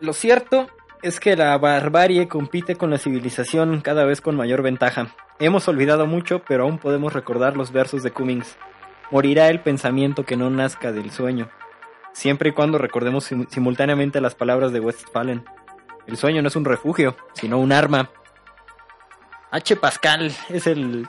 Lo 0.00 0.12
cierto 0.12 0.68
es 1.02 1.20
que 1.20 1.36
la 1.36 1.56
barbarie 1.58 2.28
compite 2.28 2.76
con 2.76 2.90
la 2.90 2.98
civilización 2.98 3.80
cada 3.80 4.04
vez 4.04 4.20
con 4.20 4.36
mayor 4.36 4.62
ventaja. 4.62 5.08
Hemos 5.38 5.68
olvidado 5.68 6.06
mucho, 6.06 6.42
pero 6.46 6.64
aún 6.64 6.78
podemos 6.78 7.12
recordar 7.12 7.56
los 7.56 7.72
versos 7.72 8.02
de 8.02 8.10
Cummings. 8.10 8.56
Morirá 9.10 9.48
el 9.48 9.60
pensamiento 9.60 10.24
que 10.24 10.36
no 10.36 10.50
nazca 10.50 10.92
del 10.92 11.10
sueño. 11.10 11.48
Siempre 12.12 12.50
y 12.50 12.52
cuando 12.52 12.78
recordemos 12.78 13.24
sim- 13.24 13.46
simultáneamente 13.50 14.20
las 14.20 14.34
palabras 14.34 14.72
de 14.72 14.80
Westphalen. 14.80 15.44
El 16.06 16.16
sueño 16.16 16.40
no 16.42 16.48
es 16.48 16.56
un 16.56 16.64
refugio, 16.64 17.16
sino 17.34 17.58
un 17.58 17.72
arma. 17.72 18.10
H. 19.50 19.76
Pascal 19.76 20.32
es 20.48 20.66
el 20.66 21.06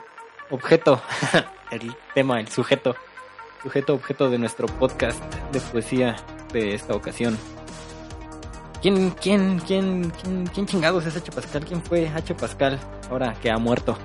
objeto, 0.50 1.00
el 1.70 1.94
tema, 2.14 2.40
el 2.40 2.48
sujeto, 2.48 2.96
sujeto 3.62 3.94
objeto 3.94 4.30
de 4.30 4.38
nuestro 4.38 4.66
podcast 4.66 5.20
de 5.52 5.60
poesía 5.60 6.16
de 6.52 6.74
esta 6.74 6.94
ocasión. 6.94 7.36
¿Quién, 8.80 9.10
quién, 9.10 9.60
quién, 9.66 10.12
quién, 10.22 10.46
quién 10.46 10.66
chingados 10.66 11.04
es 11.06 11.16
H. 11.16 11.32
Pascal? 11.32 11.64
¿Quién 11.64 11.82
fue 11.82 12.08
H. 12.08 12.34
Pascal 12.34 12.78
ahora 13.10 13.34
que 13.40 13.50
ha 13.50 13.58
muerto? 13.58 13.98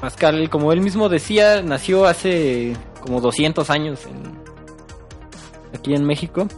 Pascal, 0.00 0.50
como 0.50 0.72
él 0.72 0.80
mismo 0.80 1.08
decía, 1.08 1.62
nació 1.62 2.06
hace 2.06 2.76
como 3.00 3.20
200 3.20 3.70
años 3.70 4.04
en, 4.06 4.38
aquí 5.72 5.94
en 5.94 6.04
México. 6.04 6.48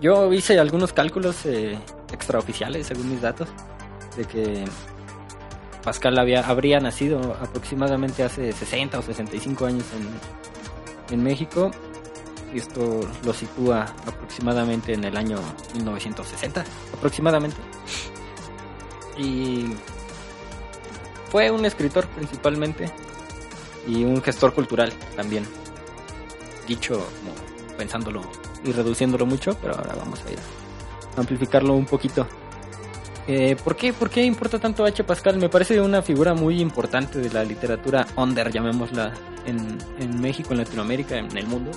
Yo 0.00 0.32
hice 0.32 0.58
algunos 0.58 0.92
cálculos 0.92 1.46
eh, 1.46 1.78
extraoficiales, 2.12 2.88
según 2.88 3.10
mis 3.10 3.22
datos, 3.22 3.48
de 4.16 4.24
que 4.24 4.64
Pascal 5.84 6.18
había, 6.18 6.40
habría 6.40 6.80
nacido 6.80 7.36
aproximadamente 7.40 8.24
hace 8.24 8.52
60 8.52 8.98
o 8.98 9.02
65 9.02 9.66
años 9.66 9.84
en, 9.96 11.14
en 11.14 11.22
México. 11.22 11.70
Y 12.52 12.58
esto 12.58 13.00
lo 13.24 13.32
sitúa 13.32 13.82
aproximadamente 14.06 14.92
en 14.92 15.04
el 15.04 15.16
año 15.16 15.38
1960, 15.74 16.64
aproximadamente. 16.94 17.56
Y 19.16 19.66
fue 21.30 21.50
un 21.50 21.64
escritor 21.64 22.06
principalmente 22.08 22.90
y 23.86 24.04
un 24.04 24.22
gestor 24.22 24.52
cultural 24.52 24.92
también. 25.16 25.46
Dicho 26.66 27.06
pensándolo 27.76 28.22
y 28.64 28.72
reduciéndolo 28.72 29.26
mucho, 29.26 29.56
pero 29.60 29.74
ahora 29.74 29.94
vamos 29.96 30.22
a 30.26 30.30
ir 30.30 30.38
a 31.16 31.20
amplificarlo 31.20 31.74
un 31.74 31.86
poquito. 31.86 32.26
Eh, 33.28 33.56
¿por, 33.62 33.76
qué, 33.76 33.92
¿Por 33.92 34.10
qué 34.10 34.24
importa 34.24 34.58
tanto 34.58 34.84
H. 34.84 35.04
Pascal? 35.04 35.36
Me 35.36 35.48
parece 35.48 35.80
una 35.80 36.02
figura 36.02 36.34
muy 36.34 36.60
importante 36.60 37.20
de 37.20 37.30
la 37.30 37.44
literatura 37.44 38.06
under, 38.16 38.50
llamémosla, 38.50 39.12
en, 39.46 40.20
México, 40.20 40.52
en 40.52 40.58
Latinoamérica, 40.58 41.16
en 41.16 41.36
el 41.36 41.46
mundo 41.46 41.70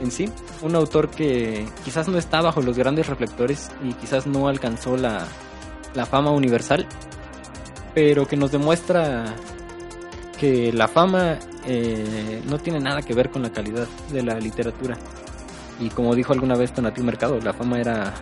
en 0.00 0.10
sí. 0.10 0.28
Un 0.62 0.74
autor 0.74 1.10
que 1.10 1.66
quizás 1.84 2.08
no 2.08 2.18
está 2.18 2.40
bajo 2.40 2.62
los 2.62 2.76
grandes 2.76 3.06
reflectores 3.06 3.70
y 3.84 3.92
quizás 3.94 4.26
no 4.26 4.48
alcanzó 4.48 4.96
la, 4.96 5.26
la 5.94 6.06
fama 6.06 6.30
universal, 6.30 6.86
pero 7.94 8.26
que 8.26 8.36
nos 8.36 8.50
demuestra 8.50 9.36
que 10.38 10.72
la 10.72 10.88
fama 10.88 11.38
eh, 11.66 12.42
no 12.46 12.58
tiene 12.58 12.80
nada 12.80 13.02
que 13.02 13.14
ver 13.14 13.30
con 13.30 13.42
la 13.42 13.50
calidad 13.50 13.86
de 14.10 14.22
la 14.22 14.38
literatura. 14.38 14.96
Y 15.78 15.88
como 15.90 16.14
dijo 16.14 16.32
alguna 16.32 16.56
vez 16.56 16.72
Tonatiuh 16.72 17.04
Mercado, 17.04 17.38
la 17.40 17.52
fama 17.52 17.80
era 17.80 18.14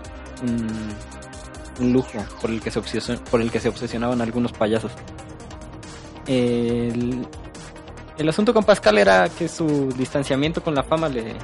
un 0.42 0.68
lujo 1.80 2.18
por 2.40 2.50
el, 2.50 2.60
que 2.60 2.70
se 2.70 2.80
obsesion- 2.80 3.20
por 3.30 3.40
el 3.40 3.50
que 3.50 3.60
se 3.60 3.68
obsesionaban 3.68 4.20
algunos 4.20 4.52
payasos. 4.52 4.92
El, 6.26 7.26
el 8.18 8.28
asunto 8.28 8.52
con 8.52 8.64
Pascal 8.64 8.98
era 8.98 9.28
que 9.28 9.48
su 9.48 9.88
distanciamiento 9.96 10.62
con 10.62 10.74
la 10.74 10.82
fama 10.82 11.08
le, 11.08 11.34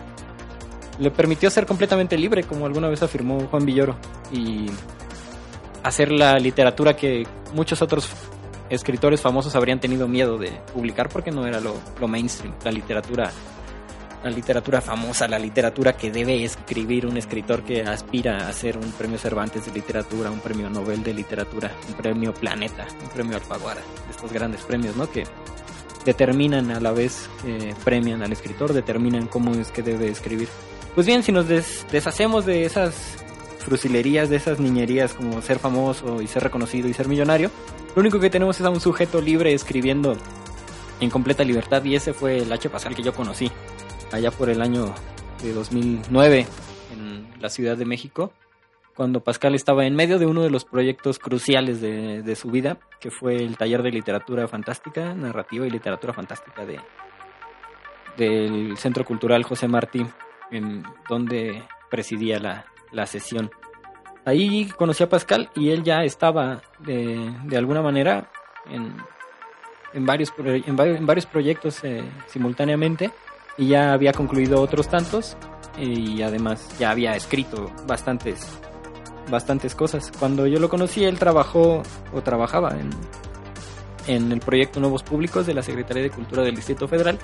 le 0.99 1.11
permitió 1.11 1.51
ser 1.51 1.67
completamente 1.67 2.19
libre, 2.19 2.45
como 2.45 2.67
alguna 2.67 2.89
vez 2.89 3.03
afirmó 3.03 3.47
Juan 3.47 3.65
Villoro, 3.65 3.97
y 4.33 4.67
hacer 5.83 6.11
la 6.13 6.39
literatura 6.39 6.97
que 6.97 7.27
muchos 7.55 7.81
otros 7.83 8.09
escritores 8.71 9.21
famosos 9.21 9.55
habrían 9.55 9.79
tenido 9.79 10.09
miedo 10.09 10.39
de 10.39 10.51
publicar 10.73 11.09
porque 11.09 11.31
no 11.31 11.47
era 11.47 11.61
lo, 11.61 11.75
lo 12.01 12.09
mainstream, 12.09 12.55
la 12.65 12.71
literatura 12.71 13.31
la 14.25 14.31
literatura 14.31 14.81
famosa, 14.81 15.29
la 15.29 15.39
literatura 15.39 15.93
que 15.97 16.11
debe 16.11 16.43
escribir 16.45 17.07
un 17.07 17.17
escritor 17.19 17.63
que 17.63 17.83
aspira 17.83 18.49
a 18.49 18.53
ser 18.55 18.79
un 18.79 18.91
premio 18.93 19.19
Cervantes 19.19 19.67
de 19.67 19.73
literatura, 19.73 20.31
un 20.31 20.41
premio 20.41 20.71
Nobel 20.71 21.03
de 21.03 21.13
literatura, 21.13 21.71
un 21.89 21.95
premio 21.95 22.33
Planeta, 22.33 22.87
un 23.03 23.09
premio 23.11 23.37
Alfaguara, 23.37 23.83
estos 24.11 24.33
grandes 24.33 24.63
premios, 24.63 24.97
¿no? 24.97 25.11
Que 25.11 25.25
determinan 26.07 26.71
a 26.71 26.81
la 26.81 26.93
vez 26.93 27.29
que 27.43 27.75
premian 27.85 28.23
al 28.23 28.33
escritor, 28.33 28.73
determinan 28.73 29.27
cómo 29.27 29.55
es 29.55 29.71
que 29.71 29.83
debe 29.83 30.09
escribir. 30.09 30.49
Pues 30.95 31.07
bien, 31.07 31.23
si 31.23 31.31
nos 31.31 31.47
des- 31.47 31.87
deshacemos 31.93 32.47
de 32.47 32.65
esas 32.65 32.95
frusilerías, 33.59 34.31
de 34.31 34.37
esas 34.37 34.59
niñerías 34.59 35.13
como 35.15 35.41
ser 35.43 35.59
famoso 35.59 36.21
y 36.23 36.27
ser 36.27 36.43
reconocido 36.45 36.89
y 36.89 36.95
ser 36.95 37.09
millonario, 37.09 37.51
lo 37.95 38.01
único 38.01 38.21
que 38.21 38.31
tenemos 38.31 38.59
es 38.59 38.67
a 38.67 38.71
un 38.71 38.81
sujeto 38.81 39.21
libre 39.21 39.53
escribiendo 39.55 40.17
en 41.01 41.11
completa 41.11 41.43
libertad 41.45 41.83
y 41.85 41.97
ese 41.97 42.13
fue 42.13 42.39
el 42.39 42.53
H. 42.53 42.71
Pascal 42.71 42.95
que 42.95 43.03
yo 43.03 43.13
conocí 43.15 43.51
allá 44.15 44.31
por 44.31 44.49
el 44.49 44.63
año 44.63 44.95
de 45.43 45.53
2009 45.53 46.47
en 46.93 47.27
la 47.41 47.49
Ciudad 47.49 47.77
de 47.77 47.85
México, 47.85 48.33
cuando 48.95 49.21
Pascal 49.21 49.57
estaba 49.57 49.87
en 49.87 49.97
medio 49.97 50.21
de 50.21 50.27
uno 50.27 50.43
de 50.43 50.51
los 50.51 50.65
proyectos 50.65 51.19
cruciales 51.19 51.81
de, 51.81 52.23
de 52.23 52.37
su 52.37 52.49
vida, 52.49 52.79
que 53.01 53.11
fue 53.11 53.35
el 53.37 53.57
taller 53.57 53.83
de 53.83 53.91
literatura 53.91 54.47
fantástica, 54.47 55.15
narrativa 55.15 55.67
y 55.67 55.71
literatura 55.71 56.13
fantástica 56.13 56.65
de 56.65 56.81
del 58.17 58.77
Centro 58.77 59.05
Cultural 59.05 59.43
José 59.43 59.67
Martí, 59.67 60.07
en 60.53 60.85
donde 61.09 61.65
presidía 61.91 62.39
la, 62.39 62.67
la 62.93 63.07
sesión. 63.07 63.51
Ahí 64.25 64.69
conocí 64.69 65.03
a 65.03 65.09
Pascal 65.09 65.51
y 65.57 65.71
él 65.71 65.83
ya 65.83 66.05
estaba 66.05 66.63
de, 66.79 67.35
de 67.43 67.57
alguna 67.57 67.83
manera 67.83 68.31
en, 68.71 68.95
en, 69.93 70.07
varios, 70.07 70.33
en 70.39 70.77
varios 71.05 71.27
proyectos 71.27 71.83
eh, 71.83 72.05
simultáneamente 72.29 73.11
y 73.59 73.69
ya 73.69 73.93
había 73.93 74.13
concluido 74.13 74.61
otros 74.61 74.89
tantos 74.89 75.37
y 75.79 76.23
además 76.23 76.69
ya 76.79 76.91
había 76.91 77.15
escrito 77.17 77.71
bastantes 77.87 78.47
bastantes 79.31 79.75
cosas. 79.75 80.13
Cuando 80.19 80.47
yo 80.47 80.61
lo 80.61 80.69
conocí 80.69 81.05
él 81.05 81.19
trabajó 81.19 81.83
o 82.13 82.21
trabajaba 82.23 82.77
en, 82.79 82.91
en 84.07 84.31
el 84.33 84.41
proyecto 84.41 84.81
Nuevos 84.81 85.03
Públicos 85.03 85.47
de 85.47 85.55
la 85.55 85.63
Secretaría 85.63 86.03
de 86.03 86.11
Cultura 86.11 86.43
del 86.43 86.55
Distrito 86.55 86.87
Federal, 86.87 87.19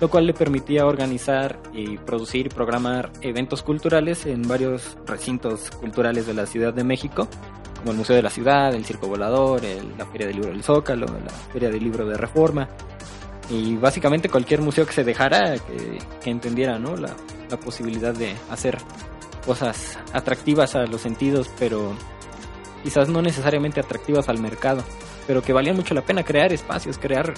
lo 0.00 0.08
cual 0.10 0.26
le 0.26 0.34
permitía 0.34 0.84
organizar 0.84 1.60
y 1.72 1.96
producir 1.98 2.46
y 2.46 2.48
programar 2.48 3.12
eventos 3.20 3.62
culturales 3.62 4.26
en 4.26 4.42
varios 4.48 4.96
recintos 5.06 5.70
culturales 5.70 6.26
de 6.26 6.34
la 6.34 6.46
Ciudad 6.46 6.74
de 6.74 6.82
México, 6.82 7.28
como 7.78 7.92
el 7.92 7.98
Museo 7.98 8.16
de 8.16 8.22
la 8.22 8.30
Ciudad, 8.30 8.74
el 8.74 8.84
Circo 8.84 9.06
Volador, 9.06 9.64
el- 9.64 9.96
la 9.96 10.06
Feria 10.06 10.26
del 10.26 10.36
Libro 10.36 10.50
del 10.50 10.62
Zócalo, 10.64 11.06
la 11.06 11.30
Feria 11.52 11.70
del 11.70 11.84
Libro 11.84 12.04
de 12.04 12.16
Reforma, 12.16 12.68
y 13.50 13.76
básicamente 13.76 14.28
cualquier 14.28 14.60
museo 14.60 14.86
que 14.86 14.92
se 14.92 15.04
dejara 15.04 15.56
que, 16.22 16.30
entendiera 16.30 16.78
¿no? 16.78 16.96
la, 16.96 17.14
la 17.50 17.56
posibilidad 17.58 18.14
de 18.14 18.34
hacer 18.50 18.78
cosas 19.44 19.98
atractivas 20.12 20.74
a 20.74 20.86
los 20.86 21.02
sentidos, 21.02 21.50
pero 21.58 21.94
quizás 22.82 23.08
no 23.08 23.22
necesariamente 23.22 23.80
atractivas 23.80 24.28
al 24.28 24.40
mercado, 24.40 24.82
pero 25.26 25.42
que 25.42 25.52
valía 25.52 25.74
mucho 25.74 25.94
la 25.94 26.02
pena 26.02 26.22
crear 26.22 26.52
espacios, 26.52 26.98
crear, 26.98 27.34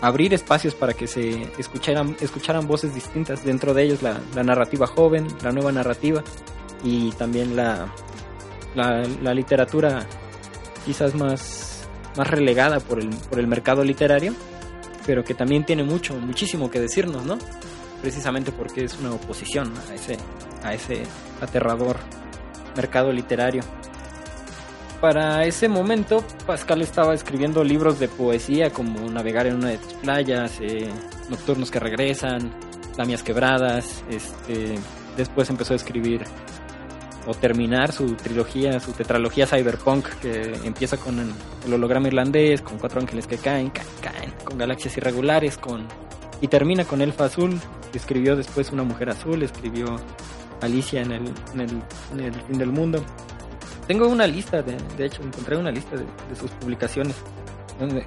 abrir 0.00 0.34
espacios 0.34 0.74
para 0.74 0.92
que 0.92 1.06
se 1.06 1.50
escucharan, 1.58 2.16
escucharan 2.20 2.66
voces 2.66 2.94
distintas, 2.94 3.44
dentro 3.44 3.74
de 3.74 3.84
ellos 3.84 4.02
la, 4.02 4.20
la 4.34 4.42
narrativa 4.42 4.86
joven, 4.86 5.26
la 5.42 5.52
nueva 5.52 5.72
narrativa 5.72 6.22
y 6.84 7.10
también 7.12 7.56
la, 7.56 7.92
la, 8.74 9.02
la 9.22 9.34
literatura 9.34 10.06
quizás 10.84 11.14
más, 11.14 11.88
más 12.16 12.30
relegada 12.30 12.80
por 12.80 13.00
el, 13.00 13.08
por 13.08 13.38
el 13.38 13.46
mercado 13.46 13.84
literario, 13.84 14.34
pero 15.08 15.24
que 15.24 15.32
también 15.32 15.64
tiene 15.64 15.84
mucho, 15.84 16.14
muchísimo 16.16 16.70
que 16.70 16.78
decirnos, 16.78 17.24
¿no? 17.24 17.38
Precisamente 18.02 18.52
porque 18.52 18.84
es 18.84 18.98
una 18.98 19.12
oposición 19.12 19.72
a 19.88 19.94
ese, 19.94 20.18
a 20.62 20.74
ese 20.74 21.02
aterrador 21.40 21.96
mercado 22.76 23.10
literario. 23.10 23.62
Para 25.00 25.46
ese 25.46 25.66
momento, 25.66 26.22
Pascal 26.46 26.82
estaba 26.82 27.14
escribiendo 27.14 27.64
libros 27.64 27.98
de 27.98 28.08
poesía 28.08 28.70
como 28.70 29.08
Navegar 29.08 29.46
en 29.46 29.54
una 29.54 29.68
de 29.68 29.78
tus 29.78 29.94
playas, 29.94 30.58
eh, 30.60 30.90
Nocturnos 31.30 31.70
que 31.70 31.80
regresan, 31.80 32.52
Lamias 32.98 33.22
quebradas. 33.22 34.04
Este, 34.10 34.74
después 35.16 35.48
empezó 35.48 35.72
a 35.72 35.76
escribir 35.76 36.20
o 37.28 37.34
terminar 37.34 37.92
su 37.92 38.14
trilogía, 38.14 38.80
su 38.80 38.92
tetralogía 38.92 39.46
cyberpunk 39.46 40.06
que 40.22 40.58
empieza 40.64 40.96
con 40.96 41.20
el 41.20 41.74
holograma 41.74 42.08
irlandés, 42.08 42.62
con 42.62 42.78
cuatro 42.78 43.00
ángeles 43.00 43.26
que 43.26 43.36
caen, 43.36 43.68
caen, 43.68 43.86
caen, 44.00 44.34
con 44.44 44.56
galaxias 44.56 44.96
irregulares, 44.96 45.58
con 45.58 45.86
y 46.40 46.48
termina 46.48 46.84
con 46.84 47.02
Elfa 47.02 47.26
Azul, 47.26 47.60
escribió 47.92 48.34
después 48.34 48.72
Una 48.72 48.82
Mujer 48.82 49.10
Azul, 49.10 49.42
escribió 49.42 49.96
Alicia 50.62 51.02
en 51.02 51.12
el, 51.12 51.34
en 51.52 51.60
el, 51.60 51.82
en 52.12 52.20
el 52.20 52.34
fin 52.34 52.58
del 52.58 52.72
mundo. 52.72 53.04
Tengo 53.86 54.08
una 54.08 54.26
lista, 54.26 54.62
de, 54.62 54.76
de 54.96 55.04
hecho, 55.04 55.22
encontré 55.22 55.56
una 55.56 55.70
lista 55.70 55.96
de, 55.96 56.04
de 56.04 56.36
sus 56.38 56.50
publicaciones. 56.52 57.14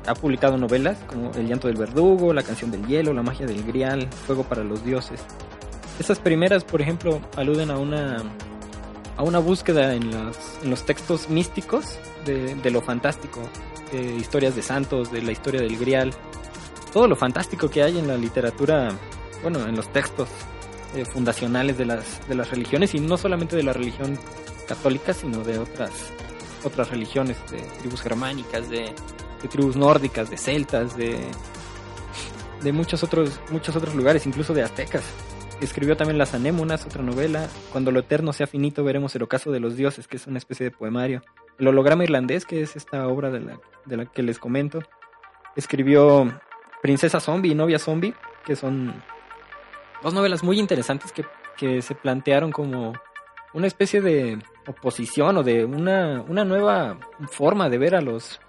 Ha 0.07 0.15
publicado 0.15 0.57
novelas 0.57 0.97
como 1.07 1.31
El 1.31 1.47
llanto 1.47 1.67
del 1.67 1.77
verdugo, 1.77 2.33
La 2.33 2.43
canción 2.43 2.71
del 2.71 2.85
hielo, 2.87 3.13
La 3.13 3.21
magia 3.21 3.45
del 3.45 3.63
grial, 3.63 4.07
Fuego 4.25 4.43
para 4.43 4.63
los 4.63 4.83
dioses. 4.83 5.21
Esas 5.99 6.19
primeras, 6.19 6.63
por 6.63 6.81
ejemplo, 6.81 7.21
aluden 7.37 7.69
a 7.69 7.77
una 7.77 8.17
a 9.17 9.23
una 9.23 9.39
búsqueda 9.39 9.93
en 9.93 10.11
los, 10.11 10.37
en 10.63 10.69
los 10.69 10.85
textos 10.85 11.29
místicos 11.29 11.99
de, 12.25 12.71
lo 12.71 12.81
fantástico, 12.81 13.41
de 13.91 14.15
historias 14.15 14.55
de 14.55 14.61
santos, 14.61 15.11
de 15.11 15.21
la 15.21 15.31
historia 15.31 15.61
del 15.61 15.77
grial, 15.77 16.13
todo 16.93 17.07
lo 17.07 17.15
fantástico 17.15 17.69
que 17.69 17.83
hay 17.83 17.97
en 17.97 18.07
la 18.07 18.17
literatura, 18.17 18.89
bueno, 19.41 19.65
en 19.67 19.75
los 19.75 19.91
textos 19.91 20.29
eh, 20.95 21.05
fundacionales 21.05 21.77
de 21.77 21.85
las, 21.85 22.27
de 22.27 22.35
las 22.35 22.49
religiones 22.49 22.93
y 22.93 22.99
no 22.99 23.17
solamente 23.17 23.55
de 23.55 23.63
la 23.63 23.73
religión 23.73 24.17
católica, 24.67 25.13
sino 25.13 25.43
de 25.43 25.59
otras, 25.59 25.91
otras 26.63 26.89
religiones, 26.89 27.37
de 27.49 27.61
tribus 27.79 28.01
germánicas, 28.01 28.69
de, 28.69 28.93
de 29.41 29.47
tribus 29.47 29.75
nórdicas, 29.75 30.29
de 30.29 30.37
celtas, 30.37 30.95
de, 30.95 31.17
de 32.61 32.71
muchos 32.71 33.03
otros, 33.03 33.39
muchos 33.51 33.75
otros 33.75 33.95
lugares, 33.95 34.25
incluso 34.25 34.53
de 34.53 34.63
aztecas. 34.63 35.03
Escribió 35.61 35.95
también 35.95 36.17
Las 36.17 36.33
Anémonas, 36.33 36.87
otra 36.87 37.03
novela. 37.03 37.47
Cuando 37.71 37.91
lo 37.91 37.99
eterno 37.99 38.33
sea 38.33 38.47
finito, 38.47 38.83
veremos 38.83 39.15
el 39.15 39.21
ocaso 39.21 39.51
de 39.51 39.59
los 39.59 39.77
dioses, 39.77 40.07
que 40.07 40.17
es 40.17 40.25
una 40.25 40.39
especie 40.39 40.63
de 40.63 40.71
poemario. 40.71 41.21
El 41.59 41.67
holograma 41.67 42.03
irlandés, 42.03 42.45
que 42.45 42.63
es 42.63 42.75
esta 42.75 43.07
obra 43.07 43.29
de 43.29 43.41
la, 43.41 43.59
de 43.85 43.97
la 43.97 44.05
que 44.07 44.23
les 44.23 44.39
comento. 44.39 44.81
Escribió 45.55 46.41
Princesa 46.81 47.19
Zombie 47.19 47.51
y 47.51 47.55
Novia 47.55 47.77
Zombie, 47.77 48.15
que 48.43 48.55
son 48.55 48.91
dos 50.01 50.15
novelas 50.15 50.43
muy 50.43 50.59
interesantes 50.59 51.11
que, 51.11 51.25
que 51.57 51.83
se 51.83 51.93
plantearon 51.93 52.51
como 52.51 52.93
una 53.53 53.67
especie 53.67 54.01
de 54.01 54.39
oposición 54.65 55.37
o 55.37 55.43
de 55.43 55.63
una, 55.65 56.23
una 56.27 56.43
nueva 56.43 56.97
forma 57.29 57.69
de 57.69 57.77
ver 57.77 57.93
a 57.93 58.01
los, 58.01 58.41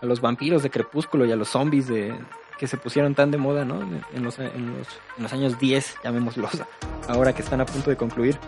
a 0.00 0.06
los 0.06 0.20
vampiros 0.20 0.62
de 0.62 0.70
Crepúsculo 0.70 1.26
y 1.26 1.32
a 1.32 1.36
los 1.36 1.48
zombies 1.48 1.88
de, 1.88 2.14
que 2.62 2.68
se 2.68 2.76
pusieron 2.76 3.16
tan 3.16 3.32
de 3.32 3.38
moda, 3.38 3.64
¿no? 3.64 3.82
En 3.82 4.22
los, 4.22 4.38
en 4.38 4.76
los, 4.76 4.86
en 5.16 5.22
los 5.24 5.32
años 5.32 5.58
10, 5.58 5.96
llamémoslos, 6.04 6.62
ahora 7.08 7.34
que 7.34 7.42
están 7.42 7.60
a 7.60 7.66
punto 7.66 7.90
de 7.90 7.96
concluir. 7.96 8.38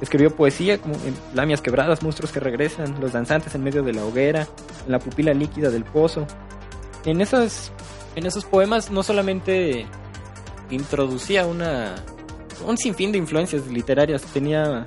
Escribió 0.00 0.30
poesía 0.30 0.80
como 0.80 0.94
en 0.94 1.12
Lamias 1.34 1.60
quebradas, 1.60 2.00
monstruos 2.04 2.30
que 2.30 2.38
regresan, 2.38 3.00
los 3.00 3.14
danzantes 3.14 3.52
en 3.56 3.64
medio 3.64 3.82
de 3.82 3.92
la 3.92 4.04
hoguera, 4.04 4.46
la 4.86 5.00
pupila 5.00 5.34
líquida 5.34 5.70
del 5.70 5.82
pozo. 5.82 6.24
En 7.04 7.20
esas, 7.20 7.72
en 8.14 8.26
esos 8.26 8.44
poemas 8.44 8.92
no 8.92 9.02
solamente 9.02 9.86
introducía 10.70 11.44
una 11.44 11.96
un 12.64 12.78
sinfín 12.78 13.10
de 13.10 13.18
influencias 13.18 13.66
literarias, 13.66 14.22
tenía 14.32 14.84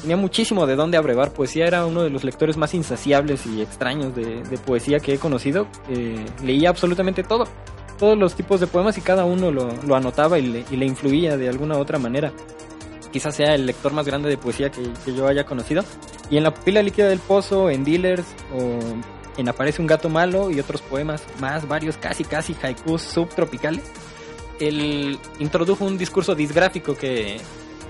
tenía 0.00 0.16
muchísimo 0.16 0.66
de 0.66 0.76
dónde 0.76 0.96
abrevar 0.96 1.32
poesía, 1.32 1.66
era 1.66 1.86
uno 1.86 2.02
de 2.02 2.10
los 2.10 2.24
lectores 2.24 2.56
más 2.56 2.74
insaciables 2.74 3.46
y 3.46 3.62
extraños 3.62 4.14
de, 4.14 4.58
poesía 4.64 4.98
que 4.98 5.14
he 5.14 5.18
conocido. 5.18 5.66
Eh, 5.88 6.24
leía 6.42 6.70
absolutamente 6.70 7.22
todo, 7.22 7.46
todos 7.98 8.16
los 8.16 8.34
tipos 8.34 8.60
de 8.60 8.66
poemas 8.66 8.98
y 8.98 9.00
cada 9.00 9.24
uno 9.24 9.50
lo, 9.50 9.96
anotaba 9.96 10.38
y 10.38 10.46
le, 10.46 10.64
y 10.70 10.76
le, 10.76 10.86
influía 10.86 11.36
de 11.36 11.48
alguna 11.48 11.76
u 11.76 11.80
otra 11.80 11.98
manera. 11.98 12.32
Quizás 13.12 13.36
sea 13.36 13.54
el 13.54 13.66
lector 13.66 13.92
más 13.92 14.06
grande 14.06 14.28
de 14.28 14.36
poesía 14.36 14.70
que, 14.70 14.82
que, 15.04 15.14
yo 15.14 15.26
haya 15.26 15.44
conocido. 15.44 15.84
Y 16.30 16.36
en 16.36 16.42
La 16.42 16.52
pupila 16.52 16.82
líquida 16.82 17.08
del 17.08 17.20
pozo, 17.20 17.70
en 17.70 17.84
Dealers 17.84 18.26
o 18.52 18.78
en 19.36 19.48
Aparece 19.48 19.80
un 19.80 19.86
gato 19.86 20.08
malo 20.08 20.50
y 20.50 20.60
otros 20.60 20.82
poemas 20.82 21.24
más, 21.40 21.68
varios 21.68 21.96
casi 21.96 22.24
casi 22.24 22.56
haikus 22.62 23.02
subtropicales, 23.02 23.82
él 24.60 25.18
introdujo 25.38 25.84
un 25.84 25.98
discurso 25.98 26.34
disgráfico 26.34 26.96
que 26.96 27.38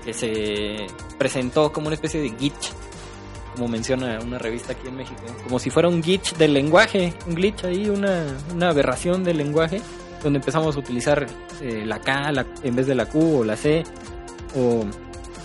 que 0.07 0.13
se 0.13 0.87
presentó 1.17 1.73
como 1.73 1.87
una 1.87 1.95
especie 1.95 2.21
de 2.21 2.29
glitch, 2.29 2.71
como 3.53 3.67
menciona 3.67 4.19
una 4.21 4.37
revista 4.37 4.71
aquí 4.71 4.87
en 4.87 4.95
México, 4.95 5.21
como 5.43 5.59
si 5.59 5.69
fuera 5.69 5.89
un 5.89 6.01
glitch 6.01 6.37
del 6.37 6.53
lenguaje, 6.53 7.13
un 7.27 7.35
glitch 7.35 7.65
ahí, 7.65 7.89
una, 7.89 8.23
una 8.55 8.69
aberración 8.69 9.25
del 9.25 9.35
lenguaje, 9.35 9.81
donde 10.23 10.39
empezamos 10.39 10.77
a 10.77 10.79
utilizar 10.79 11.27
eh, 11.59 11.83
la 11.85 11.99
K 11.99 12.31
en 12.63 12.73
vez 12.73 12.87
de 12.87 12.95
la 12.95 13.07
Q 13.07 13.39
o 13.39 13.43
la 13.43 13.57
C, 13.57 13.83
o 14.55 14.85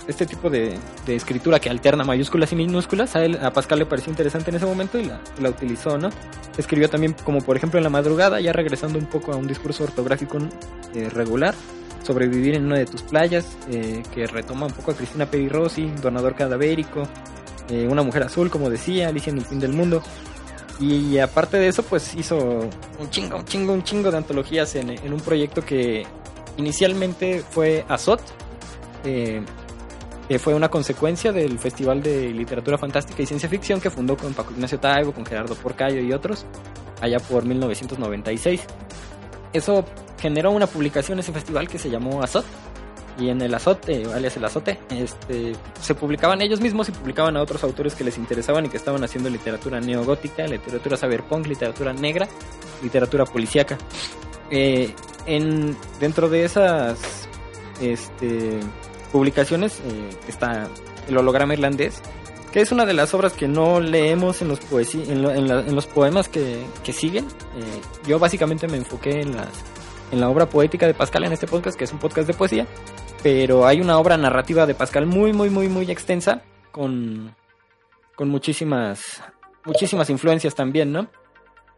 este 0.06 0.26
tipo 0.26 0.48
de, 0.48 0.78
escritura 1.08 1.58
que 1.58 1.68
alterna 1.68 2.04
mayúsculas 2.04 2.52
y 2.52 2.54
minúsculas, 2.54 3.16
a, 3.16 3.24
él, 3.24 3.40
a 3.42 3.52
Pascal 3.52 3.80
le 3.80 3.86
pareció 3.86 4.10
interesante 4.10 4.50
en 4.50 4.58
ese 4.58 4.66
momento 4.66 4.96
y 4.96 5.06
la, 5.06 5.20
la, 5.40 5.50
utilizó, 5.50 5.98
¿no? 5.98 6.08
Escribió 6.56 6.88
también, 6.88 7.16
como 7.24 7.40
por 7.40 7.56
ejemplo 7.56 7.80
en 7.80 7.84
la 7.84 7.90
madrugada, 7.90 8.38
ya 8.38 8.52
regresando 8.52 8.96
un 8.96 9.06
poco 9.06 9.32
a 9.32 9.36
un 9.36 9.48
discurso 9.48 9.82
ortográfico 9.82 10.38
eh, 10.94 11.08
regular, 11.08 11.56
Sobrevivir 12.02 12.54
en 12.54 12.66
una 12.66 12.78
de 12.78 12.86
tus 12.86 13.02
playas, 13.02 13.56
eh, 13.70 14.02
que 14.14 14.26
retoma 14.26 14.66
un 14.66 14.72
poco 14.72 14.90
a 14.90 14.94
Cristina 14.94 15.26
Peri 15.26 15.48
Rossi, 15.48 15.90
Donador 16.02 16.34
Cadavérico, 16.34 17.02
eh, 17.68 17.86
Una 17.88 18.02
Mujer 18.02 18.24
Azul, 18.24 18.50
como 18.50 18.68
decía, 18.70 19.08
Alicia 19.08 19.30
en 19.30 19.38
el 19.38 19.44
Fin 19.44 19.60
del 19.60 19.72
Mundo. 19.72 20.02
Y 20.80 21.18
aparte 21.18 21.58
de 21.58 21.68
eso, 21.68 21.82
pues 21.84 22.14
hizo 22.14 22.36
un 22.98 23.10
chingo, 23.10 23.36
un 23.36 23.44
chingo, 23.44 23.72
un 23.72 23.84
chingo 23.84 24.10
de 24.10 24.16
antologías 24.16 24.74
en, 24.74 24.90
en 24.90 25.12
un 25.12 25.20
proyecto 25.20 25.64
que 25.64 26.04
inicialmente 26.56 27.42
fue 27.48 27.84
Azot, 27.88 28.20
eh, 29.04 29.42
que 30.28 30.38
fue 30.38 30.54
una 30.54 30.68
consecuencia 30.68 31.32
del 31.32 31.58
Festival 31.58 32.02
de 32.02 32.30
Literatura 32.30 32.78
Fantástica 32.78 33.22
y 33.22 33.26
Ciencia 33.26 33.48
Ficción 33.48 33.80
que 33.80 33.90
fundó 33.90 34.16
con 34.16 34.32
Paco 34.34 34.52
Ignacio 34.52 34.78
Taibo, 34.78 35.12
con 35.12 35.26
Gerardo 35.26 35.54
Porcayo 35.54 36.00
y 36.00 36.12
otros, 36.12 36.46
allá 37.00 37.18
por 37.18 37.44
1996. 37.44 38.62
Eso 39.52 39.84
generó 40.22 40.52
una 40.52 40.68
publicación 40.68 41.18
ese 41.18 41.32
festival 41.32 41.68
que 41.68 41.78
se 41.78 41.90
llamó 41.90 42.22
Azot. 42.22 42.46
Y 43.18 43.28
en 43.28 43.42
el 43.42 43.54
azote, 43.54 44.04
alias 44.14 44.38
el 44.38 44.44
azote, 44.46 44.78
este, 44.88 45.52
se 45.78 45.94
publicaban 45.94 46.40
ellos 46.40 46.62
mismos 46.62 46.88
y 46.88 46.92
publicaban 46.92 47.36
a 47.36 47.42
otros 47.42 47.62
autores 47.62 47.94
que 47.94 48.04
les 48.04 48.16
interesaban 48.16 48.64
y 48.64 48.68
que 48.70 48.78
estaban 48.78 49.04
haciendo 49.04 49.28
literatura 49.28 49.80
neogótica, 49.80 50.46
literatura 50.46 50.96
cyberpunk, 50.96 51.46
literatura 51.46 51.92
negra, 51.92 52.26
literatura 52.82 53.26
policíaca. 53.26 53.76
Eh, 54.50 54.94
en, 55.26 55.76
dentro 56.00 56.30
de 56.30 56.44
esas 56.44 57.28
este, 57.82 58.60
publicaciones 59.12 59.80
eh, 59.80 60.16
está 60.26 60.68
el 61.06 61.16
holograma 61.18 61.52
irlandés, 61.52 62.00
que 62.50 62.62
es 62.62 62.72
una 62.72 62.86
de 62.86 62.94
las 62.94 63.12
obras 63.12 63.34
que 63.34 63.46
no 63.46 63.78
leemos 63.78 64.40
en 64.40 64.48
los, 64.48 64.60
en, 64.70 65.22
lo, 65.22 65.32
en, 65.32 65.48
la, 65.48 65.60
en 65.60 65.74
los 65.74 65.86
poemas 65.86 66.30
que, 66.30 66.64
que 66.82 66.94
siguen. 66.94 67.26
Eh, 67.26 67.80
yo 68.06 68.18
básicamente 68.18 68.66
me 68.68 68.78
enfoqué 68.78 69.20
en 69.20 69.36
las 69.36 69.50
en 70.12 70.20
la 70.20 70.28
obra 70.28 70.46
poética 70.46 70.86
de 70.86 70.94
Pascal 70.94 71.24
en 71.24 71.32
este 71.32 71.46
podcast, 71.46 71.76
que 71.76 71.84
es 71.84 71.92
un 71.92 71.98
podcast 71.98 72.28
de 72.28 72.34
poesía, 72.34 72.66
pero 73.22 73.66
hay 73.66 73.80
una 73.80 73.98
obra 73.98 74.16
narrativa 74.16 74.66
de 74.66 74.74
Pascal 74.74 75.06
muy, 75.06 75.32
muy, 75.32 75.50
muy, 75.50 75.68
muy 75.68 75.90
extensa, 75.90 76.42
con, 76.70 77.34
con 78.14 78.28
muchísimas, 78.28 79.22
muchísimas 79.64 80.10
influencias 80.10 80.54
también, 80.54 80.92
¿no? 80.92 81.08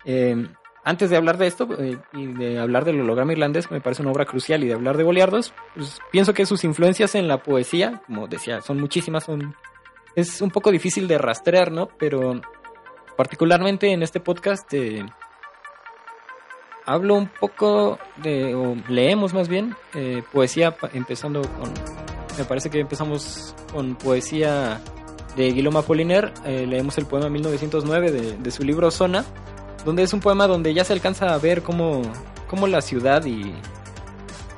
Eh, 0.04 0.46
antes 0.86 1.08
de 1.08 1.16
hablar 1.16 1.38
de 1.38 1.46
esto 1.46 1.66
eh, 1.78 1.96
y 2.12 2.26
de 2.26 2.58
hablar 2.58 2.84
del 2.84 3.00
holograma 3.00 3.32
irlandés, 3.32 3.70
me 3.70 3.80
parece 3.80 4.02
una 4.02 4.10
obra 4.10 4.26
crucial, 4.26 4.62
y 4.64 4.66
de 4.66 4.74
hablar 4.74 4.96
de 4.96 5.04
Goliardos, 5.04 5.54
pues 5.74 6.00
pienso 6.10 6.34
que 6.34 6.44
sus 6.44 6.64
influencias 6.64 7.14
en 7.14 7.28
la 7.28 7.42
poesía, 7.42 8.02
como 8.06 8.26
decía, 8.26 8.60
son 8.60 8.80
muchísimas, 8.80 9.24
son, 9.24 9.54
es 10.14 10.42
un 10.42 10.50
poco 10.50 10.70
difícil 10.70 11.08
de 11.08 11.18
rastrear, 11.18 11.72
¿no? 11.72 11.88
Pero 11.98 12.40
particularmente 13.16 13.92
en 13.92 14.02
este 14.02 14.20
podcast 14.20 14.72
eh, 14.74 15.06
hablo 16.86 17.14
un 17.14 17.28
poco 17.28 17.98
de, 18.22 18.54
o 18.54 18.76
leemos 18.88 19.34
más 19.34 19.48
bien, 19.48 19.74
eh, 19.94 20.22
poesía, 20.32 20.76
empezando 20.92 21.42
con, 21.42 21.72
me 22.38 22.44
parece 22.44 22.70
que 22.70 22.80
empezamos 22.80 23.54
con 23.72 23.96
poesía 23.96 24.80
de 25.36 25.52
Guillaume 25.52 25.78
Apollinaire, 25.78 26.32
eh, 26.44 26.66
leemos 26.66 26.96
el 26.98 27.06
poema 27.06 27.28
1909 27.28 28.12
de, 28.12 28.36
de, 28.36 28.50
su 28.50 28.62
libro 28.62 28.90
Zona, 28.90 29.24
donde 29.84 30.02
es 30.02 30.12
un 30.12 30.20
poema 30.20 30.46
donde 30.46 30.72
ya 30.74 30.84
se 30.84 30.92
alcanza 30.92 31.34
a 31.34 31.38
ver 31.38 31.62
cómo, 31.62 32.02
cómo 32.48 32.66
la 32.66 32.80
ciudad 32.80 33.24
y, 33.24 33.52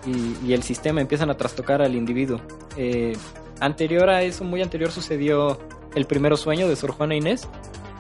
y, 0.07 0.53
el 0.53 0.63
sistema 0.63 1.01
empiezan 1.01 1.31
a 1.31 1.37
trastocar 1.37 1.83
al 1.83 1.95
individuo. 1.95 2.41
Eh, 2.77 3.17
anterior 3.61 4.09
a 4.11 4.23
eso, 4.23 4.45
muy 4.45 4.63
anterior, 4.63 4.91
sucedió 4.91 5.59
El 5.95 6.07
primero 6.07 6.37
sueño 6.37 6.69
de 6.69 6.77
Sor 6.77 6.93
Juana 6.93 7.17
Inés. 7.17 7.49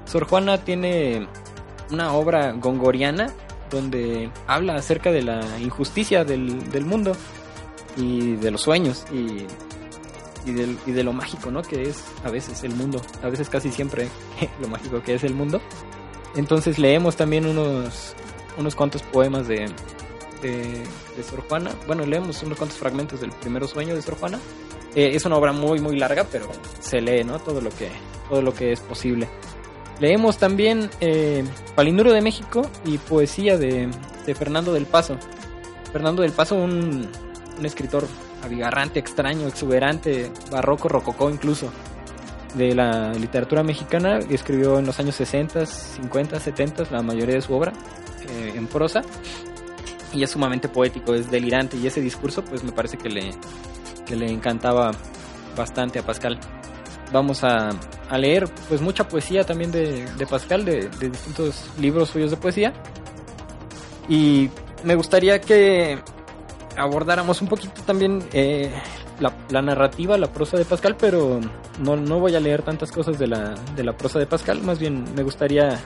Sor 0.04 0.26
Juana 0.26 0.59
tiene 0.59 1.26
una 1.90 2.12
obra 2.12 2.52
gongoriana 2.52 3.33
donde 3.70 4.30
habla 4.46 4.75
acerca 4.75 5.11
de 5.12 5.23
la 5.23 5.58
injusticia 5.58 6.25
del, 6.25 6.70
del 6.70 6.85
mundo 6.85 7.12
y 7.96 8.37
de 8.37 8.50
los 8.50 8.62
sueños 8.62 9.04
y, 9.12 9.46
y, 10.49 10.52
del, 10.52 10.78
y, 10.87 10.92
de 10.92 11.02
lo 11.02 11.12
mágico, 11.12 11.50
¿no? 11.50 11.62
Que 11.62 11.82
es 11.82 12.04
a 12.25 12.30
veces 12.30 12.62
el 12.64 12.75
mundo, 12.75 13.00
a 13.23 13.28
veces 13.28 13.49
casi 13.49 13.70
siempre 13.70 14.08
lo 14.61 14.68
mágico 14.68 15.02
que 15.02 15.14
es 15.14 15.25
el 15.25 15.35
mundo. 15.35 15.61
Entonces 16.37 16.78
leemos 16.78 17.16
también 17.16 17.46
unos, 17.46 18.14
unos 18.58 18.75
cuantos 18.75 19.02
poemas 19.02 19.49
de, 19.49 19.66
de, 20.42 20.82
de 21.16 21.23
Sor 21.23 21.42
Juana. 21.49 21.75
Bueno, 21.87 22.04
leemos 22.04 22.42
unos 22.42 22.58
cuantos 22.58 22.78
fragmentos 22.78 23.20
del 23.20 23.30
primero 23.30 23.66
sueño 23.66 23.94
de 23.94 24.02
Sor 24.02 24.16
Juana. 24.16 24.38
Eh, 24.94 25.11
es 25.14 25.25
una 25.25 25.37
obra 25.37 25.52
muy, 25.52 25.80
muy 25.80 25.96
larga, 25.99 26.26
pero 26.30 26.46
se 26.80 27.00
lee, 27.00 27.25
¿no? 27.25 27.38
Todo 27.38 27.61
lo 27.61 27.70
que, 27.70 27.90
todo 28.28 28.42
lo 28.42 28.54
que 28.54 28.73
es 28.73 28.80
posible. 28.80 29.28
Leemos 30.00 30.38
también 30.38 30.90
eh, 31.00 31.44
de 31.76 32.20
México 32.20 32.70
y 32.84 32.98
poesía 32.98 33.56
de, 33.56 33.88
de, 34.26 34.34
Fernando 34.34 34.72
del 34.72 34.86
Paso. 34.86 35.16
Fernando 35.92 36.22
del 36.22 36.32
Paso, 36.32 36.56
un, 36.56 37.08
un 37.58 37.66
escritor 37.66 38.06
abigarrante, 38.42 38.98
extraño, 38.98 39.46
exuberante, 39.46 40.30
barroco, 40.50 40.88
rococó 40.88 41.30
incluso, 41.30 41.72
de 42.54 42.74
la 42.74 43.12
literatura 43.12 43.62
mexicana. 43.62 44.18
Escribió 44.30 44.78
en 44.78 44.86
los 44.86 44.98
años 45.00 45.14
60, 45.16 45.66
50, 45.66 46.40
70 46.40 46.84
la 46.90 47.02
mayoría 47.02 47.34
de 47.36 47.42
su 47.42 47.54
obra 47.54 47.72
eh, 48.28 48.52
en 48.54 48.66
prosa. 48.66 49.02
Y 50.12 50.22
es 50.22 50.30
sumamente 50.30 50.68
poético, 50.68 51.14
es 51.14 51.30
delirante. 51.30 51.76
Y 51.76 51.86
ese 51.86 52.00
discurso, 52.00 52.42
pues 52.44 52.62
me 52.64 52.72
parece 52.72 52.96
que 52.96 53.08
le, 53.08 53.30
que 54.06 54.16
le 54.16 54.30
encantaba 54.30 54.92
bastante 55.56 55.98
a 55.98 56.02
Pascal. 56.02 56.38
Vamos 57.12 57.44
a, 57.44 57.70
a 58.10 58.18
leer 58.18 58.48
pues 58.68 58.80
mucha 58.80 59.06
poesía 59.08 59.44
también 59.44 59.70
de, 59.70 60.04
de 60.04 60.26
Pascal, 60.26 60.64
de, 60.64 60.88
de, 60.88 61.10
distintos 61.10 61.70
libros 61.80 62.10
suyos 62.10 62.30
de 62.30 62.36
poesía. 62.36 62.72
Y 64.08 64.50
me 64.84 64.94
gustaría 64.94 65.40
que 65.40 65.98
abordáramos 66.76 67.40
un 67.42 67.48
poquito 67.48 67.82
también 67.82 68.22
eh, 68.32 68.70
la, 69.20 69.62
narrativa, 69.62 70.18
la 70.18 70.32
prosa 70.32 70.56
de 70.56 70.64
Pascal, 70.64 70.96
pero 70.98 71.40
no, 71.80 71.96
no 71.96 72.20
voy 72.20 72.34
a 72.34 72.40
leer 72.40 72.62
tantas 72.62 72.92
cosas 72.92 73.18
de 73.18 73.26
la, 73.26 73.54
de 73.75 73.84
la 73.84 73.96
prosa 73.96 74.18
de 74.18 74.26
Pascal, 74.26 74.62
más 74.62 74.78
bien 74.78 75.04
me 75.14 75.22
gustaría 75.22 75.80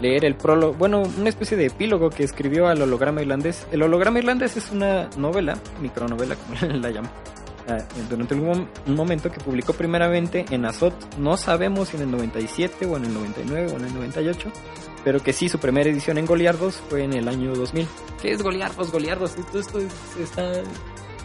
leer 0.00 0.24
el 0.24 0.36
prólogo, 0.36 0.74
bueno, 0.74 1.02
una 1.18 1.28
especie 1.28 1.56
de 1.56 1.66
epílogo 1.66 2.10
que 2.10 2.22
escribió 2.22 2.68
al 2.68 2.80
holograma 2.80 3.20
irlandés. 3.20 3.66
El 3.72 3.82
holograma 3.82 4.18
irlandés 4.18 4.56
es 4.56 4.70
una 4.70 5.08
novela, 5.16 5.58
micronovela 5.80 6.36
como 6.36 6.72
la 6.74 6.90
llamo, 6.90 7.08
durante 8.08 8.34
un, 8.34 8.68
momento 8.86 9.30
que 9.30 9.40
publicó 9.40 9.72
primeramente 9.72 10.46
en 10.50 10.64
Azot, 10.64 10.94
no 11.18 11.36
sabemos 11.36 11.88
si 11.88 11.96
en 11.96 12.04
el 12.04 12.10
97 12.10 12.86
o 12.86 12.96
en 12.96 13.04
el 13.04 13.14
99 13.14 13.72
o 13.72 13.76
en 13.76 13.84
el 13.84 13.94
98, 13.94 14.50
pero 15.04 15.22
que 15.22 15.32
sí, 15.32 15.48
su 15.48 15.58
primera 15.58 15.90
edición 15.90 16.18
en 16.18 16.26
Goliardos 16.26 16.76
fue 16.88 17.04
en 17.04 17.12
el 17.12 17.28
año 17.28 17.54
2000. 17.54 17.86
¿Qué 18.22 18.32
es 18.32 18.42
Goliardos? 18.42 18.90
Goliardos, 18.90 19.36
esto, 19.36 19.58
esto 19.58 19.80
está, 20.18 20.52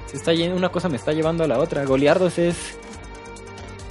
se 0.08 0.18
está 0.18 0.34
yendo, 0.34 0.58
una 0.58 0.70
cosa 0.70 0.90
me 0.90 0.98
está 0.98 1.14
llevando 1.14 1.44
a 1.46 1.48
la 1.48 1.60
otra. 1.60 1.86
Goliardos 1.86 2.38
es, 2.38 2.78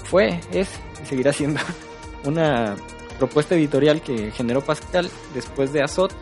fue, 0.04 0.40
es 0.52 0.68
y 1.02 1.06
seguirá 1.06 1.32
siendo 1.32 1.61
una 2.25 2.76
propuesta 3.18 3.54
editorial 3.54 4.02
que 4.02 4.30
generó 4.30 4.61
Pascal 4.61 5.11
después 5.32 5.73
de 5.73 5.82
Azot, 5.82 6.12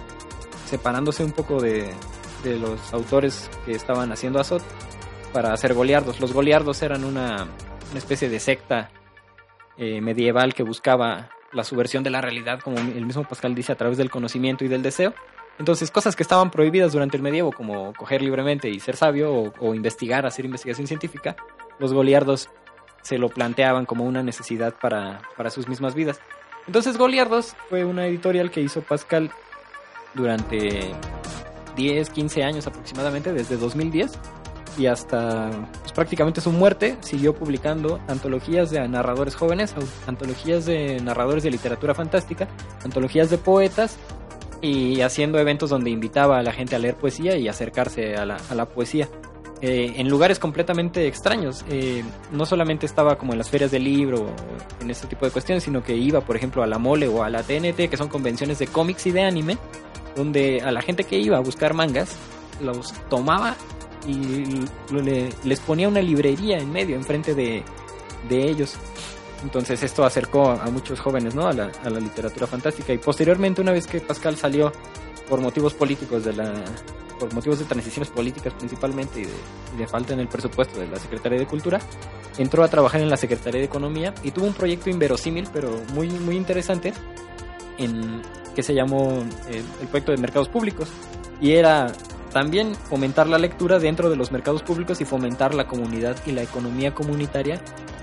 separándose 0.68 1.24
un 1.24 1.32
poco 1.32 1.60
de, 1.60 1.90
de 2.44 2.56
los 2.56 2.92
autores 2.94 3.50
que 3.64 3.72
estaban 3.72 4.12
haciendo 4.12 4.38
Azot 4.38 4.62
para 5.32 5.52
hacer 5.52 5.74
goliardos. 5.74 6.20
Los 6.20 6.32
goliardos 6.32 6.82
eran 6.82 7.04
una, 7.04 7.46
una 7.90 7.98
especie 7.98 8.28
de 8.28 8.40
secta 8.40 8.90
eh, 9.76 10.00
medieval 10.00 10.54
que 10.54 10.62
buscaba 10.62 11.30
la 11.52 11.64
subversión 11.64 12.04
de 12.04 12.10
la 12.10 12.20
realidad, 12.20 12.60
como 12.60 12.78
el 12.78 13.06
mismo 13.06 13.24
Pascal 13.24 13.54
dice, 13.54 13.72
a 13.72 13.76
través 13.76 13.98
del 13.98 14.10
conocimiento 14.10 14.64
y 14.64 14.68
del 14.68 14.82
deseo. 14.82 15.14
Entonces, 15.58 15.90
cosas 15.90 16.16
que 16.16 16.22
estaban 16.22 16.50
prohibidas 16.50 16.92
durante 16.92 17.16
el 17.16 17.22
medievo, 17.22 17.52
como 17.52 17.92
coger 17.94 18.22
libremente 18.22 18.68
y 18.68 18.80
ser 18.80 18.96
sabio, 18.96 19.52
o, 19.58 19.74
investigar, 19.74 20.26
hacer 20.26 20.44
investigación 20.44 20.86
científica, 20.86 21.36
los 21.78 21.92
goliardos 21.92 22.48
se 23.02 23.18
lo 23.18 23.28
planteaban 23.28 23.86
como 23.86 24.04
una 24.04 24.22
necesidad 24.22 24.74
para, 24.80 25.22
para 25.36 25.50
sus 25.50 25.68
mismas 25.68 25.94
vidas. 25.94 26.20
Entonces, 26.66 26.98
Goliardos 26.98 27.56
fue 27.68 27.84
una 27.84 28.06
editorial 28.06 28.50
que 28.50 28.60
hizo 28.60 28.82
Pascal 28.82 29.30
durante 30.14 30.92
10, 31.76 32.10
15 32.10 32.44
años 32.44 32.66
aproximadamente, 32.66 33.32
desde 33.32 33.56
2010 33.56 34.18
y 34.78 34.86
hasta 34.86 35.50
pues, 35.80 35.92
prácticamente 35.92 36.40
su 36.40 36.52
muerte 36.52 36.96
siguió 37.00 37.34
publicando 37.34 38.00
antologías 38.08 38.70
de 38.70 38.86
narradores 38.88 39.34
jóvenes, 39.34 39.74
antologías 40.06 40.66
de 40.66 41.00
narradores 41.00 41.42
de 41.42 41.50
literatura 41.50 41.94
fantástica, 41.94 42.48
antologías 42.84 43.30
de 43.30 43.38
poetas 43.38 43.98
y 44.60 45.00
haciendo 45.00 45.38
eventos 45.38 45.70
donde 45.70 45.90
invitaba 45.90 46.38
a 46.38 46.42
la 46.42 46.52
gente 46.52 46.76
a 46.76 46.78
leer 46.78 46.96
poesía 46.96 47.36
y 47.36 47.48
acercarse 47.48 48.14
a 48.14 48.26
la, 48.26 48.36
a 48.50 48.54
la 48.54 48.66
poesía. 48.66 49.08
Eh, 49.62 49.92
en 49.96 50.08
lugares 50.08 50.38
completamente 50.38 51.06
extraños. 51.06 51.64
Eh, 51.68 52.02
no 52.32 52.46
solamente 52.46 52.86
estaba 52.86 53.18
como 53.18 53.32
en 53.32 53.38
las 53.38 53.50
ferias 53.50 53.70
del 53.70 53.84
libro, 53.84 54.30
en 54.80 54.90
este 54.90 55.06
tipo 55.06 55.26
de 55.26 55.32
cuestiones, 55.32 55.64
sino 55.64 55.82
que 55.82 55.94
iba, 55.94 56.22
por 56.22 56.34
ejemplo, 56.34 56.62
a 56.62 56.66
la 56.66 56.78
Mole 56.78 57.08
o 57.08 57.22
a 57.22 57.28
la 57.28 57.42
TNT, 57.42 57.90
que 57.90 57.96
son 57.98 58.08
convenciones 58.08 58.58
de 58.58 58.68
cómics 58.68 59.06
y 59.06 59.10
de 59.10 59.22
anime, 59.22 59.58
donde 60.16 60.62
a 60.62 60.70
la 60.72 60.80
gente 60.80 61.04
que 61.04 61.18
iba 61.18 61.36
a 61.36 61.40
buscar 61.40 61.74
mangas 61.74 62.16
los 62.62 62.92
tomaba 63.08 63.54
y 64.06 64.64
le, 64.92 65.30
les 65.44 65.60
ponía 65.60 65.88
una 65.88 66.02
librería 66.02 66.58
en 66.58 66.72
medio, 66.72 66.96
enfrente 66.96 67.34
de, 67.34 67.62
de 68.28 68.48
ellos. 68.48 68.76
Entonces 69.42 69.82
esto 69.82 70.04
acercó 70.04 70.50
a 70.50 70.66
muchos 70.66 71.00
jóvenes 71.00 71.34
¿no? 71.34 71.46
a, 71.46 71.52
la, 71.52 71.72
a 71.82 71.90
la 71.90 72.00
literatura 72.00 72.46
fantástica 72.46 72.92
y 72.92 72.98
posteriormente 72.98 73.60
una 73.60 73.72
vez 73.72 73.86
que 73.86 74.00
Pascal 74.00 74.36
salió 74.36 74.70
por 75.28 75.40
motivos 75.40 75.74
políticos 75.74 76.24
de 76.24 76.34
la 76.34 76.52
por 77.18 77.32
motivos 77.34 77.58
de 77.58 77.66
transiciones 77.66 78.08
políticas 78.08 78.54
principalmente 78.54 79.20
y 79.20 79.24
de, 79.24 79.32
y 79.74 79.78
de, 79.78 79.86
falta 79.86 80.14
en 80.14 80.20
el 80.20 80.28
presupuesto 80.28 80.80
de 80.80 80.88
la 80.88 80.96
Secretaría 80.96 81.38
de 81.38 81.46
Cultura, 81.46 81.78
entró 82.38 82.64
a 82.64 82.68
trabajar 82.68 83.02
en 83.02 83.10
la 83.10 83.18
Secretaría 83.18 83.60
de 83.60 83.66
Economía 83.66 84.14
y 84.22 84.30
tuvo 84.30 84.46
un 84.46 84.54
proyecto 84.54 84.88
inverosímil 84.88 85.46
pero 85.52 85.70
muy 85.92 86.08
muy 86.08 86.36
interesante 86.36 86.92
en 87.76 88.22
que 88.54 88.62
se 88.62 88.74
llamó 88.74 89.22
el, 89.48 89.64
el 89.80 89.88
proyecto 89.88 90.12
de 90.12 90.18
mercados 90.18 90.48
públicos 90.48 90.88
y 91.40 91.52
era 91.52 91.92
también 92.30 92.74
fomentar 92.74 93.28
la 93.28 93.38
lectura 93.38 93.78
dentro 93.78 94.08
de 94.08 94.16
los 94.16 94.32
mercados 94.32 94.62
públicos 94.62 95.00
y 95.00 95.04
fomentar 95.04 95.54
la 95.54 95.66
comunidad 95.66 96.16
y 96.26 96.32
la 96.32 96.42
economía 96.42 96.94
comunitaria 96.94 97.60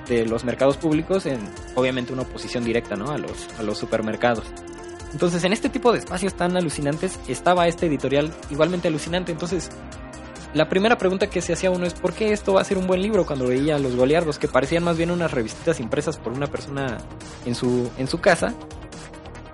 de 0.08 0.26
los 0.26 0.44
mercados 0.44 0.78
públicos 0.78 1.26
en 1.26 1.40
obviamente 1.76 2.14
una 2.14 2.22
oposición 2.22 2.64
directa 2.64 2.96
¿no? 2.96 3.12
a, 3.12 3.18
los, 3.18 3.48
a 3.58 3.64
los 3.64 3.78
supermercados. 3.78 4.46
Entonces 5.14 5.44
en 5.44 5.54
este 5.54 5.70
tipo 5.70 5.92
de 5.92 6.00
espacios 6.00 6.34
tan 6.36 6.56
alucinantes 6.58 7.20
estaba 7.28 7.68
este 7.68 7.88
editorial 7.88 8.34
igualmente 8.50 8.88
alucinante. 8.88 9.32
Entonces 9.32 9.70
la 10.54 10.70
primera 10.70 10.98
pregunta 10.98 11.28
que 11.28 11.42
se 11.42 11.54
hacía 11.54 11.72
uno 11.72 11.86
es 11.86 11.94
¿por 11.94 12.14
qué 12.14 12.32
esto 12.34 12.54
va 12.54 12.62
a 12.62 12.66
ser 12.66 12.78
un 12.78 12.88
buen 12.88 13.02
libro? 13.02 13.26
Cuando 13.26 13.48
veía 13.48 13.80
los 13.80 13.96
goliardos 13.96 14.40
que 14.40 14.48
parecían 14.48 14.84
más 14.84 14.98
bien 14.98 15.12
unas 15.12 15.32
revistitas 15.32 15.80
impresas 15.80 16.18
por 16.18 16.34
una 16.34 16.48
persona 16.48 16.98
en 17.46 17.56
su, 17.56 17.90
en 17.98 18.08
su 18.08 18.20
casa. 18.20 18.54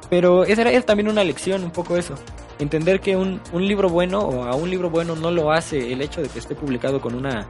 Pero 0.09 0.43
esa 0.43 0.61
era 0.63 0.81
también 0.81 1.09
una 1.09 1.23
lección 1.23 1.63
un 1.63 1.71
poco 1.71 1.97
eso 1.97 2.15
entender 2.59 2.99
que 2.99 3.15
un, 3.15 3.41
un, 3.51 3.67
libro 3.67 3.89
bueno 3.89 4.19
o 4.19 4.43
a 4.43 4.55
un 4.55 4.69
libro 4.69 4.89
bueno 4.89 5.15
no 5.15 5.31
lo 5.31 5.51
hace 5.51 5.91
el 5.91 6.01
hecho 6.01 6.21
de 6.21 6.29
que 6.29 6.39
esté 6.39 6.55
publicado 6.55 7.01
con 7.01 7.15
una 7.15 7.47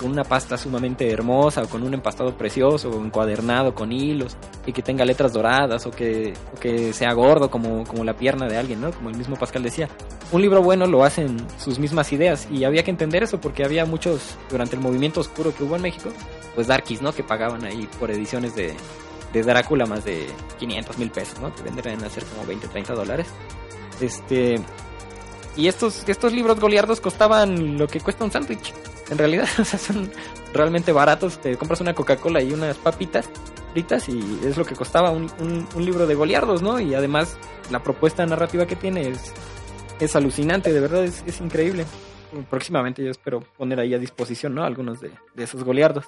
con 0.00 0.10
una 0.10 0.24
pasta 0.24 0.56
sumamente 0.56 1.10
hermosa 1.10 1.62
o 1.62 1.68
con 1.68 1.82
un 1.82 1.92
empastado 1.92 2.34
precioso 2.34 2.88
o 2.88 3.04
encuadernado 3.04 3.74
con 3.74 3.92
hilos 3.92 4.34
y 4.64 4.72
que 4.72 4.80
tenga 4.80 5.04
letras 5.04 5.34
doradas 5.34 5.84
o 5.84 5.90
que, 5.90 6.32
o 6.56 6.58
que 6.58 6.94
sea 6.94 7.12
gordo 7.12 7.50
como, 7.50 7.84
como 7.84 8.02
la 8.02 8.16
pierna 8.16 8.46
de 8.46 8.56
alguien, 8.56 8.80
¿no? 8.80 8.92
Como 8.92 9.10
el 9.10 9.16
mismo 9.16 9.36
Pascal 9.36 9.62
decía. 9.62 9.90
Un 10.32 10.40
libro 10.40 10.62
bueno 10.62 10.86
lo 10.86 11.04
hacen 11.04 11.36
sus 11.58 11.78
mismas 11.78 12.12
ideas 12.12 12.48
y 12.50 12.64
había 12.64 12.82
que 12.82 12.90
entender 12.90 13.22
eso 13.24 13.42
porque 13.42 13.62
había 13.62 13.84
muchos, 13.84 14.38
durante 14.48 14.74
el 14.74 14.80
movimiento 14.80 15.20
oscuro 15.20 15.54
que 15.54 15.64
hubo 15.64 15.76
en 15.76 15.82
México, 15.82 16.08
pues 16.54 16.66
darkies, 16.66 17.02
¿no? 17.02 17.12
Que 17.12 17.22
pagaban 17.22 17.64
ahí 17.66 17.86
por 17.98 18.10
ediciones 18.10 18.54
de, 18.54 18.74
de 19.34 19.42
Drácula 19.42 19.84
más 19.84 20.04
de 20.04 20.26
500 20.58 20.98
mil 20.98 21.10
pesos, 21.10 21.40
¿no? 21.40 21.54
Que 21.54 21.62
vendrían 21.62 22.02
a 22.02 22.08
ser 22.08 22.24
como 22.24 22.46
20, 22.46 22.68
30 22.68 22.94
dólares. 22.94 23.26
Este. 24.00 24.60
Y 25.56 25.68
estos, 25.68 26.08
estos 26.08 26.32
libros 26.32 26.60
goliardos 26.60 27.00
costaban 27.00 27.76
lo 27.76 27.88
que 27.88 28.00
cuesta 28.00 28.24
un 28.24 28.30
sándwich. 28.30 28.72
En 29.10 29.18
realidad, 29.18 29.48
o 29.58 29.64
sea, 29.64 29.78
son 29.78 30.10
realmente 30.54 30.92
baratos. 30.92 31.38
Te 31.40 31.56
compras 31.56 31.80
una 31.80 31.94
Coca-Cola 31.94 32.40
y 32.42 32.52
unas 32.52 32.76
papitas 32.76 33.28
fritas 33.72 34.08
y 34.08 34.40
es 34.44 34.56
lo 34.56 34.64
que 34.64 34.74
costaba 34.74 35.10
un, 35.10 35.30
un, 35.38 35.66
un, 35.74 35.84
libro 35.84 36.06
de 36.06 36.14
goliardos, 36.14 36.62
¿no? 36.62 36.80
Y 36.80 36.94
además, 36.94 37.38
la 37.70 37.82
propuesta 37.82 38.24
narrativa 38.26 38.66
que 38.66 38.76
tiene 38.76 39.08
es, 39.08 39.32
es 40.00 40.16
alucinante, 40.16 40.72
de 40.72 40.80
verdad 40.80 41.04
es, 41.04 41.22
es 41.26 41.40
increíble. 41.40 41.84
Próximamente 42.48 43.04
yo 43.04 43.10
espero 43.10 43.40
poner 43.56 43.80
ahí 43.80 43.94
a 43.94 43.98
disposición, 43.98 44.54
¿no? 44.54 44.64
Algunos 44.64 45.00
de, 45.00 45.10
de 45.34 45.44
esos 45.44 45.64
goliardos. 45.64 46.06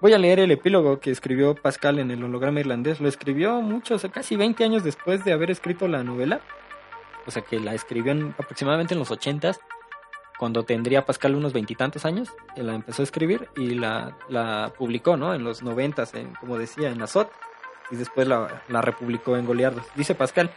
Voy 0.00 0.14
a 0.14 0.18
leer 0.18 0.40
el 0.40 0.50
epílogo 0.50 0.98
que 0.98 1.10
escribió 1.10 1.54
Pascal 1.54 1.98
en 1.98 2.10
el 2.10 2.24
holograma 2.24 2.60
irlandés. 2.60 3.00
Lo 3.00 3.08
escribió 3.08 3.60
muchos, 3.60 4.06
casi 4.12 4.34
20 4.34 4.64
años 4.64 4.82
después 4.82 5.24
de 5.24 5.32
haber 5.32 5.50
escrito 5.50 5.88
la 5.88 6.02
novela 6.02 6.40
o 7.26 7.30
sea 7.30 7.42
que 7.42 7.60
la 7.60 7.74
escribió 7.74 8.12
en, 8.12 8.34
aproximadamente 8.38 8.94
en 8.94 9.00
los 9.00 9.10
ochentas, 9.10 9.60
cuando 10.38 10.62
tendría 10.64 11.04
Pascal 11.04 11.34
unos 11.34 11.52
veintitantos 11.52 12.06
años, 12.06 12.30
él 12.56 12.68
la 12.68 12.74
empezó 12.74 13.02
a 13.02 13.04
escribir 13.04 13.48
y 13.56 13.74
la, 13.74 14.16
la 14.28 14.72
publicó, 14.76 15.16
¿no? 15.16 15.34
En 15.34 15.44
los 15.44 15.62
noventas, 15.62 16.12
como 16.40 16.56
decía, 16.56 16.90
en 16.90 17.02
Azot, 17.02 17.30
y 17.90 17.96
después 17.96 18.26
la, 18.26 18.62
la 18.68 18.80
republicó 18.80 19.36
en 19.36 19.44
Goliardos. 19.44 19.84
Dice 19.96 20.14
Pascal, 20.14 20.50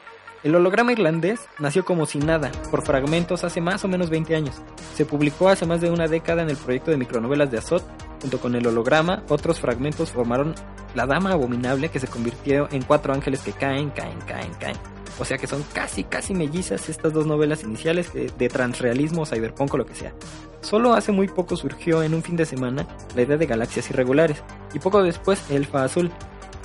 el 0.43 0.55
holograma 0.55 0.91
irlandés 0.91 1.47
nació 1.59 1.83
como 1.83 2.05
sin 2.05 2.25
nada, 2.25 2.51
por 2.71 2.85
fragmentos 2.85 3.43
hace 3.43 3.61
más 3.61 3.83
o 3.83 3.87
menos 3.87 4.09
20 4.09 4.35
años. 4.35 4.61
Se 4.95 5.05
publicó 5.05 5.49
hace 5.49 5.65
más 5.65 5.81
de 5.81 5.89
una 5.89 6.07
década 6.07 6.43
en 6.43 6.49
el 6.49 6.57
proyecto 6.57 6.91
de 6.91 6.97
micronovelas 6.97 7.51
de 7.51 7.57
Azot 7.57 7.83
Junto 8.23 8.39
con 8.39 8.55
el 8.55 8.65
holograma, 8.65 9.21
otros 9.27 9.59
fragmentos 9.59 10.11
formaron 10.11 10.55
la 10.95 11.05
dama 11.05 11.33
abominable 11.33 11.89
que 11.89 11.99
se 11.99 12.07
convirtió 12.07 12.69
en 12.71 12.81
cuatro 12.83 13.13
ángeles 13.13 13.41
que 13.41 13.51
caen, 13.51 13.89
caen, 13.89 14.17
caen, 14.25 14.53
caen. 14.61 14.77
O 15.19 15.25
sea 15.25 15.37
que 15.37 15.45
son 15.45 15.61
casi, 15.73 16.05
casi 16.05 16.33
mellizas 16.33 16.87
estas 16.87 17.11
dos 17.11 17.27
novelas 17.27 17.63
iniciales 17.63 18.13
de, 18.13 18.31
de 18.37 18.47
transrealismo, 18.47 19.25
cyberpunk 19.25 19.73
o 19.73 19.77
lo 19.77 19.85
que 19.85 19.93
sea. 19.93 20.13
Solo 20.61 20.93
hace 20.93 21.11
muy 21.11 21.27
poco 21.27 21.57
surgió 21.57 22.01
en 22.01 22.13
un 22.13 22.23
fin 22.23 22.37
de 22.37 22.45
semana 22.45 22.87
la 23.13 23.23
idea 23.23 23.35
de 23.35 23.45
galaxias 23.45 23.89
irregulares, 23.89 24.41
y 24.73 24.79
poco 24.79 25.03
después 25.03 25.43
Elfa 25.51 25.83
Azul. 25.83 26.09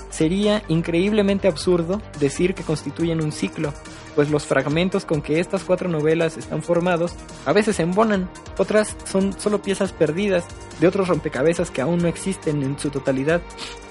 Sería 0.09 0.63
increíblemente 0.69 1.49
absurdo 1.49 2.01
decir 2.21 2.55
que 2.55 2.63
constituyen 2.63 3.21
un 3.21 3.33
ciclo, 3.33 3.73
pues 4.15 4.29
los 4.29 4.45
fragmentos 4.45 5.05
con 5.05 5.21
que 5.21 5.39
estas 5.39 5.63
cuatro 5.63 5.89
novelas 5.89 6.37
están 6.37 6.61
formados 6.61 7.13
a 7.45 7.53
veces 7.53 7.75
se 7.77 7.83
embonan, 7.83 8.29
otras 8.57 8.95
son 9.05 9.39
solo 9.39 9.61
piezas 9.61 9.91
perdidas 9.91 10.45
de 10.79 10.87
otros 10.87 11.07
rompecabezas 11.07 11.71
que 11.71 11.81
aún 11.81 11.99
no 11.99 12.07
existen 12.07 12.63
en 12.63 12.77
su 12.79 12.89
totalidad, 12.89 13.41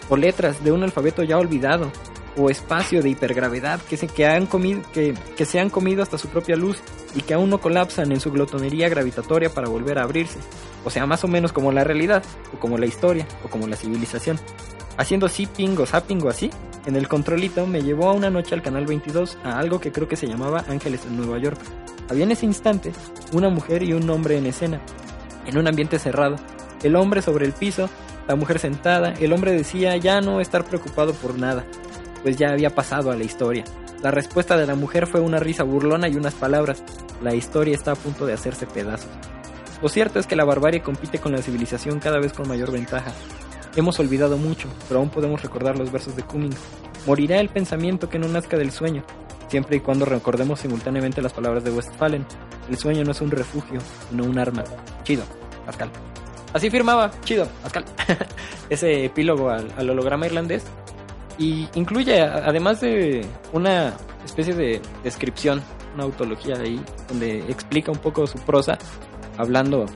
o 0.09 0.17
letras 0.17 0.63
de 0.65 0.73
un 0.73 0.83
alfabeto 0.83 1.23
ya 1.23 1.39
olvidado, 1.39 1.91
o 2.37 2.51
espacio 2.51 3.03
de 3.03 3.11
hipergravedad 3.11 3.81
que 3.83 3.97
se, 3.97 4.07
que 4.07 4.27
han 4.27 4.47
comido, 4.47 4.83
que, 4.93 5.15
que 5.37 5.45
se 5.45 5.59
han 5.61 5.71
comido 5.71 6.03
hasta 6.03 6.19
su 6.19 6.29
propia 6.29 6.57
luz 6.57 6.79
y 7.15 7.23
que 7.23 7.35
aún 7.35 7.51
no 7.51 7.61
colapsan 7.61 8.13
en 8.13 8.21
su 8.21 8.31
glotonería 8.31 8.89
gravitatoria 8.89 9.51
para 9.51 9.69
volver 9.69 9.99
a 9.99 10.05
abrirse. 10.05 10.39
O 10.85 10.91
sea, 10.91 11.07
más 11.07 11.25
o 11.25 11.29
menos 11.29 11.53
como 11.53 11.73
la 11.73 11.85
realidad, 11.85 12.23
o 12.55 12.61
como 12.61 12.79
la 12.79 12.87
historia, 12.87 13.27
o 13.45 13.49
como 13.49 13.67
la 13.67 13.77
civilización. 13.77 14.39
Haciendo 14.99 15.29
zipping 15.29 15.79
o 15.79 15.87
zapping 15.87 16.21
o 16.25 16.29
así, 16.29 16.51
en 16.85 16.97
el 16.97 17.07
controlito 17.07 17.67
me 17.69 17.83
llevó 17.83 18.09
a 18.11 18.15
una 18.15 18.31
noche 18.31 18.57
al 18.57 18.63
canal 18.63 18.85
22 18.85 19.39
a 19.45 19.57
algo 19.57 19.81
que 19.81 19.93
creo 19.93 20.09
que 20.09 20.17
se 20.17 20.27
llamaba 20.27 20.65
Ángeles 20.69 21.07
en 21.07 21.17
Nueva 21.17 21.39
York. 21.39 21.59
Había 22.11 22.25
en 22.25 22.33
ese 22.33 22.47
instante 22.47 22.93
una 23.33 23.49
mujer 23.49 23.85
y 23.85 23.93
un 23.93 24.11
hombre 24.11 24.37
en 24.37 24.47
escena, 24.47 24.81
en 25.47 25.57
un 25.57 25.69
ambiente 25.69 26.01
cerrado. 26.01 26.35
El 26.83 26.97
hombre 26.97 27.23
sobre 27.23 27.47
el 27.47 27.53
piso, 27.53 27.89
la 28.27 28.35
mujer 28.35 28.59
sentada, 28.59 29.15
el 29.21 29.33
hombre 29.33 29.53
decía 29.53 29.97
ya 29.97 30.21
no 30.21 30.41
estar 30.41 30.65
preocupado 30.65 31.13
por 31.15 31.39
nada, 31.39 31.65
pues 32.25 32.37
ya 32.37 32.51
había 32.51 32.75
pasado 32.75 33.13
a 33.13 33.17
la 33.17 33.25
historia. 33.25 33.63
La 34.03 34.11
respuesta 34.11 34.57
de 34.57 34.67
la 34.67 34.75
mujer 34.75 35.07
fue 35.07 35.21
una 35.21 35.39
risa 35.39 35.63
burlona 35.63 36.09
y 36.09 36.17
unas 36.17 36.35
palabras. 36.35 36.83
La 37.23 37.37
historia 37.37 37.77
está 37.77 37.93
a 37.93 37.97
punto 37.97 38.27
de 38.27 38.33
hacerse 38.33 38.67
pedazos. 38.67 39.11
Lo 39.81 39.89
cierto 39.89 40.19
es 40.19 40.27
que 40.27 40.35
la 40.35 40.45
barbarie 40.45 40.83
compite 40.83 41.19
con 41.19 41.31
la 41.31 41.43
civilización 41.43 42.01
cada 42.01 42.19
vez 42.19 42.33
con 42.33 42.49
mayor 42.49 42.73
ventaja. 42.73 43.13
Hemos 43.77 43.99
olvidado 44.01 44.37
mucho, 44.37 44.69
pero 44.89 45.01
aún 45.01 45.11
podemos 45.11 45.43
recordar 45.43 45.79
los 45.79 45.93
versos 45.93 46.17
de 46.17 46.23
Cummings. 46.23 46.59
Morirá 47.07 47.41
el 47.41 47.49
pensamiento 47.49 48.09
que 48.09 48.19
no 48.19 48.29
nazca 48.29 48.57
del 48.57 48.73
sueño, 48.73 49.05
siempre 49.49 49.77
y 49.77 49.81
cuando 49.81 50.05
recordemos 50.05 50.61
simultáneamente 50.61 51.23
las 51.23 51.33
palabras 51.33 51.65
de 51.65 51.71
Westphalen. 51.71 52.27
El 52.69 52.77
sueño 52.77 53.05
no 53.05 53.13
es 53.13 53.21
un 53.21 53.31
refugio, 53.31 53.81
sino 54.11 54.25
un 54.25 54.39
arma. 54.39 54.65
Chido, 55.05 55.25
Pascal. 55.65 55.91
Así 56.53 56.71
firmaba, 56.71 57.11
chido, 57.25 57.47
Pascal. 57.63 57.85
Ese 58.71 59.05
epílogo 59.05 59.51
al, 59.51 59.73
al 59.77 59.91
holograma 59.91 60.27
irlandés 60.27 60.65
y 61.39 61.69
incluye, 61.75 62.21
además 62.21 62.81
de 62.81 63.25
una 63.53 63.95
especie 64.25 64.55
de 64.55 64.83
descripción, 65.05 65.63
una 65.95 66.05
autología 66.05 66.57
ahí, 66.57 66.81
donde 67.09 67.39
explica 67.49 67.93
un 67.93 67.99
poco 67.99 68.27
su 68.27 68.39
prosa, 68.41 68.77
hablando 69.37 69.87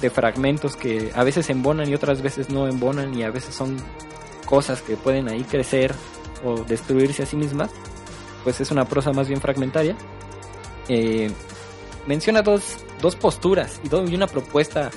de 0.00 0.10
fragmentos 0.10 0.76
que 0.76 1.10
a 1.14 1.24
veces 1.24 1.48
embonan 1.50 1.88
y 1.88 1.94
otras 1.94 2.22
veces 2.22 2.50
no 2.50 2.68
embonan 2.68 3.18
y 3.18 3.22
a 3.22 3.30
veces 3.30 3.54
son 3.54 3.76
cosas 4.44 4.82
que 4.82 4.96
pueden 4.96 5.28
ahí 5.28 5.42
crecer 5.42 5.94
o 6.44 6.62
destruirse 6.64 7.22
a 7.22 7.26
sí 7.26 7.36
mismas, 7.36 7.70
pues 8.44 8.60
es 8.60 8.70
una 8.70 8.84
prosa 8.84 9.12
más 9.12 9.28
bien 9.28 9.40
fragmentaria. 9.40 9.96
Eh, 10.88 11.30
menciona 12.06 12.42
dos, 12.42 12.78
dos 13.00 13.16
posturas 13.16 13.80
y, 13.82 13.88
dos, 13.88 14.08
y 14.10 14.14
una 14.14 14.26
propuesta, 14.26 14.90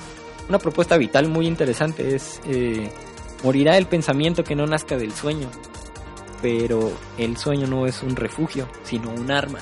una 0.48 0.60
propuesta 0.60 0.98
vital 0.98 1.28
muy 1.28 1.48
interesante. 1.48 2.16
Es 2.16 2.42
eh, 2.46 2.92
Morirá 3.44 3.78
el 3.78 3.86
pensamiento 3.86 4.44
que 4.44 4.56
no 4.56 4.68
nazca 4.68 4.98
del 4.98 5.14
sueño, 5.14 5.50
pero 6.42 6.92
el 7.18 7.38
sueño 7.38 7.68
no 7.68 7.86
es 7.86 8.04
un 8.04 8.18
refugio, 8.18 8.68
sino 8.84 9.12
un 9.12 9.32
arma. 9.32 9.60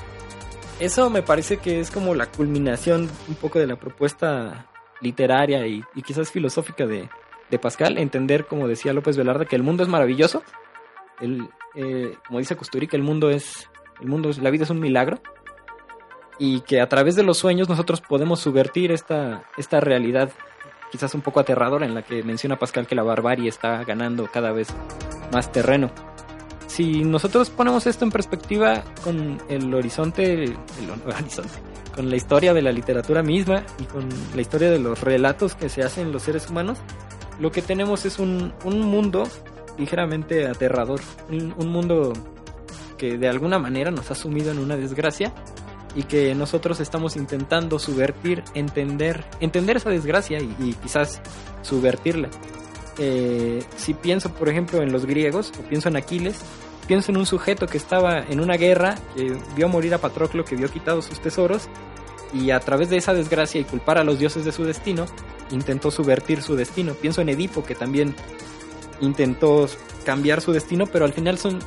Eso 0.79 1.09
me 1.11 1.21
parece 1.21 1.57
que 1.57 1.79
es 1.79 1.91
como 1.91 2.15
la 2.15 2.25
culminación 2.25 3.07
un 3.27 3.35
poco 3.35 3.59
de 3.59 3.67
la 3.67 3.75
propuesta 3.75 4.65
literaria 5.01 5.65
y, 5.67 5.83
quizás 6.05 6.31
filosófica 6.31 6.85
de, 6.85 7.09
de, 7.49 7.59
Pascal, 7.59 7.97
entender, 7.97 8.45
como 8.45 8.67
decía 8.67 8.93
López 8.93 9.17
Velarde, 9.17 9.45
que 9.45 9.55
el 9.55 9.63
mundo 9.63 9.83
es 9.83 9.89
maravilloso, 9.89 10.43
el, 11.21 11.49
eh, 11.75 12.15
como 12.27 12.39
dice 12.39 12.55
Custuri, 12.55 12.87
que 12.87 12.95
el 12.95 13.03
mundo 13.03 13.29
es, 13.29 13.69
el 14.01 14.07
mundo 14.07 14.31
la 14.41 14.49
vida 14.49 14.63
es 14.63 14.69
un 14.69 14.79
milagro, 14.79 15.19
y 16.39 16.61
que 16.61 16.81
a 16.81 16.89
través 16.89 17.15
de 17.15 17.23
los 17.23 17.37
sueños 17.37 17.69
nosotros 17.69 18.01
podemos 18.01 18.39
subvertir 18.39 18.91
esta, 18.91 19.43
esta 19.57 19.79
realidad 19.79 20.31
quizás 20.91 21.13
un 21.15 21.21
poco 21.21 21.39
aterradora 21.39 21.85
en 21.85 21.93
la 21.93 22.01
que 22.01 22.23
menciona 22.23 22.57
Pascal 22.57 22.87
que 22.87 22.95
la 22.95 23.03
barbarie 23.03 23.49
está 23.49 23.83
ganando 23.83 24.27
cada 24.31 24.51
vez 24.51 24.69
más 25.31 25.51
terreno. 25.51 25.91
Si 26.67 27.03
nosotros 27.03 27.49
ponemos 27.49 27.87
esto 27.87 28.05
en 28.05 28.11
perspectiva 28.11 28.83
con 29.03 29.41
el 29.49 29.73
horizonte, 29.73 30.53
con 31.95 32.09
la 32.09 32.15
historia 32.15 32.53
de 32.53 32.61
la 32.61 32.71
literatura 32.71 33.23
misma 33.23 33.63
y 33.79 33.85
con 33.85 34.07
la 34.35 34.41
historia 34.41 34.69
de 34.69 34.79
los 34.79 35.01
relatos 35.01 35.55
que 35.55 35.69
se 35.69 35.81
hacen 35.81 36.11
los 36.11 36.23
seres 36.23 36.49
humanos, 36.49 36.77
lo 37.39 37.51
que 37.51 37.61
tenemos 37.61 38.05
es 38.05 38.19
un, 38.19 38.53
un 38.63 38.81
mundo 38.81 39.23
ligeramente 39.77 40.47
aterrador, 40.47 40.99
un, 41.29 41.53
un 41.57 41.69
mundo 41.69 42.13
que 42.97 43.17
de 43.17 43.27
alguna 43.27 43.59
manera 43.59 43.91
nos 43.91 44.11
ha 44.11 44.15
sumido 44.15 44.51
en 44.51 44.59
una 44.59 44.75
desgracia 44.75 45.33
y 45.95 46.03
que 46.03 46.35
nosotros 46.35 46.79
estamos 46.79 47.15
intentando 47.15 47.79
subvertir, 47.79 48.43
entender, 48.53 49.23
entender 49.39 49.77
esa 49.77 49.89
desgracia 49.89 50.39
y 50.39 50.73
quizás 50.81 51.21
subvertirla. 51.61 52.29
Eh, 52.99 53.63
si 53.75 53.93
pienso, 53.93 54.33
por 54.33 54.49
ejemplo, 54.49 54.81
en 54.81 54.91
los 54.91 55.05
griegos 55.05 55.51
o 55.59 55.63
pienso 55.63 55.89
en 55.89 55.97
Aquiles, 55.97 56.41
pienso 56.87 57.11
en 57.11 57.17
un 57.17 57.25
sujeto 57.25 57.67
que 57.67 57.77
estaba 57.77 58.19
en 58.19 58.39
una 58.39 58.55
guerra, 58.55 58.95
que 59.15 59.37
vio 59.55 59.69
morir 59.69 59.93
a 59.93 59.99
Patroclo, 59.99 60.43
que 60.43 60.55
vio 60.55 60.69
quitados 60.69 61.05
sus 61.05 61.19
tesoros 61.19 61.69
y 62.33 62.51
a 62.51 62.59
través 62.59 62.89
de 62.89 62.97
esa 62.97 63.13
desgracia 63.13 63.61
y 63.61 63.63
culpar 63.63 63.97
a 63.97 64.03
los 64.03 64.19
dioses 64.19 64.45
de 64.45 64.51
su 64.51 64.63
destino, 64.63 65.05
intentó 65.51 65.91
subvertir 65.91 66.41
su 66.41 66.55
destino. 66.55 66.93
Pienso 66.93 67.21
en 67.21 67.29
Edipo, 67.29 67.63
que 67.63 67.75
también 67.75 68.15
intentó 69.01 69.67
cambiar 70.05 70.41
su 70.41 70.51
destino, 70.51 70.85
pero 70.87 71.05
al 71.05 71.13
final 71.13 71.37
son, 71.37 71.59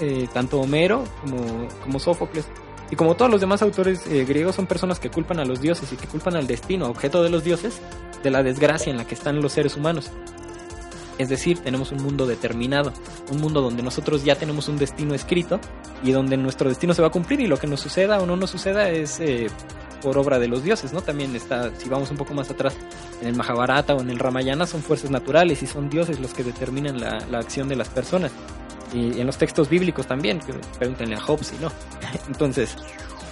eh, 0.00 0.28
tanto 0.32 0.60
Homero 0.60 1.04
como, 1.22 1.68
como 1.82 1.98
Sófocles 1.98 2.46
y 2.90 2.96
como 2.96 3.16
todos 3.16 3.30
los 3.30 3.40
demás 3.40 3.62
autores 3.62 4.06
eh, 4.06 4.24
griegos 4.24 4.54
son 4.54 4.66
personas 4.66 5.00
que 5.00 5.10
culpan 5.10 5.40
a 5.40 5.44
los 5.44 5.60
dioses 5.60 5.92
y 5.92 5.96
que 5.96 6.06
culpan 6.06 6.36
al 6.36 6.46
destino, 6.46 6.86
objeto 6.86 7.22
de 7.22 7.30
los 7.30 7.42
dioses, 7.42 7.80
de 8.22 8.30
la 8.30 8.42
desgracia 8.42 8.90
en 8.90 8.96
la 8.96 9.06
que 9.06 9.14
están 9.14 9.40
los 9.40 9.52
seres 9.52 9.76
humanos. 9.76 10.10
Es 11.18 11.28
decir, 11.30 11.58
tenemos 11.58 11.92
un 11.92 12.02
mundo 12.02 12.26
determinado, 12.26 12.92
un 13.32 13.40
mundo 13.40 13.62
donde 13.62 13.82
nosotros 13.82 14.22
ya 14.22 14.36
tenemos 14.36 14.68
un 14.68 14.76
destino 14.76 15.14
escrito 15.14 15.58
y 16.02 16.12
donde 16.12 16.36
nuestro 16.36 16.68
destino 16.68 16.92
se 16.92 17.00
va 17.00 17.08
a 17.08 17.10
cumplir 17.10 17.40
y 17.40 17.46
lo 17.46 17.58
que 17.58 17.66
nos 17.66 17.80
suceda 17.80 18.20
o 18.20 18.26
no 18.26 18.36
nos 18.36 18.50
suceda 18.50 18.90
es 18.90 19.18
eh, 19.20 19.46
por 20.02 20.18
obra 20.18 20.38
de 20.38 20.46
los 20.46 20.62
dioses, 20.62 20.92
¿no? 20.92 21.00
También 21.00 21.34
está, 21.34 21.74
si 21.76 21.88
vamos 21.88 22.10
un 22.10 22.18
poco 22.18 22.34
más 22.34 22.50
atrás, 22.50 22.76
en 23.22 23.28
el 23.28 23.34
Mahabharata 23.34 23.94
o 23.94 24.02
en 24.02 24.10
el 24.10 24.18
Ramayana 24.18 24.66
son 24.66 24.82
fuerzas 24.82 25.10
naturales 25.10 25.62
y 25.62 25.66
son 25.66 25.88
dioses 25.88 26.20
los 26.20 26.34
que 26.34 26.44
determinan 26.44 27.00
la, 27.00 27.18
la 27.30 27.38
acción 27.38 27.66
de 27.68 27.76
las 27.76 27.88
personas 27.88 28.30
y 28.92 29.20
en 29.20 29.26
los 29.26 29.36
textos 29.36 29.68
bíblicos 29.68 30.06
también, 30.06 30.40
pregúntenle 30.78 31.16
a 31.16 31.20
Job 31.20 31.42
si 31.42 31.56
no. 31.56 31.70
Entonces, 32.28 32.76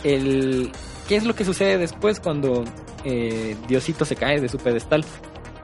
el, 0.02 0.70
¿qué 1.08 1.16
es 1.16 1.24
lo 1.24 1.34
que 1.34 1.44
sucede 1.44 1.78
después 1.78 2.20
cuando 2.20 2.64
eh, 3.04 3.56
Diosito 3.68 4.04
se 4.04 4.16
cae 4.16 4.40
de 4.40 4.48
su 4.48 4.58
pedestal? 4.58 5.04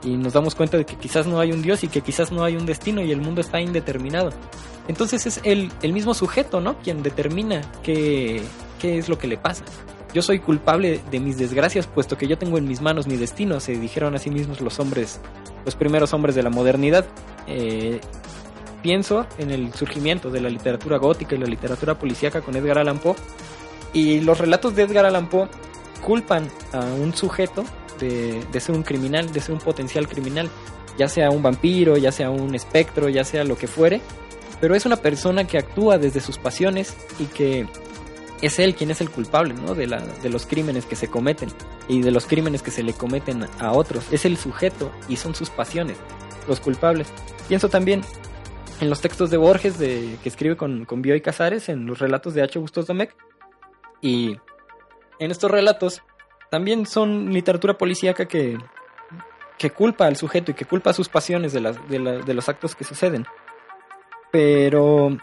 Y 0.02 0.16
nos 0.16 0.32
damos 0.32 0.54
cuenta 0.54 0.78
de 0.78 0.86
que 0.86 0.96
quizás 0.96 1.26
no 1.26 1.40
hay 1.40 1.52
un 1.52 1.60
Dios 1.60 1.84
y 1.84 1.88
que 1.88 2.00
quizás 2.00 2.32
no 2.32 2.42
hay 2.42 2.56
un 2.56 2.64
destino 2.64 3.02
y 3.02 3.12
el 3.12 3.20
mundo 3.20 3.42
está 3.42 3.60
indeterminado. 3.60 4.30
Entonces 4.88 5.26
es 5.26 5.40
el, 5.44 5.70
el 5.82 5.92
mismo 5.92 6.14
sujeto, 6.14 6.60
¿no? 6.60 6.78
Quien 6.78 7.02
determina 7.02 7.60
qué, 7.82 8.42
qué 8.80 8.98
es 8.98 9.08
lo 9.08 9.18
que 9.18 9.26
le 9.26 9.36
pasa. 9.36 9.64
Yo 10.12 10.22
soy 10.22 10.40
culpable 10.40 11.00
de 11.10 11.20
mis 11.20 11.38
desgracias, 11.38 11.86
puesto 11.86 12.16
que 12.18 12.26
yo 12.26 12.36
tengo 12.36 12.58
en 12.58 12.66
mis 12.66 12.80
manos 12.80 13.06
mi 13.06 13.16
destino, 13.16 13.60
se 13.60 13.72
dijeron 13.72 14.16
a 14.16 14.18
sí 14.18 14.30
mismos 14.30 14.60
los 14.60 14.80
hombres, 14.80 15.20
los 15.64 15.76
primeros 15.76 16.12
hombres 16.12 16.34
de 16.34 16.42
la 16.42 16.50
modernidad. 16.50 17.06
Eh, 17.46 18.00
pienso 18.82 19.26
en 19.38 19.50
el 19.50 19.72
surgimiento 19.74 20.30
de 20.30 20.40
la 20.40 20.48
literatura 20.48 20.98
gótica 20.98 21.34
y 21.34 21.38
la 21.38 21.46
literatura 21.46 21.98
policíaca 21.98 22.40
con 22.40 22.56
Edgar 22.56 22.78
Allan 22.78 22.98
Poe. 22.98 23.14
Y 23.92 24.20
los 24.20 24.38
relatos 24.38 24.74
de 24.74 24.82
Edgar 24.82 25.06
Allan 25.06 25.28
Poe 25.28 25.48
culpan 26.04 26.48
a 26.72 26.80
un 26.80 27.14
sujeto 27.14 27.64
de, 27.98 28.44
de, 28.50 28.60
ser 28.60 28.74
un 28.74 28.82
criminal, 28.82 29.32
de 29.32 29.40
ser 29.40 29.52
un 29.52 29.60
potencial 29.60 30.08
criminal, 30.08 30.48
ya 30.98 31.08
sea 31.08 31.30
un 31.30 31.42
vampiro, 31.42 31.96
ya 31.96 32.12
sea 32.12 32.30
un 32.30 32.54
espectro, 32.54 33.08
ya 33.08 33.24
sea 33.24 33.44
lo 33.44 33.56
que 33.56 33.66
fuere, 33.66 34.00
pero 34.60 34.74
es 34.74 34.86
una 34.86 34.96
persona 34.96 35.46
que 35.46 35.58
actúa 35.58 35.98
desde 35.98 36.20
sus 36.20 36.38
pasiones 36.38 36.96
y 37.18 37.24
que 37.24 37.66
es 38.42 38.58
él 38.58 38.74
quien 38.74 38.90
es 38.90 39.00
el 39.00 39.10
culpable 39.10 39.54
¿no? 39.54 39.74
de, 39.74 39.86
la, 39.86 40.00
de 40.00 40.28
los 40.30 40.46
crímenes 40.46 40.86
que 40.86 40.96
se 40.96 41.08
cometen 41.08 41.50
y 41.88 42.00
de 42.02 42.10
los 42.10 42.26
crímenes 42.26 42.62
que 42.62 42.70
se 42.70 42.82
le 42.82 42.92
cometen 42.92 43.46
a 43.58 43.72
otros. 43.72 44.04
Es 44.10 44.24
el 44.24 44.36
sujeto 44.36 44.90
y 45.08 45.16
son 45.16 45.34
sus 45.34 45.50
pasiones 45.50 45.96
los 46.48 46.60
culpables. 46.60 47.08
Pienso 47.48 47.68
también 47.68 48.02
en 48.80 48.88
los 48.90 49.00
textos 49.00 49.30
de 49.30 49.36
Borges 49.36 49.78
de, 49.78 50.16
que 50.22 50.28
escribe 50.28 50.56
con, 50.56 50.84
con 50.84 51.02
Bioy 51.02 51.20
Casares, 51.20 51.68
en 51.68 51.86
los 51.86 51.98
relatos 51.98 52.34
de 52.34 52.42
H. 52.42 52.58
Bustos 52.58 52.86
Domecq. 52.86 53.14
Y 54.00 54.38
en 55.18 55.30
estos 55.30 55.50
relatos 55.50 56.02
también 56.50 56.86
son 56.86 57.32
literatura 57.32 57.76
policíaca 57.76 58.26
que, 58.26 58.56
que 59.58 59.70
culpa 59.70 60.06
al 60.06 60.16
sujeto 60.16 60.50
y 60.50 60.54
que 60.54 60.64
culpa 60.64 60.90
a 60.90 60.94
sus 60.94 61.08
pasiones 61.08 61.52
de, 61.52 61.60
las- 61.60 61.88
de, 61.88 61.98
la- 61.98 62.18
de 62.18 62.34
los 62.34 62.48
actos 62.48 62.74
que 62.74 62.84
suceden. 62.84 63.26
Pero 64.32 65.16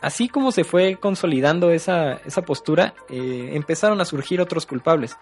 así 0.00 0.28
como 0.28 0.52
se 0.52 0.64
fue 0.64 0.96
consolidando 0.96 1.70
esa, 1.70 2.14
esa 2.24 2.42
postura, 2.42 2.94
eh, 3.10 3.50
empezaron 3.52 4.00
a 4.00 4.04
surgir 4.04 4.40
otros 4.40 4.64
culpables. 4.66 5.16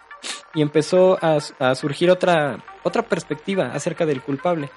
Y 0.54 0.62
empezó 0.62 1.18
a, 1.22 1.38
a 1.58 1.74
surgir 1.74 2.10
otra, 2.10 2.58
otra 2.82 3.02
perspectiva 3.02 3.72
acerca 3.72 4.06
del 4.06 4.20
culpable. 4.22 4.70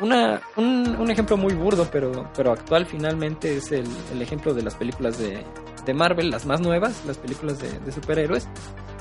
Una, 0.00 0.42
un, 0.56 0.96
un 0.98 1.10
ejemplo 1.10 1.36
muy 1.36 1.54
burdo, 1.54 1.86
pero, 1.92 2.28
pero 2.36 2.52
actual 2.52 2.84
finalmente 2.84 3.56
es 3.56 3.70
el, 3.70 3.86
el 4.12 4.20
ejemplo 4.22 4.52
de 4.52 4.62
las 4.62 4.74
películas 4.74 5.18
de, 5.18 5.44
de 5.86 5.94
Marvel, 5.94 6.30
las 6.30 6.46
más 6.46 6.60
nuevas, 6.60 7.02
las 7.06 7.16
películas 7.16 7.60
de, 7.60 7.92
superhéroes, 7.92 8.48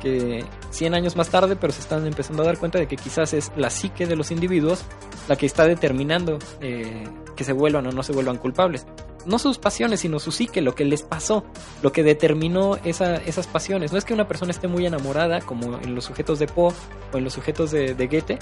que 0.01 0.45
100 0.69 0.93
años 0.93 1.15
más 1.15 1.29
tarde, 1.29 1.55
pero 1.55 1.73
se 1.73 1.79
están 1.79 2.05
empezando 2.05 2.43
a 2.43 2.45
dar 2.45 2.57
cuenta 2.59 2.77
de 2.77 2.87
que 2.87 2.95
quizás 2.95 3.33
es 3.33 3.51
la 3.57 3.69
psique 3.71 4.05
de 4.05 4.15
los 4.15 4.29
individuos 4.31 4.83
la 5.27 5.35
que 5.35 5.45
está 5.47 5.65
determinando 5.65 6.37
eh, 6.61 7.07
que 7.35 7.43
se 7.43 7.53
vuelvan 7.53 7.87
o 7.87 7.91
no 7.91 8.03
se 8.03 8.11
vuelvan 8.13 8.37
culpables. 8.37 8.85
No 9.25 9.39
sus 9.39 9.57
pasiones, 9.57 10.01
sino 10.01 10.19
su 10.19 10.31
psique, 10.33 10.61
lo 10.61 10.75
que 10.75 10.83
les 10.85 11.01
pasó, 11.01 11.45
lo 11.81 11.91
que 11.93 12.03
determinó 12.03 12.75
esa- 12.83 13.15
esas 13.15 13.47
pasiones. 13.47 13.93
No 13.93 13.97
es 13.97 14.03
que 14.05 14.13
una 14.13 14.27
persona 14.27 14.51
esté 14.51 14.67
muy 14.67 14.85
enamorada, 14.85 15.39
como 15.41 15.79
en 15.79 15.95
los 15.95 16.03
sujetos 16.05 16.37
de 16.39 16.45
Poe 16.47 16.73
o 17.13 17.17
en 17.17 17.23
los 17.23 17.31
sujetos 17.33 17.71
de, 17.71 17.95
de 17.95 18.07
Goethe, 18.07 18.37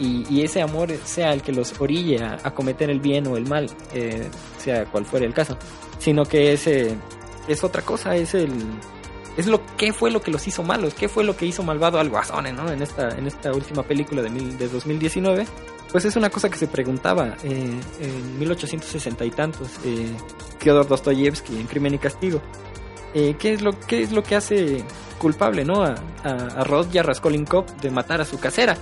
y, 0.00 0.24
y 0.28 0.42
ese 0.42 0.62
amor 0.62 0.90
sea 1.04 1.32
el 1.32 1.42
que 1.42 1.52
los 1.52 1.78
orille 1.80 2.18
a, 2.22 2.38
a 2.42 2.52
cometer 2.54 2.90
el 2.90 2.98
bien 3.00 3.26
o 3.28 3.36
el 3.36 3.46
mal, 3.46 3.70
eh, 3.94 4.28
sea 4.58 4.84
cual 4.86 5.04
fuera 5.04 5.26
el 5.26 5.34
caso, 5.34 5.56
sino 5.98 6.24
que 6.24 6.52
es, 6.54 6.66
eh, 6.66 6.96
es 7.46 7.62
otra 7.62 7.82
cosa, 7.82 8.16
es 8.16 8.34
el 8.34 8.50
es 9.36 9.46
lo 9.46 9.60
qué 9.76 9.92
fue 9.92 10.10
lo 10.10 10.20
que 10.20 10.30
los 10.32 10.46
hizo 10.48 10.62
malos, 10.64 10.92
qué 10.94 11.08
fue 11.08 11.22
lo 11.24 11.36
que 11.36 11.46
hizo 11.46 11.62
malvado 11.62 11.98
al 12.00 12.10
Guasón, 12.10 12.44
¿no? 12.56 12.70
En 12.70 12.82
esta 12.82 13.10
en 13.10 13.26
esta 13.28 13.52
última 13.52 13.82
película 13.84 14.22
de, 14.22 14.28
mil- 14.30 14.58
de 14.58 14.68
2019, 14.68 15.46
pues 15.92 16.04
es 16.04 16.16
una 16.16 16.30
cosa 16.30 16.48
que 16.50 16.56
se 16.58 16.66
preguntaba 16.66 17.36
eh, 17.44 17.80
en 18.00 18.38
1860 18.38 19.24
y 19.24 19.30
tantos 19.30 19.68
eh, 19.84 20.10
Fyodor 20.58 20.88
Dostoyevsky 20.88 21.58
en 21.60 21.66
Crimen 21.68 21.94
y 21.94 21.98
Castigo. 21.98 22.40
Eh, 23.14 23.34
¿qué, 23.38 23.54
es 23.54 23.62
lo, 23.62 23.72
¿Qué 23.88 24.02
es 24.02 24.12
lo 24.12 24.22
que 24.22 24.36
hace 24.36 24.84
culpable, 25.18 25.64
no? 25.64 25.82
A, 25.84 25.94
a, 26.24 26.30
a 26.60 26.64
Rodya 26.64 27.02
Raskolnikov 27.02 27.66
de 27.80 27.90
matar 27.90 28.20
a 28.20 28.24
su 28.24 28.38
casera 28.38 28.76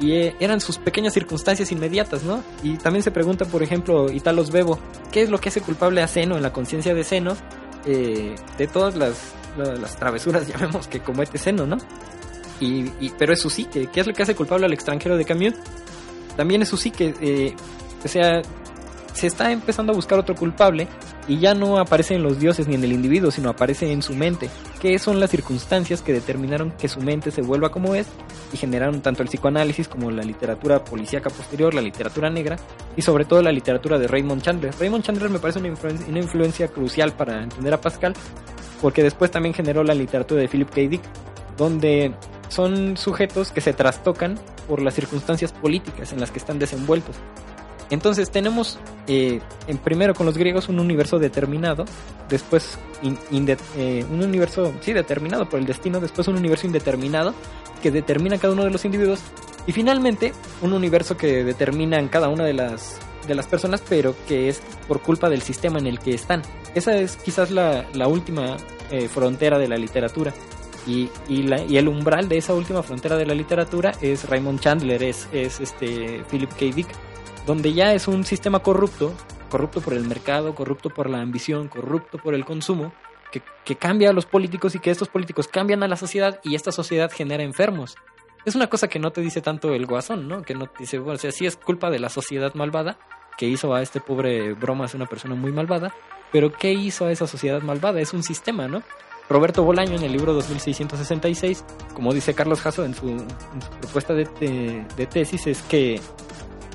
y 0.00 0.12
eh, 0.12 0.36
eran 0.40 0.60
sus 0.60 0.78
pequeñas 0.78 1.12
circunstancias 1.14 1.70
inmediatas, 1.72 2.22
¿no? 2.24 2.42
Y 2.62 2.76
también 2.78 3.02
se 3.02 3.10
pregunta, 3.10 3.44
por 3.44 3.62
ejemplo, 3.62 4.10
Italos 4.10 4.50
Bebo, 4.50 4.78
¿qué 5.12 5.22
es 5.22 5.30
lo 5.30 5.38
que 5.38 5.50
hace 5.50 5.60
culpable 5.60 6.02
a 6.02 6.08
Seno 6.08 6.36
en 6.36 6.42
la 6.42 6.52
conciencia 6.52 6.94
de 6.94 7.04
Seno 7.04 7.36
eh, 7.84 8.34
de 8.58 8.66
todas 8.66 8.96
las, 8.96 9.32
la- 9.58 9.74
las 9.74 9.96
travesuras, 9.96 10.46
llamemos, 10.48 10.88
que 10.88 11.00
comete 11.00 11.38
Seno, 11.38 11.66
¿no? 11.66 11.76
Y, 12.60 12.90
y- 13.00 13.12
pero 13.18 13.32
es 13.32 13.40
su 13.40 13.50
psique, 13.50 13.88
¿qué 13.92 14.00
es 14.00 14.06
lo 14.06 14.12
que 14.14 14.22
hace 14.22 14.34
culpable 14.34 14.66
al 14.66 14.72
extranjero 14.72 15.16
de 15.16 15.24
Camus? 15.24 15.54
También 16.36 16.62
es 16.62 16.68
su 16.68 16.76
psique, 16.76 17.14
eh, 17.20 17.54
o 18.04 18.08
sea, 18.08 18.40
se 19.20 19.26
está 19.26 19.52
empezando 19.52 19.92
a 19.92 19.94
buscar 19.94 20.18
otro 20.18 20.34
culpable 20.34 20.88
y 21.28 21.38
ya 21.38 21.52
no 21.52 21.78
aparece 21.78 22.14
en 22.14 22.22
los 22.22 22.38
dioses 22.38 22.66
ni 22.66 22.74
en 22.74 22.84
el 22.84 22.92
individuo, 22.92 23.30
sino 23.30 23.50
aparece 23.50 23.92
en 23.92 24.00
su 24.00 24.14
mente. 24.14 24.48
¿Qué 24.80 24.98
son 24.98 25.20
las 25.20 25.28
circunstancias 25.28 26.00
que 26.00 26.14
determinaron 26.14 26.70
que 26.70 26.88
su 26.88 27.02
mente 27.02 27.30
se 27.30 27.42
vuelva 27.42 27.70
como 27.70 27.94
es 27.94 28.06
y 28.50 28.56
generaron 28.56 29.02
tanto 29.02 29.22
el 29.22 29.28
psicoanálisis 29.28 29.88
como 29.88 30.10
la 30.10 30.22
literatura 30.22 30.82
policíaca 30.82 31.28
posterior, 31.28 31.74
la 31.74 31.82
literatura 31.82 32.30
negra 32.30 32.56
y 32.96 33.02
sobre 33.02 33.26
todo 33.26 33.42
la 33.42 33.52
literatura 33.52 33.98
de 33.98 34.08
Raymond 34.08 34.40
Chandler? 34.40 34.74
Raymond 34.80 35.04
Chandler 35.04 35.28
me 35.28 35.38
parece 35.38 35.58
una 35.58 36.18
influencia 36.18 36.68
crucial 36.68 37.12
para 37.12 37.42
entender 37.42 37.74
a 37.74 37.80
Pascal 37.82 38.14
porque 38.80 39.02
después 39.02 39.30
también 39.30 39.54
generó 39.54 39.84
la 39.84 39.92
literatura 39.92 40.40
de 40.40 40.48
Philip 40.48 40.70
K. 40.70 40.80
Dick, 40.88 41.02
donde 41.58 42.14
son 42.48 42.96
sujetos 42.96 43.52
que 43.52 43.60
se 43.60 43.74
trastocan 43.74 44.38
por 44.66 44.80
las 44.80 44.94
circunstancias 44.94 45.52
políticas 45.52 46.10
en 46.14 46.20
las 46.20 46.30
que 46.30 46.38
están 46.38 46.58
desenvueltos. 46.58 47.16
Entonces 47.90 48.30
tenemos 48.30 48.78
eh, 49.08 49.40
en 49.66 49.78
primero 49.78 50.14
con 50.14 50.24
los 50.24 50.38
griegos 50.38 50.68
un 50.68 50.78
universo 50.78 51.18
determinado, 51.18 51.84
después 52.28 52.78
eh, 53.02 54.04
un 54.10 54.22
universo 54.22 54.72
sí 54.80 54.92
determinado 54.92 55.48
por 55.48 55.58
el 55.58 55.66
destino, 55.66 56.00
después 56.00 56.28
un 56.28 56.36
universo 56.36 56.66
indeterminado 56.66 57.34
que 57.82 57.90
determina 57.90 58.38
cada 58.38 58.52
uno 58.52 58.64
de 58.64 58.70
los 58.70 58.84
individuos 58.84 59.20
y 59.66 59.72
finalmente 59.72 60.32
un 60.62 60.72
universo 60.72 61.16
que 61.16 61.44
determina 61.44 61.98
en 61.98 62.08
cada 62.08 62.28
una 62.28 62.44
de 62.44 62.52
las 62.52 62.98
de 63.26 63.34
las 63.34 63.46
personas, 63.46 63.82
pero 63.86 64.14
que 64.26 64.48
es 64.48 64.62
por 64.88 65.00
culpa 65.00 65.28
del 65.28 65.42
sistema 65.42 65.78
en 65.78 65.86
el 65.86 65.98
que 65.98 66.14
están. 66.14 66.42
Esa 66.74 66.96
es 66.96 67.16
quizás 67.16 67.50
la, 67.50 67.84
la 67.94 68.08
última 68.08 68.56
eh, 68.90 69.08
frontera 69.08 69.58
de 69.58 69.68
la 69.68 69.76
literatura. 69.76 70.32
Y, 70.86 71.10
y 71.28 71.76
el 71.76 71.88
umbral 71.88 72.28
de 72.28 72.38
esa 72.38 72.54
última 72.54 72.82
frontera 72.82 73.16
de 73.16 73.26
la 73.26 73.34
literatura 73.34 73.92
es 74.00 74.26
Raymond 74.28 74.60
Chandler, 74.60 75.02
es, 75.02 75.28
es 75.30 75.60
este 75.60 76.24
Philip 76.30 76.50
K. 76.50 76.74
Dick, 76.74 76.88
donde 77.46 77.72
ya 77.72 77.92
es 77.94 78.08
un 78.08 78.24
sistema 78.24 78.60
corrupto, 78.60 79.12
corrupto 79.48 79.80
por 79.80 79.94
el 79.94 80.04
mercado, 80.06 80.54
corrupto 80.54 80.90
por 80.90 81.08
la 81.10 81.20
ambición, 81.20 81.68
corrupto 81.68 82.18
por 82.18 82.34
el 82.34 82.44
consumo, 82.44 82.92
que, 83.32 83.42
que 83.64 83.76
cambia 83.76 84.10
a 84.10 84.12
los 84.12 84.26
políticos 84.26 84.74
y 84.74 84.78
que 84.80 84.90
estos 84.90 85.08
políticos 85.08 85.48
cambian 85.48 85.82
a 85.82 85.88
la 85.88 85.96
sociedad 85.96 86.40
y 86.44 86.54
esta 86.54 86.72
sociedad 86.72 87.10
genera 87.12 87.42
enfermos. 87.42 87.96
Es 88.44 88.54
una 88.54 88.68
cosa 88.68 88.88
que 88.88 88.98
no 88.98 89.10
te 89.10 89.20
dice 89.20 89.40
tanto 89.42 89.74
el 89.74 89.86
guasón, 89.86 90.26
¿no? 90.26 90.42
Que 90.42 90.54
no 90.54 90.66
te 90.66 90.78
dice, 90.80 90.98
bueno, 90.98 91.14
o 91.14 91.18
sea, 91.18 91.30
sí 91.32 91.46
es 91.46 91.56
culpa 91.56 91.90
de 91.90 91.98
la 91.98 92.08
sociedad 92.08 92.54
malvada, 92.54 92.98
que 93.36 93.46
hizo 93.46 93.74
a 93.74 93.82
este 93.82 94.00
pobre 94.00 94.54
bromas 94.54 94.94
una 94.94 95.06
persona 95.06 95.34
muy 95.34 95.52
malvada, 95.52 95.94
pero 96.32 96.52
¿qué 96.52 96.72
hizo 96.72 97.06
a 97.06 97.12
esa 97.12 97.26
sociedad 97.26 97.60
malvada? 97.62 98.00
Es 98.00 98.12
un 98.12 98.22
sistema, 98.22 98.66
¿no? 98.68 98.82
Roberto 99.28 99.62
Bolaño 99.62 99.94
en 99.96 100.02
el 100.02 100.12
libro 100.12 100.32
2666, 100.34 101.64
como 101.94 102.12
dice 102.12 102.34
Carlos 102.34 102.60
Jasso 102.60 102.84
en 102.84 102.94
su, 102.94 103.24
propuesta 103.80 104.12
de- 104.14 104.84
de 104.96 105.06
tesis, 105.06 105.46
es 105.46 105.62
que, 105.62 106.00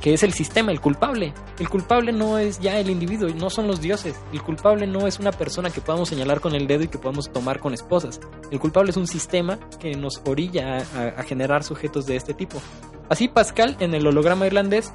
que 0.01 0.13
es 0.13 0.23
el 0.23 0.34
sistema 0.34 0.71
el 0.71 0.81
culpable. 0.81 1.34
El 1.60 1.69
culpable 1.69 2.12
no 2.12 2.38
es 2.38 2.60
ya 2.60 2.79
el 2.79 2.89
individuo, 2.89 3.29
no 3.29 3.49
son 3.49 3.67
los 3.67 3.81
dioses. 3.81 4.15
El 4.31 4.41
culpable 4.41 4.88
no 4.88 5.08
es 5.08 5.19
una 5.19 5.31
persona 5.31 5.69
que 5.69 5.81
podamos 5.81 6.10
señalar 6.10 6.41
con 6.41 6.53
el 6.53 6.67
dedo 6.67 6.84
y 6.84 6.88
que 6.88 6.97
podamos 6.97 7.31
tomar 7.31 7.60
con 7.60 7.73
esposas. 7.73 8.19
El 8.51 8.60
culpable 8.60 8.91
es 8.91 8.97
un 8.97 9.08
sistema 9.08 9.60
que 9.79 9.95
nos 9.95 10.21
orilla 10.25 10.77
a, 10.77 11.23
generar 11.23 11.63
sujetos 11.63 12.05
de 12.05 12.15
este 12.15 12.34
tipo. 12.34 12.62
Así 13.10 13.27
Pascal 13.27 13.77
en 13.79 13.93
el 13.93 14.05
holograma 14.05 14.45
irlandés 14.45 14.91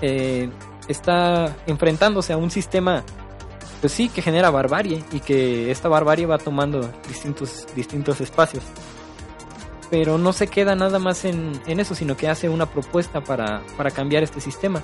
eh, 0.00 0.48
está 0.88 1.56
enfrentándose 1.66 2.32
a 2.32 2.36
un 2.36 2.50
sistema 2.50 3.04
pues 3.80 3.92
sí, 3.92 4.08
que 4.10 4.20
genera 4.20 4.50
barbarie 4.50 5.02
y 5.10 5.20
que 5.20 5.70
esta 5.70 5.88
barbarie 5.88 6.26
va 6.26 6.38
tomando 6.38 6.92
distintos, 7.08 7.66
distintos 7.74 8.20
espacios. 8.20 8.62
Pero 9.90 10.18
no 10.18 10.32
se 10.32 10.46
queda 10.46 10.74
nada 10.76 10.98
más 10.98 11.24
en, 11.24 11.52
en 11.66 11.80
eso, 11.80 11.94
sino 11.94 12.16
que 12.16 12.28
hace 12.28 12.48
una 12.48 12.66
propuesta 12.66 13.22
para, 13.22 13.62
para 13.76 13.90
cambiar 13.90 14.22
este 14.22 14.40
sistema. 14.40 14.82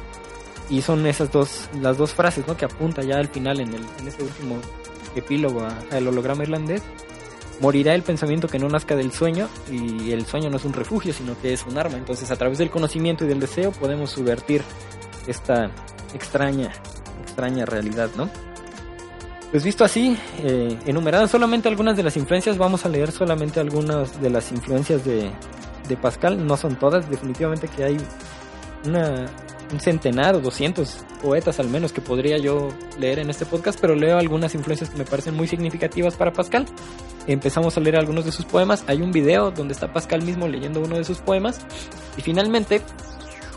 Y 0.68 0.82
son 0.82 1.06
esas 1.06 1.30
dos, 1.30 1.68
las 1.80 1.96
dos 1.96 2.12
frases, 2.12 2.46
¿no? 2.48 2.56
Que 2.56 2.64
apunta 2.64 3.02
ya 3.02 3.16
al 3.18 3.28
final 3.28 3.60
en, 3.60 3.72
el, 3.72 3.84
en 4.00 4.08
ese 4.08 4.22
último 4.24 4.56
epílogo 5.14 5.66
al 5.92 6.08
holograma 6.08 6.42
irlandés. 6.42 6.82
Morirá 7.60 7.94
el 7.94 8.02
pensamiento 8.02 8.48
que 8.48 8.58
no 8.58 8.68
nazca 8.68 8.96
del 8.96 9.12
sueño 9.12 9.48
y 9.70 10.10
el 10.10 10.26
sueño 10.26 10.50
no 10.50 10.56
es 10.56 10.64
un 10.64 10.72
refugio, 10.72 11.14
sino 11.14 11.40
que 11.40 11.52
es 11.52 11.64
un 11.64 11.78
arma. 11.78 11.96
Entonces 11.96 12.30
a 12.30 12.36
través 12.36 12.58
del 12.58 12.70
conocimiento 12.70 13.24
y 13.24 13.28
del 13.28 13.40
deseo 13.40 13.72
podemos 13.72 14.10
subvertir 14.10 14.62
esta 15.26 15.70
extraña, 16.12 16.72
extraña 17.22 17.64
realidad, 17.64 18.10
¿no? 18.16 18.28
Pues 19.56 19.64
visto 19.64 19.84
así, 19.84 20.18
eh, 20.44 20.76
enumeradas 20.84 21.30
solamente 21.30 21.66
algunas 21.66 21.96
de 21.96 22.02
las 22.02 22.18
influencias, 22.18 22.58
vamos 22.58 22.84
a 22.84 22.90
leer 22.90 23.10
solamente 23.10 23.58
algunas 23.58 24.20
de 24.20 24.28
las 24.28 24.52
influencias 24.52 25.02
de, 25.02 25.30
de 25.88 25.96
Pascal, 25.96 26.46
no 26.46 26.58
son 26.58 26.76
todas, 26.76 27.08
definitivamente 27.08 27.66
que 27.66 27.84
hay 27.84 27.96
una, 28.84 29.24
un 29.72 29.80
centenar 29.80 30.34
o 30.34 30.40
200 30.40 30.98
poetas 31.22 31.58
al 31.58 31.70
menos 31.70 31.94
que 31.94 32.02
podría 32.02 32.36
yo 32.36 32.68
leer 32.98 33.18
en 33.18 33.30
este 33.30 33.46
podcast, 33.46 33.80
pero 33.80 33.94
leo 33.94 34.18
algunas 34.18 34.54
influencias 34.54 34.90
que 34.90 34.98
me 34.98 35.06
parecen 35.06 35.34
muy 35.34 35.48
significativas 35.48 36.16
para 36.16 36.34
Pascal. 36.34 36.66
Empezamos 37.26 37.78
a 37.78 37.80
leer 37.80 37.96
algunos 37.96 38.26
de 38.26 38.32
sus 38.32 38.44
poemas, 38.44 38.84
hay 38.88 39.00
un 39.00 39.10
video 39.10 39.52
donde 39.52 39.72
está 39.72 39.90
Pascal 39.90 40.20
mismo 40.20 40.46
leyendo 40.48 40.80
uno 40.82 40.98
de 40.98 41.04
sus 41.04 41.20
poemas. 41.20 41.60
Y 42.18 42.20
finalmente 42.20 42.82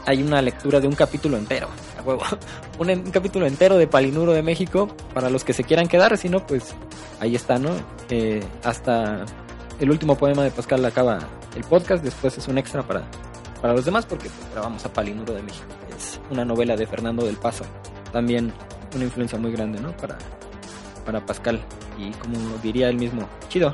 hay 0.06 0.22
una 0.22 0.42
lectura 0.42 0.80
de 0.80 0.88
un 0.88 0.96
capítulo 0.96 1.38
entero, 1.38 1.68
a 1.98 2.02
huevo, 2.02 2.24
un, 2.80 3.12
capítulo 3.12 3.46
entero 3.46 3.78
de 3.78 3.88
Palinuro 3.88 4.34
de 4.34 4.42
México 4.42 4.88
para 5.14 5.30
los 5.30 5.44
que 5.44 5.54
se 5.54 5.64
quieran 5.64 5.88
quedar, 5.88 6.18
si 6.18 6.30
no, 6.30 6.46
pues 6.46 6.74
ahí 7.20 7.36
está, 7.36 7.58
¿no? 7.58 7.72
Eh, 8.10 8.44
hasta 8.64 9.26
el 9.80 9.90
último 9.92 10.18
poema 10.18 10.44
de 10.44 10.52
Pascal 10.52 10.84
acaba 10.86 11.20
el 11.56 11.64
podcast, 11.64 12.04
después 12.04 12.38
es 12.38 12.48
un 12.48 12.58
extra 12.58 12.84
para, 12.84 13.04
para 13.62 13.74
los 13.74 13.86
demás 13.86 14.06
porque 14.06 14.30
pues, 14.30 14.52
grabamos 14.52 14.86
a 14.86 14.94
Palinuro 14.94 15.34
de 15.34 15.44
México, 15.44 15.68
es 15.98 16.20
una 16.30 16.46
novela 16.46 16.76
de 16.76 16.88
Fernando 16.88 17.26
del 17.26 17.38
Paso, 17.38 17.66
también 18.12 18.52
una 18.96 19.04
influencia 19.04 19.38
muy 19.38 19.52
grande, 19.52 19.80
¿no? 19.80 19.96
Para, 19.98 20.18
para 21.06 21.26
Pascal 21.26 21.60
y 21.98 22.12
como 22.12 22.38
diría 22.64 22.90
él 22.90 22.98
mismo, 22.98 23.28
chido. 23.50 23.74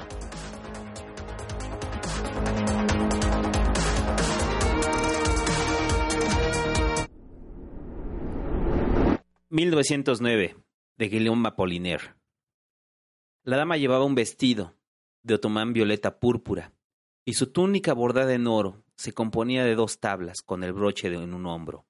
1909, 9.55 10.57
de 10.97 11.07
Guillaume 11.07 11.47
Apollinaire. 11.47 12.13
La 13.45 13.55
dama 13.55 13.77
llevaba 13.77 14.03
un 14.03 14.13
vestido 14.13 14.75
de 15.23 15.35
otomán 15.35 15.71
violeta 15.71 16.19
púrpura 16.19 16.73
y 17.23 17.35
su 17.35 17.53
túnica 17.53 17.93
bordada 17.93 18.33
en 18.33 18.47
oro 18.47 18.83
se 18.97 19.13
componía 19.13 19.63
de 19.63 19.75
dos 19.75 20.01
tablas 20.01 20.41
con 20.41 20.65
el 20.65 20.73
broche 20.73 21.07
en 21.07 21.33
un 21.33 21.45
hombro. 21.45 21.85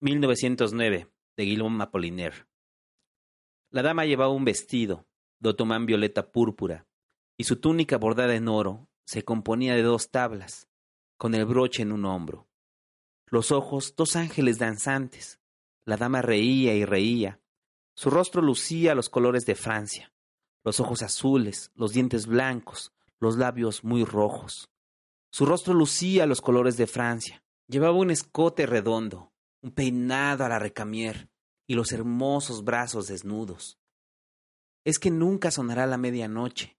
1909, 0.00 1.06
de 1.36 1.44
Guillaume 1.44 1.84
Apollinaire. 1.84 2.46
La 3.68 3.82
dama 3.82 4.06
llevaba 4.06 4.32
un 4.32 4.46
vestido, 4.46 5.06
de 5.38 5.50
otomán 5.50 5.84
violeta 5.84 6.32
púrpura, 6.32 6.86
y 7.36 7.44
su 7.44 7.56
túnica 7.56 7.98
bordada 7.98 8.34
en 8.34 8.48
oro 8.48 8.88
se 9.04 9.22
componía 9.22 9.74
de 9.74 9.82
dos 9.82 10.10
tablas, 10.10 10.66
con 11.18 11.34
el 11.34 11.44
broche 11.44 11.82
en 11.82 11.92
un 11.92 12.06
hombro. 12.06 12.49
Los 13.32 13.52
ojos, 13.52 13.94
dos 13.96 14.16
ángeles 14.16 14.58
danzantes. 14.58 15.38
La 15.84 15.96
dama 15.96 16.20
reía 16.20 16.74
y 16.74 16.84
reía. 16.84 17.40
Su 17.94 18.10
rostro 18.10 18.42
lucía 18.42 18.96
los 18.96 19.08
colores 19.08 19.46
de 19.46 19.54
Francia, 19.54 20.12
los 20.64 20.80
ojos 20.80 21.02
azules, 21.02 21.70
los 21.76 21.92
dientes 21.92 22.26
blancos, 22.26 22.92
los 23.20 23.36
labios 23.36 23.84
muy 23.84 24.04
rojos. 24.04 24.68
Su 25.30 25.46
rostro 25.46 25.74
lucía 25.74 26.26
los 26.26 26.40
colores 26.40 26.76
de 26.76 26.88
Francia. 26.88 27.44
Llevaba 27.68 27.96
un 27.96 28.10
escote 28.10 28.66
redondo, 28.66 29.32
un 29.62 29.70
peinado 29.70 30.44
a 30.44 30.48
la 30.48 30.58
recamier 30.58 31.30
y 31.68 31.74
los 31.74 31.92
hermosos 31.92 32.64
brazos 32.64 33.06
desnudos. 33.06 33.78
Es 34.84 34.98
que 34.98 35.12
nunca 35.12 35.52
sonará 35.52 35.86
la 35.86 35.98
medianoche. 35.98 36.78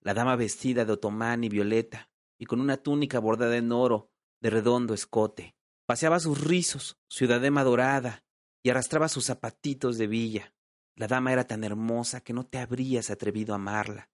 La 0.00 0.14
dama 0.14 0.36
vestida 0.36 0.84
de 0.84 0.92
otomán 0.92 1.42
y 1.42 1.48
violeta, 1.48 2.08
y 2.38 2.46
con 2.46 2.60
una 2.60 2.76
túnica 2.76 3.18
bordada 3.18 3.56
en 3.56 3.72
oro, 3.72 4.12
de 4.40 4.50
redondo 4.50 4.94
escote, 4.94 5.56
paseaba 5.86 6.20
sus 6.20 6.40
rizos, 6.40 6.98
diadema 7.18 7.64
dorada, 7.64 8.24
y 8.64 8.70
arrastraba 8.70 9.08
sus 9.08 9.26
zapatitos 9.26 9.98
de 9.98 10.06
villa. 10.06 10.54
La 10.96 11.06
dama 11.06 11.32
era 11.32 11.46
tan 11.46 11.64
hermosa 11.64 12.20
que 12.20 12.32
no 12.32 12.44
te 12.44 12.58
habrías 12.58 13.10
atrevido 13.10 13.54
a 13.54 13.56
amarla. 13.56 14.10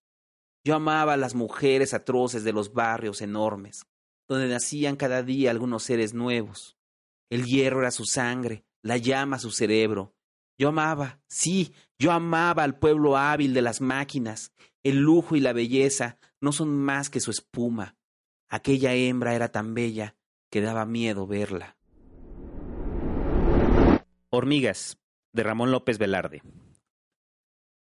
Yo 0.64 0.74
amaba 0.74 1.14
a 1.14 1.16
las 1.16 1.34
mujeres 1.34 1.94
atroces 1.94 2.44
de 2.44 2.52
los 2.52 2.72
barrios 2.72 3.20
enormes, 3.20 3.84
donde 4.28 4.48
nacían 4.48 4.96
cada 4.96 5.22
día 5.22 5.50
algunos 5.50 5.82
seres 5.82 6.14
nuevos. 6.14 6.76
El 7.30 7.44
hierro 7.44 7.80
era 7.80 7.90
su 7.90 8.04
sangre, 8.04 8.64
la 8.82 8.96
llama 8.96 9.38
su 9.38 9.50
cerebro. 9.50 10.14
Yo 10.58 10.68
amaba, 10.68 11.20
sí, 11.28 11.72
yo 11.98 12.12
amaba 12.12 12.64
al 12.64 12.78
pueblo 12.78 13.16
hábil 13.16 13.54
de 13.54 13.62
las 13.62 13.80
máquinas. 13.80 14.52
El 14.82 14.98
lujo 14.98 15.36
y 15.36 15.40
la 15.40 15.52
belleza 15.52 16.18
no 16.40 16.52
son 16.52 16.76
más 16.76 17.10
que 17.10 17.20
su 17.20 17.30
espuma. 17.30 17.96
Aquella 18.48 18.94
hembra 18.94 19.34
era 19.34 19.48
tan 19.50 19.74
bella 19.74 20.17
que 20.50 20.60
daba 20.60 20.86
miedo 20.86 21.26
verla. 21.26 21.76
Hormigas, 24.30 24.98
de 25.32 25.42
Ramón 25.42 25.70
López 25.70 25.98
Velarde. 25.98 26.42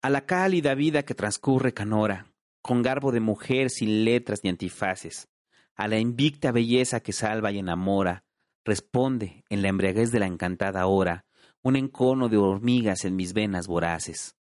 A 0.02 0.10
la 0.10 0.26
cálida 0.26 0.74
vida 0.74 1.02
que 1.02 1.14
transcurre 1.14 1.74
Canora, 1.74 2.32
con 2.62 2.82
garbo 2.82 3.12
de 3.12 3.20
mujer 3.20 3.70
sin 3.70 4.04
letras 4.04 4.40
ni 4.42 4.50
antifaces, 4.50 5.28
a 5.74 5.88
la 5.88 5.98
invicta 5.98 6.52
belleza 6.52 7.00
que 7.00 7.12
salva 7.12 7.52
y 7.52 7.58
enamora, 7.58 8.24
responde, 8.64 9.44
en 9.48 9.62
la 9.62 9.68
embriaguez 9.68 10.10
de 10.10 10.20
la 10.20 10.26
encantada 10.26 10.86
hora, 10.86 11.24
un 11.62 11.76
encono 11.76 12.28
de 12.28 12.36
hormigas 12.36 13.04
en 13.04 13.16
mis 13.16 13.32
venas 13.32 13.66
voraces. 13.66 14.36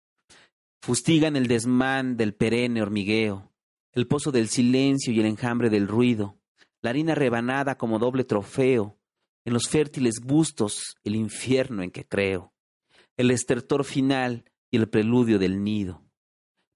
Fustigan 0.83 1.37
el 1.37 1.47
desmán 1.47 2.17
del 2.17 2.35
perenne 2.35 2.83
hormigueo, 2.83 3.53
el 3.93 4.07
pozo 4.07 4.31
del 4.31 4.49
silencio 4.49 5.13
y 5.13 5.21
el 5.21 5.27
enjambre 5.27 5.71
del 5.71 5.89
ruido, 5.89 6.39
la 6.87 6.91
harina 6.91 7.17
rebanada 7.17 7.77
como 7.77 7.99
doble 7.99 8.23
trofeo, 8.23 8.97
en 9.45 9.53
los 9.53 9.69
fértiles 9.69 10.21
bustos 10.23 10.95
el 11.03 11.17
infierno 11.17 11.83
en 11.83 11.91
que 11.91 12.07
creo, 12.07 12.53
el 13.17 13.33
estertor 13.33 13.83
final 13.83 14.45
y 14.71 14.77
el 14.77 14.89
preludio 14.89 15.41
del 15.41 15.65
nido. 15.65 16.05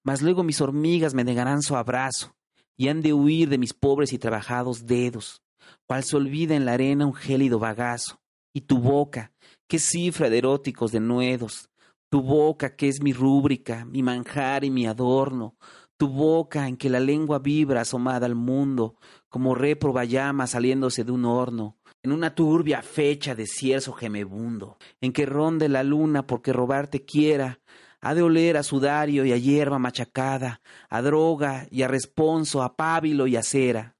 Mas 0.03 0.21
luego 0.21 0.43
mis 0.43 0.59
hormigas 0.59 1.13
me 1.13 1.23
negarán 1.23 1.61
su 1.61 1.77
abrazo, 1.77 2.35
y 2.75 2.89
han 2.89 3.01
de 3.01 3.13
huir 3.13 3.47
de 3.47 3.57
mis 3.57 3.73
pobres 3.73 4.11
y 4.11 4.17
trabajados 4.17 4.85
dedos, 4.85 5.43
cual 5.87 6.03
se 6.03 6.17
olvida 6.17 6.55
en 6.55 6.65
la 6.65 6.73
arena 6.73 7.05
un 7.05 7.13
gélido 7.13 7.57
bagazo, 7.57 8.19
y 8.53 8.59
tu 8.59 8.79
boca, 8.79 9.31
qué 9.69 9.79
cifra 9.79 10.29
de 10.29 10.39
eróticos 10.39 10.91
denuedos, 10.91 11.69
tu 12.09 12.21
boca 12.21 12.75
que 12.75 12.89
es 12.89 13.01
mi 13.01 13.13
rúbrica, 13.13 13.85
mi 13.85 14.03
manjar 14.03 14.65
y 14.65 14.71
mi 14.71 14.87
adorno, 14.87 15.55
tu 15.95 16.09
boca 16.09 16.67
en 16.67 16.77
que 16.77 16.89
la 16.89 16.99
lengua 16.99 17.37
vibra 17.37 17.81
asomada 17.81 18.25
al 18.25 18.33
mundo, 18.33 18.95
como 19.31 19.55
réproba 19.55 20.03
llama 20.03 20.45
saliéndose 20.45 21.05
de 21.05 21.11
un 21.13 21.23
horno, 21.23 21.77
en 22.03 22.11
una 22.11 22.35
turbia 22.35 22.81
fecha 22.81 23.33
de 23.33 23.47
cierzo 23.47 23.93
gemebundo, 23.93 24.77
en 24.99 25.13
que 25.13 25.25
ronde 25.25 25.69
la 25.69 25.83
luna 25.83 26.27
porque 26.27 26.51
robarte 26.51 27.05
quiera, 27.05 27.61
ha 28.01 28.13
de 28.13 28.23
oler 28.23 28.57
a 28.57 28.63
sudario 28.63 29.23
y 29.23 29.31
a 29.31 29.37
hierba 29.37 29.79
machacada, 29.79 30.61
a 30.89 31.01
droga 31.01 31.65
y 31.71 31.83
a 31.83 31.87
responso, 31.87 32.61
a 32.61 32.75
pábilo 32.75 33.25
y 33.25 33.37
a 33.37 33.41
cera. 33.41 33.95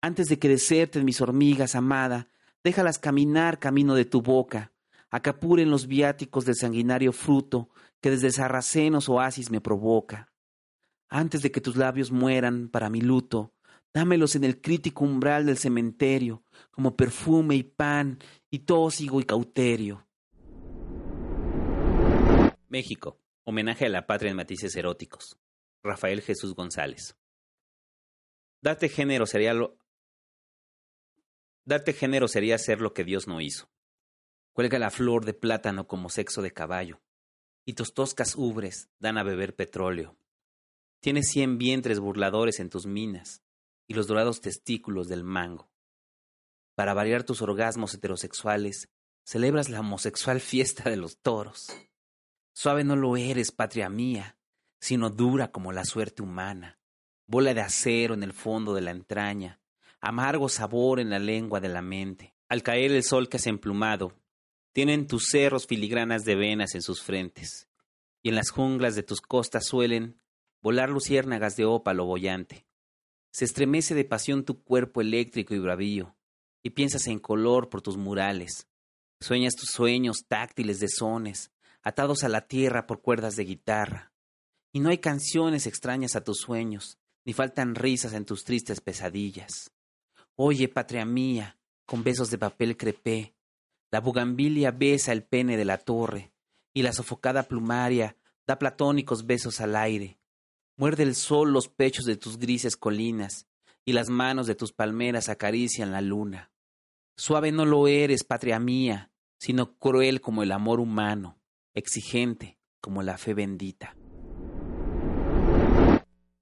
Antes 0.00 0.28
de 0.28 0.38
que 0.38 0.48
deserten 0.48 1.04
mis 1.04 1.20
hormigas, 1.20 1.74
amada, 1.74 2.28
déjalas 2.62 3.00
caminar 3.00 3.58
camino 3.58 3.96
de 3.96 4.04
tu 4.04 4.22
boca, 4.22 4.72
a 5.10 5.20
que 5.20 5.30
apuren 5.30 5.68
los 5.68 5.88
viáticos 5.88 6.44
del 6.44 6.54
sanguinario 6.54 7.12
fruto 7.12 7.70
que 8.00 8.10
desde 8.10 8.30
sarracenos 8.30 9.08
oasis 9.08 9.50
me 9.50 9.60
provoca. 9.60 10.30
Antes 11.08 11.42
de 11.42 11.50
que 11.50 11.60
tus 11.60 11.74
labios 11.74 12.12
mueran 12.12 12.68
para 12.68 12.88
mi 12.88 13.00
luto, 13.00 13.52
dámelos 13.92 14.36
en 14.36 14.44
el 14.44 14.60
crítico 14.60 15.04
umbral 15.04 15.46
del 15.46 15.58
cementerio, 15.58 16.42
como 16.70 16.96
perfume 16.96 17.56
y 17.56 17.62
pan, 17.62 18.18
y 18.50 18.60
tósigo 18.60 19.20
y 19.20 19.24
cauterio. 19.24 20.06
México. 22.68 23.18
Homenaje 23.44 23.86
a 23.86 23.88
la 23.88 24.06
patria 24.06 24.30
en 24.30 24.36
matices 24.36 24.76
eróticos. 24.76 25.38
Rafael 25.82 26.20
Jesús 26.20 26.54
González. 26.54 27.16
Darte 28.60 28.88
género 28.88 29.26
sería 29.26 29.54
lo... 29.54 29.78
Darte 31.64 31.92
género 31.92 32.28
sería 32.28 32.56
hacer 32.56 32.80
lo 32.80 32.92
que 32.92 33.04
Dios 33.04 33.26
no 33.26 33.40
hizo. 33.40 33.70
Cuelga 34.52 34.78
la 34.78 34.90
flor 34.90 35.24
de 35.24 35.34
plátano 35.34 35.86
como 35.86 36.10
sexo 36.10 36.42
de 36.42 36.50
caballo, 36.50 37.00
y 37.64 37.74
tus 37.74 37.94
toscas 37.94 38.34
ubres 38.36 38.90
dan 38.98 39.16
a 39.16 39.22
beber 39.22 39.54
petróleo. 39.54 40.16
Tienes 41.00 41.28
cien 41.30 41.58
vientres 41.58 42.00
burladores 42.00 42.58
en 42.58 42.68
tus 42.68 42.86
minas, 42.86 43.42
y 43.88 43.94
los 43.94 44.06
dorados 44.06 44.40
testículos 44.40 45.08
del 45.08 45.24
mango. 45.24 45.68
Para 46.76 46.94
variar 46.94 47.24
tus 47.24 47.42
orgasmos 47.42 47.94
heterosexuales, 47.94 48.88
celebras 49.24 49.68
la 49.68 49.80
homosexual 49.80 50.40
fiesta 50.40 50.88
de 50.88 50.96
los 50.96 51.18
toros. 51.18 51.72
Suave 52.52 52.84
no 52.84 52.94
lo 52.94 53.16
eres, 53.16 53.50
patria 53.50 53.88
mía, 53.88 54.38
sino 54.80 55.10
dura 55.10 55.50
como 55.50 55.72
la 55.72 55.84
suerte 55.84 56.22
humana, 56.22 56.78
bola 57.26 57.54
de 57.54 57.62
acero 57.62 58.14
en 58.14 58.22
el 58.22 58.32
fondo 58.32 58.74
de 58.74 58.82
la 58.82 58.92
entraña, 58.92 59.60
amargo 60.00 60.48
sabor 60.48 61.00
en 61.00 61.10
la 61.10 61.18
lengua 61.18 61.60
de 61.60 61.68
la 61.68 61.82
mente. 61.82 62.34
Al 62.48 62.62
caer 62.62 62.92
el 62.92 63.02
sol 63.02 63.28
que 63.28 63.38
has 63.38 63.46
emplumado, 63.46 64.14
tienen 64.72 65.06
tus 65.06 65.28
cerros 65.30 65.66
filigranas 65.66 66.24
de 66.24 66.36
venas 66.36 66.74
en 66.74 66.82
sus 66.82 67.02
frentes, 67.02 67.68
y 68.22 68.28
en 68.28 68.36
las 68.36 68.50
junglas 68.50 68.94
de 68.94 69.02
tus 69.02 69.20
costas 69.20 69.66
suelen 69.66 70.20
volar 70.62 70.90
luciérnagas 70.90 71.56
de 71.56 71.64
ópalo 71.64 72.04
bollante. 72.04 72.67
Se 73.30 73.44
estremece 73.44 73.94
de 73.94 74.04
pasión 74.04 74.44
tu 74.44 74.62
cuerpo 74.62 75.00
eléctrico 75.00 75.54
y 75.54 75.58
bravío, 75.58 76.16
y 76.62 76.70
piensas 76.70 77.06
en 77.06 77.18
color 77.18 77.68
por 77.68 77.82
tus 77.82 77.96
murales. 77.96 78.68
Sueñas 79.20 79.54
tus 79.54 79.70
sueños 79.70 80.26
táctiles 80.26 80.80
de 80.80 80.88
sones, 80.88 81.50
atados 81.82 82.24
a 82.24 82.28
la 82.28 82.46
tierra 82.46 82.86
por 82.86 83.00
cuerdas 83.02 83.36
de 83.36 83.44
guitarra. 83.44 84.12
Y 84.72 84.80
no 84.80 84.90
hay 84.90 84.98
canciones 84.98 85.66
extrañas 85.66 86.16
a 86.16 86.24
tus 86.24 86.38
sueños, 86.38 86.98
ni 87.24 87.32
faltan 87.32 87.74
risas 87.74 88.12
en 88.12 88.24
tus 88.24 88.44
tristes 88.44 88.80
pesadillas. 88.80 89.72
Oye, 90.36 90.68
patria 90.68 91.04
mía, 91.04 91.58
con 91.84 92.04
besos 92.04 92.30
de 92.30 92.38
papel 92.38 92.76
crepé, 92.76 93.34
la 93.90 94.00
bugambilia 94.00 94.70
besa 94.70 95.12
el 95.12 95.24
pene 95.24 95.56
de 95.56 95.64
la 95.64 95.78
torre, 95.78 96.32
y 96.74 96.82
la 96.82 96.92
sofocada 96.92 97.44
plumaria 97.44 98.16
da 98.46 98.58
platónicos 98.58 99.26
besos 99.26 99.60
al 99.60 99.76
aire. 99.76 100.17
Muerde 100.78 101.02
el 101.02 101.16
sol 101.16 101.52
los 101.52 101.68
pechos 101.68 102.04
de 102.06 102.16
tus 102.16 102.38
grises 102.38 102.76
colinas, 102.76 103.48
y 103.84 103.94
las 103.94 104.08
manos 104.08 104.46
de 104.46 104.54
tus 104.54 104.72
palmeras 104.72 105.28
acarician 105.28 105.90
la 105.90 106.00
luna. 106.00 106.52
Suave 107.16 107.50
no 107.50 107.64
lo 107.64 107.88
eres, 107.88 108.22
patria 108.22 108.60
mía, 108.60 109.10
sino 109.40 109.76
cruel 109.76 110.20
como 110.20 110.44
el 110.44 110.52
amor 110.52 110.78
humano 110.78 111.38
exigente 111.74 112.58
como 112.80 113.02
la 113.02 113.18
fe 113.18 113.34
bendita. 113.34 113.96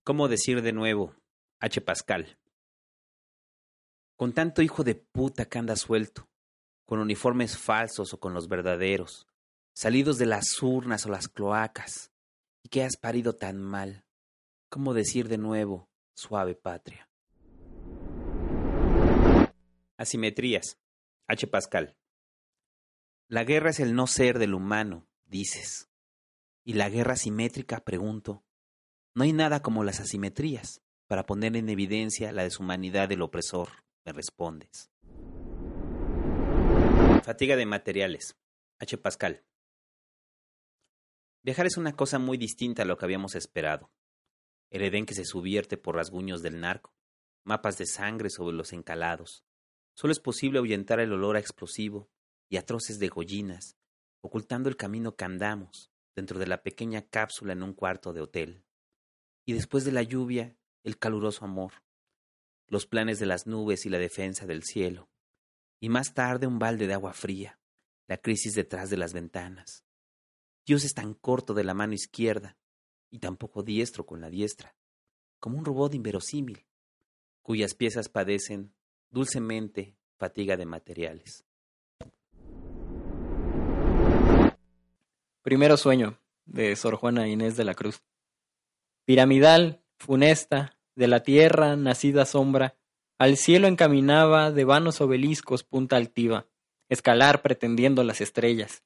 ¿Cómo 0.04 0.28
decir 0.28 0.62
de 0.62 0.72
nuevo? 0.72 1.14
H. 1.60 1.80
Pascal. 1.80 2.38
Con 4.16 4.32
tanto 4.32 4.62
hijo 4.62 4.84
de 4.84 4.94
puta 4.94 5.46
que 5.46 5.58
anda 5.58 5.76
suelto, 5.76 6.28
con 6.86 7.00
uniformes 7.00 7.58
falsos 7.58 8.14
o 8.14 8.20
con 8.20 8.32
los 8.32 8.48
verdaderos, 8.48 9.26
salidos 9.74 10.18
de 10.18 10.26
las 10.26 10.62
urnas 10.62 11.06
o 11.06 11.10
las 11.10 11.28
cloacas, 11.28 12.12
y 12.62 12.68
que 12.68 12.82
has 12.82 12.96
parido 12.96 13.34
tan 13.34 13.60
mal, 13.60 14.05
¿cómo 14.76 14.92
decir 14.92 15.28
de 15.28 15.38
nuevo, 15.38 15.88
suave 16.14 16.54
patria? 16.54 17.08
Asimetrías. 19.96 20.78
H. 21.26 21.46
Pascal. 21.46 21.96
La 23.26 23.44
guerra 23.44 23.70
es 23.70 23.80
el 23.80 23.94
no 23.94 24.06
ser 24.06 24.38
del 24.38 24.52
humano, 24.52 25.08
dices. 25.24 25.88
¿Y 26.62 26.74
la 26.74 26.90
guerra 26.90 27.16
simétrica? 27.16 27.84
pregunto. 27.84 28.44
No 29.14 29.24
hay 29.24 29.32
nada 29.32 29.62
como 29.62 29.82
las 29.82 30.00
asimetrías 30.00 30.82
para 31.06 31.24
poner 31.24 31.56
en 31.56 31.70
evidencia 31.70 32.30
la 32.32 32.42
deshumanidad 32.42 33.08
del 33.08 33.22
opresor, 33.22 33.70
me 34.04 34.12
respondes. 34.12 34.90
Fatiga 37.22 37.56
de 37.56 37.64
materiales. 37.64 38.36
H. 38.78 38.98
Pascal. 38.98 39.42
Viajar 41.42 41.64
es 41.64 41.78
una 41.78 41.96
cosa 41.96 42.18
muy 42.18 42.36
distinta 42.36 42.82
a 42.82 42.84
lo 42.84 42.98
que 42.98 43.06
habíamos 43.06 43.36
esperado. 43.36 43.90
El 44.70 44.82
Edén 44.82 45.06
que 45.06 45.14
se 45.14 45.24
subierte 45.24 45.76
por 45.76 45.96
rasguños 45.96 46.42
del 46.42 46.60
narco, 46.60 46.94
mapas 47.44 47.78
de 47.78 47.86
sangre 47.86 48.30
sobre 48.30 48.56
los 48.56 48.72
encalados. 48.72 49.44
Solo 49.94 50.12
es 50.12 50.20
posible 50.20 50.58
ahuyentar 50.58 51.00
el 51.00 51.12
olor 51.12 51.36
a 51.36 51.40
explosivo 51.40 52.10
y 52.48 52.56
atroces 52.56 52.98
degollinas, 52.98 53.76
ocultando 54.20 54.68
el 54.68 54.76
camino 54.76 55.16
que 55.16 55.24
andamos 55.24 55.90
dentro 56.14 56.38
de 56.38 56.46
la 56.46 56.62
pequeña 56.62 57.02
cápsula 57.02 57.52
en 57.52 57.62
un 57.62 57.74
cuarto 57.74 58.12
de 58.12 58.20
hotel 58.20 58.66
y 59.46 59.52
después 59.52 59.84
de 59.84 59.92
la 59.92 60.02
lluvia 60.02 60.56
el 60.82 60.98
caluroso 60.98 61.44
amor, 61.44 61.84
los 62.66 62.86
planes 62.86 63.18
de 63.20 63.26
las 63.26 63.46
nubes 63.46 63.86
y 63.86 63.88
la 63.88 63.98
defensa 63.98 64.44
del 64.44 64.64
cielo, 64.64 65.08
y 65.80 65.88
más 65.88 66.14
tarde 66.14 66.46
un 66.46 66.58
balde 66.58 66.86
de 66.86 66.94
agua 66.94 67.12
fría, 67.12 67.60
la 68.08 68.18
crisis 68.18 68.54
detrás 68.54 68.90
de 68.90 68.96
las 68.96 69.12
ventanas. 69.12 69.84
Dios 70.66 70.84
es 70.84 70.94
tan 70.94 71.14
corto 71.14 71.54
de 71.54 71.62
la 71.62 71.74
mano 71.74 71.94
izquierda 71.94 72.58
y 73.16 73.18
tan 73.18 73.36
poco 73.38 73.62
diestro 73.62 74.04
con 74.04 74.20
la 74.20 74.28
diestra, 74.28 74.76
como 75.40 75.56
un 75.56 75.64
robot 75.64 75.94
inverosímil, 75.94 76.66
cuyas 77.42 77.74
piezas 77.74 78.10
padecen 78.10 78.74
dulcemente 79.10 79.96
fatiga 80.18 80.58
de 80.58 80.66
materiales. 80.66 81.44
Primero 85.40 85.78
sueño, 85.78 86.18
de 86.44 86.76
Sor 86.76 86.96
Juana 86.96 87.26
Inés 87.26 87.56
de 87.56 87.64
la 87.64 87.74
Cruz. 87.74 88.02
Piramidal, 89.06 89.82
funesta, 89.96 90.78
de 90.94 91.08
la 91.08 91.22
tierra 91.22 91.74
nacida 91.76 92.26
sombra, 92.26 92.76
al 93.18 93.38
cielo 93.38 93.66
encaminaba 93.66 94.50
de 94.50 94.64
vanos 94.64 95.00
obeliscos 95.00 95.64
punta 95.64 95.96
altiva, 95.96 96.46
escalar 96.90 97.40
pretendiendo 97.40 98.04
las 98.04 98.20
estrellas. 98.20 98.82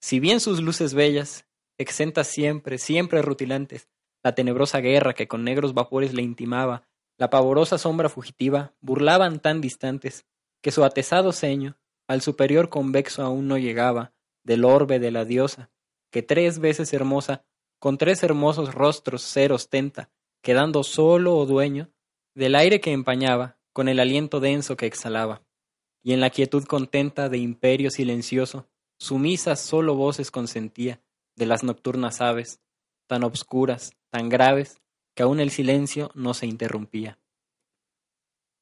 Si 0.00 0.18
bien 0.18 0.40
sus 0.40 0.62
luces 0.62 0.94
bellas, 0.94 1.46
exentas 1.78 2.26
siempre, 2.28 2.78
siempre 2.78 3.22
rutilantes, 3.22 3.88
la 4.22 4.34
tenebrosa 4.34 4.80
guerra 4.80 5.14
que 5.14 5.28
con 5.28 5.44
negros 5.44 5.74
vapores 5.74 6.14
le 6.14 6.22
intimaba, 6.22 6.88
la 7.18 7.30
pavorosa 7.30 7.78
sombra 7.78 8.08
fugitiva, 8.08 8.74
burlaban 8.80 9.40
tan 9.40 9.60
distantes, 9.60 10.26
que 10.62 10.70
su 10.70 10.84
atesado 10.84 11.32
ceño 11.32 11.78
al 12.08 12.22
superior 12.22 12.68
convexo 12.68 13.22
aún 13.22 13.48
no 13.48 13.58
llegaba, 13.58 14.12
del 14.44 14.64
orbe 14.64 14.98
de 14.98 15.10
la 15.10 15.24
diosa, 15.24 15.70
que 16.10 16.22
tres 16.22 16.58
veces 16.58 16.92
hermosa 16.92 17.44
con 17.78 17.98
tres 17.98 18.22
hermosos 18.22 18.74
rostros 18.74 19.22
ser 19.22 19.52
ostenta, 19.52 20.10
quedando 20.42 20.82
solo 20.82 21.36
o 21.36 21.46
dueño 21.46 21.90
del 22.34 22.54
aire 22.54 22.80
que 22.80 22.92
empañaba, 22.92 23.58
con 23.72 23.88
el 23.88 24.00
aliento 24.00 24.40
denso 24.40 24.76
que 24.76 24.86
exhalaba, 24.86 25.42
y 26.02 26.12
en 26.12 26.20
la 26.20 26.30
quietud 26.30 26.64
contenta 26.64 27.28
de 27.28 27.38
imperio 27.38 27.90
silencioso, 27.90 28.68
sumisas 28.98 29.60
solo 29.60 29.94
voces 29.94 30.30
consentía 30.30 31.00
de 31.36 31.46
las 31.46 31.62
nocturnas 31.62 32.20
aves, 32.20 32.60
tan 33.06 33.22
obscuras, 33.22 33.92
tan 34.10 34.28
graves, 34.28 34.80
que 35.14 35.22
aún 35.22 35.40
el 35.40 35.50
silencio 35.50 36.10
no 36.14 36.34
se 36.34 36.46
interrumpía. 36.46 37.18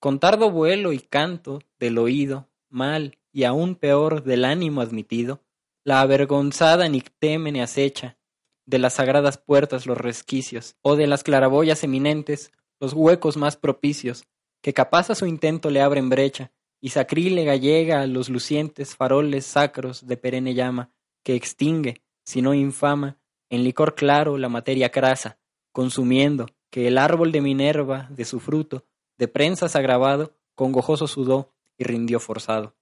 Con 0.00 0.20
tardo 0.20 0.50
vuelo 0.50 0.92
y 0.92 0.98
canto 0.98 1.60
del 1.78 1.98
oído, 1.98 2.48
mal 2.68 3.18
y 3.32 3.44
aún 3.44 3.74
peor 3.74 4.22
del 4.22 4.44
ánimo 4.44 4.80
admitido, 4.80 5.40
la 5.82 6.00
avergonzada 6.00 6.88
Nictémene 6.88 7.62
acecha, 7.62 8.18
de 8.66 8.78
las 8.78 8.94
sagradas 8.94 9.38
puertas 9.38 9.86
los 9.86 9.98
resquicios, 9.98 10.76
o 10.82 10.96
de 10.96 11.06
las 11.06 11.24
claraboyas 11.24 11.84
eminentes 11.84 12.52
los 12.80 12.92
huecos 12.92 13.36
más 13.36 13.56
propicios, 13.56 14.24
que 14.62 14.74
capaz 14.74 15.10
a 15.10 15.14
su 15.14 15.26
intento 15.26 15.70
le 15.70 15.80
abren 15.80 16.08
brecha, 16.08 16.52
y 16.80 16.90
sacrílega 16.90 17.56
llega 17.56 18.02
a 18.02 18.06
los 18.06 18.28
lucientes 18.28 18.94
faroles 18.94 19.46
sacros 19.46 20.06
de 20.06 20.16
perenne 20.16 20.54
llama, 20.54 20.90
que 21.22 21.34
extingue, 21.34 22.02
si 22.24 22.42
no 22.42 22.54
infama, 22.54 23.18
en 23.50 23.64
licor 23.64 23.94
claro 23.94 24.38
la 24.38 24.48
materia 24.48 24.90
crasa, 24.90 25.38
consumiendo, 25.72 26.46
que 26.70 26.88
el 26.88 26.98
árbol 26.98 27.30
de 27.30 27.40
Minerva, 27.40 28.08
de 28.10 28.24
su 28.24 28.40
fruto, 28.40 28.84
de 29.16 29.28
prensas 29.28 29.76
agravado, 29.76 30.34
con 30.54 30.72
gojoso 30.72 31.06
sudó 31.06 31.52
y 31.78 31.84
rindió 31.84 32.18
forzado. 32.18 32.74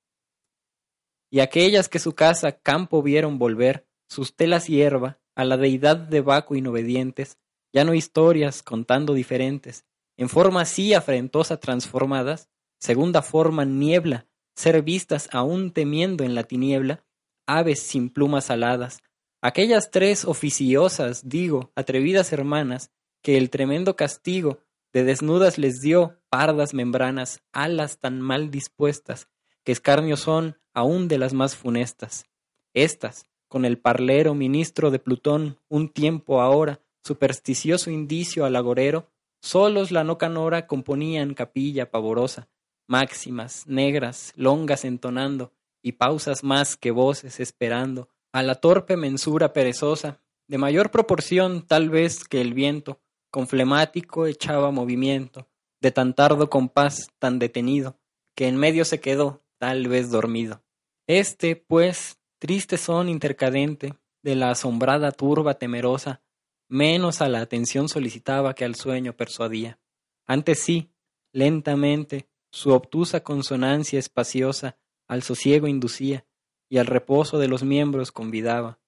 Y 1.31 1.40
aquellas 1.40 1.88
que 1.88 1.98
su 1.98 2.14
casa 2.14 2.52
campo 2.52 3.02
vieron 3.02 3.38
volver, 3.38 3.87
sus 4.09 4.35
telas 4.35 4.66
hierba, 4.66 5.18
a 5.35 5.44
la 5.44 5.57
deidad 5.57 5.96
de 5.96 6.20
Baco 6.20 6.55
inobedientes, 6.55 7.38
ya 7.72 7.85
no 7.85 7.94
historias 7.94 8.62
contando 8.62 9.14
diferentes, 9.14 9.87
en 10.16 10.28
forma 10.28 10.62
así 10.62 10.94
afrentosa 10.94 11.59
transformadas, 11.59 12.50
segunda 12.78 13.22
forma 13.22 13.64
niebla, 13.64 14.26
ser 14.55 14.83
vistas 14.83 15.28
aún 15.33 15.72
temiendo 15.72 16.24
en 16.24 16.35
la 16.35 16.44
tiniebla, 16.44 17.05
aves 17.46 17.81
sin 17.81 18.11
plumas 18.11 18.50
aladas, 18.50 19.02
aquellas 19.42 19.90
tres 19.90 20.24
oficiosas, 20.24 21.28
digo, 21.28 21.72
atrevidas 21.74 22.33
hermanas, 22.33 22.90
que 23.22 23.37
el 23.37 23.50
tremendo 23.50 23.96
castigo 23.96 24.61
de 24.92 25.05
desnudas 25.05 25.59
les 25.59 25.81
dio 25.81 26.18
pardas 26.28 26.74
membranas, 26.74 27.42
alas 27.52 27.98
tan 27.98 28.20
mal 28.20 28.50
dispuestas, 28.50 29.28
que 29.64 29.72
escarnio 29.72 30.16
son 30.16 30.59
aún 30.72 31.09
de 31.09 31.18
las 31.18 31.35
más 31.35 31.57
funestas. 31.57 32.26
Estas, 32.72 33.26
con 33.48 33.64
el 33.64 33.78
parlero 33.78 34.35
ministro 34.35 34.90
de 34.90 34.98
Plutón, 34.98 35.59
un 35.68 35.88
tiempo 35.88 36.40
ahora, 36.40 36.81
supersticioso 37.02 37.90
indicio 37.90 38.44
al 38.44 38.57
agorero, 38.57 39.11
solos 39.40 39.90
la 39.90 40.05
no 40.05 40.18
canora 40.18 40.66
componían 40.66 41.35
capilla 41.35 41.90
pavorosa, 41.90 42.48
máximas, 42.87 43.66
negras, 43.66 44.33
longas 44.37 44.85
entonando, 44.85 45.52
y 45.83 45.92
pausas 45.92 46.44
más 46.44 46.76
que 46.76 46.92
voces 46.92 47.40
esperando, 47.40 48.09
a 48.33 48.42
la 48.42 48.57
torpe 48.57 48.97
mensura 48.97 49.53
perezosa, 49.53 50.21
de 50.49 50.59
mayor 50.59 50.90
proporción 50.90 51.66
tal 51.66 51.90
vez 51.90 52.25
que 52.25 52.40
el 52.40 52.55
viento, 52.55 53.01
con 53.31 53.47
flemático 53.47 54.27
echaba 54.27 54.71
movimiento, 54.71 55.49
de 55.81 55.90
tan 55.90 56.14
tardo 56.14 56.51
compás 56.51 57.11
tan 57.18 57.38
detenido, 57.38 57.99
que 58.35 58.49
en 58.49 58.57
medio 58.57 58.85
se 58.85 59.01
quedó, 59.01 59.45
tal 59.59 59.88
vez 59.88 60.11
dormido. 60.11 60.62
Este, 61.07 61.57
pues, 61.57 62.18
Triste 62.38 62.77
son 62.77 63.09
intercadente 63.09 63.95
de 64.23 64.35
la 64.35 64.51
asombrada 64.51 65.12
turba 65.12 65.59
temerosa, 65.59 66.23
menos 66.68 67.21
a 67.21 67.29
la 67.29 67.40
atención 67.40 67.88
solicitaba 67.88 68.55
que 68.55 68.64
al 68.64 68.75
sueño 68.75 69.12
persuadía. 69.16 69.79
Antes 70.27 70.59
sí, 70.59 70.90
lentamente, 71.33 72.29
su 72.51 72.71
obtusa 72.71 73.23
consonancia 73.23 73.99
espaciosa 73.99 74.77
al 75.07 75.23
sosiego 75.23 75.68
inducía 75.68 76.27
y 76.72 76.78
al 76.78 76.87
reposo 76.87 77.38
de 77.38 77.48
los 77.48 77.64
miembros 77.64 78.12
convidaba, 78.12 78.78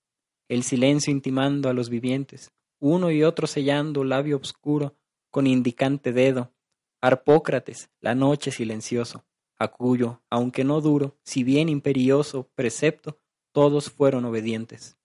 el 0.49 0.63
silencio 0.63 1.13
intimando 1.13 1.69
a 1.69 1.75
los 1.75 1.91
vivientes, 1.91 2.51
uno 2.81 3.11
y 3.11 3.23
otro 3.23 3.47
sellando 3.47 4.05
labio 4.05 4.37
obscuro 4.37 4.97
con 5.31 5.47
indicante 5.47 6.11
dedo, 6.11 6.51
Arpócrates, 7.03 7.91
la 8.01 8.15
noche 8.15 8.53
silencioso, 8.53 9.27
a 9.59 9.69
cuyo, 9.69 10.23
aunque 10.31 10.65
no 10.65 10.81
duro, 10.81 11.19
si 11.25 11.45
bien 11.45 11.69
imperioso 11.69 12.49
precepto, 12.55 13.19
todos 13.53 13.91
fueron 13.91 14.25
obedientes. 14.25 14.97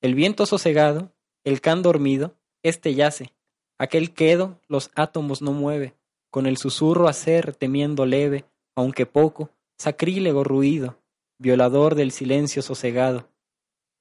El 0.00 0.16
viento 0.16 0.44
sosegado, 0.44 1.12
el 1.44 1.60
can 1.60 1.82
dormido, 1.82 2.34
este 2.64 2.96
yace, 2.96 3.32
aquel 3.78 4.12
quedo 4.12 4.60
los 4.66 4.90
átomos 4.96 5.40
no 5.40 5.52
mueve, 5.52 5.94
con 6.30 6.46
el 6.46 6.56
susurro 6.56 7.06
hacer 7.06 7.54
temiendo 7.54 8.06
leve, 8.06 8.44
aunque 8.74 9.06
poco, 9.06 9.50
sacrílego 9.78 10.42
ruido, 10.42 10.98
violador 11.38 11.94
del 11.94 12.12
silencio 12.12 12.62
sosegado. 12.62 13.28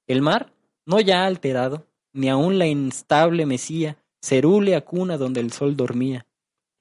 El 0.07 0.21
mar, 0.21 0.53
no 0.85 0.99
ya 0.99 1.25
alterado, 1.25 1.87
ni 2.13 2.29
aun 2.29 2.57
la 2.59 2.67
instable 2.67 3.45
mesía, 3.45 3.97
cerúlea 4.21 4.81
cuna 4.81 5.17
donde 5.17 5.41
el 5.41 5.51
sol 5.51 5.75
dormía, 5.75 6.25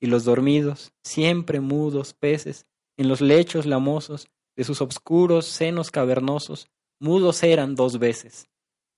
y 0.00 0.06
los 0.06 0.24
dormidos, 0.24 0.92
siempre 1.02 1.60
mudos 1.60 2.14
peces, 2.14 2.66
en 2.96 3.08
los 3.08 3.20
lechos 3.20 3.66
lamosos, 3.66 4.28
de 4.56 4.64
sus 4.64 4.80
obscuros 4.80 5.46
senos 5.46 5.90
cavernosos, 5.90 6.68
mudos 7.00 7.42
eran 7.42 7.74
dos 7.74 7.98
veces. 7.98 8.48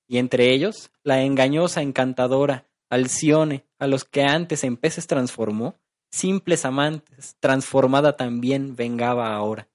Y 0.07 0.19
entre 0.19 0.53
ellos, 0.53 0.91
la 1.03 1.23
engañosa 1.23 1.83
encantadora 1.83 2.67
Alcione, 2.89 3.65
a 3.79 3.87
los 3.87 4.05
que 4.05 4.23
antes 4.23 4.63
en 4.63 4.77
peces 4.77 5.07
transformó, 5.07 5.77
simples 6.11 6.65
amantes, 6.65 7.37
transformada 7.41 8.17
también 8.17 8.77
vengaba 8.77 9.35
ahora. 9.35 9.69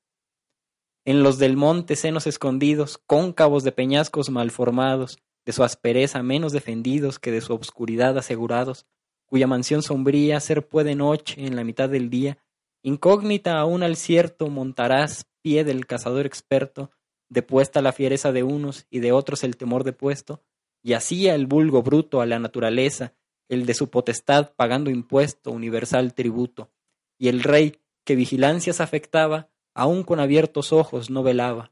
En 1.04 1.24
los 1.24 1.40
del 1.40 1.58
monte 1.58 1.96
senos 1.96 2.28
escondidos, 2.28 3.00
cóncavos 3.00 3.64
de 3.64 3.72
peñascos 3.72 4.30
malformados, 4.30 5.18
de 5.46 5.52
su 5.52 5.64
aspereza 5.64 6.22
menos 6.22 6.52
defendidos 6.52 7.18
que 7.18 7.32
de 7.32 7.42
su 7.42 7.54
obscuridad 7.54 8.18
asegurados, 8.18 8.86
cuya 9.26 9.48
mansión 9.48 9.82
sombría 9.82 10.40
ser 10.40 10.68
puede 10.68 10.94
noche 10.94 11.46
en 11.46 11.56
la 11.56 11.64
mitad 11.64 11.90
del 11.90 12.10
día, 12.10 12.38
incógnita 12.84 13.58
aún 13.60 13.82
al 13.82 13.96
cierto 13.96 14.48
montarás 14.48 15.26
pie 15.42 15.64
del 15.64 15.88
cazador 15.88 16.26
experto, 16.26 16.92
depuesta 17.30 17.82
la 17.82 17.94
fiereza 17.94 18.32
de 18.32 18.44
unos 18.44 18.86
y 18.90 19.00
de 19.00 19.12
otros 19.12 19.44
el 19.44 19.58
temor 19.58 19.84
depuesto, 19.84 20.44
y 20.84 20.94
hacía 20.94 21.34
el 21.34 21.48
vulgo 21.48 21.82
bruto 21.82 22.22
a 22.22 22.26
la 22.26 22.40
naturaleza, 22.40 23.14
el 23.50 23.66
de 23.66 23.74
su 23.74 23.90
potestad 23.90 24.54
pagando 24.56 24.90
impuesto 24.92 25.52
universal 25.52 26.14
tributo, 26.14 26.70
y 27.18 27.30
el 27.30 27.42
rey, 27.42 27.78
que 28.04 28.16
vigilancias 28.16 28.82
afectaba, 28.82 29.51
aun 29.74 30.04
con 30.04 30.20
abiertos 30.20 30.74
ojos 30.74 31.10
no 31.10 31.24
velaba, 31.24 31.72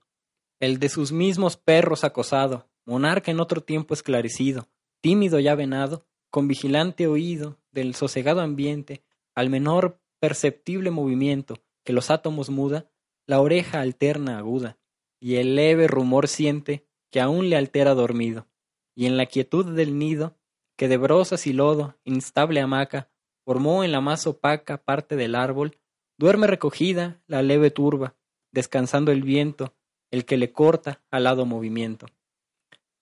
el 0.60 0.80
de 0.80 0.90
sus 0.90 1.12
mismos 1.12 1.58
perros 1.58 2.04
acosado, 2.04 2.68
monarca 2.86 3.32
en 3.32 3.40
otro 3.40 3.62
tiempo 3.62 3.94
esclarecido, 3.94 4.68
tímido 5.02 5.40
ya 5.40 5.56
venado, 5.56 6.06
con 6.30 6.48
vigilante 6.48 7.08
oído 7.08 7.58
del 7.72 7.96
sosegado 7.96 8.42
ambiente, 8.42 9.04
al 9.36 9.50
menor 9.50 10.00
perceptible 10.20 10.92
movimiento 10.92 11.56
que 11.84 11.94
los 11.94 12.12
átomos 12.12 12.50
muda, 12.50 12.90
la 13.26 13.40
oreja 13.42 13.80
alterna 13.80 14.38
aguda, 14.38 14.78
y 15.20 15.36
el 15.36 15.56
leve 15.56 15.88
rumor 15.88 16.28
siente 16.28 16.88
que 17.10 17.22
aún 17.22 17.50
le 17.50 17.56
altera 17.56 17.94
dormido, 17.94 18.48
y 18.96 19.06
en 19.06 19.18
la 19.18 19.26
quietud 19.26 19.66
del 19.66 19.98
nido, 19.98 20.36
que 20.76 20.88
de 20.88 20.98
brosas 20.98 21.48
y 21.48 21.54
lodo, 21.54 21.96
instable 22.04 22.62
hamaca, 22.62 23.10
formó 23.46 23.84
en 23.84 23.92
la 23.92 24.02
más 24.02 24.28
opaca 24.28 24.84
parte 24.84 25.16
del 25.16 25.36
árbol, 25.36 25.78
duerme 26.20 26.48
recogida 26.48 27.22
la 27.28 27.42
leve 27.42 27.72
turba, 27.72 28.18
descansando 28.52 29.14
el 29.14 29.24
viento, 29.24 29.74
el 30.12 30.26
que 30.26 30.36
le 30.36 30.52
corta 30.52 31.02
al 31.10 31.24
lado 31.24 31.46
movimiento. 31.46 32.08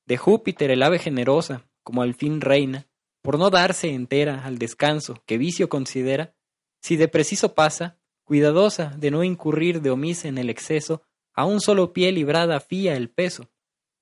De 0.06 0.18
Júpiter 0.18 0.70
el 0.70 0.84
ave 0.84 1.00
generosa, 1.00 1.68
como 1.82 2.04
al 2.04 2.14
fin 2.14 2.42
reina, 2.42 2.88
por 3.24 3.40
no 3.40 3.50
darse 3.50 3.90
entera 3.90 4.46
al 4.46 4.60
descanso 4.60 5.24
que 5.26 5.40
vicio 5.40 5.68
considera, 5.68 6.36
si 6.80 6.96
de 6.96 7.08
preciso 7.08 7.56
pasa, 7.56 7.98
cuidadosa 8.24 8.94
de 8.98 9.10
no 9.10 9.24
incurrir 9.24 9.82
de 9.82 9.90
omisa 9.90 10.28
en 10.28 10.38
el 10.38 10.52
exceso, 10.52 11.02
a 11.34 11.46
un 11.46 11.60
solo 11.60 11.94
pie 11.94 12.12
librada 12.12 12.60
fía 12.60 12.96
el 12.96 13.10
peso, 13.10 13.50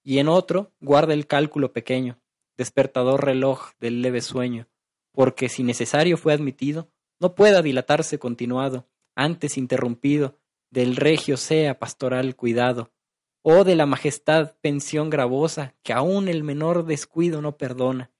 y 0.03 0.19
en 0.19 0.27
otro 0.27 0.73
guarda 0.81 1.13
el 1.13 1.25
cálculo 1.25 1.71
pequeño, 1.71 2.19
despertador 2.57 3.23
reloj 3.23 3.69
del 3.79 4.01
leve 4.01 4.19
sueño, 4.19 4.67
porque 5.13 5.47
si 5.47 5.63
necesario 5.63 6.17
fue 6.17 6.33
admitido, 6.33 6.91
no 7.21 7.33
pueda 7.33 7.61
dilatarse 7.61 8.19
continuado, 8.19 8.89
antes 9.15 9.57
interrumpido, 9.57 10.37
del 10.69 10.95
regio 10.95 11.37
sea 11.37 11.79
pastoral 11.79 12.35
cuidado, 12.35 12.91
o 13.41 13.63
de 13.63 13.75
la 13.75 13.85
majestad 13.85 14.55
pensión 14.61 15.09
gravosa 15.09 15.75
que 15.83 15.93
aun 15.93 16.27
el 16.27 16.43
menor 16.43 16.85
descuido 16.85 17.41
no 17.41 17.57
perdona, 17.57 18.11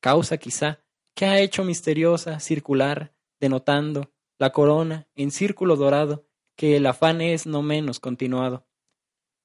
causa 0.00 0.36
quizá 0.36 0.80
que 1.14 1.26
ha 1.26 1.40
hecho 1.40 1.64
misteriosa 1.64 2.40
circular, 2.40 3.14
denotando 3.40 4.12
la 4.38 4.50
corona 4.50 5.06
en 5.14 5.30
círculo 5.30 5.76
dorado, 5.76 6.26
que 6.56 6.76
el 6.76 6.86
afán 6.86 7.20
es 7.20 7.46
no 7.46 7.62
menos 7.62 8.00
continuado. 8.00 8.66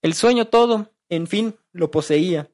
El 0.02 0.14
sueño 0.14 0.48
todo, 0.48 0.92
en 1.10 1.28
fin, 1.28 1.56
lo 1.72 1.92
poseía, 1.92 2.52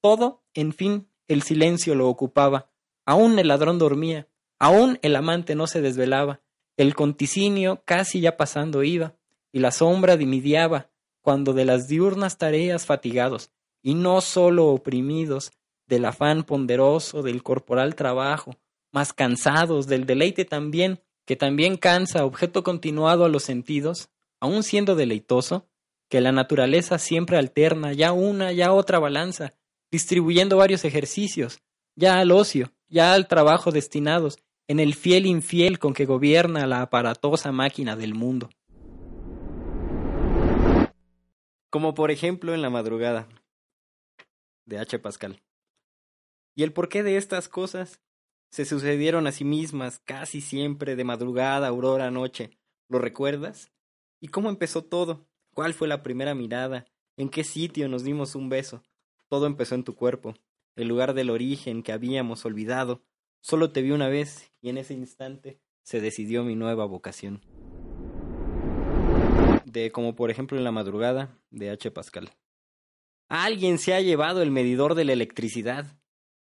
todo, 0.00 0.44
en 0.54 0.72
fin, 0.72 1.08
el 1.28 1.42
silencio 1.42 1.94
lo 1.94 2.08
ocupaba, 2.08 2.70
aún 3.04 3.38
el 3.38 3.48
ladrón 3.48 3.78
dormía, 3.78 4.28
aún 4.58 4.98
el 5.02 5.16
amante 5.16 5.54
no 5.54 5.66
se 5.66 5.80
desvelaba, 5.80 6.40
el 6.80 6.94
conticinio 6.94 7.82
casi 7.84 8.20
ya 8.20 8.38
pasando 8.38 8.82
iba, 8.82 9.14
y 9.52 9.58
la 9.58 9.70
sombra 9.70 10.16
dimidiaba, 10.16 10.88
cuando 11.20 11.52
de 11.52 11.66
las 11.66 11.88
diurnas 11.88 12.38
tareas 12.38 12.86
fatigados, 12.86 13.50
y 13.82 13.92
no 13.92 14.22
sólo 14.22 14.68
oprimidos, 14.68 15.52
del 15.86 16.06
afán 16.06 16.42
ponderoso 16.42 17.20
del 17.22 17.42
corporal 17.42 17.96
trabajo, 17.96 18.56
más 18.92 19.12
cansados 19.12 19.88
del 19.88 20.06
deleite 20.06 20.46
también, 20.46 21.02
que 21.26 21.36
también 21.36 21.76
cansa 21.76 22.24
objeto 22.24 22.62
continuado 22.62 23.26
a 23.26 23.28
los 23.28 23.42
sentidos, 23.42 24.08
aun 24.40 24.62
siendo 24.62 24.94
deleitoso, 24.94 25.66
que 26.08 26.22
la 26.22 26.32
naturaleza 26.32 26.98
siempre 26.98 27.36
alterna 27.36 27.92
ya 27.92 28.12
una, 28.12 28.52
ya 28.52 28.72
otra 28.72 28.98
balanza, 28.98 29.52
distribuyendo 29.90 30.56
varios 30.56 30.86
ejercicios, 30.86 31.60
ya 31.94 32.20
al 32.20 32.30
ocio, 32.30 32.72
ya 32.88 33.12
al 33.12 33.28
trabajo 33.28 33.70
destinados, 33.70 34.38
en 34.70 34.78
el 34.78 34.94
fiel 34.94 35.26
infiel 35.26 35.80
con 35.80 35.94
que 35.94 36.06
gobierna 36.06 36.64
la 36.64 36.80
aparatosa 36.80 37.50
máquina 37.50 37.96
del 37.96 38.14
mundo. 38.14 38.50
Como 41.70 41.92
por 41.94 42.12
ejemplo 42.12 42.54
en 42.54 42.62
la 42.62 42.70
madrugada, 42.70 43.26
de 44.66 44.78
H. 44.78 45.00
Pascal. 45.00 45.42
Y 46.54 46.62
el 46.62 46.72
porqué 46.72 47.02
de 47.02 47.16
estas 47.16 47.48
cosas 47.48 48.00
se 48.52 48.64
sucedieron 48.64 49.26
a 49.26 49.32
sí 49.32 49.44
mismas 49.44 49.98
casi 49.98 50.40
siempre 50.40 50.94
de 50.94 51.02
madrugada, 51.02 51.66
aurora, 51.66 52.12
noche. 52.12 52.56
¿Lo 52.88 53.00
recuerdas? 53.00 53.72
¿Y 54.20 54.28
cómo 54.28 54.50
empezó 54.50 54.84
todo? 54.84 55.26
¿Cuál 55.52 55.74
fue 55.74 55.88
la 55.88 56.04
primera 56.04 56.36
mirada? 56.36 56.86
¿En 57.16 57.28
qué 57.28 57.42
sitio 57.42 57.88
nos 57.88 58.04
dimos 58.04 58.36
un 58.36 58.48
beso? 58.48 58.84
Todo 59.26 59.48
empezó 59.48 59.74
en 59.74 59.82
tu 59.82 59.96
cuerpo, 59.96 60.36
el 60.76 60.86
lugar 60.86 61.14
del 61.14 61.30
origen 61.30 61.82
que 61.82 61.90
habíamos 61.90 62.44
olvidado. 62.44 63.02
Solo 63.40 63.72
te 63.72 63.82
vi 63.82 63.90
una 63.90 64.08
vez 64.08 64.52
y 64.60 64.68
en 64.68 64.78
ese 64.78 64.94
instante 64.94 65.60
se 65.82 66.00
decidió 66.00 66.44
mi 66.44 66.56
nueva 66.56 66.84
vocación. 66.84 67.40
De 69.64 69.90
como 69.92 70.14
por 70.14 70.30
ejemplo 70.30 70.58
en 70.58 70.64
la 70.64 70.72
madrugada 70.72 71.38
de 71.50 71.70
H. 71.70 71.90
Pascal. 71.90 72.30
Alguien 73.28 73.78
se 73.78 73.94
ha 73.94 74.00
llevado 74.00 74.42
el 74.42 74.50
medidor 74.50 74.94
de 74.94 75.04
la 75.04 75.12
electricidad. 75.12 75.98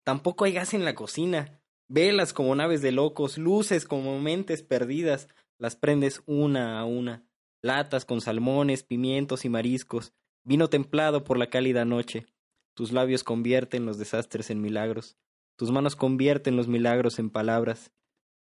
Tampoco 0.03 0.45
hay 0.45 0.53
gas 0.53 0.73
en 0.73 0.83
la 0.83 0.95
cocina. 0.95 1.61
Velas 1.87 2.33
como 2.33 2.55
naves 2.55 2.81
de 2.81 2.91
locos, 2.91 3.37
luces 3.37 3.85
como 3.85 4.19
mentes 4.19 4.63
perdidas, 4.63 5.27
las 5.57 5.75
prendes 5.75 6.23
una 6.25 6.79
a 6.79 6.85
una. 6.85 7.23
Latas 7.61 8.05
con 8.05 8.21
salmones, 8.21 8.83
pimientos 8.83 9.45
y 9.45 9.49
mariscos, 9.49 10.13
vino 10.43 10.69
templado 10.69 11.23
por 11.23 11.37
la 11.37 11.49
cálida 11.49 11.85
noche. 11.85 12.25
Tus 12.73 12.91
labios 12.91 13.23
convierten 13.23 13.85
los 13.85 13.99
desastres 13.99 14.49
en 14.49 14.61
milagros. 14.61 15.17
Tus 15.61 15.69
manos 15.69 15.95
convierten 15.95 16.55
los 16.55 16.67
milagros 16.67 17.19
en 17.19 17.29
palabras. 17.29 17.91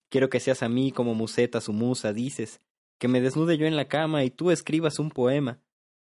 Quiero 0.07 0.29
que 0.29 0.39
seas 0.39 0.63
a 0.63 0.69
mí 0.69 0.93
como 0.93 1.15
Museta 1.15 1.59
su 1.59 1.73
musa, 1.73 2.13
dices, 2.13 2.61
que 2.97 3.09
me 3.09 3.19
desnude 3.19 3.57
yo 3.57 3.65
en 3.65 3.75
la 3.75 3.89
cama 3.89 4.23
y 4.23 4.29
tú 4.29 4.51
escribas 4.51 4.99
un 4.99 5.09
poema. 5.09 5.59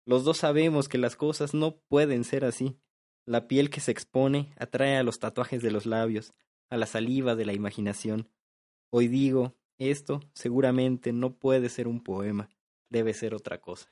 Los 0.05 0.25
dos 0.25 0.39
sabemos 0.39 0.89
que 0.89 0.97
las 0.97 1.15
cosas 1.15 1.53
no 1.53 1.77
pueden 1.87 2.25
ser 2.25 2.43
así. 2.43 2.75
La 3.25 3.47
piel 3.47 3.69
que 3.69 3.79
se 3.79 3.91
expone 3.91 4.53
atrae 4.57 4.97
a 4.97 5.03
los 5.03 5.19
tatuajes 5.19 5.61
de 5.61 5.71
los 5.71 5.85
labios, 5.85 6.33
a 6.69 6.75
la 6.75 6.85
saliva 6.85 7.33
de 7.35 7.45
la 7.45 7.53
imaginación. 7.53 8.27
Hoy 8.89 9.07
digo, 9.07 9.55
esto 9.77 10.19
seguramente 10.33 11.13
no 11.13 11.37
puede 11.37 11.69
ser 11.69 11.87
un 11.87 12.03
poema, 12.03 12.49
debe 12.89 13.13
ser 13.13 13.33
otra 13.33 13.61
cosa. 13.61 13.89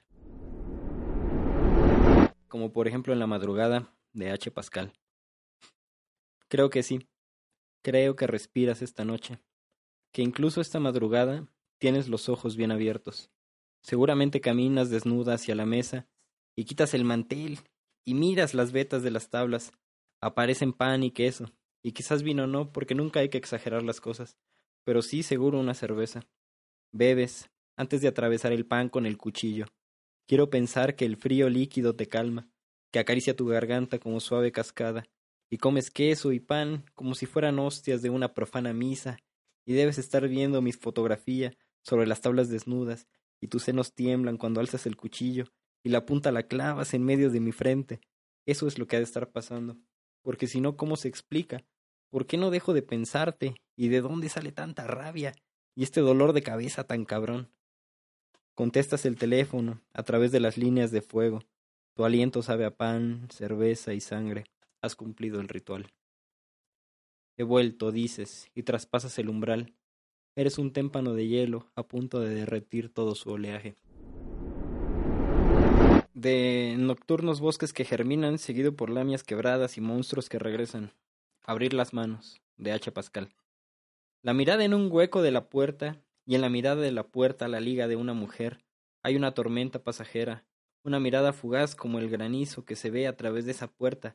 Como 2.50 2.74
por 2.74 2.90
ejemplo 2.90 3.14
en 3.14 3.20
la 3.20 3.28
madrugada 3.28 3.96
de 4.12 4.30
H. 4.30 4.52
Pascal. 4.52 4.92
Creo 6.50 6.70
que 6.70 6.84
sí, 6.84 7.08
creo 7.84 8.16
que 8.16 8.26
respiras 8.26 8.82
esta 8.82 9.06
noche, 9.06 9.40
que 10.12 10.24
incluso 10.24 10.62
esta 10.62 10.80
madrugada 10.80 11.48
tienes 11.78 12.08
los 12.08 12.30
ojos 12.30 12.56
bien 12.56 12.72
abiertos. 12.72 13.30
Seguramente 13.82 14.42
caminas 14.42 14.90
desnuda 14.90 15.36
hacia 15.36 15.56
la 15.56 15.66
mesa 15.66 16.08
y 16.56 16.66
quitas 16.66 16.94
el 16.94 17.04
mantel 17.04 17.60
y 18.06 18.14
miras 18.14 18.54
las 18.54 18.72
vetas 18.72 19.04
de 19.04 19.12
las 19.12 19.30
tablas. 19.30 19.72
Aparecen 20.22 20.72
pan 20.72 21.04
y 21.04 21.12
queso, 21.12 21.52
y 21.84 21.92
quizás 21.92 22.24
vino 22.24 22.48
no, 22.48 22.72
porque 22.72 22.96
nunca 22.96 23.20
hay 23.20 23.30
que 23.30 23.38
exagerar 23.38 23.84
las 23.84 24.00
cosas, 24.00 24.38
pero 24.86 25.02
sí 25.02 25.22
seguro 25.22 25.60
una 25.60 25.74
cerveza. 25.74 26.22
Bebes, 26.94 27.52
antes 27.76 28.02
de 28.02 28.08
atravesar 28.08 28.54
el 28.54 28.66
pan 28.66 28.88
con 28.88 29.06
el 29.06 29.18
cuchillo. 29.18 29.66
Quiero 30.26 30.50
pensar 30.50 30.96
que 30.96 31.06
el 31.06 31.18
frío 31.18 31.50
líquido 31.50 31.96
te 31.96 32.08
calma, 32.08 32.48
que 32.92 33.00
acaricia 33.00 33.36
tu 33.36 33.48
garganta 33.48 34.00
como 34.00 34.22
suave 34.22 34.54
cascada, 34.54 35.06
y 35.54 35.60
comes 35.60 35.91
queso 35.91 36.32
y 36.32 36.39
pan 36.39 36.84
como 36.95 37.14
si 37.14 37.28
fueran 37.28 37.60
hostias 37.60 38.01
de 38.01 38.10
una 38.10 38.34
profana 38.34 38.74
misa, 38.74 39.20
y 39.68 39.74
debes 39.74 39.99
estar 39.99 40.28
viendo 40.28 40.64
mi 40.64 40.72
fotografía 40.72 41.54
sobre 41.84 42.08
las 42.08 42.22
tablas 42.22 42.49
desnudas, 42.49 43.06
y 43.39 43.49
tus 43.49 43.62
senos 43.62 43.93
tiemblan 43.93 44.38
cuando 44.38 44.62
alzas 44.62 44.88
el 44.88 44.97
cuchillo, 44.97 45.45
y 45.84 45.89
la 45.89 46.08
punta 46.08 46.32
la 46.32 46.47
clavas 46.47 46.95
en 46.95 47.04
medio 47.04 47.30
de 47.30 47.39
mi 47.39 47.51
frente. 47.51 48.01
Eso 48.47 48.66
es 48.66 48.80
lo 48.80 48.88
que 48.88 48.95
ha 48.95 48.99
de 48.99 49.06
estar 49.06 49.32
pasando. 49.32 49.78
Porque 50.24 50.47
si 50.47 50.60
no, 50.60 50.76
¿cómo 50.76 50.95
se 50.95 51.08
explica? 51.08 51.64
¿Por 52.10 52.26
qué 52.26 52.38
no 52.38 52.49
dejo 52.49 52.74
de 52.74 52.82
pensarte? 52.82 53.54
¿Y 53.76 53.89
de 53.89 54.01
dónde 54.01 54.30
sale 54.30 54.51
tanta 54.51 54.88
rabia? 54.88 55.36
Y 55.76 55.84
este 55.84 56.01
dolor 56.01 56.34
de 56.34 56.41
cabeza 56.41 56.86
tan 56.86 57.06
cabrón. 57.06 57.51
Contestas 58.56 59.06
el 59.06 59.18
teléfono 59.18 59.84
a 59.93 60.01
través 60.01 60.32
de 60.32 60.39
las 60.39 60.58
líneas 60.58 60.89
de 60.89 61.04
fuego. 61.04 61.41
Tu 61.93 62.06
aliento 62.06 62.41
sabe 62.41 62.66
a 62.66 62.76
pan, 62.76 63.28
cerveza 63.30 63.93
y 63.93 64.01
sangre. 64.01 64.45
Has 64.84 64.98
cumplido 64.98 65.40
el 65.40 65.48
ritual. 65.48 65.94
He 67.38 67.44
vuelto, 67.44 67.94
dices, 67.94 68.52
y 68.54 68.64
traspasas 68.64 69.18
el 69.18 69.30
umbral. 69.30 69.74
Eres 70.36 70.58
un 70.58 70.74
témpano 70.74 71.14
de 71.14 71.26
hielo 71.26 71.72
a 71.76 71.84
punto 71.84 72.20
de 72.20 72.36
derretir 72.36 72.94
todo 72.94 73.16
su 73.16 73.30
oleaje. 73.30 73.78
De 76.14 76.76
nocturnos 76.78 77.40
bosques 77.40 77.72
que 77.72 77.86
germinan, 77.86 78.38
seguido 78.38 78.76
por 78.76 78.90
lamias 78.90 79.24
quebradas 79.24 79.78
y 79.78 79.82
monstruos 79.82 80.28
que 80.28 80.38
regresan. 80.38 80.92
Abrir 81.46 81.74
las 81.74 81.94
manos, 81.94 82.42
de 82.58 82.74
H. 82.74 82.92
Pascal. 82.92 83.34
La 84.22 84.34
mirada 84.34 84.66
en 84.66 84.74
un 84.74 84.92
hueco 84.92 85.22
de 85.22 85.32
la 85.32 85.48
puerta, 85.48 86.04
y 86.26 86.36
en 86.36 86.42
la 86.42 86.50
mirada 86.50 86.82
de 86.82 86.92
la 86.92 87.08
puerta 87.08 87.48
la 87.48 87.62
liga 87.62 87.88
de 87.88 87.96
una 87.96 88.14
mujer, 88.14 88.66
hay 89.02 89.16
una 89.16 89.34
tormenta 89.34 89.82
pasajera, 89.82 90.46
una 90.84 91.00
mirada 91.00 91.32
fugaz 91.32 91.74
como 91.74 92.00
el 92.00 92.10
granizo 92.10 92.66
que 92.66 92.76
se 92.76 92.92
ve 92.92 93.08
a 93.08 93.16
través 93.16 93.46
de 93.46 93.52
esa 93.52 93.68
puerta, 93.68 94.14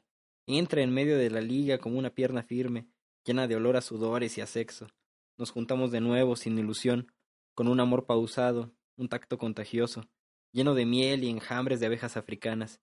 entra 0.57 0.83
en 0.83 0.91
medio 0.91 1.19
de 1.19 1.31
la 1.31 1.41
liga 1.41 1.79
como 1.79 1.99
una 1.99 2.15
pierna 2.15 2.43
firme, 2.43 2.89
llena 3.25 3.47
de 3.47 3.57
olor 3.57 3.77
a 3.77 3.83
sudores 3.83 4.39
y 4.39 4.41
a 4.41 4.47
sexo. 4.47 4.89
Nos 5.37 5.51
juntamos 5.51 5.91
de 5.91 6.01
nuevo, 6.01 6.37
sin 6.37 6.59
ilusión, 6.59 7.13
con 7.55 7.69
un 7.69 7.81
amor 7.81 8.07
pausado, 8.07 8.73
un 8.97 9.09
tacto 9.09 9.37
contagioso, 9.37 10.09
lleno 10.53 10.75
de 10.75 10.87
miel 10.87 11.25
y 11.25 11.29
enjambres 11.29 11.81
de 11.81 11.87
abejas 11.87 12.17
africanas. 12.17 12.81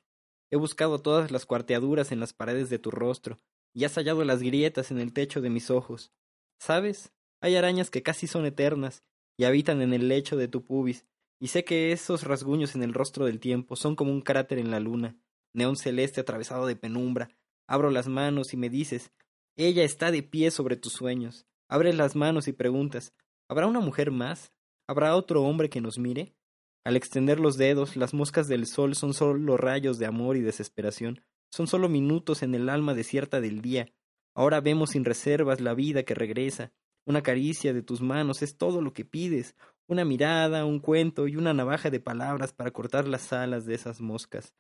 He 0.51 0.57
buscado 0.57 1.01
todas 1.01 1.32
las 1.32 1.45
cuarteaduras 1.45 2.11
en 2.11 2.20
las 2.20 2.34
paredes 2.34 2.70
de 2.70 2.80
tu 2.80 2.91
rostro, 2.91 3.39
y 3.74 3.84
has 3.84 3.95
hallado 3.95 4.24
las 4.24 4.41
grietas 4.41 4.91
en 4.91 4.99
el 4.99 5.11
techo 5.11 5.41
de 5.41 5.49
mis 5.49 5.70
ojos. 5.70 6.13
¿Sabes? 6.59 7.11
Hay 7.41 7.55
arañas 7.55 7.89
que 7.89 8.03
casi 8.03 8.28
son 8.28 8.45
eternas, 8.45 9.03
y 9.38 9.43
habitan 9.43 9.82
en 9.82 9.93
el 9.93 10.07
lecho 10.07 10.38
de 10.38 10.47
tu 10.47 10.63
pubis, 10.63 11.05
y 11.39 11.47
sé 11.47 11.66
que 11.66 11.91
esos 11.91 12.24
rasguños 12.24 12.76
en 12.76 12.84
el 12.84 12.93
rostro 12.93 13.26
del 13.26 13.39
tiempo 13.39 13.76
son 13.76 13.95
como 13.95 14.11
un 14.11 14.22
cráter 14.22 14.57
en 14.57 14.72
la 14.72 14.80
luna, 14.80 15.18
neón 15.53 15.76
celeste 15.76 16.22
atravesado 16.22 16.68
de 16.68 16.76
penumbra. 16.76 17.30
Abro 17.68 17.89
las 17.89 18.07
manos 18.07 18.53
y 18.53 18.57
me 18.57 18.70
dices, 18.70 19.11
ella 19.57 19.84
está 19.84 20.11
de 20.11 20.22
pie 20.22 20.51
sobre 20.51 20.76
tus 20.76 20.93
sueños. 20.93 21.45
Abres 21.68 21.95
las 21.95 22.16
manos 22.16 22.47
y 22.47 22.53
preguntas, 22.53 23.13
¿habrá 23.47 23.68
una 23.68 23.80
mujer 23.80 24.11
más? 24.11 24.51
¿Habrá 24.88 25.16
otro 25.16 25.43
hombre 25.43 25.70
que 25.70 25.82
nos 25.82 25.97
mire? 25.97 26.36
Al 26.84 26.95
extender 26.95 27.39
los 27.39 27.57
dedos, 27.57 27.95
las 27.95 28.13
moscas 28.13 28.47
del 28.47 28.68
sol 28.68 28.95
son 28.95 29.13
solo 29.13 29.57
rayos 29.57 29.97
de 29.97 30.05
amor 30.05 30.38
y 30.38 30.41
desesperación, 30.41 31.22
son 31.49 31.66
solo 31.66 31.89
minutos 31.89 32.43
en 32.43 32.53
el 32.53 32.70
alma 32.70 32.93
desierta 32.93 33.41
del 33.41 33.61
día. 33.61 33.88
Ahora 34.36 34.61
vemos 34.61 34.91
sin 34.91 35.05
reservas 35.05 35.61
la 35.61 35.74
vida 35.74 36.03
que 36.03 36.13
regresa. 36.13 36.72
Una 37.05 37.24
caricia 37.24 37.74
de 37.74 37.82
tus 37.82 38.01
manos 38.01 38.43
es 38.43 38.57
todo 38.57 38.82
lo 38.82 38.93
que 38.93 39.05
pides, 39.05 39.55
una 39.88 40.05
mirada, 40.05 40.66
un 40.66 40.80
cuento 40.80 41.28
y 41.28 41.38
una 41.38 41.53
navaja 41.53 41.89
de 41.89 41.99
palabras 41.99 42.51
para 42.53 42.72
cortar 42.72 43.07
las 43.07 43.32
alas 43.34 43.66
de 43.66 43.74
esas 43.74 44.01
moscas. 44.01 44.53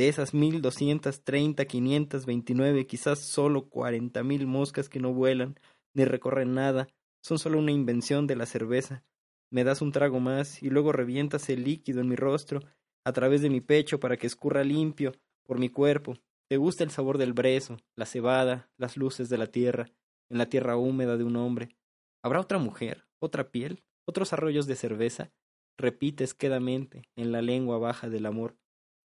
De 0.00 0.08
esas 0.08 0.32
mil 0.32 0.62
doscientas 0.62 1.24
treinta, 1.24 1.66
quinientas 1.66 2.24
veintinueve, 2.24 2.86
quizás 2.86 3.18
solo 3.18 3.68
cuarenta 3.68 4.22
mil 4.22 4.46
moscas 4.46 4.88
que 4.88 4.98
no 4.98 5.12
vuelan 5.12 5.60
ni 5.94 6.06
recorren 6.06 6.54
nada, 6.54 6.88
son 7.22 7.38
solo 7.38 7.58
una 7.58 7.72
invención 7.72 8.26
de 8.26 8.34
la 8.34 8.46
cerveza. 8.46 9.04
Me 9.52 9.62
das 9.62 9.82
un 9.82 9.92
trago 9.92 10.18
más 10.18 10.62
y 10.62 10.70
luego 10.70 10.92
revientas 10.92 11.50
el 11.50 11.64
líquido 11.64 12.00
en 12.00 12.08
mi 12.08 12.16
rostro, 12.16 12.62
a 13.04 13.12
través 13.12 13.42
de 13.42 13.50
mi 13.50 13.60
pecho 13.60 14.00
para 14.00 14.16
que 14.16 14.26
escurra 14.26 14.64
limpio 14.64 15.12
por 15.46 15.58
mi 15.58 15.68
cuerpo. 15.68 16.16
Te 16.48 16.56
gusta 16.56 16.82
el 16.82 16.90
sabor 16.90 17.18
del 17.18 17.34
brezo, 17.34 17.76
la 17.94 18.06
cebada, 18.06 18.70
las 18.78 18.96
luces 18.96 19.28
de 19.28 19.36
la 19.36 19.48
tierra, 19.48 19.90
en 20.30 20.38
la 20.38 20.46
tierra 20.46 20.78
húmeda 20.78 21.18
de 21.18 21.24
un 21.24 21.36
hombre. 21.36 21.76
¿Habrá 22.24 22.40
otra 22.40 22.56
mujer, 22.56 23.04
otra 23.18 23.50
piel, 23.50 23.82
otros 24.08 24.32
arroyos 24.32 24.66
de 24.66 24.76
cerveza? 24.76 25.30
Repites 25.76 26.32
quedamente 26.32 27.02
en 27.16 27.32
la 27.32 27.42
lengua 27.42 27.76
baja 27.76 28.08
del 28.08 28.24
amor 28.24 28.56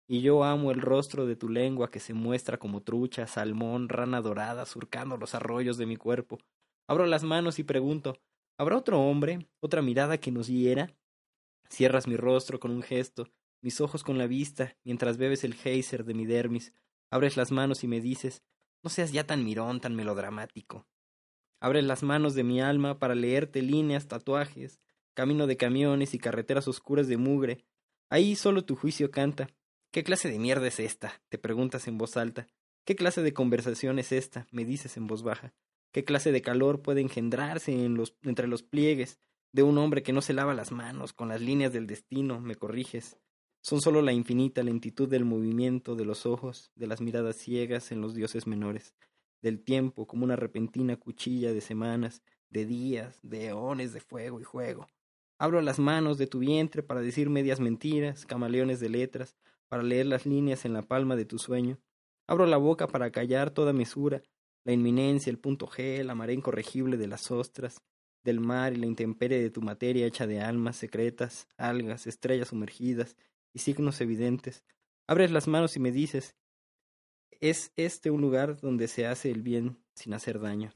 y 0.07 0.21
yo 0.21 0.43
amo 0.43 0.71
el 0.71 0.81
rostro 0.81 1.25
de 1.25 1.35
tu 1.35 1.49
lengua 1.49 1.89
que 1.89 1.99
se 1.99 2.13
muestra 2.13 2.57
como 2.57 2.81
trucha, 2.81 3.27
salmón, 3.27 3.89
rana 3.89 4.21
dorada, 4.21 4.65
surcando 4.65 5.17
los 5.17 5.33
arroyos 5.33 5.77
de 5.77 5.85
mi 5.85 5.97
cuerpo. 5.97 6.37
Abro 6.87 7.05
las 7.07 7.23
manos 7.23 7.57
y 7.57 7.63
pregunto, 7.63 8.17
¿habrá 8.57 8.77
otro 8.77 9.01
hombre, 9.01 9.47
otra 9.59 9.81
mirada 9.81 10.19
que 10.19 10.31
nos 10.31 10.47
hiera? 10.47 10.95
Cierras 11.69 12.07
mi 12.07 12.15
rostro 12.15 12.59
con 12.59 12.71
un 12.71 12.83
gesto, 12.83 13.27
mis 13.61 13.81
ojos 13.81 14.03
con 14.03 14.19
la 14.19 14.27
vista, 14.27 14.77
mientras 14.83 15.17
bebes 15.17 15.43
el 15.43 15.55
geyser 15.55 16.05
de 16.05 16.13
mi 16.13 16.25
dermis. 16.25 16.73
Abres 17.09 17.37
las 17.37 17.51
manos 17.51 17.83
y 17.83 17.87
me 17.87 17.99
dices, 17.99 18.43
no 18.83 18.91
seas 18.91 19.11
ya 19.11 19.25
tan 19.25 19.43
mirón, 19.43 19.81
tan 19.81 19.95
melodramático. 19.95 20.85
Abres 21.59 21.83
las 21.83 22.03
manos 22.03 22.35
de 22.35 22.43
mi 22.43 22.61
alma 22.61 22.99
para 22.99 23.15
leerte 23.15 23.63
líneas, 23.63 24.07
tatuajes, 24.07 24.79
camino 25.15 25.47
de 25.47 25.57
camiones 25.57 26.13
y 26.13 26.19
carreteras 26.19 26.67
oscuras 26.67 27.07
de 27.07 27.17
mugre. 27.17 27.65
Ahí 28.11 28.35
solo 28.35 28.63
tu 28.65 28.75
juicio 28.75 29.09
canta, 29.09 29.49
¿Qué 29.95 30.03
clase 30.03 30.29
de 30.29 30.39
mierda 30.39 30.67
es 30.67 30.81
esta? 30.81 31.21
te 31.29 31.37
preguntas 31.37 31.87
en 31.87 31.97
voz 31.97 32.17
alta. 32.17 32.47
¿Qué 32.83 32.97
clase 32.97 33.21
de 33.21 33.33
conversación 33.33 33.97
es 33.97 34.11
esta? 34.11 34.45
me 34.51 34.65
dices 34.65 34.97
en 34.97 35.07
voz 35.07 35.23
baja. 35.23 35.53
¿Qué 35.93 36.03
clase 36.03 36.33
de 36.33 36.41
calor 36.41 36.81
puede 36.81 36.99
engendrarse 36.99 37.71
entre 38.23 38.47
los 38.47 38.61
pliegues 38.61 39.21
de 39.53 39.63
un 39.63 39.77
hombre 39.77 40.03
que 40.03 40.11
no 40.11 40.21
se 40.21 40.33
lava 40.33 40.53
las 40.53 40.73
manos 40.73 41.13
con 41.13 41.29
las 41.29 41.39
líneas 41.39 41.71
del 41.71 41.87
destino? 41.87 42.41
me 42.41 42.55
corriges. 42.55 43.17
Son 43.61 43.79
solo 43.79 44.01
la 44.01 44.11
infinita 44.11 44.63
lentitud 44.63 45.07
del 45.07 45.23
movimiento 45.23 45.95
de 45.95 46.03
los 46.03 46.25
ojos, 46.25 46.73
de 46.75 46.87
las 46.87 46.99
miradas 46.99 47.37
ciegas 47.37 47.93
en 47.93 48.01
los 48.01 48.15
dioses 48.15 48.47
menores, 48.47 48.95
del 49.41 49.63
tiempo 49.63 50.07
como 50.07 50.25
una 50.25 50.35
repentina 50.35 50.97
cuchilla 50.97 51.53
de 51.53 51.61
semanas, 51.61 52.21
de 52.49 52.65
días, 52.65 53.17
de 53.23 53.47
eones 53.47 53.93
de 53.93 54.01
fuego 54.01 54.41
y 54.41 54.43
juego. 54.43 54.89
Abro 55.37 55.61
las 55.61 55.79
manos 55.79 56.17
de 56.17 56.27
tu 56.27 56.39
vientre 56.39 56.83
para 56.83 56.99
decir 56.99 57.29
medias 57.29 57.61
mentiras, 57.61 58.25
camaleones 58.25 58.81
de 58.81 58.89
letras, 58.89 59.37
para 59.68 59.84
leer 59.84 60.05
las 60.05 60.26
líneas 60.26 60.66
en 60.66 60.74
la 60.74 60.82
palma 60.82 61.16
de 61.16 61.26
tu 61.26 61.39
sueño. 61.39 61.80
Abro 62.28 62.45
la 62.45 62.57
boca 62.57 62.88
para 62.88 63.11
callar 63.11 63.51
toda 63.51 63.74
mesura, 63.74 64.24
la 64.63 64.74
inminencia, 64.74 65.30
el 65.30 65.39
punto 65.39 65.68
G, 65.68 66.03
la 66.03 66.16
marea 66.16 66.36
incorregible 66.36 66.97
de 66.97 67.07
las 67.07 67.30
ostras, 67.32 67.82
del 68.24 68.39
mar 68.39 68.74
y 68.74 68.78
la 68.78 68.88
intemperie 68.88 69.39
de 69.39 69.51
tu 69.51 69.61
materia 69.61 70.07
hecha 70.07 70.26
de 70.26 70.41
almas 70.41 70.76
secretas, 70.76 71.47
algas, 71.57 72.07
estrellas 72.07 72.49
sumergidas 72.49 73.16
y 73.53 73.59
signos 73.59 74.01
evidentes. 74.01 74.63
Abres 75.07 75.30
las 75.32 75.47
manos 75.47 75.76
y 75.76 75.80
me 75.80 75.91
dices, 75.91 76.36
es 77.39 77.72
este 77.76 78.09
un 78.09 78.22
lugar 78.22 78.59
donde 78.59 78.88
se 78.88 79.05
hace 79.05 79.30
el 79.30 79.43
bien 79.43 79.78
sin 79.93 80.13
hacer 80.13 80.39
daño. 80.39 80.74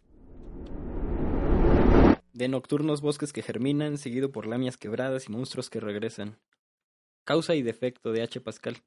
De 2.34 2.48
nocturnos 2.48 3.02
bosques 3.02 3.34
que 3.34 3.42
germinan, 3.42 3.98
seguido 3.98 4.32
por 4.32 4.46
lamias 4.46 4.78
quebradas 4.78 5.28
y 5.28 5.32
monstruos 5.32 5.70
que 5.70 5.80
regresan. 5.80 6.38
Causa 7.30 7.54
y 7.54 7.62
defecto 7.62 8.12
de 8.12 8.24
H. 8.24 8.42
Pascal. 8.42 8.78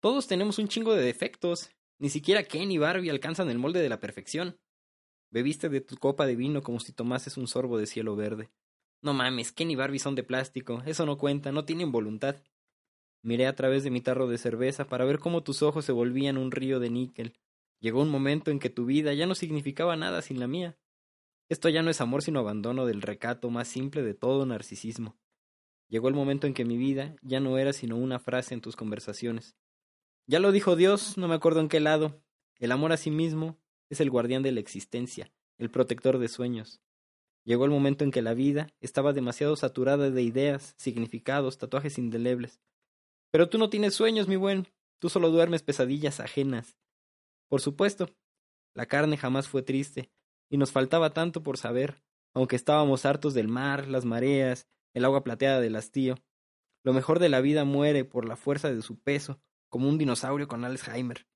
Todos 0.00 0.26
tenemos 0.26 0.58
un 0.58 0.66
chingo 0.66 0.96
de 0.96 1.04
defectos. 1.04 1.70
Ni 2.00 2.10
siquiera 2.10 2.42
Ken 2.42 2.72
y 2.72 2.78
Barbie 2.78 3.08
alcanzan 3.08 3.48
el 3.50 3.58
molde 3.60 3.80
de 3.80 3.88
la 3.88 4.00
perfección. 4.00 4.58
Bebiste 5.30 5.68
de 5.68 5.80
tu 5.80 5.96
copa 5.96 6.26
de 6.26 6.34
vino 6.34 6.60
como 6.60 6.80
si 6.80 6.92
tomases 6.92 7.36
un 7.36 7.46
sorbo 7.46 7.78
de 7.78 7.86
cielo 7.86 8.16
verde. 8.16 8.50
No 9.00 9.14
mames, 9.14 9.52
Ken 9.52 9.70
y 9.70 9.76
Barbie 9.76 10.00
son 10.00 10.16
de 10.16 10.24
plástico, 10.24 10.82
eso 10.86 11.06
no 11.06 11.18
cuenta, 11.18 11.52
no 11.52 11.64
tienen 11.64 11.92
voluntad. 11.92 12.34
Miré 13.22 13.46
a 13.46 13.54
través 13.54 13.84
de 13.84 13.90
mi 13.90 14.00
tarro 14.00 14.26
de 14.26 14.38
cerveza 14.38 14.88
para 14.88 15.04
ver 15.04 15.20
cómo 15.20 15.44
tus 15.44 15.62
ojos 15.62 15.84
se 15.84 15.92
volvían 15.92 16.38
un 16.38 16.50
río 16.50 16.80
de 16.80 16.90
níquel. 16.90 17.38
Llegó 17.78 18.02
un 18.02 18.10
momento 18.10 18.50
en 18.50 18.58
que 18.58 18.70
tu 18.70 18.86
vida 18.86 19.14
ya 19.14 19.28
no 19.28 19.36
significaba 19.36 19.94
nada 19.94 20.20
sin 20.20 20.40
la 20.40 20.48
mía. 20.48 20.76
Esto 21.48 21.68
ya 21.68 21.82
no 21.82 21.90
es 21.90 22.00
amor 22.00 22.22
sino 22.22 22.40
abandono 22.40 22.86
del 22.86 23.02
recato 23.02 23.50
más 23.50 23.68
simple 23.68 24.02
de 24.02 24.14
todo 24.14 24.46
narcisismo. 24.46 25.16
Llegó 25.88 26.08
el 26.08 26.14
momento 26.14 26.46
en 26.46 26.54
que 26.54 26.64
mi 26.64 26.76
vida 26.76 27.16
ya 27.22 27.40
no 27.40 27.58
era 27.58 27.72
sino 27.72 27.96
una 27.96 28.18
frase 28.18 28.54
en 28.54 28.60
tus 28.60 28.76
conversaciones. 28.76 29.56
Ya 30.26 30.40
lo 30.40 30.50
dijo 30.50 30.74
Dios, 30.74 31.16
no 31.16 31.28
me 31.28 31.34
acuerdo 31.34 31.60
en 31.60 31.68
qué 31.68 31.80
lado. 31.80 32.20
El 32.58 32.72
amor 32.72 32.92
a 32.92 32.96
sí 32.96 33.10
mismo 33.10 33.58
es 33.88 34.00
el 34.00 34.10
guardián 34.10 34.42
de 34.42 34.52
la 34.52 34.60
existencia, 34.60 35.30
el 35.58 35.70
protector 35.70 36.18
de 36.18 36.28
sueños. 36.28 36.80
Llegó 37.44 37.64
el 37.64 37.70
momento 37.70 38.02
en 38.02 38.10
que 38.10 38.22
la 38.22 38.34
vida 38.34 38.68
estaba 38.80 39.12
demasiado 39.12 39.54
saturada 39.54 40.10
de 40.10 40.22
ideas, 40.22 40.74
significados, 40.78 41.58
tatuajes 41.58 41.96
indelebles. 41.96 42.60
Pero 43.30 43.48
tú 43.48 43.58
no 43.58 43.70
tienes 43.70 43.94
sueños, 43.94 44.26
mi 44.26 44.34
buen, 44.34 44.66
tú 44.98 45.08
solo 45.08 45.30
duermes 45.30 45.62
pesadillas 45.62 46.18
ajenas. 46.18 46.76
Por 47.48 47.60
supuesto, 47.60 48.10
la 48.74 48.86
carne 48.86 49.16
jamás 49.16 49.46
fue 49.46 49.62
triste, 49.62 50.10
y 50.50 50.56
nos 50.56 50.72
faltaba 50.72 51.10
tanto 51.10 51.44
por 51.44 51.56
saber, 51.56 52.02
aunque 52.34 52.56
estábamos 52.56 53.06
hartos 53.06 53.32
del 53.34 53.46
mar, 53.46 53.86
las 53.86 54.04
mareas, 54.04 54.66
el 54.96 55.04
agua 55.04 55.22
plateada 55.22 55.60
del 55.60 55.76
hastío. 55.76 56.14
Lo 56.82 56.94
mejor 56.94 57.18
de 57.18 57.28
la 57.28 57.42
vida 57.42 57.66
muere 57.66 58.06
por 58.06 58.24
la 58.24 58.34
fuerza 58.34 58.72
de 58.72 58.80
su 58.80 58.98
peso, 58.98 59.38
como 59.68 59.90
un 59.90 59.98
dinosaurio 59.98 60.48
con 60.48 60.64
Alzheimer. 60.64 61.26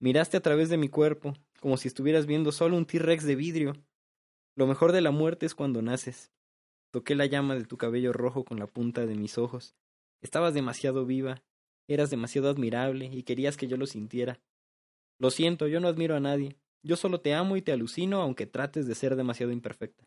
Miraste 0.00 0.36
a 0.36 0.40
través 0.40 0.68
de 0.68 0.78
mi 0.78 0.88
cuerpo, 0.88 1.34
como 1.60 1.76
si 1.76 1.86
estuvieras 1.86 2.26
viendo 2.26 2.50
solo 2.50 2.76
un 2.76 2.84
T-Rex 2.84 3.22
de 3.22 3.36
vidrio. 3.36 3.74
Lo 4.56 4.66
mejor 4.66 4.90
de 4.90 5.00
la 5.00 5.12
muerte 5.12 5.46
es 5.46 5.54
cuando 5.54 5.80
naces. 5.80 6.32
Toqué 6.90 7.14
la 7.14 7.26
llama 7.26 7.54
de 7.54 7.66
tu 7.66 7.76
cabello 7.76 8.12
rojo 8.12 8.44
con 8.44 8.58
la 8.58 8.66
punta 8.66 9.06
de 9.06 9.14
mis 9.14 9.38
ojos. 9.38 9.76
Estabas 10.20 10.52
demasiado 10.52 11.06
viva, 11.06 11.44
eras 11.86 12.10
demasiado 12.10 12.50
admirable 12.50 13.04
y 13.04 13.22
querías 13.22 13.56
que 13.56 13.68
yo 13.68 13.76
lo 13.76 13.86
sintiera. 13.86 14.40
Lo 15.20 15.30
siento, 15.30 15.68
yo 15.68 15.78
no 15.78 15.86
admiro 15.86 16.16
a 16.16 16.20
nadie. 16.20 16.56
Yo 16.82 16.96
solo 16.96 17.20
te 17.20 17.32
amo 17.32 17.56
y 17.56 17.62
te 17.62 17.70
alucino 17.70 18.20
aunque 18.22 18.46
trates 18.46 18.88
de 18.88 18.96
ser 18.96 19.14
demasiado 19.14 19.52
imperfecta. 19.52 20.04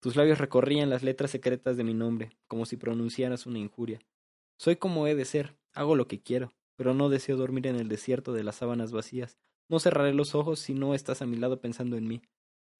Tus 0.00 0.16
labios 0.16 0.38
recorrían 0.38 0.88
las 0.88 1.02
letras 1.02 1.30
secretas 1.30 1.76
de 1.76 1.84
mi 1.84 1.92
nombre, 1.92 2.30
como 2.48 2.64
si 2.64 2.78
pronunciaras 2.78 3.44
una 3.44 3.58
injuria. 3.58 4.00
Soy 4.58 4.76
como 4.76 5.06
he 5.06 5.14
de 5.14 5.26
ser, 5.26 5.56
hago 5.74 5.94
lo 5.94 6.08
que 6.08 6.22
quiero, 6.22 6.54
pero 6.76 6.94
no 6.94 7.10
deseo 7.10 7.36
dormir 7.36 7.66
en 7.66 7.76
el 7.76 7.88
desierto 7.88 8.32
de 8.32 8.42
las 8.42 8.56
sábanas 8.56 8.92
vacías. 8.92 9.36
No 9.68 9.78
cerraré 9.78 10.14
los 10.14 10.34
ojos 10.34 10.58
si 10.58 10.72
no 10.72 10.94
estás 10.94 11.20
a 11.20 11.26
mi 11.26 11.36
lado 11.36 11.60
pensando 11.60 11.98
en 11.98 12.08
mí. 12.08 12.22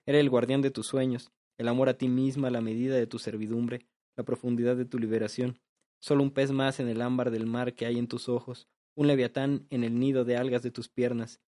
Era 0.07 0.19
el 0.19 0.31
guardián 0.31 0.63
de 0.63 0.71
tus 0.71 0.87
sueños, 0.87 1.31
el 1.59 1.69
amor 1.69 1.91
a 1.91 1.99
ti 1.99 2.09
misma, 2.09 2.49
la 2.49 2.63
medida 2.63 2.95
de 2.95 3.07
tu 3.07 3.19
servidumbre, 3.19 3.87
la 4.17 4.25
profundidad 4.25 4.77
de 4.77 4.87
tu 4.87 4.99
liberación. 4.99 5.61
Solo 6.01 6.23
un 6.23 6.31
pez 6.31 6.53
más 6.53 6.81
en 6.81 6.89
el 6.89 7.03
ámbar 7.03 7.31
del 7.31 7.45
mar 7.45 7.75
que 7.75 7.85
hay 7.85 7.99
en 7.99 8.09
tus 8.09 8.31
ojos, 8.31 8.67
un 8.95 9.09
leviatán 9.09 9.67
en 9.69 9.85
el 9.85 10.01
nido 10.01 10.25
de 10.25 10.39
algas 10.39 10.63
de 10.63 10.71
tus 10.71 10.89
piernas, 10.89 11.39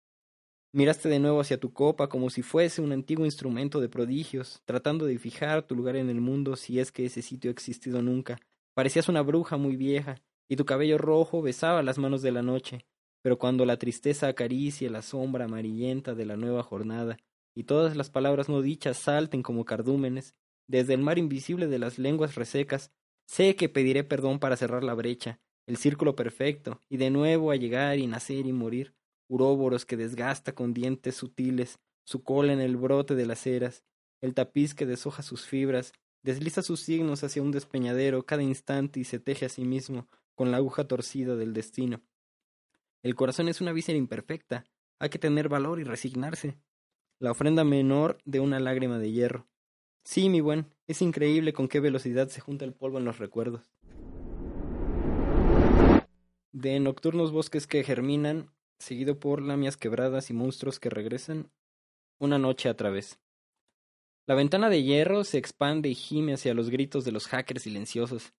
Miraste 0.75 1.11
de 1.11 1.18
nuevo 1.18 1.43
hacia 1.43 1.61
tu 1.61 1.75
copa 1.75 2.09
como 2.09 2.31
si 2.31 2.41
fuese 2.41 2.81
un 2.81 2.93
antiguo 2.93 3.27
instrumento 3.27 3.79
de 3.79 3.91
prodigios, 3.91 4.62
tratando 4.64 5.05
de 5.05 5.18
fijar 5.18 5.66
tu 5.66 5.77
lugar 5.77 5.97
en 5.97 6.09
el 6.09 6.23
mundo 6.23 6.57
si 6.57 6.81
es 6.81 6.91
que 6.91 7.05
ese 7.05 7.20
sitio 7.20 7.51
ha 7.51 7.53
existido 7.53 8.01
nunca. 8.01 8.41
Parecías 8.73 9.11
una 9.11 9.20
bruja 9.20 9.59
muy 9.59 9.77
vieja, 9.77 10.23
y 10.49 10.57
tu 10.57 10.64
cabello 10.64 10.97
rojo 10.97 11.43
besaba 11.43 11.83
las 11.83 11.99
manos 11.99 12.23
de 12.23 12.33
la 12.33 12.41
noche, 12.41 12.87
pero 13.20 13.39
cuando 13.39 13.66
la 13.66 13.77
tristeza 13.77 14.29
acaricia 14.29 14.89
la 14.89 15.03
sombra 15.03 15.45
amarillenta 15.45 16.14
de 16.14 16.25
la 16.25 16.39
nueva 16.39 16.62
jornada, 16.62 17.18
y 17.55 17.64
todas 17.64 17.95
las 17.95 18.09
palabras 18.09 18.49
no 18.49 18.62
dichas 18.62 18.97
salten 18.97 19.43
como 19.43 19.66
cardúmenes, 19.66 20.35
desde 20.68 20.95
el 20.95 21.03
mar 21.03 21.18
invisible 21.18 21.66
de 21.66 21.81
las 21.81 21.99
lenguas 21.99 22.35
resecas, 22.35 22.91
sé 23.27 23.57
que 23.57 23.68
pediré 23.68 24.05
perdón 24.05 24.39
para 24.39 24.57
cerrar 24.57 24.85
la 24.85 24.95
brecha, 24.95 25.39
el 25.66 25.77
círculo 25.77 26.16
perfecto, 26.16 26.81
y 26.89 26.97
de 26.97 27.11
nuevo 27.11 27.51
a 27.51 27.57
llegar 27.57 27.99
y 27.99 28.07
nacer 28.07 28.47
y 28.47 28.53
morir, 28.53 28.95
uróboros 29.33 29.87
que 29.87 29.97
desgasta 29.97 30.55
con 30.55 30.74
dientes 30.74 31.16
sutiles, 31.16 31.78
su 32.05 32.22
cola 32.22 32.53
en 32.53 32.61
el 32.61 32.76
brote 32.76 33.14
de 33.14 33.24
las 33.24 33.47
eras, 33.47 33.83
el 34.20 34.35
tapiz 34.35 34.74
que 34.74 34.85
deshoja 34.85 35.22
sus 35.22 35.47
fibras, 35.47 35.95
desliza 36.22 36.61
sus 36.61 36.80
signos 36.80 37.24
hacia 37.24 37.41
un 37.41 37.51
despeñadero 37.51 38.26
cada 38.26 38.43
instante 38.43 39.01
y 39.01 39.05
se 39.05 39.18
teje 39.20 39.47
a 39.47 39.49
sí 39.49 39.64
mismo 39.64 40.07
con 40.35 40.51
la 40.51 40.59
aguja 40.59 40.87
torcida 40.87 41.35
del 41.35 41.55
destino. 41.55 42.03
El 43.03 43.14
corazón 43.14 43.49
es 43.49 43.62
una 43.62 43.72
víscera 43.72 43.97
imperfecta, 43.97 44.64
hay 44.99 45.09
que 45.09 45.18
tener 45.18 45.49
valor 45.49 45.80
y 45.80 45.85
resignarse. 45.85 46.59
La 47.18 47.30
ofrenda 47.30 47.64
menor 47.64 48.18
de 48.26 48.41
una 48.41 48.61
lágrima 48.61 48.99
de 48.99 49.12
hierro. 49.12 49.49
Sí, 50.05 50.28
mi 50.28 50.43
buen, 50.43 50.66
es 50.87 51.01
increíble 51.01 51.55
con 51.55 51.68
qué 51.68 51.80
velocidad 51.80 52.28
se 52.28 52.43
junta 52.43 52.66
el 52.66 52.74
polvo 52.74 52.99
en 52.99 53.07
los 53.07 53.18
recuerdos. 53.18 53.72
De 56.53 56.78
nocturnos 56.80 57.33
bosques 57.33 57.66
que 57.66 57.83
germinan, 57.83 58.51
seguido 58.83 59.18
por 59.18 59.43
lamias 59.43 59.76
quebradas 59.76 60.30
y 60.30 60.35
monstruos 60.35 60.78
que 60.78 60.91
regresan, 60.91 61.51
una 62.18 62.39
noche 62.39 62.68
a 62.68 62.76
través. 62.76 63.18
La 64.26 64.35
ventana 64.35 64.68
de 64.68 64.83
hierro 64.83 65.24
se 65.24 65.39
expande 65.39 65.89
y 65.89 65.95
gime 65.95 66.35
hacia 66.35 66.55
los 66.55 66.70
gritos 66.70 67.05
de 67.05 67.12
los 67.12 67.26
hackers 67.26 67.62
silenciosos. 67.62 68.33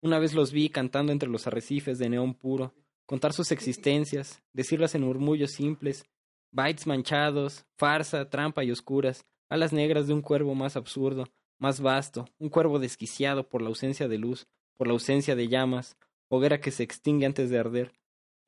Una 0.00 0.18
vez 0.18 0.34
los 0.34 0.52
vi 0.52 0.68
cantando 0.68 1.12
entre 1.12 1.28
los 1.28 1.46
arrecifes 1.46 1.98
de 1.98 2.08
neón 2.08 2.34
puro, 2.34 2.74
contar 3.06 3.32
sus 3.32 3.52
existencias, 3.52 4.42
decirlas 4.52 4.94
en 4.94 5.02
murmullos 5.02 5.52
simples, 5.52 6.04
bytes 6.50 6.86
manchados, 6.86 7.66
farsa, 7.76 8.28
trampa 8.28 8.64
y 8.64 8.70
oscuras, 8.70 9.26
alas 9.48 9.72
negras 9.72 10.06
de 10.06 10.14
un 10.14 10.22
cuervo 10.22 10.54
más 10.54 10.76
absurdo, 10.76 11.26
más 11.58 11.80
vasto, 11.80 12.26
un 12.38 12.48
cuervo 12.48 12.78
desquiciado 12.78 13.48
por 13.48 13.62
la 13.62 13.68
ausencia 13.68 14.08
de 14.08 14.18
luz, 14.18 14.46
por 14.76 14.86
la 14.86 14.92
ausencia 14.92 15.34
de 15.34 15.48
llamas, 15.48 15.96
hoguera 16.28 16.60
que 16.60 16.70
se 16.70 16.82
extingue 16.82 17.26
antes 17.26 17.50
de 17.50 17.58
arder. 17.58 17.97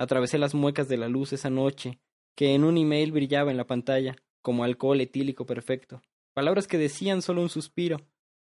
Atravesé 0.01 0.39
las 0.39 0.55
muecas 0.55 0.89
de 0.89 0.97
la 0.97 1.11
luz 1.11 1.35
esa 1.35 1.51
noche, 1.51 2.01
que 2.35 2.55
en 2.55 2.65
un 2.65 2.79
email 2.79 3.13
brillaba 3.13 3.51
en 3.51 3.59
la 3.59 3.67
pantalla, 3.67 4.17
como 4.41 4.65
alcohol 4.65 4.99
etílico 4.99 5.45
perfecto. 5.45 6.01
Palabras 6.33 6.67
que 6.67 6.79
decían 6.79 7.21
solo 7.21 7.43
un 7.43 7.51
suspiro. 7.51 7.99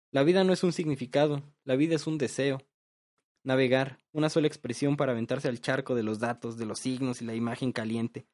La 0.10 0.24
vida 0.24 0.46
no 0.46 0.54
es 0.54 0.64
un 0.64 0.72
significado, 0.72 1.44
la 1.66 1.76
vida 1.76 1.96
es 1.96 2.08
un 2.08 2.18
deseo. 2.18 2.60
Navegar, 3.44 4.00
una 4.14 4.30
sola 4.30 4.48
expresión 4.48 4.96
para 4.96 5.12
aventarse 5.12 5.50
al 5.50 5.60
charco 5.60 5.96
de 5.96 6.04
los 6.04 6.20
datos, 6.20 6.58
de 6.58 6.66
los 6.66 6.80
signos 6.80 7.22
y 7.22 7.26
la 7.26 7.36
imagen 7.36 7.74
caliente. 7.74 8.26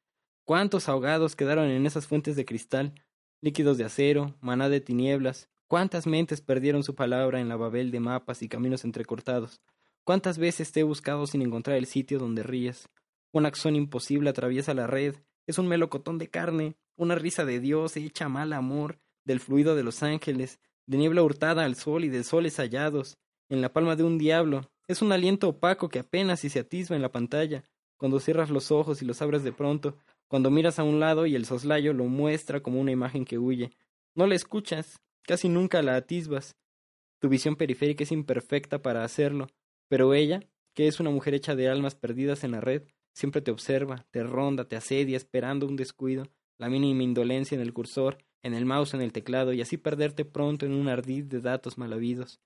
¿Cuántos 0.43 0.87
ahogados 0.87 1.35
quedaron 1.35 1.65
en 1.65 1.87
esas 1.87 2.05
fuentes 2.05 2.35
de 2.35 2.45
cristal, 2.45 2.93
líquidos 3.41 3.79
de 3.79 3.85
acero, 3.85 4.35
maná 4.39 4.69
de 4.69 4.81
tinieblas? 4.81 5.49
¿Cuántas 5.65 6.05
mentes 6.05 6.41
perdieron 6.41 6.83
su 6.83 6.93
palabra 6.93 7.41
en 7.41 7.49
la 7.49 7.55
babel 7.55 7.89
de 7.89 8.01
mapas 8.01 8.43
y 8.43 8.49
caminos 8.49 8.85
entrecortados? 8.85 9.61
¿Cuántas 10.03 10.37
veces 10.37 10.71
te 10.71 10.81
he 10.81 10.83
buscado 10.83 11.25
sin 11.25 11.41
encontrar 11.41 11.77
el 11.77 11.87
sitio 11.87 12.19
donde 12.19 12.43
ríes? 12.43 12.87
Una 13.35 13.49
acción 13.49 13.75
imposible 13.75 14.29
atraviesa 14.29 14.73
la 14.73 14.87
red, 14.87 15.17
es 15.45 15.57
un 15.57 15.67
melocotón 15.67 16.17
de 16.17 16.29
carne, 16.29 16.77
una 16.95 17.15
risa 17.15 17.43
de 17.43 17.59
Dios 17.59 17.97
hecha 17.97 18.29
mal 18.29 18.53
amor, 18.53 18.97
del 19.25 19.41
fluido 19.41 19.75
de 19.75 19.83
los 19.83 20.03
ángeles, 20.03 20.61
de 20.87 20.97
niebla 20.97 21.21
hurtada 21.21 21.65
al 21.65 21.75
sol 21.75 22.05
y 22.05 22.07
de 22.07 22.23
soles 22.23 22.55
hallados, 22.59 23.17
en 23.49 23.59
la 23.59 23.73
palma 23.73 23.97
de 23.97 24.03
un 24.03 24.17
diablo, 24.17 24.71
es 24.87 25.01
un 25.01 25.11
aliento 25.11 25.49
opaco 25.49 25.89
que 25.89 25.99
apenas 25.99 26.39
si 26.39 26.49
se 26.49 26.59
atisba 26.59 26.95
en 26.95 27.01
la 27.01 27.11
pantalla, 27.11 27.65
cuando 27.97 28.21
cierras 28.21 28.49
los 28.49 28.71
ojos 28.71 29.01
y 29.01 29.05
los 29.05 29.21
abres 29.21 29.43
de 29.43 29.51
pronto, 29.51 29.97
cuando 30.29 30.49
miras 30.49 30.79
a 30.79 30.85
un 30.85 31.01
lado 31.01 31.25
y 31.25 31.35
el 31.35 31.43
soslayo 31.43 31.91
lo 31.91 32.05
muestra 32.05 32.61
como 32.61 32.79
una 32.79 32.91
imagen 32.91 33.25
que 33.25 33.37
huye. 33.37 33.71
No 34.15 34.27
la 34.27 34.35
escuchas, 34.35 35.01
casi 35.23 35.49
nunca 35.49 35.81
la 35.81 35.97
atisbas. 35.97 36.55
Tu 37.19 37.27
visión 37.27 37.57
periférica 37.57 38.05
es 38.05 38.13
imperfecta 38.13 38.81
para 38.81 39.03
hacerlo, 39.03 39.47
pero 39.89 40.13
ella, 40.13 40.39
que 40.73 40.87
es 40.87 41.01
una 41.01 41.09
mujer 41.09 41.33
hecha 41.33 41.53
de 41.53 41.67
almas 41.67 41.95
perdidas 41.95 42.45
en 42.45 42.51
la 42.51 42.61
red, 42.61 42.83
siempre 43.15 43.41
te 43.41 43.49
observa, 43.49 44.05
te 44.11 44.23
ronda, 44.23 44.67
te 44.67 44.75
asedia, 44.75 45.17
esperando 45.17 45.65
un 45.65 45.77
descuido, 45.77 46.27
la 46.57 46.69
mínima 46.69 47.01
indolencia 47.01 47.55
en 47.55 47.61
el 47.61 47.73
cursor, 47.73 48.17
en 48.43 48.53
el 48.53 48.65
mouse, 48.65 48.93
en 48.93 49.01
el 49.01 49.13
teclado, 49.13 49.53
y 49.53 49.61
así 49.61 49.77
perderte 49.77 50.25
pronto 50.25 50.65
en 50.65 50.73
un 50.73 50.89
ardid 50.89 51.23
de 51.23 51.39
datos 51.39 51.77
mal 51.77 51.93
habidos. 51.93 52.41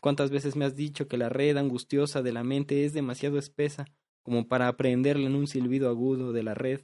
¿Cuántas 0.00 0.30
veces 0.30 0.56
me 0.56 0.64
has 0.64 0.76
dicho 0.76 1.08
que 1.08 1.16
la 1.16 1.28
red 1.28 1.56
angustiosa 1.56 2.22
de 2.22 2.32
la 2.32 2.44
mente 2.44 2.84
es 2.84 2.92
demasiado 2.92 3.38
espesa 3.38 3.84
como 4.22 4.46
para 4.46 4.68
aprenderla 4.68 5.26
en 5.26 5.34
un 5.34 5.48
silbido 5.48 5.88
agudo 5.88 6.32
de 6.32 6.42
la 6.42 6.54
red? 6.54 6.80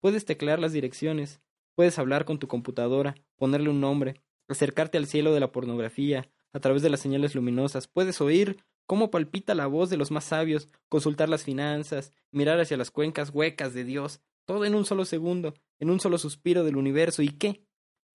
Puedes 0.00 0.24
teclear 0.26 0.58
las 0.58 0.72
direcciones, 0.72 1.40
puedes 1.74 1.98
hablar 1.98 2.24
con 2.26 2.38
tu 2.38 2.46
computadora, 2.46 3.14
ponerle 3.36 3.70
un 3.70 3.80
nombre, 3.80 4.20
acercarte 4.48 4.98
al 4.98 5.06
cielo 5.06 5.32
de 5.32 5.40
la 5.40 5.50
pornografía 5.50 6.30
a 6.52 6.60
través 6.60 6.82
de 6.82 6.90
las 6.90 7.00
señales 7.00 7.34
luminosas, 7.34 7.88
puedes 7.88 8.20
oír 8.20 8.58
cómo 8.86 9.10
palpita 9.10 9.54
la 9.54 9.66
voz 9.66 9.90
de 9.90 9.96
los 9.96 10.10
más 10.10 10.24
sabios, 10.24 10.68
consultar 10.88 11.28
las 11.28 11.44
finanzas, 11.44 12.12
mirar 12.30 12.60
hacia 12.60 12.76
las 12.76 12.90
cuencas 12.90 13.30
huecas 13.30 13.74
de 13.74 13.84
Dios, 13.84 14.20
todo 14.44 14.64
en 14.64 14.74
un 14.74 14.84
solo 14.84 15.04
segundo, 15.04 15.54
en 15.78 15.90
un 15.90 16.00
solo 16.00 16.18
suspiro 16.18 16.64
del 16.64 16.76
universo. 16.76 17.22
¿Y 17.22 17.28
qué? 17.30 17.64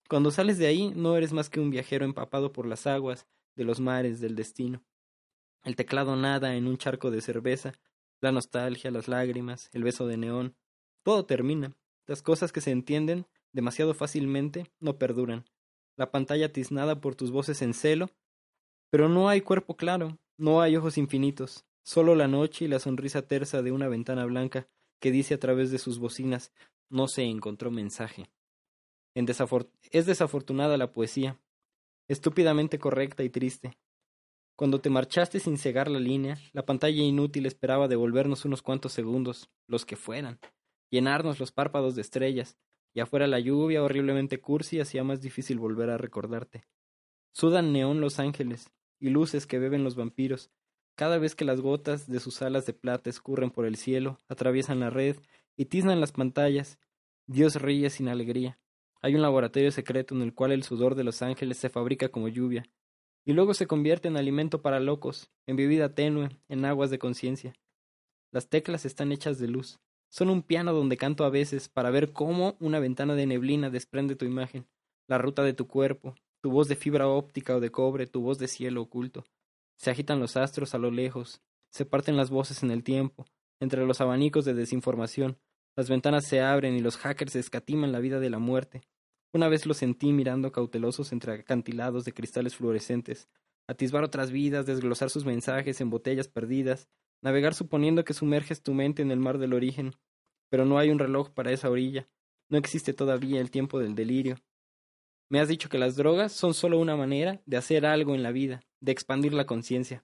Cuando 0.08 0.30
sales 0.30 0.58
de 0.58 0.66
ahí 0.66 0.92
no 0.94 1.16
eres 1.16 1.32
más 1.32 1.50
que 1.50 1.60
un 1.60 1.70
viajero 1.70 2.04
empapado 2.04 2.52
por 2.52 2.66
las 2.66 2.86
aguas, 2.86 3.26
de 3.58 3.64
los 3.64 3.80
mares 3.80 4.20
del 4.20 4.36
destino. 4.36 4.84
El 5.64 5.74
teclado 5.74 6.16
nada 6.16 6.54
en 6.54 6.66
un 6.68 6.78
charco 6.78 7.10
de 7.10 7.20
cerveza, 7.20 7.74
la 8.20 8.32
nostalgia, 8.32 8.90
las 8.90 9.08
lágrimas, 9.08 9.68
el 9.72 9.82
beso 9.82 10.06
de 10.06 10.16
neón. 10.16 10.56
Todo 11.02 11.26
termina. 11.26 11.76
Las 12.06 12.22
cosas 12.22 12.52
que 12.52 12.60
se 12.60 12.70
entienden 12.70 13.26
demasiado 13.52 13.94
fácilmente 13.94 14.70
no 14.78 14.96
perduran. 14.96 15.44
La 15.96 16.10
pantalla 16.10 16.52
tiznada 16.52 17.00
por 17.00 17.16
tus 17.16 17.32
voces 17.32 17.60
en 17.60 17.74
celo. 17.74 18.10
Pero 18.90 19.08
no 19.08 19.28
hay 19.28 19.40
cuerpo 19.40 19.76
claro, 19.76 20.18
no 20.38 20.62
hay 20.62 20.76
ojos 20.76 20.96
infinitos, 20.96 21.66
solo 21.82 22.14
la 22.14 22.28
noche 22.28 22.64
y 22.64 22.68
la 22.68 22.78
sonrisa 22.78 23.22
tersa 23.22 23.60
de 23.60 23.72
una 23.72 23.88
ventana 23.88 24.24
blanca 24.24 24.68
que 25.00 25.10
dice 25.10 25.34
a 25.34 25.38
través 25.38 25.70
de 25.70 25.78
sus 25.78 25.98
bocinas 25.98 26.52
no 26.88 27.08
se 27.08 27.24
encontró 27.24 27.70
mensaje. 27.70 28.30
es 29.14 30.06
desafortunada 30.06 30.76
la 30.76 30.92
poesía, 30.92 31.38
estúpidamente 32.08 32.78
correcta 32.78 33.24
y 33.24 33.30
triste. 33.30 33.76
Cuando 34.56 34.80
te 34.80 34.90
marchaste 34.90 35.40
sin 35.40 35.58
cegar 35.58 35.88
la 35.90 36.00
línea, 36.00 36.38
la 36.52 36.64
pantalla 36.64 37.02
inútil 37.02 37.46
esperaba 37.46 37.88
devolvernos 37.88 38.44
unos 38.44 38.62
cuantos 38.62 38.92
segundos, 38.92 39.50
los 39.66 39.84
que 39.84 39.96
fueran, 39.96 40.40
llenarnos 40.90 41.38
los 41.38 41.52
párpados 41.52 41.94
de 41.94 42.02
estrellas, 42.02 42.56
y 42.94 43.00
afuera 43.00 43.26
la 43.26 43.38
lluvia 43.38 43.82
horriblemente 43.82 44.40
cursi 44.40 44.80
hacía 44.80 45.04
más 45.04 45.20
difícil 45.20 45.58
volver 45.58 45.90
a 45.90 45.98
recordarte. 45.98 46.64
Sudan 47.32 47.72
neón 47.72 48.00
los 48.00 48.18
ángeles, 48.18 48.72
y 49.00 49.10
luces 49.10 49.46
que 49.46 49.58
beben 49.58 49.84
los 49.84 49.96
vampiros, 49.96 50.50
cada 50.94 51.18
vez 51.18 51.34
que 51.34 51.44
las 51.44 51.60
gotas 51.60 52.08
de 52.08 52.18
sus 52.18 52.42
alas 52.42 52.66
de 52.66 52.72
plata 52.72 53.08
escurren 53.08 53.50
por 53.50 53.66
el 53.66 53.76
cielo, 53.76 54.18
atraviesan 54.28 54.80
la 54.80 54.90
red 54.90 55.16
y 55.56 55.66
tiznan 55.66 56.00
las 56.00 56.12
pantallas, 56.12 56.78
Dios 57.26 57.54
ríe 57.56 57.88
sin 57.90 58.08
alegría. 58.08 58.58
Hay 59.00 59.14
un 59.14 59.22
laboratorio 59.22 59.70
secreto 59.70 60.14
en 60.14 60.22
el 60.22 60.34
cual 60.34 60.50
el 60.50 60.64
sudor 60.64 60.96
de 60.96 61.04
los 61.04 61.22
ángeles 61.22 61.58
se 61.58 61.68
fabrica 61.68 62.08
como 62.08 62.26
lluvia, 62.26 62.64
y 63.24 63.32
luego 63.32 63.54
se 63.54 63.66
convierte 63.66 64.08
en 64.08 64.16
alimento 64.16 64.62
para 64.62 64.80
locos, 64.80 65.30
en 65.46 65.56
bebida 65.56 65.94
tenue, 65.94 66.30
en 66.48 66.64
aguas 66.64 66.90
de 66.90 66.98
conciencia. 66.98 67.54
Las 68.32 68.48
teclas 68.48 68.84
están 68.84 69.12
hechas 69.12 69.38
de 69.38 69.48
luz. 69.48 69.78
Son 70.08 70.30
un 70.30 70.42
piano 70.42 70.72
donde 70.72 70.96
canto 70.96 71.24
a 71.24 71.30
veces 71.30 71.68
para 71.68 71.90
ver 71.90 72.12
cómo 72.12 72.56
una 72.58 72.80
ventana 72.80 73.14
de 73.14 73.26
neblina 73.26 73.70
desprende 73.70 74.16
tu 74.16 74.24
imagen, 74.24 74.66
la 75.06 75.18
ruta 75.18 75.42
de 75.42 75.52
tu 75.52 75.68
cuerpo, 75.68 76.14
tu 76.40 76.50
voz 76.50 76.68
de 76.68 76.76
fibra 76.76 77.08
óptica 77.08 77.56
o 77.56 77.60
de 77.60 77.70
cobre, 77.70 78.06
tu 78.06 78.20
voz 78.20 78.38
de 78.38 78.48
cielo 78.48 78.82
oculto. 78.82 79.24
Se 79.76 79.90
agitan 79.90 80.20
los 80.20 80.36
astros 80.36 80.74
a 80.74 80.78
lo 80.78 80.90
lejos, 80.90 81.40
se 81.70 81.84
parten 81.84 82.16
las 82.16 82.30
voces 82.30 82.62
en 82.62 82.70
el 82.70 82.82
tiempo, 82.82 83.26
entre 83.60 83.84
los 83.84 84.00
abanicos 84.00 84.44
de 84.44 84.54
desinformación, 84.54 85.38
las 85.76 85.88
ventanas 85.88 86.24
se 86.24 86.40
abren 86.40 86.74
y 86.74 86.80
los 86.80 86.96
hackers 86.96 87.36
escatiman 87.36 87.92
la 87.92 88.00
vida 88.00 88.18
de 88.18 88.30
la 88.30 88.38
muerte. 88.40 88.82
Una 89.32 89.48
vez 89.48 89.66
lo 89.66 89.74
sentí 89.74 90.12
mirando 90.12 90.50
cautelosos 90.50 91.12
entre 91.12 91.34
acantilados 91.34 92.04
de 92.04 92.12
cristales 92.12 92.56
fluorescentes, 92.56 93.28
atisbar 93.68 94.02
otras 94.02 94.32
vidas, 94.32 94.66
desglosar 94.66 95.10
sus 95.10 95.24
mensajes 95.24 95.80
en 95.80 95.90
botellas 95.90 96.26
perdidas, 96.26 96.88
navegar 97.22 97.54
suponiendo 97.54 98.04
que 98.04 98.14
sumerges 98.14 98.62
tu 98.62 98.74
mente 98.74 99.02
en 99.02 99.10
el 99.10 99.20
mar 99.20 99.38
del 99.38 99.52
origen. 99.52 99.94
Pero 100.50 100.64
no 100.64 100.78
hay 100.78 100.90
un 100.90 100.98
reloj 100.98 101.30
para 101.30 101.52
esa 101.52 101.70
orilla, 101.70 102.08
no 102.48 102.58
existe 102.58 102.92
todavía 102.92 103.40
el 103.40 103.50
tiempo 103.50 103.78
del 103.78 103.94
delirio. 103.94 104.36
Me 105.30 105.40
has 105.40 105.48
dicho 105.48 105.68
que 105.68 105.78
las 105.78 105.96
drogas 105.96 106.32
son 106.32 106.54
solo 106.54 106.78
una 106.78 106.96
manera 106.96 107.40
de 107.46 107.56
hacer 107.56 107.84
algo 107.84 108.14
en 108.14 108.22
la 108.22 108.32
vida, 108.32 108.62
de 108.80 108.92
expandir 108.92 109.34
la 109.34 109.46
conciencia. 109.46 110.02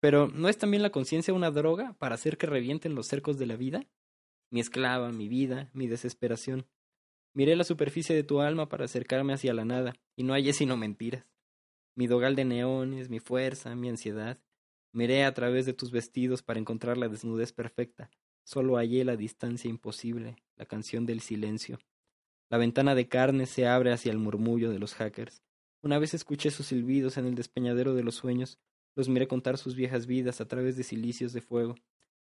Pero 0.00 0.28
¿no 0.28 0.48
es 0.48 0.58
también 0.58 0.82
la 0.82 0.90
conciencia 0.90 1.34
una 1.34 1.50
droga 1.50 1.94
para 1.98 2.14
hacer 2.14 2.38
que 2.38 2.46
revienten 2.46 2.94
los 2.94 3.06
cercos 3.06 3.38
de 3.38 3.46
la 3.46 3.56
vida? 3.56 3.86
mi 4.50 4.60
esclava, 4.60 5.12
mi 5.12 5.28
vida, 5.28 5.70
mi 5.72 5.86
desesperación. 5.86 6.66
Miré 7.34 7.56
la 7.56 7.64
superficie 7.64 8.14
de 8.14 8.22
tu 8.22 8.40
alma 8.40 8.68
para 8.68 8.84
acercarme 8.84 9.34
hacia 9.34 9.52
la 9.54 9.64
nada, 9.64 9.94
y 10.16 10.22
no 10.22 10.32
hallé 10.32 10.52
sino 10.52 10.76
mentiras. 10.76 11.26
Mi 11.94 12.06
dogal 12.06 12.36
de 12.36 12.44
neones, 12.44 13.08
mi 13.10 13.20
fuerza, 13.20 13.74
mi 13.74 13.88
ansiedad. 13.88 14.38
Miré 14.92 15.24
a 15.24 15.34
través 15.34 15.66
de 15.66 15.74
tus 15.74 15.90
vestidos 15.90 16.42
para 16.42 16.58
encontrar 16.58 16.96
la 16.96 17.08
desnudez 17.08 17.52
perfecta. 17.52 18.10
Solo 18.44 18.76
hallé 18.76 19.04
la 19.04 19.16
distancia 19.16 19.68
imposible, 19.68 20.36
la 20.56 20.66
canción 20.66 21.04
del 21.04 21.20
silencio. 21.20 21.78
La 22.48 22.58
ventana 22.58 22.94
de 22.94 23.08
carne 23.08 23.46
se 23.46 23.66
abre 23.66 23.92
hacia 23.92 24.12
el 24.12 24.18
murmullo 24.18 24.70
de 24.70 24.78
los 24.78 24.94
hackers. 24.94 25.42
Una 25.82 25.98
vez 25.98 26.14
escuché 26.14 26.50
sus 26.50 26.66
silbidos 26.66 27.16
en 27.16 27.26
el 27.26 27.34
despeñadero 27.34 27.94
de 27.94 28.02
los 28.02 28.14
sueños, 28.14 28.58
los 28.96 29.08
miré 29.08 29.28
contar 29.28 29.58
sus 29.58 29.74
viejas 29.74 30.06
vidas 30.06 30.40
a 30.40 30.48
través 30.48 30.76
de 30.76 30.82
cilicios 30.82 31.32
de 31.32 31.42
fuego. 31.42 31.74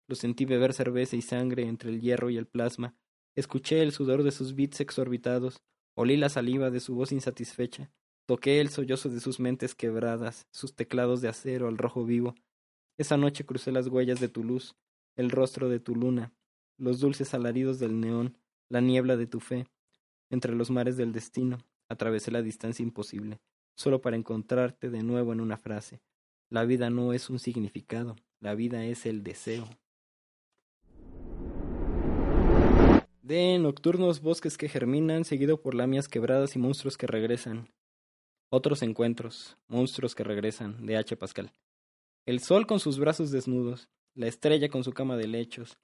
Los 0.08 0.20
sentí 0.20 0.46
beber 0.46 0.74
cerveza 0.74 1.16
y 1.16 1.22
sangre 1.22 1.64
entre 1.64 1.90
el 1.90 2.02
hierro 2.02 2.30
y 2.30 2.38
el 2.38 2.46
plasma. 2.46 2.96
Escuché 3.36 3.82
el 3.82 3.92
sudor 3.92 4.24
de 4.24 4.32
sus 4.32 4.56
bits 4.56 4.82
exorbitados. 4.82 5.62
Olí 5.96 6.18
la 6.18 6.30
saliva 6.30 6.70
de 6.70 6.82
su 6.82 6.96
voz 6.96 7.12
insatisfecha. 7.12 7.92
Toqué 8.28 8.60
el 8.60 8.70
sollozo 8.70 9.10
de 9.10 9.20
sus 9.20 9.40
mentes 9.40 9.74
quebradas, 9.74 10.48
sus 10.52 10.76
teclados 10.76 11.22
de 11.22 11.30
acero 11.30 11.68
al 11.68 11.78
rojo 11.78 12.06
vivo. 12.06 12.36
Esa 12.98 13.18
noche 13.18 13.46
crucé 13.46 13.72
las 13.72 13.88
huellas 13.88 14.20
de 14.20 14.30
tu 14.30 14.44
luz, 14.44 14.76
el 15.16 15.32
rostro 15.32 15.70
de 15.70 15.80
tu 15.80 15.96
luna, 15.96 16.34
los 16.78 17.00
dulces 17.00 17.34
alaridos 17.34 17.80
del 17.80 18.00
neón, 18.00 18.38
la 18.70 18.82
niebla 18.82 19.16
de 19.16 19.28
tu 19.28 19.40
fe. 19.40 19.68
Entre 20.30 20.56
los 20.56 20.72
mares 20.72 20.98
del 20.98 21.12
destino, 21.12 21.60
atravesé 21.88 22.32
la 22.32 22.42
distancia 22.42 22.84
imposible, 22.84 23.40
solo 23.76 24.02
para 24.02 24.16
encontrarte 24.16 24.90
de 24.90 25.04
nuevo 25.04 25.34
en 25.34 25.42
una 25.42 25.58
frase. 25.58 26.02
La 26.50 26.66
vida 26.66 26.90
no 26.90 27.14
es 27.14 27.30
un 27.30 27.40
significado, 27.40 28.16
la 28.40 28.56
vida 28.56 28.86
es 28.86 29.06
el 29.06 29.24
deseo. 29.24 29.68
De 33.22 33.58
nocturnos 33.58 34.22
bosques 34.22 34.58
que 34.58 34.70
germinan, 34.70 35.26
seguido 35.26 35.60
por 35.60 35.74
lamias 35.74 36.08
quebradas 36.08 36.56
y 36.56 36.60
monstruos 36.60 36.98
que 36.98 37.08
regresan. 37.08 37.74
Otros 38.50 38.84
encuentros, 38.84 39.58
monstruos 39.68 40.14
que 40.14 40.24
regresan, 40.24 40.86
de 40.86 40.98
H. 40.98 41.18
Pascal. 41.18 41.52
El 42.28 42.40
sol 42.40 42.68
con 42.68 42.80
sus 42.80 43.00
brazos 43.00 43.32
desnudos, 43.32 43.90
la 44.14 44.28
estrella 44.28 44.70
con 44.70 44.84
su 44.84 44.94
cama 44.94 45.18
de 45.18 45.28
lechos, 45.28 45.80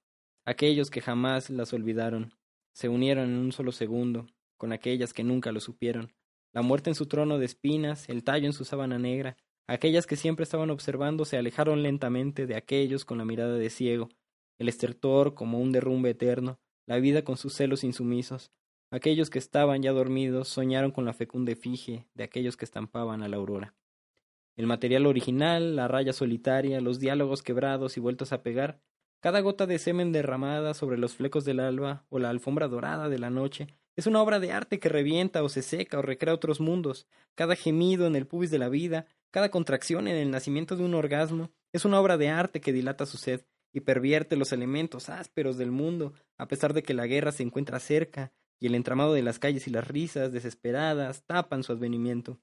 aquellos 0.46 0.90
que 0.90 1.02
jamás 1.02 1.50
las 1.50 1.74
olvidaron, 1.74 2.34
se 2.74 2.90
unieron 2.90 3.30
en 3.30 3.38
un 3.38 3.52
solo 3.52 3.72
segundo, 3.72 4.28
con 4.58 4.72
aquellas 4.72 5.14
que 5.14 5.24
nunca 5.24 5.52
lo 5.52 5.60
supieron, 5.60 6.14
la 6.54 6.62
muerte 6.62 6.90
en 6.90 6.96
su 6.96 7.08
trono 7.08 7.38
de 7.40 7.46
espinas, 7.46 8.10
el 8.10 8.24
tallo 8.24 8.46
en 8.46 8.54
su 8.54 8.66
sábana 8.66 9.00
negra, 9.00 9.38
aquellas 9.68 10.06
que 10.06 10.16
siempre 10.16 10.44
estaban 10.44 10.70
observando 10.70 11.26
se 11.26 11.38
alejaron 11.38 11.84
lentamente 11.84 12.46
de 12.46 12.56
aquellos 12.56 13.06
con 13.06 13.18
la 13.18 13.26
mirada 13.26 13.56
de 13.56 13.70
ciego, 13.70 14.10
el 14.58 14.70
estertor 14.70 15.34
como 15.34 15.60
un 15.60 15.72
derrumbe 15.72 16.12
eterno, 16.12 16.60
la 16.86 16.98
vida 16.98 17.24
con 17.24 17.38
sus 17.38 17.54
celos 17.54 17.84
insumisos, 17.84 18.52
Aquellos 18.94 19.30
que 19.30 19.40
estaban 19.40 19.82
ya 19.82 19.94
dormidos 19.94 20.50
soñaron 20.50 20.92
con 20.92 21.06
la 21.06 21.14
fecunda 21.14 21.54
efigie 21.54 22.10
de 22.14 22.26
aquellos 22.26 22.58
que 22.58 22.66
estampaban 22.66 23.24
a 23.24 23.30
la 23.30 23.38
aurora. 23.38 23.74
El 24.58 24.68
material 24.68 25.06
original, 25.06 25.78
la 25.78 25.88
raya 25.88 26.12
solitaria, 26.12 26.82
los 26.82 27.00
diálogos 27.00 27.42
quebrados 27.42 27.96
y 27.96 28.02
vueltos 28.02 28.34
a 28.34 28.44
pegar, 28.44 28.82
cada 29.22 29.40
gota 29.40 29.68
de 29.68 29.80
semen 29.80 30.12
derramada 30.12 30.74
sobre 30.74 30.98
los 30.98 31.16
flecos 31.16 31.46
del 31.46 31.60
alba 31.60 32.06
o 32.10 32.20
la 32.20 32.30
alfombra 32.30 32.68
dorada 32.68 33.08
de 33.08 33.20
la 33.20 33.30
noche, 33.30 33.68
es 33.96 34.08
una 34.08 34.22
obra 34.22 34.40
de 34.40 34.52
arte 34.52 34.80
que 34.80 34.90
revienta 34.90 35.44
o 35.44 35.50
se 35.50 35.62
seca 35.62 36.00
o 36.00 36.02
recrea 36.02 36.34
otros 36.34 36.60
mundos. 36.60 37.08
Cada 37.36 37.56
gemido 37.56 38.08
en 38.08 38.16
el 38.16 38.26
pubis 38.26 38.50
de 38.50 38.58
la 38.58 38.68
vida, 38.68 39.06
cada 39.30 39.52
contracción 39.52 40.08
en 40.08 40.18
el 40.18 40.32
nacimiento 40.32 40.76
de 40.76 40.84
un 40.84 40.96
orgasmo, 40.96 41.52
es 41.72 41.86
una 41.86 42.00
obra 42.00 42.18
de 42.18 42.30
arte 42.30 42.62
que 42.62 42.74
dilata 42.74 43.06
su 43.06 43.18
sed 43.18 43.46
y 43.72 43.82
pervierte 43.82 44.36
los 44.36 44.52
elementos 44.54 45.10
ásperos 45.10 45.58
del 45.58 45.72
mundo, 45.72 46.14
a 46.38 46.48
pesar 46.48 46.74
de 46.74 46.84
que 46.84 46.94
la 46.94 47.06
guerra 47.06 47.32
se 47.32 47.44
encuentra 47.44 47.80
cerca 47.80 48.34
y 48.60 48.68
el 48.68 48.76
entramado 48.76 49.14
de 49.14 49.22
las 49.22 49.40
calles 49.40 49.68
y 49.68 49.72
las 49.72 49.88
risas 49.88 50.32
desesperadas 50.32 51.24
tapan 51.26 51.64
su 51.64 51.72
advenimiento. 51.72 52.40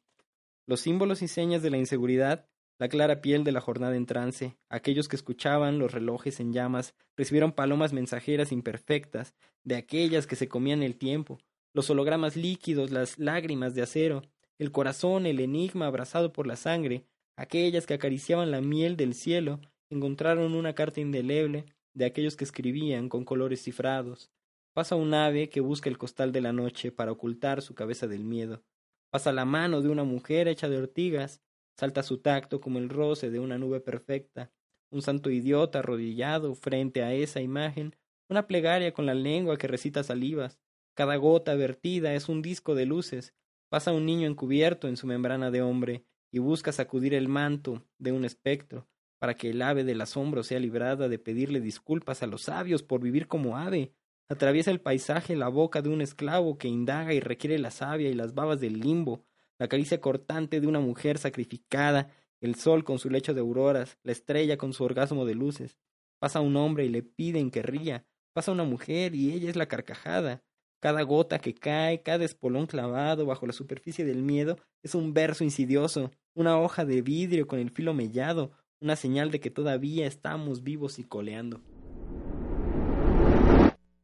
Los 0.66 0.80
símbolos 0.80 1.22
y 1.22 1.28
señas 1.28 1.62
de 1.62 1.70
la 1.70 1.78
inseguridad, 1.78 2.46
la 2.78 2.88
clara 2.88 3.20
piel 3.20 3.44
de 3.44 3.52
la 3.52 3.60
jornada 3.60 3.96
en 3.96 4.06
trance, 4.06 4.56
aquellos 4.68 5.08
que 5.08 5.16
escuchaban 5.16 5.78
los 5.78 5.92
relojes 5.92 6.40
en 6.40 6.52
llamas, 6.52 6.94
recibieron 7.16 7.52
palomas 7.52 7.92
mensajeras 7.92 8.52
imperfectas, 8.52 9.34
de 9.64 9.76
aquellas 9.76 10.26
que 10.26 10.36
se 10.36 10.48
comían 10.48 10.82
el 10.82 10.96
tiempo, 10.96 11.38
los 11.74 11.90
hologramas 11.90 12.36
líquidos, 12.36 12.90
las 12.90 13.18
lágrimas 13.18 13.74
de 13.74 13.82
acero, 13.82 14.22
el 14.58 14.72
corazón, 14.72 15.26
el 15.26 15.40
enigma 15.40 15.86
abrazado 15.86 16.32
por 16.32 16.46
la 16.46 16.56
sangre, 16.56 17.04
aquellas 17.36 17.86
que 17.86 17.94
acariciaban 17.94 18.50
la 18.50 18.60
miel 18.60 18.96
del 18.96 19.14
cielo, 19.14 19.60
encontraron 19.90 20.54
una 20.54 20.74
carta 20.74 21.00
indeleble 21.00 21.66
de 21.94 22.04
aquellos 22.04 22.36
que 22.36 22.44
escribían 22.44 23.08
con 23.08 23.24
colores 23.24 23.62
cifrados, 23.62 24.30
Pasa 24.78 24.94
un 24.94 25.12
ave 25.12 25.48
que 25.48 25.60
busca 25.60 25.90
el 25.90 25.98
costal 25.98 26.30
de 26.30 26.40
la 26.40 26.52
noche 26.52 26.92
para 26.92 27.10
ocultar 27.10 27.62
su 27.62 27.74
cabeza 27.74 28.06
del 28.06 28.22
miedo. 28.22 28.62
Pasa 29.10 29.32
la 29.32 29.44
mano 29.44 29.82
de 29.82 29.88
una 29.88 30.04
mujer 30.04 30.46
hecha 30.46 30.68
de 30.68 30.76
ortigas. 30.76 31.40
Salta 31.78 32.02
su 32.02 32.18
tacto 32.18 32.60
como 32.60 32.78
el 32.78 32.88
roce 32.88 33.30
de 33.30 33.38
una 33.38 33.58
nube 33.58 33.80
perfecta. 33.80 34.50
Un 34.90 35.02
santo 35.02 35.30
idiota 35.30 35.78
arrodillado 35.78 36.54
frente 36.54 37.02
a 37.02 37.12
esa 37.12 37.40
imagen. 37.40 37.94
Una 38.28 38.46
plegaria 38.46 38.92
con 38.92 39.06
la 39.06 39.14
lengua 39.14 39.56
que 39.56 39.68
recita 39.68 40.02
salivas. 40.02 40.58
Cada 40.94 41.16
gota 41.16 41.54
vertida 41.54 42.14
es 42.14 42.28
un 42.28 42.42
disco 42.42 42.74
de 42.74 42.86
luces. 42.86 43.34
Pasa 43.68 43.92
un 43.92 44.06
niño 44.06 44.26
encubierto 44.26 44.88
en 44.88 44.96
su 44.96 45.06
membrana 45.06 45.50
de 45.50 45.62
hombre 45.62 46.04
y 46.32 46.40
busca 46.40 46.72
sacudir 46.72 47.14
el 47.14 47.28
manto 47.28 47.86
de 47.98 48.12
un 48.12 48.24
espectro 48.24 48.88
para 49.20 49.34
que 49.34 49.50
el 49.50 49.62
ave 49.62 49.84
del 49.84 50.00
asombro 50.00 50.42
sea 50.42 50.60
librada 50.60 51.08
de 51.08 51.18
pedirle 51.18 51.60
disculpas 51.60 52.22
a 52.22 52.26
los 52.26 52.42
sabios 52.42 52.82
por 52.82 53.00
vivir 53.00 53.26
como 53.26 53.56
ave, 53.56 53.92
Atraviesa 54.30 54.70
el 54.70 54.80
paisaje 54.80 55.36
la 55.36 55.48
boca 55.48 55.80
de 55.80 55.88
un 55.88 56.02
esclavo 56.02 56.58
que 56.58 56.68
indaga 56.68 57.14
y 57.14 57.20
requiere 57.20 57.58
la 57.58 57.70
savia 57.70 58.10
y 58.10 58.14
las 58.14 58.34
babas 58.34 58.60
del 58.60 58.78
limbo, 58.78 59.24
la 59.58 59.68
caricia 59.68 60.00
cortante 60.00 60.60
de 60.60 60.66
una 60.66 60.80
mujer 60.80 61.18
sacrificada, 61.18 62.10
el 62.40 62.54
sol 62.54 62.84
con 62.84 62.98
su 62.98 63.10
lecho 63.10 63.34
de 63.34 63.40
auroras, 63.40 63.98
la 64.02 64.12
estrella 64.12 64.56
con 64.56 64.72
su 64.72 64.84
orgasmo 64.84 65.26
de 65.26 65.34
luces. 65.34 65.78
Pasa 66.20 66.40
un 66.40 66.56
hombre 66.56 66.84
y 66.84 66.88
le 66.88 67.02
piden 67.02 67.50
que 67.50 67.62
ría, 67.62 68.06
pasa 68.32 68.52
una 68.52 68.64
mujer 68.64 69.14
y 69.14 69.32
ella 69.32 69.50
es 69.50 69.56
la 69.56 69.66
carcajada. 69.66 70.42
Cada 70.80 71.02
gota 71.02 71.40
que 71.40 71.54
cae, 71.54 72.02
cada 72.02 72.24
espolón 72.24 72.66
clavado 72.66 73.26
bajo 73.26 73.46
la 73.46 73.52
superficie 73.52 74.04
del 74.04 74.22
miedo 74.22 74.58
es 74.82 74.94
un 74.94 75.12
verso 75.12 75.42
insidioso, 75.42 76.12
una 76.34 76.58
hoja 76.60 76.84
de 76.84 77.02
vidrio 77.02 77.48
con 77.48 77.58
el 77.58 77.70
filo 77.70 77.94
mellado, 77.94 78.52
una 78.80 78.94
señal 78.94 79.32
de 79.32 79.40
que 79.40 79.50
todavía 79.50 80.06
estamos 80.06 80.62
vivos 80.62 81.00
y 81.00 81.04
coleando. 81.04 81.60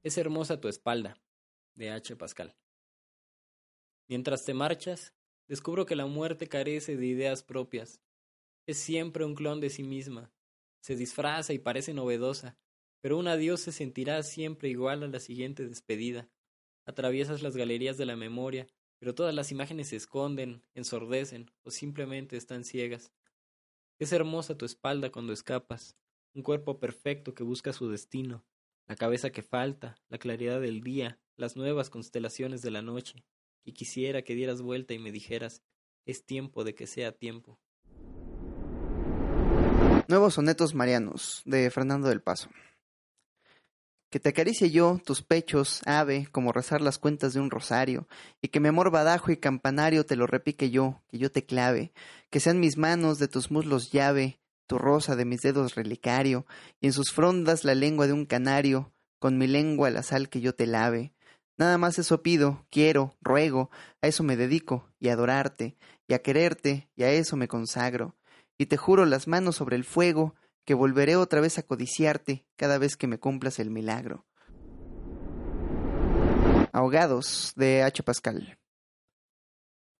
Es 0.03 0.19
hermosa 0.19 0.61
tu 0.61 0.67
espalda, 0.67 1.17
de 1.77 1.91
H. 1.91 2.17
Pascal. 2.17 2.57
Mientras 4.09 4.45
te 4.45 4.53
marchas, 4.53 5.15
descubro 5.49 5.87
que 5.87 5.97
la 5.97 6.07
muerte 6.07 6.49
carece 6.49 6.97
de 6.97 7.07
ideas 7.07 7.43
propias. 7.43 8.01
Es 8.67 8.79
siempre 8.79 9.25
un 9.25 9.35
clon 9.35 9.61
de 9.61 9.71
sí 9.71 9.83
misma. 9.83 10.33
Se 10.81 10.97
disfraza 10.97 11.53
y 11.53 11.59
parece 11.59 11.95
novedosa, 11.95 12.59
pero 13.01 13.19
un 13.19 13.29
adiós 13.29 13.61
se 13.61 13.73
sentirá 13.73 14.23
siempre 14.23 14.69
igual 14.69 15.03
a 15.03 15.09
la 15.09 15.21
siguiente 15.21 15.67
despedida. 15.67 16.31
Atraviesas 16.87 17.43
las 17.43 17.57
galerías 17.57 17.99
de 17.99 18.07
la 18.07 18.17
memoria, 18.17 18.67
pero 18.99 19.15
todas 19.15 19.35
las 19.35 19.53
imágenes 19.53 19.89
se 19.89 19.97
esconden, 19.97 20.63
ensordecen 20.75 21.51
o 21.63 21.71
simplemente 21.71 22.37
están 22.37 22.65
ciegas. 22.65 23.13
Es 23.99 24.13
hermosa 24.13 24.57
tu 24.57 24.65
espalda 24.65 25.11
cuando 25.11 25.33
escapas, 25.33 25.97
un 26.35 26.43
cuerpo 26.43 26.81
perfecto 26.81 27.35
que 27.35 27.45
busca 27.45 27.73
su 27.73 27.89
destino, 27.89 28.45
la 28.87 28.97
cabeza 28.97 29.31
que 29.31 29.43
falta, 29.43 29.97
la 30.09 30.19
claridad 30.19 30.61
del 30.61 30.83
día, 30.83 31.21
las 31.37 31.57
nuevas 31.57 31.91
constelaciones 31.91 32.63
de 32.63 32.71
la 32.71 32.83
noche, 32.83 33.25
y 33.65 33.73
quisiera 33.73 34.23
que 34.23 34.35
dieras 34.35 34.63
vuelta 34.63 34.95
y 34.95 34.99
me 34.99 35.13
dijeras, 35.13 35.63
es 36.07 36.25
tiempo 36.25 36.65
de 36.65 36.75
que 36.75 36.87
sea 36.87 37.13
tiempo. 37.13 37.59
Nuevos 40.07 40.35
sonetos 40.35 40.75
marianos, 40.75 41.41
de 41.47 41.71
Fernando 41.71 42.09
del 42.09 42.21
Paso. 42.21 42.51
Que 44.11 44.21
te 44.21 44.29
acaricie 44.29 44.71
yo 44.71 45.01
tus 45.05 45.23
pechos, 45.23 45.81
ave, 45.87 46.29
como 46.31 46.53
rezar 46.53 46.83
las 46.83 46.99
cuentas 46.99 47.33
de 47.33 47.41
un 47.41 47.51
rosario, 47.51 48.07
y 48.43 48.49
que 48.49 48.61
mi 48.61 48.69
amor 48.69 48.91
badajo 48.91 49.33
y 49.33 49.39
campanario 49.39 50.05
te 50.05 50.15
lo 50.15 50.27
repique 50.27 50.71
yo, 50.71 51.03
que 51.09 51.19
yo 51.19 51.33
te 51.33 51.47
clave, 51.47 51.93
que 52.31 52.39
sean 52.39 52.61
mis 52.61 52.77
manos 52.77 53.19
de 53.19 53.29
tus 53.29 53.51
muslos 53.51 53.91
llave, 53.91 54.39
tu 54.67 54.79
rosa 54.79 55.17
de 55.17 55.25
mis 55.25 55.41
dedos 55.41 55.75
relicario, 55.75 56.47
y 56.81 56.87
en 56.89 56.93
sus 56.93 57.13
frondas 57.13 57.65
la 57.65 57.75
lengua 57.75 58.07
de 58.07 58.13
un 58.13 58.27
canario, 58.27 58.93
con 59.19 59.39
mi 59.39 59.47
lengua 59.47 59.89
la 59.89 60.03
sal 60.03 60.29
que 60.29 60.43
yo 60.43 60.55
te 60.55 60.67
lave. 60.67 61.14
Nada 61.57 61.79
más 61.79 61.99
eso 61.99 62.23
pido, 62.23 62.67
quiero, 62.71 63.15
ruego, 63.21 63.71
a 64.03 64.09
eso 64.09 64.25
me 64.25 64.37
dedico, 64.37 64.91
y 64.99 65.09
a 65.09 65.13
adorarte, 65.13 65.77
y 66.09 66.15
a 66.15 66.19
quererte, 66.21 66.89
y 66.97 67.05
a 67.05 67.13
eso 67.13 67.37
me 67.37 67.47
consagro. 67.47 68.17
Y 68.59 68.67
te 68.67 68.77
juro 68.77 69.07
las 69.07 69.29
manos 69.29 69.57
sobre 69.57 69.77
el 69.77 69.85
fuego, 69.85 70.35
que 70.65 70.75
volveré 70.75 71.17
otra 71.17 71.41
vez 71.41 71.59
a 71.59 71.63
codiciarte 71.63 72.45
cada 72.57 72.79
vez 72.79 72.97
que 72.97 73.07
me 73.07 73.19
cumplas 73.19 73.59
el 73.59 73.71
milagro. 73.71 74.27
Ahogados 76.73 77.53
de 77.55 77.85
H. 77.85 78.03
Pascal. 78.03 78.59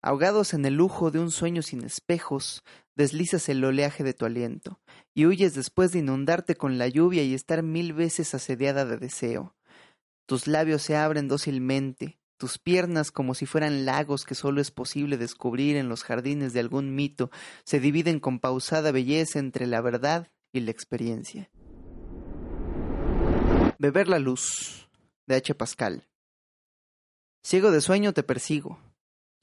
Ahogados 0.03 0.55
en 0.55 0.67
el 0.67 0.75
lujo 0.75 1.11
de 1.11 1.21
un 1.21 1.31
sueño 1.31 1.63
sin 1.63 1.85
espejos, 1.85 2.65
deslizas 2.97 3.49
el 3.49 3.65
oleaje 3.65 4.03
de 4.03 4.13
tu 4.13 4.25
aliento, 4.27 4.81
y 5.15 5.27
huyes 5.27 5.55
después 5.55 5.93
de 5.93 6.01
inundarte 6.01 6.57
con 6.57 6.79
la 6.79 6.89
lluvia 6.89 7.23
y 7.23 7.33
estar 7.33 7.63
mil 7.63 7.93
veces 7.93 8.35
asediada 8.35 8.85
de 8.85 8.99
deseo. 8.99 9.55
Tus 10.27 10.47
labios 10.47 10.83
se 10.83 10.97
abren 10.97 11.29
dócilmente, 11.29 12.19
tus 12.39 12.59
piernas 12.59 13.11
como 13.11 13.35
si 13.35 13.47
fueran 13.47 13.85
lagos 13.85 14.25
que 14.25 14.35
solo 14.35 14.61
es 14.61 14.71
posible 14.71 15.17
descubrir 15.17 15.77
en 15.77 15.89
los 15.89 16.03
jardines 16.03 16.53
de 16.53 16.61
algún 16.61 16.95
mito, 16.95 17.31
se 17.65 17.79
dividen 17.79 18.21
con 18.21 18.41
pausada 18.41 18.91
belleza 18.91 19.39
entre 19.39 19.67
la 19.67 19.81
verdad 19.81 20.31
y 20.53 20.61
la 20.61 20.71
experiencia. 20.71 21.51
Beber 23.79 24.09
la 24.09 24.19
luz, 24.19 24.89
de 25.27 25.37
H. 25.37 25.55
Pascal. 25.55 26.09
Ciego 27.43 27.71
de 27.71 27.81
sueño 27.81 28.15
te 28.15 28.23
persigo. 28.23 28.79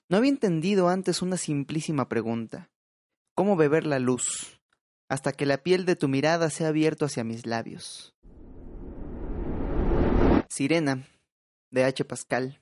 No 0.09 0.17
había 0.17 0.31
entendido 0.31 0.89
antes 0.89 1.21
una 1.21 1.37
simplísima 1.37 2.09
pregunta. 2.09 2.71
¿Cómo 3.35 3.55
beber 3.55 3.85
la 3.85 3.99
luz? 3.99 4.59
Hasta 5.07 5.31
que 5.31 5.45
la 5.45 5.63
piel 5.63 5.85
de 5.85 5.95
tu 5.95 6.07
mirada 6.07 6.49
se 6.49 6.65
ha 6.65 6.69
abierto 6.69 7.05
hacia 7.05 7.23
mis 7.23 7.45
labios. 7.45 8.15
Sirena, 10.51 11.07
de 11.69 11.85
H. 11.85 12.03
Pascal. 12.03 12.59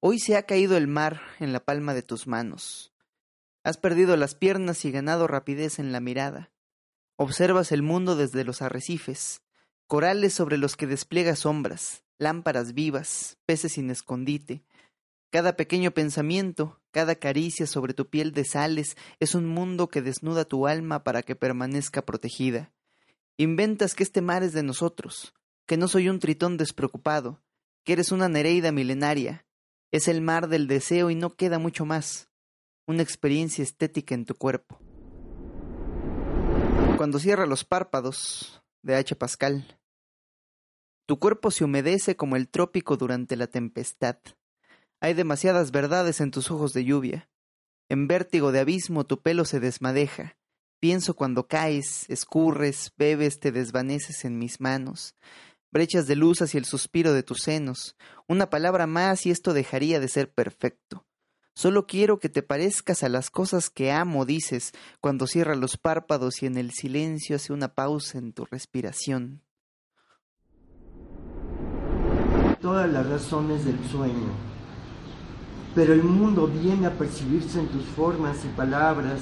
Hoy 0.00 0.18
se 0.18 0.36
ha 0.36 0.46
caído 0.46 0.76
el 0.76 0.88
mar 0.88 1.20
en 1.38 1.52
la 1.52 1.60
palma 1.60 1.94
de 1.94 2.02
tus 2.02 2.26
manos. 2.26 2.92
Has 3.62 3.76
perdido 3.76 4.16
las 4.16 4.34
piernas 4.34 4.84
y 4.84 4.90
ganado 4.90 5.28
rapidez 5.28 5.78
en 5.78 5.92
la 5.92 6.00
mirada. 6.00 6.50
Observas 7.14 7.70
el 7.70 7.82
mundo 7.82 8.16
desde 8.16 8.42
los 8.42 8.62
arrecifes, 8.62 9.42
corales 9.86 10.34
sobre 10.34 10.58
los 10.58 10.74
que 10.74 10.88
despliega 10.88 11.36
sombras, 11.36 12.02
lámparas 12.18 12.74
vivas, 12.74 13.38
peces 13.46 13.74
sin 13.74 13.88
escondite. 13.88 14.64
Cada 15.30 15.54
pequeño 15.54 15.92
pensamiento, 15.92 16.80
cada 16.90 17.14
caricia 17.14 17.68
sobre 17.68 17.94
tu 17.94 18.10
piel 18.10 18.32
de 18.32 18.44
sales 18.44 18.96
es 19.20 19.36
un 19.36 19.46
mundo 19.46 19.86
que 19.88 20.02
desnuda 20.02 20.44
tu 20.44 20.66
alma 20.66 21.04
para 21.04 21.22
que 21.22 21.36
permanezca 21.36 22.04
protegida. 22.04 22.72
Inventas 23.36 23.94
que 23.94 24.02
este 24.02 24.20
mar 24.20 24.42
es 24.42 24.52
de 24.52 24.64
nosotros, 24.64 25.32
que 25.70 25.76
no 25.76 25.86
soy 25.86 26.08
un 26.08 26.18
tritón 26.18 26.56
despreocupado, 26.56 27.40
que 27.84 27.92
eres 27.92 28.10
una 28.10 28.28
Nereida 28.28 28.72
milenaria. 28.72 29.46
Es 29.92 30.08
el 30.08 30.20
mar 30.20 30.48
del 30.48 30.66
deseo 30.66 31.10
y 31.10 31.14
no 31.14 31.36
queda 31.36 31.60
mucho 31.60 31.84
más. 31.84 32.28
Una 32.88 33.02
experiencia 33.02 33.62
estética 33.62 34.16
en 34.16 34.24
tu 34.24 34.34
cuerpo. 34.34 34.80
Cuando 36.96 37.20
cierra 37.20 37.46
los 37.46 37.64
párpados, 37.64 38.64
de 38.82 38.96
H. 38.96 39.14
Pascal. 39.14 39.78
Tu 41.06 41.20
cuerpo 41.20 41.52
se 41.52 41.62
humedece 41.62 42.16
como 42.16 42.34
el 42.34 42.48
trópico 42.48 42.96
durante 42.96 43.36
la 43.36 43.46
tempestad. 43.46 44.16
Hay 45.00 45.14
demasiadas 45.14 45.70
verdades 45.70 46.20
en 46.20 46.32
tus 46.32 46.50
ojos 46.50 46.72
de 46.72 46.84
lluvia. 46.84 47.30
En 47.88 48.08
vértigo 48.08 48.50
de 48.50 48.58
abismo 48.58 49.06
tu 49.06 49.22
pelo 49.22 49.44
se 49.44 49.60
desmadeja. 49.60 50.36
Pienso 50.80 51.14
cuando 51.14 51.46
caes, 51.46 52.06
escurres, 52.08 52.92
bebes, 52.96 53.38
te 53.38 53.52
desvaneces 53.52 54.24
en 54.24 54.36
mis 54.36 54.60
manos. 54.60 55.14
Brechas 55.70 56.06
de 56.06 56.16
luz 56.16 56.42
hacia 56.42 56.58
el 56.58 56.64
suspiro 56.64 57.12
de 57.12 57.22
tus 57.22 57.42
senos. 57.42 57.96
Una 58.26 58.50
palabra 58.50 58.86
más 58.86 59.26
y 59.26 59.30
esto 59.30 59.52
dejaría 59.52 60.00
de 60.00 60.08
ser 60.08 60.32
perfecto. 60.32 61.06
Solo 61.54 61.86
quiero 61.86 62.18
que 62.18 62.28
te 62.28 62.42
parezcas 62.42 63.02
a 63.02 63.08
las 63.08 63.30
cosas 63.30 63.70
que 63.70 63.92
amo, 63.92 64.24
dices, 64.24 64.72
cuando 65.00 65.26
cierra 65.26 65.54
los 65.54 65.76
párpados 65.76 66.42
y 66.42 66.46
en 66.46 66.56
el 66.56 66.70
silencio 66.70 67.36
hace 67.36 67.52
una 67.52 67.74
pausa 67.74 68.18
en 68.18 68.32
tu 68.32 68.44
respiración. 68.44 69.42
todas 72.60 72.90
las 72.92 73.08
razones 73.08 73.64
del 73.64 73.78
sueño. 73.90 74.28
Pero 75.74 75.94
el 75.94 76.02
mundo 76.02 76.46
viene 76.46 76.86
a 76.86 76.98
percibirse 76.98 77.60
en 77.60 77.68
tus 77.68 77.84
formas 77.96 78.44
y 78.44 78.48
palabras. 78.48 79.20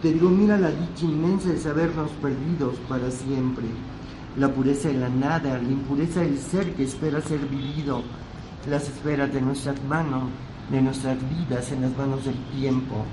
Te 0.00 0.12
digo, 0.12 0.30
mira 0.30 0.56
la 0.56 0.70
dicha 0.70 1.04
inmensa 1.04 1.50
de 1.50 1.58
sabernos 1.58 2.10
perdidos 2.22 2.76
para 2.88 3.10
siempre. 3.10 3.64
La 4.38 4.46
pureza 4.46 4.86
de 4.86 4.94
la 4.94 5.08
nada, 5.08 5.58
la 5.58 5.68
impureza 5.68 6.20
del 6.20 6.38
ser 6.38 6.72
que 6.74 6.84
espera 6.84 7.20
ser 7.20 7.40
vivido, 7.40 8.04
las 8.70 8.84
esferas 8.84 9.32
de 9.34 9.40
nuestras 9.40 9.82
manos, 9.82 10.30
de 10.70 10.80
nuestras 10.80 11.16
vidas 11.28 11.72
en 11.72 11.82
las 11.82 11.96
manos 11.98 12.24
del 12.24 12.36
tiempo. 12.56 13.04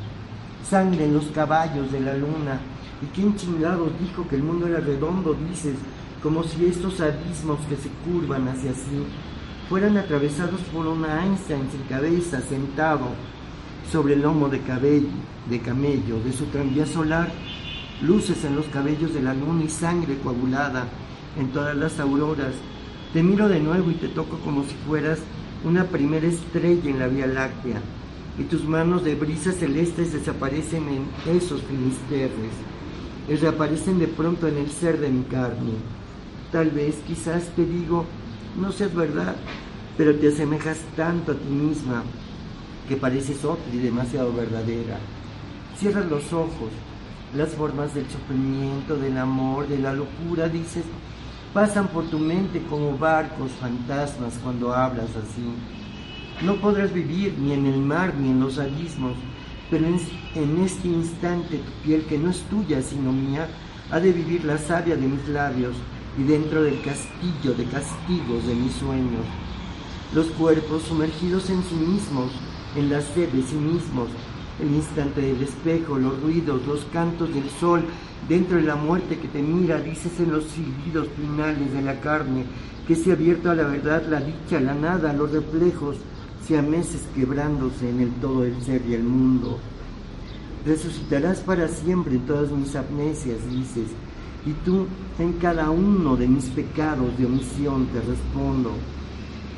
Sangre 0.70 1.06
en 1.06 1.16
los 1.16 1.26
caballos 1.34 1.92
de 1.92 2.00
la 2.02 2.14
luna. 2.14 2.60
¿Y 3.02 3.08
quién 3.08 3.36
chingado 3.36 3.90
dijo 4.00 4.28
que 4.28 4.36
el 4.36 4.44
mundo 4.44 4.68
era 4.68 4.80
redondo, 4.82 5.34
dices? 5.50 5.74
Como 6.22 6.44
si 6.44 6.68
estos 6.68 7.02
abismos 7.02 7.60
que 7.68 7.76
se 7.76 7.90
curvan 8.06 8.48
hacia 8.48 8.76
sí 8.76 9.04
fueran 9.68 9.98
atravesados 9.98 10.62
por 10.72 10.86
una 10.86 11.24
Einstein 11.26 11.68
sin 11.72 11.82
cabeza, 11.90 12.40
sentado 12.42 13.08
sobre 13.92 14.14
el 14.14 14.22
lomo 14.22 14.48
de, 14.48 14.60
cabello, 14.60 15.08
de 15.50 15.60
camello 15.60 16.20
de 16.24 16.32
su 16.32 16.46
tranvía 16.46 16.86
solar, 16.86 17.32
luces 18.04 18.46
en 18.46 18.56
los 18.56 18.68
cabellos 18.68 19.12
de 19.12 19.24
la 19.24 19.34
luna 19.34 19.64
y 19.64 19.70
sangre 19.70 20.20
coagulada 20.20 20.86
en 21.38 21.50
todas 21.50 21.76
las 21.76 22.00
auroras. 22.00 22.54
Te 23.14 23.24
miro 23.24 23.48
de 23.48 23.60
nuevo 23.60 23.92
y 23.92 23.96
te 23.96 24.08
toco 24.08 24.38
como 24.40 24.64
si 24.64 24.76
fueras 24.88 25.20
una 25.64 25.86
primera 25.86 26.28
estrella 26.28 26.90
en 26.90 27.00
la 27.00 27.08
Vía 27.08 27.28
Láctea, 27.28 27.82
y 28.38 28.44
tus 28.44 28.66
manos 28.66 29.04
de 29.04 29.16
brisas 29.16 29.56
celestes 29.56 30.14
desaparecen 30.14 30.84
en 30.90 31.36
esos 31.36 31.62
finisterres, 31.62 32.54
y 33.28 33.36
reaparecen 33.36 33.98
de 33.98 34.08
pronto 34.08 34.48
en 34.48 34.58
el 34.58 34.70
ser 34.70 35.00
de 35.00 35.10
mi 35.10 35.24
carne. 35.24 35.74
Tal 36.52 36.70
vez, 36.70 36.98
quizás 37.08 37.50
te 37.56 37.66
digo, 37.66 38.06
no 38.60 38.72
seas 38.72 38.94
verdad, 38.94 39.36
pero 39.98 40.16
te 40.16 40.28
asemejas 40.28 40.80
tanto 40.96 41.32
a 41.32 41.36
ti 41.36 41.50
misma 41.50 42.04
que 42.88 42.98
pareces 42.98 43.44
otra 43.44 43.74
y 43.74 43.78
demasiado 43.78 44.32
verdadera. 44.34 45.00
Cierras 45.78 46.06
los 46.06 46.32
ojos, 46.32 46.70
las 47.36 47.50
formas 47.50 47.96
del 47.96 48.06
sufrimiento, 48.10 48.96
del 48.98 49.18
amor, 49.18 49.68
de 49.68 49.80
la 49.80 49.94
locura, 49.94 50.48
dices, 50.48 50.84
pasan 51.56 51.88
por 51.88 52.04
tu 52.10 52.20
mente 52.20 52.62
como 52.70 52.98
barcos 52.98 53.50
fantasmas 53.62 54.34
cuando 54.44 54.74
hablas 54.74 55.08
así. 55.12 55.56
No 56.46 56.56
podrás 56.58 56.92
vivir 56.92 57.34
ni 57.40 57.54
en 57.54 57.66
el 57.66 57.80
mar 57.80 58.14
ni 58.14 58.32
en 58.32 58.42
los 58.42 58.60
abismos, 58.60 59.14
pero 59.72 59.86
en, 59.88 60.64
este 60.66 60.90
instante 60.90 61.60
tu 61.60 61.72
piel 61.86 62.04
que 62.08 62.18
no 62.18 62.30
es 62.30 62.42
tuya 62.50 62.82
sino 62.82 63.14
mía, 63.14 63.48
ha 63.90 64.02
de 64.02 64.12
vivir 64.12 64.44
la 64.44 64.58
savia 64.58 64.98
de 64.98 65.08
mis 65.08 65.26
labios 65.30 65.78
y 66.20 66.24
dentro 66.24 66.62
del 66.62 66.82
castillo 66.82 67.54
de 67.58 67.64
castigos 67.64 68.46
de 68.46 68.54
mis 68.54 68.74
sueños. 68.74 69.26
Los 70.14 70.26
cuerpos 70.32 70.84
sumergidos 70.84 71.50
en 71.50 71.64
sí 71.64 71.76
mismos, 71.76 72.32
en 72.76 72.90
la 72.90 73.00
sed 73.00 73.30
de 73.30 73.42
sí 73.42 73.56
mismos, 73.56 74.10
el 74.60 74.76
instante 74.76 75.22
del 75.22 75.42
espejo, 75.42 75.98
los 75.98 76.22
ruidos, 76.22 76.68
los 76.68 76.84
cantos 76.92 77.34
del 77.34 77.50
sol, 77.50 77.86
dentro 78.28 78.58
de 78.58 78.64
la 78.64 78.76
muerte 78.76 79.18
que 79.18 79.28
te 79.28 79.42
mira, 79.42 79.80
dices 79.80 80.20
en 80.20 80.32
los 80.32 80.46
silbidos 80.46 81.08
finales 81.16 81.74
de 81.74 81.82
la 81.82 82.00
carne, 82.00 82.46
que 82.88 82.96
se 82.96 83.12
ha 83.12 83.14
abierto 83.14 83.50
a 83.50 83.56
la 83.56 83.64
verdad, 83.64 84.04
la 84.10 84.22
dicha, 84.22 84.60
la 84.60 84.74
nada, 84.74 85.14
los 85.14 85.32
reflejos, 85.32 85.98
meses 86.54 87.02
quebrándose 87.16 87.90
en 87.90 88.02
el 88.02 88.12
todo 88.22 88.42
del 88.42 88.62
ser 88.62 88.84
y 88.88 88.94
el 88.94 89.04
mundo. 89.04 89.60
Resucitarás 90.66 91.40
para 91.40 91.68
siempre 91.68 92.18
todas 92.20 92.52
mis 92.52 92.76
amnesias, 92.76 93.38
dices, 93.50 93.88
y 94.46 94.52
tú 94.64 94.86
en 95.18 95.34
cada 95.34 95.72
uno 95.72 96.16
de 96.16 96.28
mis 96.28 96.46
pecados 96.46 97.18
de 97.18 97.26
omisión 97.26 97.88
te 97.88 98.00
respondo. 98.00 98.72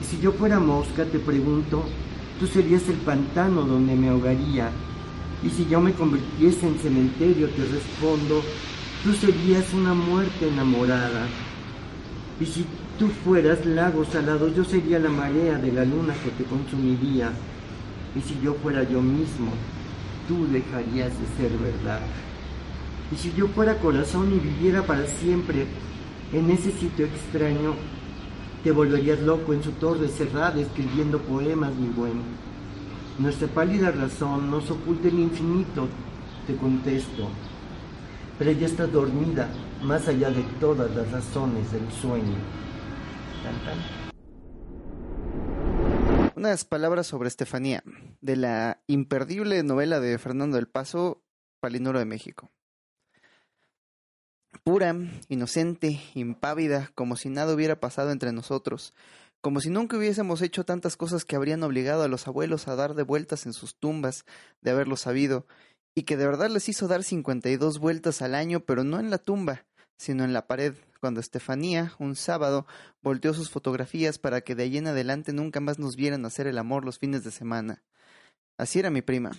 Y 0.01 0.05
si 0.05 0.19
yo 0.19 0.31
fuera 0.31 0.59
mosca, 0.59 1.03
te 1.05 1.19
pregunto, 1.19 1.83
tú 2.39 2.47
serías 2.47 2.87
el 2.87 2.97
pantano 2.97 3.63
donde 3.63 3.95
me 3.95 4.09
ahogaría. 4.09 4.69
Y 5.43 5.49
si 5.49 5.67
yo 5.67 5.79
me 5.79 5.93
convirtiese 5.93 6.67
en 6.67 6.79
cementerio, 6.79 7.49
te 7.49 7.63
respondo, 7.63 8.41
tú 9.03 9.13
serías 9.13 9.73
una 9.73 9.93
muerte 9.93 10.47
enamorada. 10.47 11.27
Y 12.39 12.45
si 12.45 12.65
tú 12.97 13.07
fueras 13.23 13.65
lago 13.65 14.03
salado, 14.05 14.47
yo 14.53 14.63
sería 14.63 14.99
la 14.99 15.09
marea 15.09 15.57
de 15.57 15.71
la 15.71 15.85
luna 15.85 16.13
que 16.23 16.31
te 16.31 16.43
consumiría. 16.43 17.31
Y 18.15 18.21
si 18.21 18.39
yo 18.41 18.55
fuera 18.55 18.83
yo 18.83 19.01
mismo, 19.01 19.51
tú 20.27 20.47
dejarías 20.51 21.11
de 21.19 21.27
ser 21.37 21.57
verdad. 21.57 22.01
Y 23.11 23.15
si 23.15 23.31
yo 23.33 23.47
fuera 23.47 23.77
corazón 23.77 24.33
y 24.33 24.39
viviera 24.39 24.83
para 24.83 25.05
siempre 25.05 25.65
en 26.33 26.49
ese 26.49 26.71
sitio 26.71 27.05
extraño, 27.05 27.75
te 28.63 28.71
volverías 28.71 29.19
loco 29.21 29.53
en 29.53 29.63
su 29.63 29.71
torre 29.73 30.07
cerrada 30.09 30.59
escribiendo 30.59 31.19
poemas, 31.19 31.73
mi 31.75 31.87
buen. 31.87 32.46
Nuestra 33.19 33.47
pálida 33.47 33.89
razón 33.89 34.51
nos 34.51 34.69
oculta 34.69 35.07
el 35.07 35.17
infinito, 35.17 35.87
te 36.45 36.55
contesto, 36.55 37.29
pero 38.37 38.51
ella 38.51 38.67
está 38.67 38.85
dormida 38.85 39.49
más 39.81 40.07
allá 40.07 40.29
de 40.29 40.43
todas 40.59 40.95
las 40.95 41.11
razones 41.11 41.71
del 41.71 41.91
sueño. 41.91 42.37
Unas 46.35 46.63
palabras 46.63 47.07
sobre 47.07 47.27
Estefanía, 47.27 47.83
de 48.21 48.35
la 48.35 48.83
imperdible 48.85 49.63
novela 49.63 49.99
de 49.99 50.19
Fernando 50.19 50.57
del 50.57 50.67
Paso, 50.67 51.23
Palinuro 51.59 51.97
de 51.97 52.05
México. 52.05 52.51
Pura, 54.63 54.95
inocente, 55.29 55.99
impávida, 56.13 56.91
como 56.93 57.15
si 57.15 57.29
nada 57.29 57.55
hubiera 57.55 57.79
pasado 57.79 58.11
entre 58.11 58.31
nosotros, 58.31 58.93
como 59.41 59.61
si 59.61 59.69
nunca 59.69 59.97
hubiésemos 59.97 60.41
hecho 60.41 60.65
tantas 60.65 60.97
cosas 60.97 61.25
que 61.25 61.35
habrían 61.35 61.63
obligado 61.63 62.03
a 62.03 62.07
los 62.07 62.27
abuelos 62.27 62.67
a 62.67 62.75
dar 62.75 62.95
de 62.95 63.03
vueltas 63.03 63.45
en 63.45 63.53
sus 63.53 63.77
tumbas, 63.77 64.25
de 64.61 64.71
haberlo 64.71 64.97
sabido, 64.97 65.45
y 65.95 66.03
que 66.03 66.17
de 66.17 66.25
verdad 66.25 66.49
les 66.49 66.69
hizo 66.69 66.87
dar 66.87 67.03
cincuenta 67.03 67.49
y 67.49 67.57
dos 67.57 67.79
vueltas 67.79 68.21
al 68.21 68.35
año, 68.35 68.59
pero 68.59 68.83
no 68.83 68.99
en 68.99 69.09
la 69.09 69.17
tumba, 69.17 69.65
sino 69.97 70.23
en 70.23 70.33
la 70.33 70.47
pared, 70.47 70.75
cuando 70.99 71.19
Estefanía, 71.19 71.93
un 71.99 72.15
sábado, 72.15 72.67
volteó 73.01 73.33
sus 73.33 73.49
fotografías 73.49 74.19
para 74.19 74.41
que 74.41 74.55
de 74.55 74.63
ahí 74.63 74.77
en 74.77 74.87
adelante 74.87 75.33
nunca 75.33 75.59
más 75.59 75.79
nos 75.79 75.95
vieran 75.95 76.25
hacer 76.25 76.47
el 76.47 76.57
amor 76.57 76.85
los 76.85 76.99
fines 76.99 77.23
de 77.23 77.31
semana. 77.31 77.83
Así 78.57 78.79
era 78.79 78.89
mi 78.89 79.01
prima, 79.01 79.31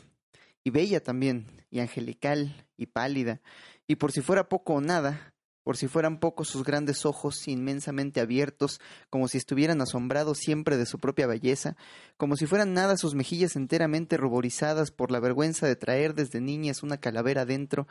y 0.64 0.70
bella 0.70 1.02
también, 1.02 1.64
y 1.70 1.80
angelical, 1.80 2.66
y 2.76 2.86
pálida, 2.86 3.40
y 3.86 3.96
por 3.96 4.12
si 4.12 4.20
fuera 4.20 4.48
poco 4.48 4.74
o 4.74 4.80
nada, 4.80 5.34
por 5.68 5.76
si 5.76 5.86
fueran 5.86 6.18
pocos 6.18 6.48
sus 6.48 6.64
grandes 6.64 7.04
ojos 7.04 7.46
inmensamente 7.46 8.22
abiertos, 8.22 8.80
como 9.10 9.28
si 9.28 9.36
estuvieran 9.36 9.82
asombrados 9.82 10.38
siempre 10.38 10.78
de 10.78 10.86
su 10.86 10.98
propia 10.98 11.26
belleza, 11.26 11.76
como 12.16 12.36
si 12.36 12.46
fueran 12.46 12.72
nada 12.72 12.96
sus 12.96 13.14
mejillas 13.14 13.54
enteramente 13.54 14.16
ruborizadas 14.16 14.90
por 14.90 15.10
la 15.10 15.20
vergüenza 15.20 15.66
de 15.66 15.76
traer 15.76 16.14
desde 16.14 16.40
niñas 16.40 16.82
una 16.82 16.96
calavera 16.96 17.44
dentro, 17.44 17.86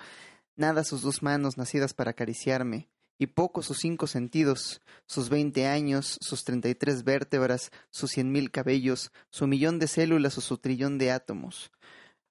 nada 0.55 0.83
sus 0.83 1.03
dos 1.03 1.21
manos 1.21 1.59
nacidas 1.59 1.93
para 1.93 2.09
acariciarme, 2.09 2.89
y 3.19 3.27
pocos 3.27 3.67
sus 3.67 3.77
cinco 3.77 4.07
sentidos, 4.07 4.81
sus 5.05 5.29
veinte 5.29 5.67
años, 5.67 6.17
sus 6.19 6.43
treinta 6.45 6.69
y 6.69 6.73
tres 6.73 7.03
vértebras, 7.03 7.69
sus 7.91 8.09
cien 8.09 8.31
mil 8.31 8.49
cabellos, 8.49 9.11
su 9.29 9.45
millón 9.45 9.77
de 9.77 9.85
células 9.85 10.35
o 10.39 10.41
su 10.41 10.57
trillón 10.57 10.97
de 10.97 11.11
átomos. 11.11 11.71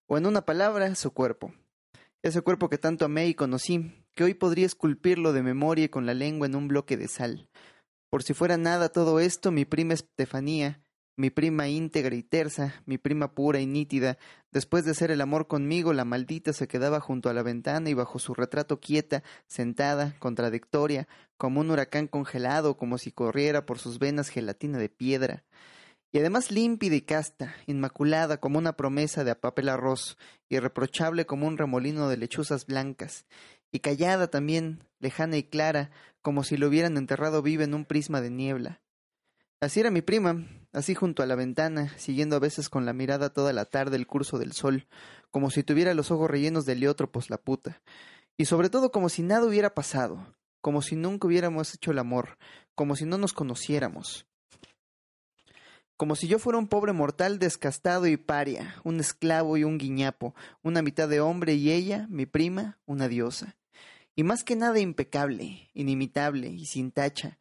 O 0.09 0.19
en 0.19 0.27
una 0.27 0.45
palabra, 0.45 0.93
su 0.97 1.13
cuerpo. 1.13 1.55
Ese 2.21 2.43
cuerpo 2.43 2.69
que 2.69 2.79
tanto 2.79 3.05
amé 3.05 3.29
y 3.29 3.35
conocí, 3.35 3.93
que 4.17 4.25
hoy 4.25 4.35
podría 4.35 4.67
esculpirlo 4.67 5.35
de 5.35 5.43
memoria 5.43 5.91
con 5.91 6.07
la 6.07 6.15
lengua 6.15 6.47
en 6.47 6.57
un 6.57 6.69
bloque 6.69 6.97
de 6.97 7.07
sal. 7.07 7.49
Por 8.11 8.23
si 8.23 8.33
fuera 8.33 8.57
nada 8.57 8.89
todo 8.89 9.21
esto, 9.21 9.53
mi 9.53 9.67
prima 9.67 9.93
Estefanía, 9.93 10.81
mi 11.17 11.29
prima 11.29 11.69
íntegra 11.69 12.15
y 12.17 12.23
tersa, 12.23 12.83
mi 12.87 12.97
prima 12.97 13.35
pura 13.35 13.61
y 13.61 13.67
nítida, 13.67 14.17
después 14.53 14.87
de 14.87 14.93
hacer 14.93 15.11
el 15.11 15.21
amor 15.21 15.49
conmigo, 15.49 15.93
la 15.93 16.07
maldita 16.07 16.55
se 16.55 16.67
quedaba 16.67 16.99
junto 16.99 17.29
a 17.29 17.35
la 17.35 17.43
ventana 17.43 17.91
y 17.91 17.95
bajo 17.95 18.19
su 18.19 18.33
retrato 18.33 18.81
quieta, 18.81 19.23
sentada, 19.47 20.17
contradictoria, 20.19 21.09
como 21.37 21.61
un 21.61 21.71
huracán 21.71 22.07
congelado, 22.07 22.79
como 22.79 22.97
si 22.97 23.13
corriera 23.13 23.67
por 23.67 23.79
sus 23.79 23.99
venas 23.99 24.31
gelatina 24.31 24.79
de 24.79 24.89
piedra 24.89 25.45
y 26.17 26.19
además 26.19 26.51
límpida 26.51 26.95
y 26.95 27.03
casta, 27.03 27.55
inmaculada 27.67 28.39
como 28.39 28.59
una 28.59 28.75
promesa 28.75 29.23
de 29.23 29.35
papel 29.35 29.69
arroz, 29.69 30.17
irreprochable 30.49 31.27
como 31.27 31.47
un 31.47 31.59
remolino 31.59 32.09
de 32.09 32.17
lechuzas 32.17 32.65
blancas, 32.65 33.27
y 33.73 33.81
callada 33.81 34.29
también, 34.29 34.85
lejana 34.99 35.37
y 35.37 35.43
clara, 35.45 35.91
como 36.23 36.45
si 36.45 36.57
lo 36.57 36.69
hubieran 36.69 36.97
enterrado 36.97 37.43
viva 37.43 37.65
en 37.65 37.75
un 37.75 37.85
prisma 37.85 38.21
de 38.21 38.31
niebla. 38.31 38.81
Así 39.61 39.81
era 39.81 39.91
mi 39.91 40.03
prima, 40.03 40.47
así 40.73 40.95
junto 40.95 41.23
a 41.23 41.27
la 41.27 41.35
ventana, 41.35 41.93
siguiendo 41.99 42.37
a 42.37 42.41
veces 42.41 42.69
con 42.69 42.85
la 42.85 42.93
mirada 42.93 43.33
toda 43.33 43.53
la 43.53 43.65
tarde 43.65 43.97
el 43.97 44.07
curso 44.07 44.39
del 44.39 44.53
sol, 44.53 44.87
como 45.31 45.51
si 45.51 45.63
tuviera 45.63 45.95
los 45.95 46.11
ojos 46.11 46.31
rellenos 46.31 46.67
de 46.67 46.75
heliótropos 46.75 47.31
la 47.31 47.39
puta, 47.39 47.83
y 48.37 48.45
sobre 48.45 48.71
todo 48.71 48.91
como 48.91 49.09
si 49.09 49.23
nada 49.23 49.47
hubiera 49.47 49.75
pasado, 49.75 50.35
como 50.61 50.83
si 50.83 50.97
nunca 50.97 51.27
hubiéramos 51.27 51.75
hecho 51.75 51.91
el 51.91 51.99
amor, 51.99 52.39
como 52.75 52.97
si 52.97 53.07
no 53.07 53.19
nos 53.19 53.33
conociéramos 53.33 54.27
como 55.97 56.15
si 56.15 56.29
yo 56.29 56.39
fuera 56.39 56.59
un 56.59 56.69
pobre 56.69 56.93
mortal 56.93 57.39
descastado 57.39 58.07
y 58.07 58.17
paria, 58.17 58.77
un 58.85 59.01
esclavo 59.01 59.57
y 59.57 59.65
un 59.65 59.79
guiñapo, 59.79 60.35
una 60.63 60.83
mitad 60.83 61.09
de 61.09 61.21
hombre 61.21 61.55
y 61.55 61.73
ella, 61.73 62.07
mi 62.11 62.27
prima, 62.27 62.79
una 62.87 63.09
diosa. 63.09 63.57
Y 64.15 64.23
más 64.23 64.45
que 64.45 64.57
nada 64.57 64.79
impecable, 64.79 65.71
inimitable 65.75 66.49
y 66.49 66.67
sin 66.67 66.91
tacha, 66.91 67.39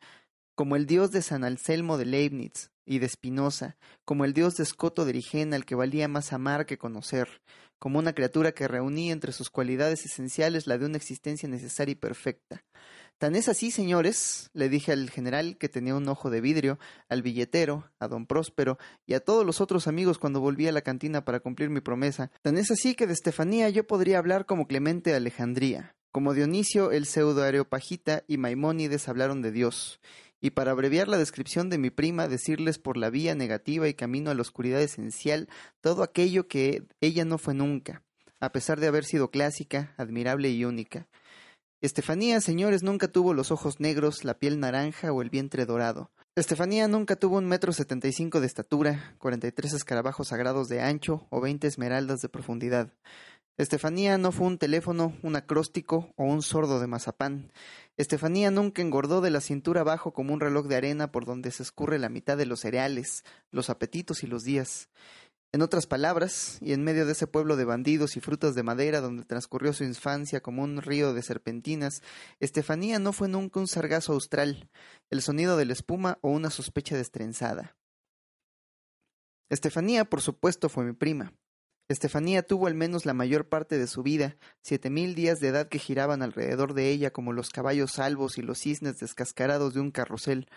como 0.55 0.75
el 0.75 0.85
dios 0.85 1.11
de 1.11 1.21
San 1.21 1.43
Anselmo 1.43 1.97
de 1.97 2.05
Leibniz 2.05 2.71
y 2.85 2.99
de 2.99 3.09
Spinoza, 3.09 3.77
como 4.05 4.25
el 4.25 4.33
dios 4.33 4.55
de 4.55 4.63
Escoto 4.63 5.05
de 5.05 5.13
Rigena, 5.13 5.55
al 5.57 5.65
que 5.65 5.75
valía 5.75 6.07
más 6.07 6.31
amar 6.31 6.65
que 6.65 6.77
conocer, 6.77 7.41
como 7.79 7.99
una 7.99 8.13
criatura 8.13 8.53
que 8.53 8.67
reunía 8.67 9.11
entre 9.11 9.33
sus 9.33 9.49
cualidades 9.49 10.05
esenciales 10.05 10.65
la 10.65 10.77
de 10.77 10.85
una 10.85 10.97
existencia 10.97 11.49
necesaria 11.49 11.93
y 11.93 11.95
perfecta. 11.95 12.63
Tan 13.17 13.35
es 13.35 13.47
así, 13.47 13.71
señores, 13.71 14.49
le 14.53 14.67
dije 14.67 14.91
al 14.91 15.09
general 15.09 15.57
que 15.57 15.69
tenía 15.69 15.95
un 15.95 16.07
ojo 16.09 16.29
de 16.29 16.41
vidrio, 16.41 16.79
al 17.07 17.21
billetero, 17.21 17.89
a 17.97 18.09
don 18.09 18.25
Próspero 18.25 18.77
y 19.05 19.13
a 19.13 19.21
todos 19.21 19.45
los 19.45 19.61
otros 19.61 19.87
amigos 19.87 20.19
cuando 20.19 20.41
volví 20.41 20.67
a 20.67 20.73
la 20.73 20.81
cantina 20.81 21.23
para 21.23 21.39
cumplir 21.39 21.69
mi 21.69 21.79
promesa. 21.79 22.29
Tan 22.41 22.57
es 22.57 22.71
así 22.71 22.93
que 22.93 23.07
de 23.07 23.13
Estefanía 23.13 23.69
yo 23.69 23.87
podría 23.87 24.17
hablar 24.17 24.45
como 24.45 24.67
Clemente 24.67 25.11
de 25.11 25.15
Alejandría. 25.15 25.95
Como 26.11 26.33
Dionisio, 26.33 26.91
el 26.91 27.05
pseudo 27.05 27.43
Areopagita 27.43 28.23
y 28.27 28.37
Maimónides 28.37 29.07
hablaron 29.07 29.41
de 29.41 29.53
Dios. 29.53 30.01
Y 30.41 30.49
para 30.49 30.71
abreviar 30.71 31.07
la 31.07 31.17
descripción 31.17 31.69
de 31.69 31.77
mi 31.77 31.91
prima, 31.91 32.27
decirles 32.27 32.79
por 32.79 32.97
la 32.97 33.09
vía 33.09 33.33
negativa 33.33 33.87
y 33.87 33.93
camino 33.93 34.29
a 34.29 34.35
la 34.35 34.41
oscuridad 34.41 34.81
esencial 34.81 35.47
todo 35.79 36.03
aquello 36.03 36.49
que 36.49 36.83
ella 36.99 37.23
no 37.23 37.37
fue 37.37 37.53
nunca, 37.53 38.03
a 38.41 38.51
pesar 38.51 38.81
de 38.81 38.87
haber 38.87 39.05
sido 39.05 39.31
clásica, 39.31 39.93
admirable 39.97 40.49
y 40.49 40.65
única. 40.65 41.07
Estefanía, 41.85 42.41
señores, 42.41 42.81
nunca 42.81 43.07
tuvo 43.07 43.35
los 43.35 43.51
ojos 43.51 43.79
negros, 43.79 44.23
la 44.23 44.39
piel 44.39 44.59
naranja 44.59 45.13
o 45.13 45.21
el 45.21 45.29
vientre 45.29 45.67
dorado. 45.67 46.09
Estefanía 46.35 46.87
nunca 46.87 47.15
tuvo 47.15 47.37
un 47.37 47.45
metro 47.45 47.71
setenta 47.73 48.07
y 48.07 48.11
cinco 48.11 48.41
de 48.41 48.47
estatura, 48.47 49.13
cuarenta 49.19 49.45
y 49.45 49.51
tres 49.51 49.71
escarabajos 49.73 50.29
sagrados 50.29 50.67
de 50.67 50.81
ancho 50.81 51.27
o 51.29 51.41
veinte 51.41 51.67
esmeraldas 51.67 52.21
de 52.21 52.29
profundidad. 52.29 52.91
Estefanía 53.57 54.17
no 54.17 54.31
fue 54.31 54.47
un 54.47 54.57
teléfono, 54.57 55.15
un 55.21 55.35
acróstico 55.35 56.11
o 56.17 56.23
un 56.23 56.41
sordo 56.41 56.79
de 56.79 56.87
mazapán. 56.87 57.51
Estefanía 57.97 58.49
nunca 58.49 58.81
engordó 58.81 59.21
de 59.21 59.29
la 59.29 59.39
cintura 59.39 59.81
abajo 59.81 60.11
como 60.11 60.33
un 60.33 60.39
reloj 60.39 60.65
de 60.65 60.77
arena 60.77 61.11
por 61.11 61.25
donde 61.25 61.51
se 61.51 61.61
escurre 61.61 61.99
la 61.99 62.09
mitad 62.09 62.35
de 62.35 62.47
los 62.47 62.61
cereales, 62.61 63.23
los 63.51 63.69
apetitos 63.69 64.23
y 64.23 64.27
los 64.27 64.43
días. 64.43 64.89
En 65.55 65.61
otras 65.61 65.87
palabras, 65.87 66.57
y 66.59 66.73
en 66.73 66.83
medio 66.83 67.05
de 67.05 67.13
ese 67.13 67.27
pueblo 67.27 67.55
de 67.55 67.63
bandidos 67.63 68.17
y 68.17 68.19
frutas 68.19 68.55
de 68.55 68.63
madera 68.63 68.99
donde 68.99 69.23
transcurrió 69.23 69.71
su 69.71 69.85
infancia 69.85 70.41
como 70.41 70.63
un 70.63 70.81
río 70.81 71.13
de 71.13 71.21
serpentinas, 71.21 72.03
Estefanía 72.41 72.99
no 72.99 73.13
fue 73.13 73.29
nunca 73.29 73.61
un 73.61 73.69
sargazo 73.69 74.11
austral, 74.11 74.69
el 75.09 75.21
sonido 75.21 75.55
de 75.55 75.63
la 75.63 75.71
espuma 75.71 76.17
o 76.19 76.29
una 76.31 76.49
sospecha 76.49 76.97
destrenzada. 76.97 77.77
Estefanía, 79.47 80.03
por 80.03 80.21
supuesto, 80.21 80.67
fue 80.67 80.83
mi 80.83 80.91
prima. 80.91 81.31
Estefanía 81.87 82.43
tuvo 82.43 82.67
al 82.67 82.75
menos 82.75 83.05
la 83.05 83.13
mayor 83.13 83.47
parte 83.47 83.77
de 83.77 83.87
su 83.87 84.03
vida, 84.03 84.35
siete 84.61 84.89
mil 84.89 85.15
días 85.15 85.39
de 85.39 85.47
edad 85.47 85.69
que 85.69 85.79
giraban 85.79 86.21
alrededor 86.21 86.73
de 86.73 86.89
ella 86.89 87.11
como 87.11 87.31
los 87.31 87.49
caballos 87.49 87.93
salvos 87.93 88.37
y 88.37 88.41
los 88.41 88.59
cisnes 88.59 88.99
descascarados 88.99 89.73
de 89.73 89.79
un 89.79 89.91
carrusel. 89.91 90.49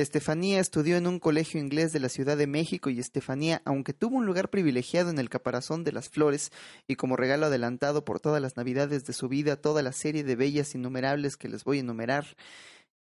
Estefanía 0.00 0.60
estudió 0.60 0.96
en 0.96 1.08
un 1.08 1.18
colegio 1.18 1.58
inglés 1.58 1.92
de 1.92 1.98
la 1.98 2.08
Ciudad 2.08 2.36
de 2.36 2.46
México 2.46 2.88
y 2.88 3.00
Estefanía, 3.00 3.62
aunque 3.64 3.92
tuvo 3.92 4.16
un 4.16 4.26
lugar 4.26 4.48
privilegiado 4.48 5.10
en 5.10 5.18
el 5.18 5.28
caparazón 5.28 5.82
de 5.82 5.90
las 5.90 6.08
flores 6.08 6.52
y 6.86 6.94
como 6.94 7.16
regalo 7.16 7.46
adelantado 7.46 8.04
por 8.04 8.20
todas 8.20 8.40
las 8.40 8.56
navidades 8.56 9.04
de 9.06 9.12
su 9.12 9.28
vida 9.28 9.56
toda 9.56 9.82
la 9.82 9.90
serie 9.90 10.22
de 10.22 10.36
bellas 10.36 10.76
innumerables 10.76 11.36
que 11.36 11.48
les 11.48 11.64
voy 11.64 11.78
a 11.78 11.80
enumerar, 11.80 12.36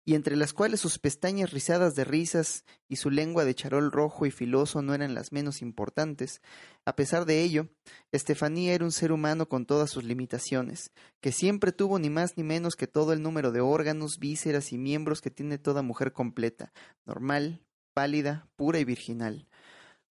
y 0.08 0.14
entre 0.14 0.36
las 0.36 0.54
cuales 0.54 0.80
sus 0.80 1.00
pestañas 1.00 1.52
rizadas 1.52 1.96
de 1.96 2.04
risas 2.04 2.64
y 2.88 2.98
su 2.98 3.10
lengua 3.10 3.44
de 3.44 3.56
charol 3.56 3.92
rojo 3.92 4.28
y 4.28 4.32
filoso 4.32 4.84
no 4.84 4.94
eran 4.94 5.16
las 5.16 5.32
menos 5.32 5.64
importantes. 5.64 6.42
A 6.86 6.96
pesar 6.96 7.26
de 7.26 7.42
ello, 7.42 7.70
Estefanía 8.12 8.74
era 8.74 8.86
un 8.86 8.92
ser 8.92 9.12
humano 9.12 9.50
con 9.50 9.66
todas 9.66 9.90
sus 9.90 10.04
limitaciones, 10.04 10.92
que 11.22 11.32
siempre 11.32 11.72
tuvo 11.72 11.98
ni 11.98 12.12
más 12.12 12.38
ni 12.38 12.44
menos 12.44 12.76
que 12.76 12.86
todo 12.86 13.14
el 13.14 13.24
número 13.24 13.52
de 13.52 13.62
órganos, 13.62 14.20
vísceras 14.20 14.72
y 14.72 14.78
miembros 14.78 15.22
que 15.22 15.32
tiene 15.32 15.58
toda 15.58 15.82
mujer 15.82 16.14
completa, 16.14 16.72
normal, 17.06 17.64
pálida, 17.96 18.48
pura 18.56 18.78
y 18.78 18.86
virginal. 18.86 19.48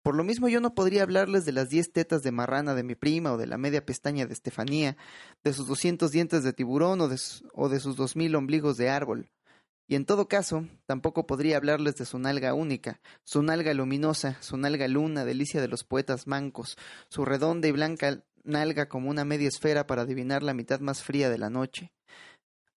Por 0.02 0.14
lo 0.14 0.22
mismo 0.22 0.48
yo 0.48 0.60
no 0.60 0.74
podría 0.74 1.02
hablarles 1.02 1.46
de 1.46 1.52
las 1.52 1.70
diez 1.70 1.92
tetas 1.92 2.22
de 2.22 2.30
marrana 2.30 2.74
de 2.74 2.82
mi 2.82 2.94
prima 2.94 3.32
o 3.32 3.38
de 3.38 3.46
la 3.46 3.56
media 3.56 3.84
pestaña 3.84 4.26
de 4.26 4.34
Estefanía, 4.34 4.98
de 5.44 5.52
sus 5.54 5.66
doscientos 5.66 6.10
dientes 6.10 6.44
de 6.44 6.52
tiburón 6.52 7.00
o 7.00 7.08
de, 7.08 7.18
o 7.54 7.68
de 7.70 7.80
sus 7.80 7.96
dos 7.96 8.16
mil 8.16 8.34
ombligos 8.34 8.76
de 8.76 8.90
árbol. 8.90 9.30
Y 9.90 9.94
en 9.94 10.04
todo 10.04 10.28
caso, 10.28 10.68
tampoco 10.84 11.26
podría 11.26 11.56
hablarles 11.56 11.96
de 11.96 12.04
su 12.04 12.18
nalga 12.18 12.52
única, 12.52 13.00
su 13.24 13.42
nalga 13.42 13.72
luminosa, 13.72 14.36
su 14.40 14.58
nalga 14.58 14.86
luna, 14.86 15.24
delicia 15.24 15.62
de 15.62 15.68
los 15.68 15.82
poetas 15.82 16.26
mancos, 16.26 16.76
su 17.08 17.24
redonda 17.24 17.68
y 17.68 17.72
blanca 17.72 18.22
nalga 18.44 18.90
como 18.90 19.08
una 19.08 19.24
media 19.24 19.48
esfera 19.48 19.86
para 19.86 20.02
adivinar 20.02 20.42
la 20.42 20.52
mitad 20.52 20.80
más 20.80 21.02
fría 21.02 21.30
de 21.30 21.38
la 21.38 21.48
noche. 21.48 21.90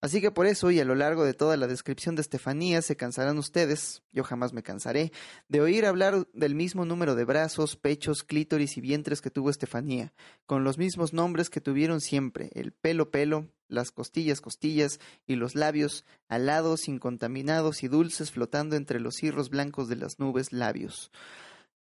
Así 0.02 0.20
que 0.20 0.32
por 0.32 0.48
eso 0.48 0.72
y 0.72 0.80
a 0.80 0.86
lo 0.86 0.96
largo 0.96 1.24
de 1.24 1.36
toda 1.36 1.58
la 1.58 1.68
descripción 1.68 2.16
de 2.16 2.24
Estefanía 2.24 2.82
se 2.82 2.96
cansarán 2.96 3.38
ustedes, 3.38 4.02
yo 4.12 4.24
jamás 4.24 4.52
me 4.52 4.64
cansaré, 4.64 5.12
de 5.48 5.62
oír 5.62 5.86
hablar 5.86 6.28
del 6.34 6.56
mismo 6.56 6.86
número 6.86 7.14
de 7.14 7.24
brazos, 7.24 7.76
pechos, 7.76 8.24
clítoris 8.24 8.78
y 8.78 8.82
vientres 8.82 9.22
que 9.22 9.30
tuvo 9.30 9.52
Estefanía, 9.52 10.12
con 10.48 10.64
los 10.64 10.80
mismos 10.80 11.14
nombres 11.14 11.52
que 11.52 11.62
tuvieron 11.62 12.02
siempre, 12.02 12.50
el 12.56 12.72
pelo 12.72 13.12
pelo, 13.12 13.48
las 13.68 13.92
costillas 13.92 14.42
costillas 14.42 15.00
y 15.28 15.36
los 15.36 15.54
labios 15.54 16.04
alados, 16.28 16.88
incontaminados 16.88 17.84
y 17.84 17.88
dulces 17.88 18.32
flotando 18.32 18.76
entre 18.76 19.00
los 19.00 19.18
cirros 19.18 19.52
blancos 19.52 19.88
de 19.88 19.98
las 19.98 20.18
nubes 20.18 20.52
labios. 20.52 21.12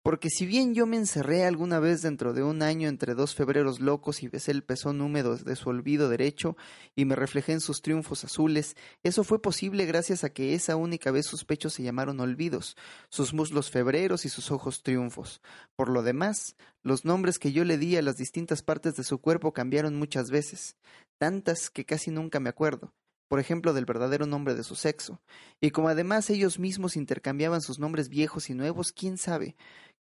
Porque 0.02 0.30
si 0.30 0.46
bien 0.46 0.74
yo 0.74 0.84
me 0.84 0.96
encerré 0.96 1.44
alguna 1.44 1.78
vez 1.78 2.02
dentro 2.02 2.32
de 2.32 2.42
un 2.42 2.62
año 2.62 2.88
entre 2.88 3.14
dos 3.14 3.36
febreros 3.36 3.78
locos 3.78 4.24
y 4.24 4.28
besé 4.28 4.50
el 4.50 4.64
pezón 4.64 5.00
húmedo 5.00 5.36
de 5.36 5.54
su 5.54 5.68
olvido 5.68 6.08
derecho 6.08 6.56
y 6.96 7.04
me 7.04 7.14
reflejé 7.14 7.52
en 7.52 7.60
sus 7.60 7.82
triunfos 7.82 8.24
azules, 8.24 8.76
eso 9.04 9.22
fue 9.22 9.40
posible 9.40 9.86
gracias 9.86 10.24
a 10.24 10.30
que 10.30 10.54
esa 10.54 10.74
única 10.74 11.12
vez 11.12 11.26
sus 11.26 11.44
pechos 11.44 11.74
se 11.74 11.84
llamaron 11.84 12.18
olvidos, 12.18 12.76
sus 13.10 13.32
muslos 13.32 13.70
febreros 13.70 14.24
y 14.24 14.28
sus 14.28 14.50
ojos 14.50 14.82
triunfos. 14.82 15.40
Por 15.76 15.88
lo 15.88 16.02
demás, 16.02 16.56
los 16.82 17.04
nombres 17.04 17.38
que 17.38 17.52
yo 17.52 17.64
le 17.64 17.78
di 17.78 17.96
a 17.96 18.02
las 18.02 18.16
distintas 18.16 18.62
partes 18.62 18.96
de 18.96 19.04
su 19.04 19.18
cuerpo 19.18 19.52
cambiaron 19.52 19.94
muchas 19.94 20.32
veces, 20.32 20.74
tantas 21.16 21.70
que 21.70 21.84
casi 21.84 22.10
nunca 22.10 22.40
me 22.40 22.48
acuerdo 22.48 22.92
por 23.32 23.40
ejemplo, 23.40 23.72
del 23.72 23.86
verdadero 23.86 24.26
nombre 24.26 24.54
de 24.54 24.62
su 24.62 24.74
sexo. 24.74 25.22
Y 25.58 25.70
como 25.70 25.88
además 25.88 26.28
ellos 26.28 26.58
mismos 26.58 26.98
intercambiaban 26.98 27.62
sus 27.62 27.78
nombres 27.78 28.10
viejos 28.10 28.50
y 28.50 28.54
nuevos, 28.54 28.92
quién 28.92 29.16
sabe, 29.16 29.56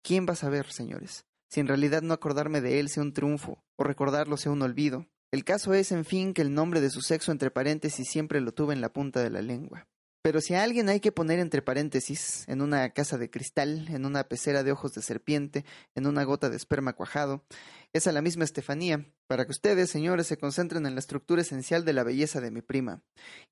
quién 0.03 0.27
va 0.27 0.33
a 0.33 0.37
saber, 0.37 0.71
señores, 0.73 1.25
si 1.49 1.61
en 1.61 1.69
realidad 1.69 2.03
no 2.03 2.15
acordarme 2.15 2.61
de 2.61 2.81
él 2.81 2.89
sea 2.89 3.03
un 3.03 3.13
triunfo, 3.13 3.65
o 3.77 3.85
recordarlo 3.85 4.37
sea 4.37 4.53
un 4.53 4.63
olvido, 4.63 5.07
El 5.31 5.45
caso 5.45 5.75
es, 5.75 5.93
en 5.93 6.07
fin, 6.07 6.33
que 6.33 6.41
el 6.41 6.55
nombre 6.55 6.81
de 6.81 6.89
su 6.89 7.03
sexo 7.03 7.33
entre 7.33 7.51
paréntesis 7.51 8.09
siempre 8.09 8.41
lo 8.41 8.53
tuve 8.53 8.73
en 8.73 8.81
la 8.81 8.93
punta 8.93 9.23
de 9.23 9.29
la 9.29 9.43
lengua. 9.43 9.87
Pero 10.23 10.41
si 10.41 10.55
a 10.55 10.63
alguien 10.63 10.89
hay 10.89 11.01
que 11.01 11.13
poner 11.13 11.39
entre 11.39 11.63
paréntesis, 11.63 12.45
en 12.49 12.63
una 12.63 12.91
casa 12.91 13.19
de 13.19 13.31
cristal, 13.31 13.87
en 13.89 14.05
una 14.05 14.25
pecera 14.25 14.63
de 14.63 14.73
ojos 14.73 14.93
de 14.95 15.03
serpiente, 15.03 15.65
en 15.95 16.07
una 16.07 16.25
gota 16.25 16.49
de 16.49 16.57
esperma 16.57 16.95
cuajado, 16.95 17.45
es 17.93 18.07
a 18.07 18.13
la 18.13 18.23
misma 18.23 18.45
Estefanía, 18.45 19.07
para 19.27 19.45
que 19.45 19.53
ustedes, 19.53 19.91
señores, 19.91 20.27
se 20.27 20.39
concentren 20.39 20.87
en 20.87 20.95
la 20.95 21.01
estructura 21.01 21.43
esencial 21.43 21.85
de 21.85 21.93
la 21.93 22.05
belleza 22.05 22.41
de 22.41 22.51
mi 22.51 22.63
prima. 22.63 23.03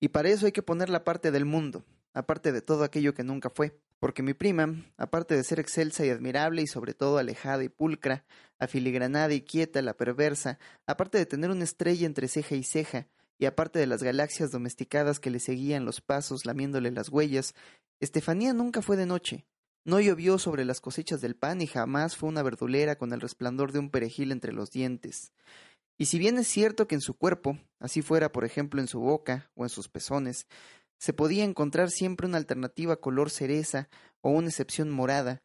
Y 0.01 0.09
para 0.09 0.31
eso 0.31 0.47
hay 0.47 0.53
que 0.53 0.63
poner 0.63 0.89
la 0.89 1.05
parte 1.05 1.31
del 1.31 1.45
mundo, 1.45 1.85
aparte 2.17 2.51
de 2.51 2.63
todo 2.63 2.83
aquello 2.83 3.13
que 3.13 3.25
nunca 3.25 3.51
fue, 3.51 3.79
porque 4.01 4.23
mi 4.23 4.33
prima, 4.33 4.75
aparte 4.97 5.37
de 5.37 5.45
ser 5.45 5.61
excelsa 5.61 6.07
y 6.07 6.09
admirable 6.09 6.63
y 6.63 6.67
sobre 6.67 6.95
todo 6.95 7.19
alejada 7.19 7.63
y 7.63 7.69
pulcra, 7.69 8.25
afiligranada 8.59 9.35
y 9.35 9.43
quieta, 9.43 9.83
la 9.83 9.99
perversa, 9.99 10.59
aparte 10.87 11.19
de 11.19 11.27
tener 11.27 11.51
una 11.51 11.65
estrella 11.65 12.07
entre 12.07 12.29
ceja 12.29 12.55
y 12.55 12.63
ceja, 12.63 13.07
y 13.39 13.45
aparte 13.45 13.79
de 13.79 13.87
las 13.87 14.03
galaxias 14.03 14.51
domesticadas 14.51 15.21
que 15.21 15.29
le 15.29 15.41
seguían 15.41 15.85
los 15.85 16.01
pasos 16.01 16.47
lamiéndole 16.47 16.91
las 16.91 17.11
huellas, 17.11 17.55
Estefanía 18.01 18.55
nunca 18.55 18.81
fue 18.81 18.97
de 18.97 19.05
noche. 19.05 19.45
No 19.85 20.01
llovió 20.01 20.39
sobre 20.39 20.65
las 20.65 20.81
cosechas 20.81 21.21
del 21.21 21.37
pan 21.37 21.61
y 21.61 21.67
jamás 21.67 22.17
fue 22.17 22.31
una 22.31 22.43
verdulera 22.43 22.97
con 22.97 23.13
el 23.13 23.21
resplandor 23.21 23.73
de 23.73 23.79
un 23.79 23.91
perejil 23.91 24.33
entre 24.33 24.55
los 24.55 24.71
dientes. 24.71 25.33
Y 25.99 26.07
si 26.07 26.19
bien 26.19 26.39
es 26.39 26.49
cierto 26.49 26.89
que 26.89 26.95
en 26.95 27.03
su 27.03 27.15
cuerpo, 27.15 27.59
así 27.79 28.01
fuera 28.01 28.33
por 28.33 28.47
ejemplo 28.47 28.81
en 28.81 28.89
su 28.89 29.01
boca 29.01 29.51
o 29.55 29.65
en 29.65 29.69
sus 29.69 29.89
pezones, 29.89 30.47
se 30.99 31.13
podía 31.13 31.45
encontrar 31.45 31.91
siempre 31.91 32.27
una 32.27 32.39
alternativa 32.39 32.97
color 32.97 33.31
cereza 33.31 33.89
o 34.21 34.31
una 34.31 34.49
excepción 34.49 34.91
morada, 34.91 35.43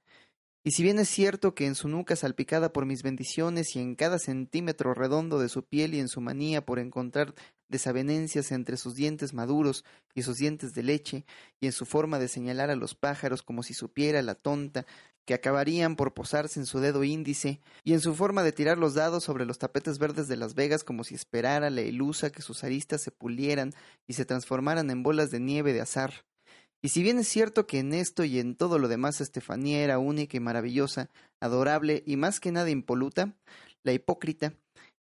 y 0.64 0.72
si 0.72 0.84
bien 0.84 1.00
es 1.00 1.10
cierto 1.10 1.56
que 1.56 1.66
en 1.66 1.76
su 1.76 1.88
nuca 1.88 2.16
salpicada 2.16 2.72
por 2.72 2.86
mis 2.86 3.02
bendiciones 3.02 3.76
y 3.76 3.80
en 3.80 3.96
cada 3.96 4.20
centímetro 4.20 4.94
redondo 4.94 5.40
de 5.40 5.50
su 5.50 5.64
piel 5.64 5.96
y 5.96 6.00
en 6.00 6.08
su 6.08 6.22
manía 6.22 6.64
por 6.64 6.78
encontrar 6.78 7.34
desavenencias 7.68 8.52
entre 8.52 8.78
sus 8.78 8.94
dientes 8.94 9.34
maduros 9.34 9.84
y 10.14 10.22
sus 10.22 10.38
dientes 10.38 10.74
de 10.74 10.84
leche, 10.84 11.26
y 11.60 11.66
en 11.66 11.72
su 11.72 11.86
forma 11.86 12.20
de 12.20 12.28
señalar 12.28 12.70
a 12.70 12.76
los 12.76 12.94
pájaros 12.94 13.42
como 13.42 13.64
si 13.64 13.74
supiera 13.74 14.22
la 14.22 14.36
tonta 14.36 14.86
que 15.26 15.34
acabarían 15.34 15.96
por 15.96 16.14
posarse 16.14 16.60
en 16.60 16.66
su 16.66 16.80
dedo 16.80 17.04
índice, 17.04 17.62
y 17.84 17.94
en 17.94 18.02
su 18.02 18.14
forma 18.14 18.44
de 18.44 18.52
tirar 18.52 18.78
los 18.78 18.94
dados 18.94 19.24
sobre 19.24 19.46
los 19.46 19.58
tapetes 19.58 19.98
verdes 19.98 20.28
de 20.28 20.36
Las 20.36 20.54
Vegas 20.54 20.84
como 20.84 21.04
si 21.04 21.16
esperara 21.16 21.70
la 21.70 21.82
ilusa 21.82 22.30
que 22.30 22.42
sus 22.42 22.64
aristas 22.64 23.02
se 23.02 23.12
pulieran 23.12 23.74
y 24.08 24.14
se 24.14 24.26
transformaran 24.26 24.92
en 24.92 25.02
bolas 25.02 25.32
de 25.32 25.40
nieve 25.40 25.74
de 25.74 25.82
azar. 25.82 26.26
Y 26.84 26.90
si 26.90 27.04
bien 27.04 27.20
es 27.20 27.28
cierto 27.28 27.68
que 27.68 27.80
en 27.80 27.94
esto 27.94 28.24
y 28.24 28.40
en 28.40 28.56
todo 28.56 28.80
lo 28.80 28.88
demás 28.88 29.22
Estefanía 29.22 29.84
era 29.84 30.00
única 30.00 30.38
y 30.38 30.40
maravillosa, 30.40 31.10
adorable 31.40 32.04
y 32.06 32.18
más 32.18 32.40
que 32.40 32.52
nada 32.52 32.72
impoluta, 32.72 33.36
la 33.84 33.94
hipócrita, 33.94 34.54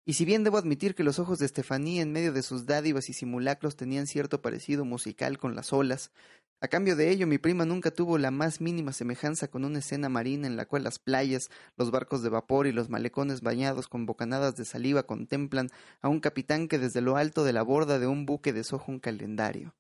y 0.08 0.14
si 0.14 0.24
bien 0.24 0.44
debo 0.44 0.60
admitir 0.60 0.94
que 0.94 1.04
los 1.04 1.18
ojos 1.18 1.40
de 1.40 1.48
Estefanía 1.48 2.04
en 2.04 2.12
medio 2.12 2.32
de 2.32 2.44
sus 2.44 2.68
dádivas 2.68 3.10
y 3.10 3.14
simulacros 3.14 3.76
tenían 3.76 4.06
cierto 4.06 4.40
parecido 4.40 4.86
musical 4.86 5.40
con 5.40 5.56
las 5.56 5.74
olas, 5.74 6.12
a 6.62 6.68
cambio 6.68 6.96
de 6.96 7.10
ello 7.10 7.26
mi 7.26 7.40
prima 7.40 7.66
nunca 7.66 7.90
tuvo 7.90 8.20
la 8.20 8.30
más 8.30 8.62
mínima 8.62 8.94
semejanza 8.94 9.48
con 9.48 9.66
una 9.66 9.80
escena 9.80 10.08
marina 10.08 10.46
en 10.46 10.58
la 10.58 10.68
cual 10.68 10.84
las 10.84 11.00
playas, 11.00 11.50
los 11.76 11.90
barcos 11.90 12.22
de 12.22 12.30
vapor 12.30 12.68
y 12.68 12.72
los 12.72 12.92
malecones 12.92 13.42
bañados 13.42 13.88
con 13.88 14.06
bocanadas 14.06 14.56
de 14.56 14.66
saliva 14.66 15.04
contemplan 15.04 15.72
a 16.02 16.10
un 16.10 16.20
capitán 16.20 16.68
que 16.68 16.78
desde 16.78 17.02
lo 17.02 17.18
alto 17.18 17.44
de 17.44 17.54
la 17.54 17.64
borda 17.64 17.98
de 17.98 18.06
un 18.06 18.28
buque 18.28 18.54
deshoja 18.54 18.92
un 18.92 19.00
calendario. 19.00 19.74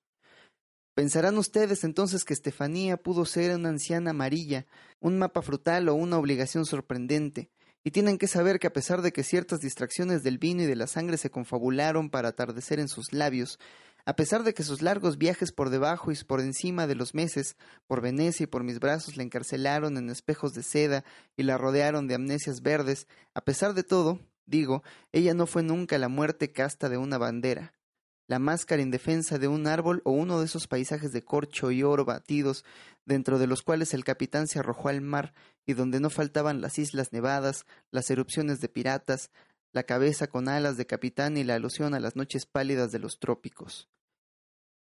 Pensarán 0.95 1.37
ustedes 1.37 1.83
entonces 1.83 2.23
que 2.23 2.33
Estefanía 2.33 2.95
pudo 2.95 3.25
ser 3.25 3.53
una 3.53 3.67
anciana 3.67 4.11
amarilla, 4.11 4.65
un 5.01 5.19
mapa 5.19 5.41
frutal 5.41 5.89
o 5.89 5.93
una 5.93 6.17
obligación 6.17 6.65
sorprendente, 6.65 7.49
y 7.83 7.91
tienen 7.91 8.17
que 8.17 8.27
saber 8.27 8.59
que 8.59 8.67
a 8.67 8.73
pesar 8.73 9.01
de 9.01 9.11
que 9.11 9.23
ciertas 9.23 9.59
distracciones 9.59 10.23
del 10.23 10.37
vino 10.37 10.63
y 10.63 10.67
de 10.67 10.77
la 10.77 10.87
sangre 10.87 11.17
se 11.17 11.29
confabularon 11.29 12.09
para 12.09 12.29
atardecer 12.29 12.79
en 12.79 12.87
sus 12.87 13.11
labios, 13.11 13.59
a 14.05 14.15
pesar 14.15 14.43
de 14.43 14.53
que 14.53 14.63
sus 14.63 14.81
largos 14.81 15.17
viajes 15.17 15.51
por 15.51 15.69
debajo 15.69 16.13
y 16.13 16.15
por 16.23 16.39
encima 16.39 16.87
de 16.87 16.95
los 16.95 17.13
meses, 17.13 17.57
por 17.87 17.99
Venecia 17.99 18.45
y 18.45 18.47
por 18.47 18.63
mis 18.63 18.79
brazos 18.79 19.17
la 19.17 19.23
encarcelaron 19.23 19.97
en 19.97 20.09
espejos 20.09 20.53
de 20.53 20.63
seda 20.63 21.03
y 21.35 21.43
la 21.43 21.57
rodearon 21.57 22.07
de 22.07 22.15
amnesias 22.15 22.61
verdes, 22.61 23.05
a 23.33 23.41
pesar 23.41 23.73
de 23.73 23.83
todo, 23.83 24.21
digo, 24.45 24.81
ella 25.11 25.33
no 25.33 25.45
fue 25.45 25.61
nunca 25.61 25.97
la 25.97 26.07
muerte 26.07 26.53
casta 26.53 26.87
de 26.87 26.95
una 26.95 27.17
bandera, 27.17 27.73
la 28.27 28.39
máscara 28.39 28.81
indefensa 28.81 29.37
de 29.37 29.47
un 29.47 29.67
árbol 29.67 30.01
o 30.03 30.11
uno 30.11 30.39
de 30.39 30.45
esos 30.45 30.67
paisajes 30.67 31.11
de 31.11 31.23
corcho 31.23 31.71
y 31.71 31.83
oro 31.83 32.05
batidos, 32.05 32.65
dentro 33.05 33.37
de 33.37 33.47
los 33.47 33.61
cuales 33.61 33.93
el 33.93 34.03
capitán 34.03 34.47
se 34.47 34.59
arrojó 34.59 34.89
al 34.89 35.01
mar 35.01 35.33
y 35.65 35.73
donde 35.73 35.99
no 35.99 36.09
faltaban 36.09 36.61
las 36.61 36.79
islas 36.79 37.13
nevadas, 37.13 37.65
las 37.91 38.09
erupciones 38.09 38.61
de 38.61 38.69
piratas, 38.69 39.31
la 39.71 39.83
cabeza 39.83 40.27
con 40.27 40.47
alas 40.47 40.77
de 40.77 40.87
capitán 40.87 41.37
y 41.37 41.43
la 41.43 41.55
alusión 41.55 41.93
a 41.93 41.99
las 41.99 42.15
noches 42.15 42.45
pálidas 42.45 42.91
de 42.91 42.99
los 42.99 43.19
trópicos. 43.19 43.89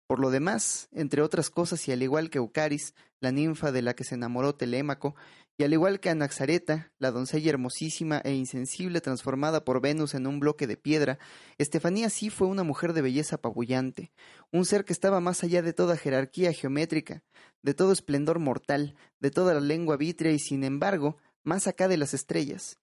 Por 0.06 0.18
lo 0.18 0.30
demás, 0.30 0.88
entre 0.90 1.22
otras 1.22 1.50
cosas, 1.50 1.86
y 1.86 1.92
al 1.92 2.02
igual 2.02 2.30
que 2.30 2.38
Eucaris, 2.38 2.94
la 3.20 3.30
ninfa 3.30 3.70
de 3.70 3.82
la 3.82 3.94
que 3.94 4.02
se 4.02 4.16
enamoró 4.16 4.56
Telémaco, 4.56 5.14
y 5.60 5.62
al 5.62 5.74
igual 5.74 6.00
que 6.00 6.08
Anaxareta, 6.08 6.90
la 6.98 7.10
doncella 7.10 7.50
hermosísima 7.50 8.22
e 8.24 8.32
insensible 8.32 9.02
transformada 9.02 9.62
por 9.62 9.82
Venus 9.82 10.14
en 10.14 10.26
un 10.26 10.40
bloque 10.40 10.66
de 10.66 10.78
piedra, 10.78 11.18
Estefanía 11.58 12.08
sí 12.08 12.30
fue 12.30 12.46
una 12.46 12.62
mujer 12.62 12.94
de 12.94 13.02
belleza 13.02 13.36
apabullante, 13.36 14.10
un 14.52 14.64
ser 14.64 14.86
que 14.86 14.94
estaba 14.94 15.20
más 15.20 15.44
allá 15.44 15.60
de 15.60 15.74
toda 15.74 15.98
jerarquía 15.98 16.54
geométrica, 16.54 17.24
de 17.60 17.74
todo 17.74 17.92
esplendor 17.92 18.38
mortal, 18.38 18.94
de 19.18 19.30
toda 19.30 19.52
la 19.52 19.60
lengua 19.60 19.98
vítrea 19.98 20.32
y 20.32 20.38
sin 20.38 20.64
embargo, 20.64 21.18
más 21.42 21.66
acá 21.66 21.88
de 21.88 21.98
las 21.98 22.14
estrellas. 22.14 22.78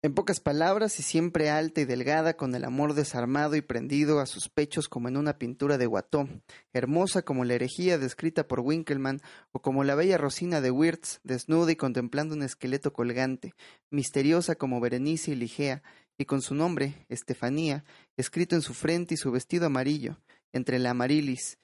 En 0.00 0.14
pocas 0.14 0.38
palabras, 0.38 1.00
y 1.00 1.02
siempre 1.02 1.50
alta 1.50 1.80
y 1.80 1.84
delgada, 1.84 2.36
con 2.36 2.54
el 2.54 2.64
amor 2.64 2.94
desarmado 2.94 3.56
y 3.56 3.62
prendido 3.62 4.20
a 4.20 4.26
sus 4.26 4.48
pechos 4.48 4.88
como 4.88 5.08
en 5.08 5.16
una 5.16 5.38
pintura 5.38 5.76
de 5.76 5.88
Watteau, 5.88 6.28
hermosa 6.72 7.22
como 7.22 7.44
la 7.44 7.54
herejía 7.54 7.98
descrita 7.98 8.46
por 8.46 8.60
Winkelmann, 8.60 9.20
o 9.50 9.60
como 9.60 9.82
la 9.82 9.96
bella 9.96 10.16
Rosina 10.16 10.60
de 10.60 10.70
Wirtz, 10.70 11.18
desnuda 11.24 11.72
y 11.72 11.76
contemplando 11.76 12.36
un 12.36 12.44
esqueleto 12.44 12.92
colgante, 12.92 13.54
misteriosa 13.90 14.54
como 14.54 14.78
Berenice 14.78 15.32
y 15.32 15.34
Ligea, 15.34 15.82
y 16.16 16.26
con 16.26 16.42
su 16.42 16.54
nombre, 16.54 17.04
Estefanía, 17.08 17.84
escrito 18.16 18.54
en 18.54 18.62
su 18.62 18.74
frente 18.74 19.14
y 19.14 19.16
su 19.16 19.32
vestido 19.32 19.66
amarillo, 19.66 20.20
entre 20.52 20.78
la 20.78 20.90
amarilis. 20.90 21.58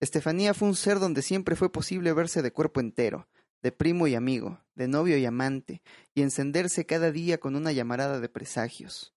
Estefanía 0.00 0.54
fue 0.54 0.68
un 0.68 0.74
ser 0.74 1.00
donde 1.00 1.20
siempre 1.20 1.54
fue 1.54 1.70
posible 1.70 2.14
verse 2.14 2.40
de 2.40 2.50
cuerpo 2.50 2.80
entero, 2.80 3.28
de 3.64 3.72
primo 3.72 4.06
y 4.06 4.14
amigo, 4.14 4.60
de 4.74 4.88
novio 4.88 5.16
y 5.16 5.24
amante, 5.24 5.80
y 6.14 6.20
encenderse 6.20 6.84
cada 6.84 7.10
día 7.10 7.40
con 7.40 7.56
una 7.56 7.72
llamarada 7.72 8.20
de 8.20 8.28
presagios. 8.28 9.14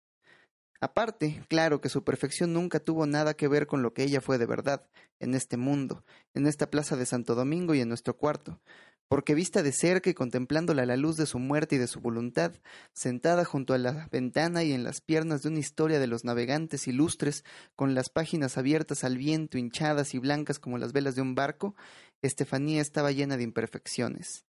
Aparte, 0.80 1.44
claro 1.50 1.82
que 1.82 1.90
su 1.90 2.06
perfección 2.06 2.54
nunca 2.54 2.80
tuvo 2.80 3.06
nada 3.06 3.34
que 3.34 3.50
ver 3.50 3.68
con 3.68 3.82
lo 3.82 3.94
que 3.94 4.04
ella 4.04 4.22
fue 4.22 4.38
de 4.38 4.46
verdad, 4.46 4.88
en 5.20 5.34
este 5.34 5.58
mundo, 5.58 6.06
en 6.34 6.48
esta 6.48 6.72
plaza 6.72 6.96
de 6.96 7.06
Santo 7.06 7.36
Domingo 7.36 7.76
y 7.76 7.82
en 7.82 7.90
nuestro 7.90 8.16
cuarto, 8.16 8.62
porque 9.08 9.36
vista 9.36 9.64
de 9.64 9.72
cerca 9.72 10.10
y 10.10 10.14
contemplándola 10.14 10.84
a 10.84 10.86
la 10.86 10.98
luz 10.98 11.16
de 11.16 11.26
su 11.26 11.40
muerte 11.40 11.76
y 11.76 11.80
de 11.80 11.88
su 11.88 12.02
voluntad, 12.02 12.54
sentada 12.94 13.46
junto 13.46 13.74
a 13.74 13.78
la 13.78 14.08
ventana 14.12 14.64
y 14.64 14.74
en 14.74 14.84
las 14.84 15.02
piernas 15.02 15.44
de 15.44 15.50
una 15.50 15.60
historia 15.60 16.00
de 16.00 16.08
los 16.08 16.26
navegantes 16.26 16.88
ilustres, 16.88 17.46
con 17.76 17.96
las 17.96 18.10
páginas 18.10 18.58
abiertas 18.58 19.04
al 19.04 19.18
viento, 19.18 19.58
hinchadas 19.58 20.14
y 20.14 20.20
blancas 20.20 20.60
como 20.60 20.78
las 20.78 20.92
velas 20.92 21.16
de 21.16 21.22
un 21.22 21.36
barco, 21.36 21.76
Estefanía 22.22 22.82
estaba 22.82 23.12
llena 23.12 23.38
de 23.38 23.44
imperfecciones. 23.44 24.46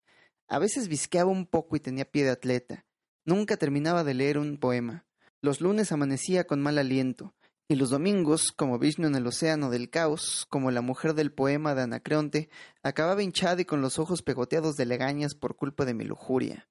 A 0.47 0.59
veces 0.59 0.87
visqueaba 0.87 1.31
un 1.31 1.47
poco 1.47 1.75
y 1.75 1.79
tenía 1.79 2.05
pie 2.05 2.23
de 2.25 2.31
atleta. 2.31 2.85
Nunca 3.25 3.57
terminaba 3.57 4.03
de 4.03 4.13
leer 4.13 4.37
un 4.37 4.57
poema. 4.57 5.05
Los 5.41 5.61
lunes 5.61 5.91
amanecía 5.91 6.45
con 6.45 6.61
mal 6.61 6.77
aliento, 6.77 7.33
y 7.67 7.75
los 7.75 7.89
domingos, 7.89 8.51
como 8.51 8.77
Vishnu 8.77 9.07
en 9.07 9.15
el 9.15 9.25
océano 9.25 9.69
del 9.69 9.89
caos, 9.89 10.45
como 10.49 10.71
la 10.71 10.81
mujer 10.81 11.13
del 11.13 11.31
poema 11.31 11.73
de 11.75 11.83
Anacreonte, 11.83 12.49
acababa 12.83 13.23
hinchada 13.23 13.61
y 13.61 13.65
con 13.65 13.81
los 13.81 13.99
ojos 13.99 14.21
pegoteados 14.21 14.75
de 14.75 14.85
legañas 14.85 15.33
por 15.33 15.55
culpa 15.55 15.85
de 15.85 15.93
mi 15.93 16.03
lujuria. 16.03 16.67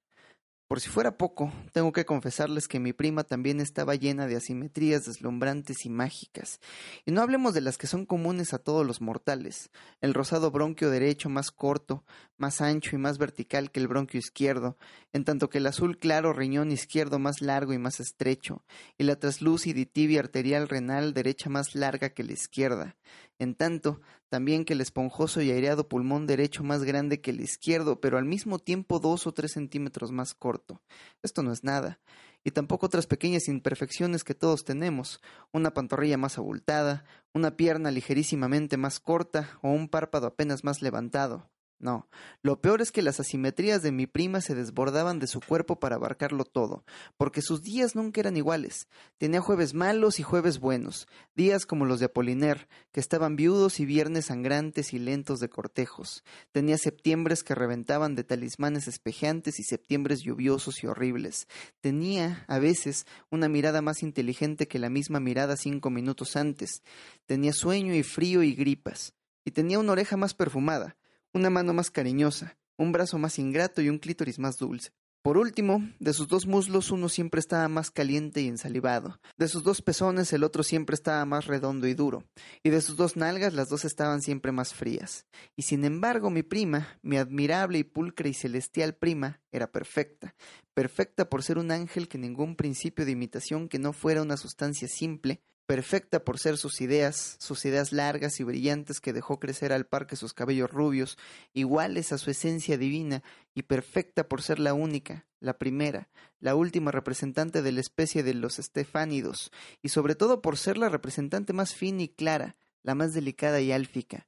Por 0.73 0.81
si 0.81 0.89
fuera 0.89 1.19
poco, 1.19 1.53
tengo 1.71 1.91
que 1.91 2.03
confesarles 2.03 2.67
que 2.67 2.79
mi 2.79 2.93
prima 2.93 3.23
también 3.23 3.59
estaba 3.59 3.93
llena 3.93 4.25
de 4.25 4.37
asimetrías 4.37 5.05
deslumbrantes 5.05 5.85
y 5.85 5.89
mágicas. 5.89 6.59
Y 7.05 7.11
no 7.11 7.21
hablemos 7.21 7.53
de 7.53 7.61
las 7.61 7.77
que 7.77 7.85
son 7.85 8.07
comunes 8.07 8.55
a 8.55 8.57
todos 8.57 8.83
los 8.83 8.99
mortales. 8.99 9.69
El 10.01 10.15
rosado 10.15 10.49
bronquio 10.49 10.89
derecho 10.89 11.29
más 11.29 11.51
corto, 11.51 12.03
más 12.37 12.59
ancho 12.59 12.95
y 12.95 12.97
más 12.97 13.19
vertical 13.19 13.69
que 13.69 13.81
el 13.81 13.87
bronquio 13.87 14.19
izquierdo, 14.19 14.75
en 15.11 15.25
tanto 15.25 15.47
que 15.47 15.59
el 15.59 15.67
azul 15.67 15.99
claro 15.99 16.33
riñón 16.33 16.71
izquierdo 16.71 17.19
más 17.19 17.41
largo 17.41 17.73
y 17.73 17.77
más 17.77 17.99
estrecho, 17.99 18.65
y 18.97 19.03
la 19.03 19.15
traslúcida 19.15 19.79
y 19.79 19.85
tibia 19.85 20.21
arterial 20.21 20.67
renal 20.67 21.13
derecha 21.13 21.51
más 21.51 21.75
larga 21.75 22.09
que 22.09 22.23
la 22.23 22.33
izquierda. 22.33 22.95
En 23.37 23.53
tanto, 23.53 24.01
también 24.33 24.65
que 24.65 24.73
el 24.73 24.81
esponjoso 24.81 25.43
y 25.43 25.51
aireado 25.51 25.87
pulmón 25.87 26.25
derecho 26.25 26.63
más 26.63 26.83
grande 26.83 27.21
que 27.21 27.29
el 27.29 27.39
izquierdo, 27.39 28.01
pero 28.01 28.17
al 28.17 28.25
mismo 28.25 28.57
tiempo 28.57 28.99
dos 28.99 29.27
o 29.27 29.31
tres 29.31 29.51
centímetros 29.51 30.11
más 30.11 30.33
corto. 30.33 30.81
Esto 31.21 31.43
no 31.43 31.51
es 31.51 31.63
nada. 31.63 31.99
Y 32.43 32.49
tampoco 32.49 32.87
otras 32.87 33.05
pequeñas 33.05 33.47
imperfecciones 33.47 34.23
que 34.23 34.33
todos 34.33 34.65
tenemos, 34.65 35.21
una 35.51 35.75
pantorrilla 35.75 36.17
más 36.17 36.39
abultada, 36.39 37.05
una 37.31 37.55
pierna 37.55 37.91
ligerísimamente 37.91 38.75
más 38.75 38.99
corta 38.99 39.51
o 39.61 39.69
un 39.69 39.87
párpado 39.87 40.25
apenas 40.25 40.63
más 40.63 40.81
levantado. 40.81 41.51
No, 41.83 42.07
lo 42.43 42.61
peor 42.61 42.81
es 42.81 42.93
que 42.93 43.01
las 43.01 43.19
asimetrías 43.19 43.81
de 43.81 43.91
mi 43.91 44.07
prima 44.07 44.39
se 44.39 44.55
desbordaban 44.55 45.19
de 45.19 45.27
su 45.27 45.41
cuerpo 45.41 45.81
para 45.81 45.97
abarcarlo 45.97 46.45
todo, 46.45 46.85
porque 47.17 47.41
sus 47.41 47.61
días 47.61 47.93
nunca 47.93 48.21
eran 48.21 48.37
iguales. 48.37 48.87
Tenía 49.17 49.41
jueves 49.41 49.73
malos 49.73 50.17
y 50.17 50.23
jueves 50.23 50.59
buenos, 50.59 51.09
días 51.35 51.65
como 51.65 51.83
los 51.83 51.99
de 51.99 52.05
Apoliner, 52.05 52.69
que 52.93 53.01
estaban 53.01 53.35
viudos 53.35 53.81
y 53.81 53.85
viernes 53.85 54.27
sangrantes 54.27 54.93
y 54.93 54.97
lentos 54.97 55.41
de 55.41 55.49
cortejos. 55.49 56.23
Tenía 56.53 56.77
septiembres 56.77 57.43
que 57.43 57.53
reventaban 57.53 58.15
de 58.15 58.23
talismanes 58.23 58.87
espejeantes 58.87 59.59
y 59.59 59.63
septiembres 59.63 60.21
lluviosos 60.21 60.85
y 60.85 60.87
horribles. 60.87 61.49
Tenía, 61.81 62.45
a 62.47 62.59
veces, 62.59 63.05
una 63.29 63.49
mirada 63.49 63.81
más 63.81 64.03
inteligente 64.03 64.69
que 64.69 64.79
la 64.79 64.89
misma 64.89 65.19
mirada 65.19 65.57
cinco 65.57 65.89
minutos 65.89 66.37
antes. 66.37 66.81
Tenía 67.25 67.51
sueño 67.51 67.93
y 67.93 68.03
frío 68.03 68.41
y 68.41 68.53
gripas. 68.53 69.11
Y 69.43 69.51
tenía 69.51 69.79
una 69.79 69.91
oreja 69.91 70.15
más 70.15 70.33
perfumada 70.33 70.95
una 71.33 71.49
mano 71.49 71.73
más 71.73 71.89
cariñosa, 71.89 72.57
un 72.77 72.91
brazo 72.91 73.17
más 73.17 73.39
ingrato 73.39 73.81
y 73.81 73.89
un 73.89 73.99
clítoris 73.99 74.39
más 74.39 74.57
dulce. 74.57 74.91
Por 75.23 75.37
último, 75.37 75.81
de 75.99 76.11
sus 76.11 76.27
dos 76.27 76.45
muslos 76.45 76.91
uno 76.91 77.07
siempre 77.07 77.39
estaba 77.39 77.69
más 77.69 77.91
caliente 77.91 78.41
y 78.41 78.49
ensalivado, 78.49 79.21
de 79.37 79.47
sus 79.47 79.63
dos 79.63 79.81
pezones 79.81 80.33
el 80.33 80.43
otro 80.43 80.63
siempre 80.63 80.95
estaba 80.95 81.23
más 81.23 81.45
redondo 81.45 81.87
y 81.87 81.93
duro, 81.93 82.25
y 82.61 82.71
de 82.71 82.81
sus 82.81 82.97
dos 82.97 83.15
nalgas 83.15 83.53
las 83.53 83.69
dos 83.69 83.85
estaban 83.85 84.21
siempre 84.21 84.51
más 84.51 84.73
frías. 84.73 85.25
Y 85.55 85.61
sin 85.61 85.85
embargo 85.85 86.29
mi 86.29 86.43
prima, 86.43 86.99
mi 87.03 87.15
admirable 87.15 87.79
y 87.79 87.83
pulcra 87.85 88.27
y 88.27 88.33
celestial 88.33 88.95
prima, 88.95 89.39
era 89.53 89.71
perfecta, 89.71 90.35
perfecta 90.73 91.29
por 91.29 91.41
ser 91.41 91.57
un 91.57 91.71
ángel 91.71 92.09
que 92.09 92.17
ningún 92.17 92.57
principio 92.57 93.05
de 93.05 93.11
imitación 93.11 93.69
que 93.69 93.79
no 93.79 93.93
fuera 93.93 94.23
una 94.23 94.35
sustancia 94.35 94.89
simple, 94.89 95.41
perfecta 95.65 96.23
por 96.23 96.39
ser 96.39 96.57
sus 96.57 96.81
ideas, 96.81 97.37
sus 97.39 97.65
ideas 97.65 97.91
largas 97.91 98.39
y 98.39 98.43
brillantes 98.43 98.99
que 98.99 99.13
dejó 99.13 99.39
crecer 99.39 99.71
al 99.71 99.85
parque 99.85 100.15
sus 100.15 100.33
cabellos 100.33 100.69
rubios, 100.69 101.17
iguales 101.53 102.11
a 102.11 102.17
su 102.17 102.29
esencia 102.31 102.77
divina, 102.77 103.23
y 103.53 103.63
perfecta 103.63 104.27
por 104.27 104.41
ser 104.41 104.59
la 104.59 104.73
única, 104.73 105.25
la 105.39 105.57
primera, 105.57 106.09
la 106.39 106.55
última 106.55 106.91
representante 106.91 107.61
de 107.61 107.71
la 107.71 107.81
especie 107.81 108.23
de 108.23 108.33
los 108.33 108.59
estefánidos, 108.59 109.51
y 109.81 109.89
sobre 109.89 110.15
todo 110.15 110.41
por 110.41 110.57
ser 110.57 110.77
la 110.77 110.89
representante 110.89 111.53
más 111.53 111.73
fina 111.73 112.03
y 112.03 112.09
clara, 112.09 112.55
la 112.81 112.95
más 112.95 113.13
delicada 113.13 113.61
y 113.61 113.71
álfica. 113.71 114.27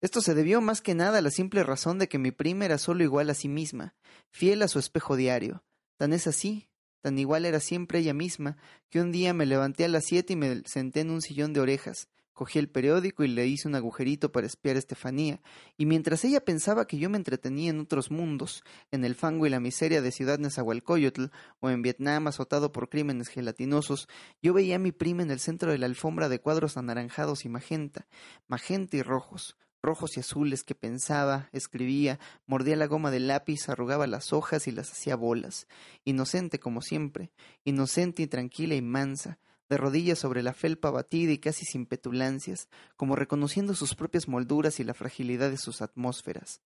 Esto 0.00 0.20
se 0.20 0.34
debió 0.34 0.60
más 0.60 0.82
que 0.82 0.94
nada 0.94 1.18
a 1.18 1.22
la 1.22 1.30
simple 1.30 1.62
razón 1.62 1.98
de 1.98 2.08
que 2.08 2.18
mi 2.18 2.30
prima 2.30 2.66
era 2.66 2.76
solo 2.76 3.02
igual 3.04 3.30
a 3.30 3.34
sí 3.34 3.48
misma, 3.48 3.94
fiel 4.30 4.62
a 4.62 4.68
su 4.68 4.78
espejo 4.78 5.16
diario. 5.16 5.64
Tan 5.96 6.12
es 6.12 6.26
así 6.26 6.68
tan 7.04 7.18
igual 7.18 7.44
era 7.44 7.60
siempre 7.60 7.98
ella 7.98 8.14
misma, 8.14 8.56
que 8.88 8.98
un 8.98 9.12
día 9.12 9.34
me 9.34 9.44
levanté 9.44 9.84
a 9.84 9.88
las 9.88 10.06
siete 10.06 10.32
y 10.32 10.36
me 10.36 10.62
senté 10.64 11.00
en 11.00 11.10
un 11.10 11.20
sillón 11.20 11.52
de 11.52 11.60
orejas, 11.60 12.08
cogí 12.32 12.58
el 12.58 12.70
periódico 12.70 13.24
y 13.24 13.28
le 13.28 13.46
hice 13.46 13.68
un 13.68 13.74
agujerito 13.74 14.32
para 14.32 14.46
espiar 14.46 14.76
a 14.76 14.78
Estefanía, 14.78 15.42
y 15.76 15.84
mientras 15.84 16.24
ella 16.24 16.42
pensaba 16.42 16.86
que 16.86 16.96
yo 16.96 17.10
me 17.10 17.18
entretenía 17.18 17.68
en 17.68 17.80
otros 17.80 18.10
mundos, 18.10 18.64
en 18.90 19.04
el 19.04 19.16
fango 19.16 19.46
y 19.46 19.50
la 19.50 19.60
miseria 19.60 20.00
de 20.00 20.12
Ciudad 20.12 20.38
Nezahualcóyotl, 20.38 21.26
o 21.60 21.68
en 21.68 21.82
Vietnam 21.82 22.26
azotado 22.26 22.72
por 22.72 22.88
crímenes 22.88 23.28
gelatinosos, 23.28 24.08
yo 24.40 24.54
veía 24.54 24.76
a 24.76 24.78
mi 24.78 24.90
prima 24.90 25.22
en 25.22 25.30
el 25.30 25.40
centro 25.40 25.72
de 25.72 25.76
la 25.76 25.84
alfombra 25.84 26.30
de 26.30 26.40
cuadros 26.40 26.78
anaranjados 26.78 27.44
y 27.44 27.50
magenta, 27.50 28.06
magenta 28.48 28.96
y 28.96 29.02
rojos, 29.02 29.58
rojos 29.84 30.16
y 30.16 30.20
azules 30.20 30.64
que 30.64 30.74
pensaba, 30.74 31.48
escribía, 31.52 32.18
mordía 32.46 32.74
la 32.74 32.86
goma 32.86 33.10
del 33.10 33.28
lápiz, 33.28 33.68
arrugaba 33.68 34.06
las 34.06 34.32
hojas 34.32 34.66
y 34.66 34.72
las 34.72 34.90
hacía 34.90 35.14
bolas, 35.14 35.68
inocente 36.04 36.58
como 36.58 36.80
siempre, 36.80 37.30
inocente 37.64 38.22
y 38.22 38.26
tranquila 38.26 38.74
y 38.74 38.82
mansa, 38.82 39.38
de 39.68 39.76
rodillas 39.76 40.18
sobre 40.18 40.42
la 40.42 40.54
felpa 40.54 40.90
batida 40.90 41.32
y 41.32 41.38
casi 41.38 41.64
sin 41.64 41.86
petulancias, 41.86 42.68
como 42.96 43.16
reconociendo 43.16 43.74
sus 43.74 43.94
propias 43.94 44.26
molduras 44.26 44.80
y 44.80 44.84
la 44.84 44.94
fragilidad 44.94 45.50
de 45.50 45.58
sus 45.58 45.82
atmósferas. 45.82 46.60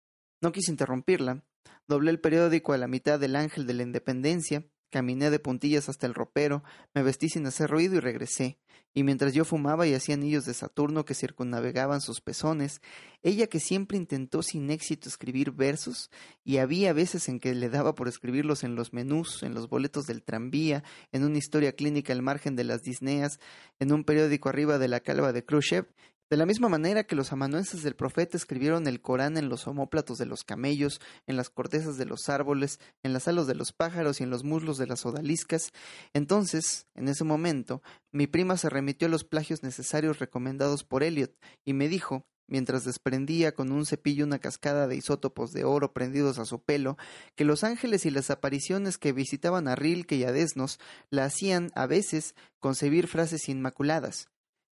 No 0.40 0.52
quise 0.52 0.70
interrumpirla, 0.70 1.44
doblé 1.86 2.10
el 2.10 2.20
periódico 2.20 2.72
a 2.72 2.78
la 2.78 2.88
mitad 2.88 3.18
del 3.18 3.36
ángel 3.36 3.66
de 3.66 3.74
la 3.74 3.82
independencia, 3.82 4.64
Caminé 4.94 5.28
de 5.28 5.40
puntillas 5.40 5.88
hasta 5.88 6.06
el 6.06 6.14
ropero, 6.14 6.62
me 6.94 7.02
vestí 7.02 7.28
sin 7.28 7.44
hacer 7.48 7.68
ruido 7.68 7.96
y 7.96 7.98
regresé. 7.98 8.60
Y 8.92 9.02
mientras 9.02 9.34
yo 9.34 9.44
fumaba 9.44 9.88
y 9.88 9.94
hacía 9.94 10.14
anillos 10.14 10.44
de 10.44 10.54
Saturno 10.54 11.04
que 11.04 11.14
circunnavegaban 11.14 12.00
sus 12.00 12.20
pezones, 12.20 12.80
ella 13.24 13.48
que 13.48 13.58
siempre 13.58 13.96
intentó 13.96 14.40
sin 14.44 14.70
éxito 14.70 15.08
escribir 15.08 15.50
versos, 15.50 16.12
y 16.44 16.58
había 16.58 16.92
veces 16.92 17.28
en 17.28 17.40
que 17.40 17.56
le 17.56 17.70
daba 17.70 17.96
por 17.96 18.06
escribirlos 18.06 18.62
en 18.62 18.76
los 18.76 18.92
menús, 18.92 19.42
en 19.42 19.52
los 19.52 19.68
boletos 19.68 20.04
del 20.04 20.22
tranvía, 20.22 20.84
en 21.10 21.24
una 21.24 21.38
historia 21.38 21.72
clínica 21.72 22.12
al 22.12 22.22
margen 22.22 22.54
de 22.54 22.62
las 22.62 22.82
disneas, 22.82 23.40
en 23.80 23.92
un 23.92 24.04
periódico 24.04 24.48
arriba 24.48 24.78
de 24.78 24.86
la 24.86 25.00
calva 25.00 25.32
de 25.32 25.44
Khrushchev, 25.44 25.88
de 26.34 26.38
la 26.38 26.46
misma 26.46 26.68
manera 26.68 27.04
que 27.04 27.14
los 27.14 27.32
amanuenses 27.32 27.84
del 27.84 27.94
profeta 27.94 28.36
escribieron 28.36 28.88
el 28.88 29.00
Corán 29.00 29.36
en 29.36 29.48
los 29.48 29.68
homóplatos 29.68 30.18
de 30.18 30.26
los 30.26 30.42
camellos, 30.42 31.00
en 31.28 31.36
las 31.36 31.48
cortezas 31.48 31.96
de 31.96 32.06
los 32.06 32.28
árboles, 32.28 32.80
en 33.04 33.12
las 33.12 33.28
alas 33.28 33.46
de 33.46 33.54
los 33.54 33.72
pájaros 33.72 34.18
y 34.18 34.24
en 34.24 34.30
los 34.30 34.42
muslos 34.42 34.76
de 34.76 34.88
las 34.88 35.06
odaliscas, 35.06 35.72
entonces, 36.12 36.88
en 36.96 37.06
ese 37.06 37.22
momento, 37.22 37.82
mi 38.10 38.26
prima 38.26 38.56
se 38.56 38.68
remitió 38.68 39.06
a 39.06 39.12
los 39.12 39.22
plagios 39.22 39.62
necesarios 39.62 40.18
recomendados 40.18 40.82
por 40.82 41.04
Eliot 41.04 41.30
y 41.64 41.72
me 41.72 41.86
dijo, 41.88 42.26
mientras 42.48 42.82
desprendía 42.82 43.54
con 43.54 43.70
un 43.70 43.86
cepillo 43.86 44.24
una 44.24 44.40
cascada 44.40 44.88
de 44.88 44.96
isótopos 44.96 45.52
de 45.52 45.62
oro 45.62 45.92
prendidos 45.92 46.40
a 46.40 46.46
su 46.46 46.64
pelo, 46.64 46.96
que 47.36 47.44
los 47.44 47.62
ángeles 47.62 48.06
y 48.06 48.10
las 48.10 48.30
apariciones 48.30 48.98
que 48.98 49.12
visitaban 49.12 49.68
a 49.68 49.76
Rilke 49.76 50.16
y 50.16 50.24
a 50.24 50.32
Desnos 50.32 50.80
la 51.10 51.26
hacían, 51.26 51.70
a 51.76 51.86
veces, 51.86 52.34
concebir 52.58 53.06
frases 53.06 53.48
inmaculadas, 53.48 54.33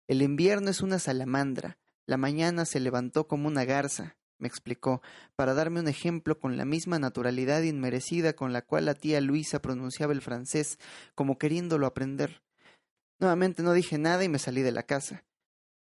el 0.09 0.23
invierno 0.23 0.71
es 0.71 0.83
una 0.83 0.99
salamandra. 0.99 1.79
La 2.07 2.17
mañana 2.17 2.65
se 2.65 2.79
levantó 2.79 3.27
como 3.27 3.49
una 3.49 3.65
garza, 3.65 4.17
me 4.39 4.47
explicó, 4.47 5.03
para 5.35 5.55
darme 5.55 5.81
un 5.81 5.89
ejemplo 5.89 6.39
con 6.39 6.57
la 6.57 6.65
misma 6.65 6.99
naturalidad 6.99 7.63
inmerecida 7.63 8.35
con 8.35 8.53
la 8.53 8.63
cual 8.63 8.85
la 8.85 8.95
tía 8.95 9.21
Luisa 9.21 9.61
pronunciaba 9.61 10.13
el 10.13 10.23
francés, 10.23 10.79
como 11.15 11.39
queriéndolo 11.39 11.87
aprender. 11.87 12.43
Nuevamente 13.19 13.63
no 13.63 13.73
dije 13.73 13.99
nada 13.99 14.23
y 14.23 14.29
me 14.29 14.39
salí 14.39 14.63
de 14.63 14.73
la 14.73 14.85
casa. 14.85 15.25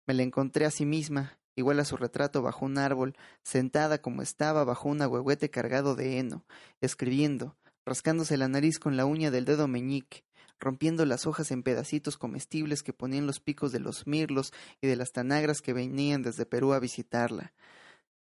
Me 0.06 0.14
la 0.14 0.24
encontré 0.24 0.66
a 0.66 0.72
sí 0.72 0.86
misma, 0.86 1.40
igual 1.56 1.80
a 1.80 1.86
su 1.86 1.98
retrato 1.98 2.42
bajo 2.42 2.66
un 2.66 2.78
árbol, 2.78 3.16
sentada 3.42 4.00
como 4.00 4.22
estaba 4.22 4.64
bajo 4.64 4.90
un 4.90 5.02
agüehuete 5.02 5.50
cargado 5.50 5.96
de 5.96 6.20
heno, 6.20 6.46
escribiendo, 6.82 7.56
rascándose 7.86 8.38
la 8.38 8.48
nariz 8.48 8.78
con 8.78 8.98
la 8.98 9.06
uña 9.06 9.32
del 9.32 9.46
dedo 9.46 9.68
meñique, 9.68 10.26
rompiendo 10.64 11.06
las 11.06 11.28
hojas 11.28 11.52
en 11.52 11.62
pedacitos 11.62 12.18
comestibles 12.18 12.82
que 12.82 12.94
ponían 12.94 13.28
los 13.28 13.40
picos 13.40 13.72
de 13.72 13.80
los 13.80 14.08
mirlos 14.08 14.54
y 14.82 14.88
de 14.88 14.96
las 14.96 15.12
tanagras 15.12 15.62
que 15.62 15.74
venían 15.74 16.24
desde 16.24 16.46
Perú 16.46 16.74
a 16.74 16.80
visitarla. 16.80 17.54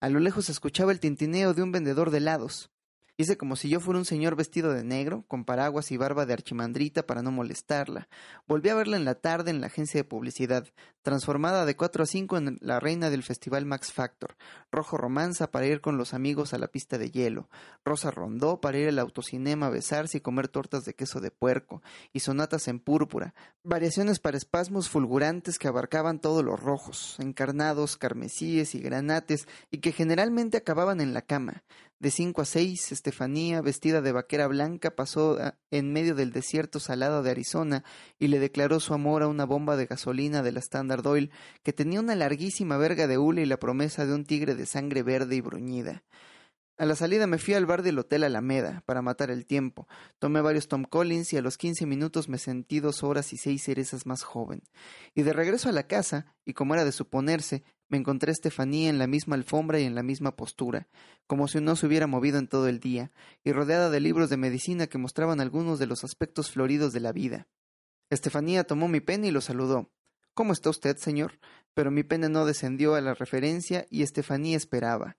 A 0.02 0.10
lo 0.10 0.20
lejos 0.20 0.46
se 0.46 0.52
escuchaba 0.52 0.92
el 0.92 1.00
tintineo 1.00 1.54
de 1.54 1.64
un 1.64 1.72
vendedor 1.72 2.12
de 2.12 2.18
helados. 2.18 2.70
Hice 3.18 3.38
como 3.38 3.56
si 3.56 3.70
yo 3.70 3.80
fuera 3.80 3.98
un 3.98 4.04
señor 4.04 4.36
vestido 4.36 4.74
de 4.74 4.84
negro, 4.84 5.24
con 5.30 5.46
paraguas 5.46 5.90
y 5.92 5.96
barba 5.96 6.26
de 6.26 6.34
archimandrita 6.34 7.08
para 7.08 7.22
no 7.22 7.32
molestarla. 7.32 8.10
Volví 8.46 8.68
a 8.68 8.76
verla 8.76 8.98
en 8.98 9.06
la 9.06 9.16
tarde 9.16 9.52
en 9.52 9.62
la 9.62 9.68
agencia 9.68 10.02
de 10.02 10.04
publicidad, 10.04 10.68
transformada 11.02 11.66
de 11.66 11.78
cuatro 11.78 12.04
a 12.04 12.08
cinco 12.08 12.36
en 12.36 12.58
la 12.60 12.82
reina 12.82 13.10
del 13.10 13.24
festival 13.24 13.66
Max 13.66 13.94
Factor, 13.94 14.36
rojo 14.70 14.98
romanza 14.98 15.50
para 15.50 15.66
ir 15.66 15.80
con 15.80 15.98
los 15.98 16.14
amigos 16.14 16.54
a 16.54 16.58
la 16.58 16.68
pista 16.68 16.98
de 16.98 17.10
hielo, 17.10 17.48
rosa 17.86 18.12
rondó 18.12 18.60
para 18.60 18.80
ir 18.80 18.90
al 18.90 19.00
autocinema 19.00 19.68
a 19.68 19.70
besarse 19.70 20.18
y 20.18 20.22
comer 20.22 20.50
tortas 20.50 20.84
de 20.84 20.94
queso 20.94 21.22
de 21.22 21.32
puerco, 21.32 21.82
y 22.12 22.20
sonatas 22.20 22.68
en 22.68 22.80
púrpura, 22.80 23.34
variaciones 23.64 24.20
para 24.20 24.36
espasmos 24.36 24.90
fulgurantes 24.90 25.58
que 25.58 25.70
abarcaban 25.70 26.20
todos 26.20 26.44
los 26.44 26.60
rojos, 26.60 27.16
encarnados, 27.20 27.96
carmesíes 27.96 28.76
y 28.76 28.80
granates, 28.80 29.48
y 29.72 29.78
que 29.78 29.94
generalmente 29.94 30.58
acababan 30.58 31.00
en 31.00 31.14
la 31.14 31.22
cama, 31.22 31.64
de 32.00 32.12
cinco 32.12 32.42
a 32.42 32.46
seis, 32.46 32.92
Estefanía, 32.92 33.62
vestida 33.62 34.02
de 34.02 34.12
vaquera 34.12 34.48
blanca, 34.48 34.96
pasó 34.96 35.38
ah, 35.40 35.56
en 35.72 35.94
medio 35.94 36.16
del 36.16 36.32
desierto 36.32 36.80
salado 36.80 37.24
de 37.24 37.32
Arizona 37.32 37.84
y 38.20 38.28
le 38.28 38.40
declaró 38.40 38.80
su 38.80 38.94
amor 38.94 39.24
a 39.24 39.28
una 39.28 39.46
bomba 39.46 39.78
de 39.78 39.86
gasolina 39.86 40.44
de 40.44 40.52
la 40.52 40.60
Standard 40.60 41.06
Oil 41.08 41.32
que 41.64 41.74
tenía 41.74 42.00
una 42.00 42.16
larguísima 42.16 42.78
verga 42.78 43.08
de 43.08 43.18
hule 43.18 43.44
y 43.44 43.46
la 43.46 43.58
promesa 43.58 44.06
de 44.06 44.14
un 44.14 44.26
tigre 44.26 44.56
de 44.56 44.66
sangre 44.66 45.04
verde 45.04 45.36
y 45.36 45.42
bruñida. 45.42 46.04
A 46.78 46.86
la 46.86 46.98
salida 46.98 47.26
me 47.26 47.38
fui 47.38 47.54
al 47.54 47.66
bar 47.66 47.84
del 47.84 47.98
Hotel 48.00 48.26
Alameda 48.26 48.84
para 48.86 49.02
matar 49.02 49.32
el 49.32 49.46
tiempo. 49.46 49.88
Tomé 50.20 50.42
varios 50.42 50.68
Tom 50.68 50.84
Collins 50.84 51.32
y 51.32 51.38
a 51.38 51.42
los 51.42 51.58
quince 51.58 51.86
minutos 51.86 52.28
me 52.28 52.38
sentí 52.38 52.82
dos 52.82 53.02
horas 53.02 53.32
y 53.32 53.38
seis 53.38 53.64
cerezas 53.64 54.06
más 54.06 54.24
joven. 54.24 54.62
Y 55.14 55.22
de 55.24 55.32
regreso 55.32 55.70
a 55.70 55.72
la 55.72 55.88
casa, 55.88 56.36
y 56.44 56.54
como 56.54 56.74
era 56.74 56.84
de 56.84 56.92
suponerse, 56.92 57.64
me 57.88 57.98
encontré 57.98 58.32
a 58.32 58.34
Estefanía 58.34 58.90
en 58.90 58.98
la 58.98 59.08
misma 59.08 59.36
alfombra 59.36 59.80
y 59.80 59.86
en 59.86 59.96
la 59.96 60.04
misma 60.04 60.36
postura, 60.36 60.90
como 61.28 61.48
si 61.48 61.62
no 61.62 61.78
se 61.78 61.88
hubiera 61.88 62.08
movido 62.08 62.40
en 62.40 62.50
todo 62.50 62.68
el 62.68 62.82
día, 62.82 63.14
y 63.46 63.54
rodeada 63.54 63.90
de 63.90 64.02
libros 64.02 64.30
de 64.30 64.36
medicina 64.36 64.88
que 64.88 64.98
mostraban 64.98 65.40
algunos 65.40 65.80
de 65.80 65.88
los 65.88 66.04
aspectos 66.04 66.52
floridos 66.52 66.92
de 66.92 67.00
la 67.00 67.14
vida. 67.14 67.48
Estefanía 68.10 68.66
tomó 68.66 68.90
mi 68.90 69.00
pene 69.00 69.28
y 69.28 69.32
lo 69.32 69.40
saludó. 69.40 69.92
¿Cómo 70.34 70.52
está 70.52 70.72
usted, 70.72 70.98
señor? 70.98 71.40
Pero 71.74 71.90
mi 71.90 72.04
pene 72.04 72.28
no 72.28 72.46
descendió 72.46 72.96
a 72.96 73.02
la 73.02 73.14
referencia 73.14 73.86
y 73.90 74.04
Estefanía 74.04 74.58
esperaba. 74.58 75.16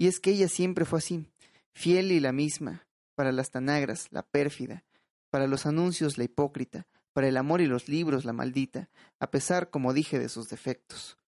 Y 0.00 0.06
es 0.06 0.18
que 0.18 0.30
ella 0.30 0.48
siempre 0.48 0.86
fue 0.86 1.00
así, 1.00 1.26
fiel 1.74 2.10
y 2.10 2.20
la 2.20 2.32
misma, 2.32 2.86
para 3.14 3.32
las 3.32 3.50
tanagras, 3.50 4.06
la 4.10 4.22
pérfida, 4.22 4.82
para 5.28 5.46
los 5.46 5.66
anuncios, 5.66 6.16
la 6.16 6.24
hipócrita, 6.24 6.86
para 7.12 7.28
el 7.28 7.36
amor 7.36 7.60
y 7.60 7.66
los 7.66 7.86
libros, 7.86 8.24
la 8.24 8.32
maldita, 8.32 8.88
a 9.18 9.30
pesar, 9.30 9.68
como 9.68 9.92
dije, 9.92 10.18
de 10.18 10.30
sus 10.30 10.48
defectos. 10.48 11.18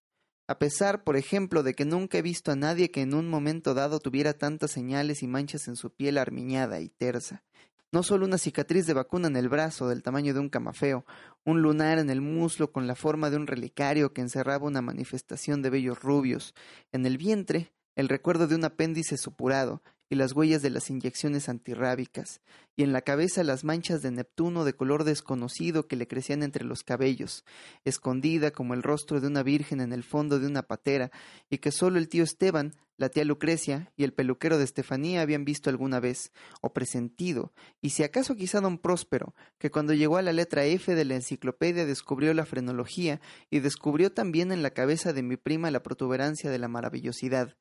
A 0.47 0.57
pesar, 0.57 1.03
por 1.03 1.17
ejemplo, 1.17 1.61
de 1.61 1.75
que 1.75 1.85
nunca 1.85 2.17
he 2.17 2.23
visto 2.23 2.51
a 2.51 2.55
nadie 2.55 2.89
que 2.89 3.01
en 3.01 3.13
un 3.13 3.29
momento 3.29 3.75
dado 3.75 3.99
tuviera 3.99 4.33
tantas 4.33 4.71
señales 4.71 5.21
y 5.21 5.27
manchas 5.27 5.67
en 5.67 5.75
su 5.75 5.91
piel 5.91 6.17
armiñada 6.17 6.81
y 6.81 6.89
tersa. 6.89 7.43
No 7.91 8.01
solo 8.01 8.25
una 8.25 8.39
cicatriz 8.39 8.87
de 8.87 8.93
vacuna 8.93 9.27
en 9.27 9.35
el 9.35 9.49
brazo 9.49 9.87
del 9.87 10.01
tamaño 10.01 10.33
de 10.33 10.39
un 10.39 10.49
camafeo, 10.49 11.05
un 11.45 11.61
lunar 11.61 11.99
en 11.99 12.09
el 12.09 12.21
muslo 12.21 12.71
con 12.71 12.87
la 12.87 12.95
forma 12.95 13.29
de 13.29 13.35
un 13.37 13.45
relicario 13.45 14.13
que 14.13 14.21
encerraba 14.21 14.65
una 14.65 14.81
manifestación 14.81 15.61
de 15.61 15.69
vellos 15.69 16.01
rubios, 16.01 16.55
en 16.91 17.05
el 17.05 17.19
vientre 17.19 17.71
el 17.95 18.09
recuerdo 18.09 18.47
de 18.47 18.55
un 18.55 18.65
apéndice 18.65 19.17
supurado 19.17 19.81
y 20.09 20.15
las 20.15 20.33
huellas 20.33 20.61
de 20.61 20.69
las 20.69 20.89
inyecciones 20.89 21.49
antirrábicas, 21.49 22.41
y 22.75 22.83
en 22.83 22.93
la 22.93 23.01
cabeza 23.01 23.43
las 23.43 23.63
manchas 23.63 24.01
de 24.01 24.11
Neptuno 24.11 24.65
de 24.65 24.73
color 24.73 25.03
desconocido 25.03 25.87
que 25.87 25.95
le 25.95 26.07
crecían 26.07 26.43
entre 26.43 26.65
los 26.65 26.83
cabellos, 26.83 27.45
escondida 27.85 28.51
como 28.51 28.73
el 28.73 28.83
rostro 28.83 29.21
de 29.21 29.27
una 29.27 29.43
virgen 29.43 29.81
en 29.81 29.93
el 29.93 30.03
fondo 30.03 30.39
de 30.39 30.47
una 30.47 30.63
patera, 30.63 31.11
y 31.49 31.59
que 31.59 31.71
solo 31.71 31.97
el 31.99 32.09
tío 32.09 32.23
Esteban, 32.23 32.73
la 32.97 33.09
tía 33.09 33.25
Lucrecia 33.25 33.91
y 33.97 34.03
el 34.03 34.13
peluquero 34.13 34.57
de 34.57 34.65
Estefanía 34.65 35.21
habían 35.21 35.45
visto 35.45 35.69
alguna 35.69 35.99
vez, 35.99 36.31
o 36.61 36.73
presentido, 36.73 37.51
y 37.81 37.89
si 37.89 38.03
acaso 38.03 38.35
quizá 38.35 38.61
don 38.61 38.77
Próspero, 38.77 39.33
que 39.57 39.71
cuando 39.71 39.93
llegó 39.93 40.17
a 40.17 40.21
la 40.21 40.33
letra 40.33 40.65
F 40.65 40.93
de 40.93 41.05
la 41.05 41.15
enciclopedia 41.15 41.85
descubrió 41.85 42.33
la 42.33 42.45
frenología 42.45 43.19
y 43.49 43.59
descubrió 43.59 44.11
también 44.11 44.51
en 44.51 44.61
la 44.61 44.71
cabeza 44.71 45.11
de 45.11 45.23
mi 45.23 45.37
prima 45.37 45.71
la 45.71 45.81
protuberancia 45.81 46.51
de 46.51 46.59
la 46.59 46.67
maravillosidad, 46.67 47.55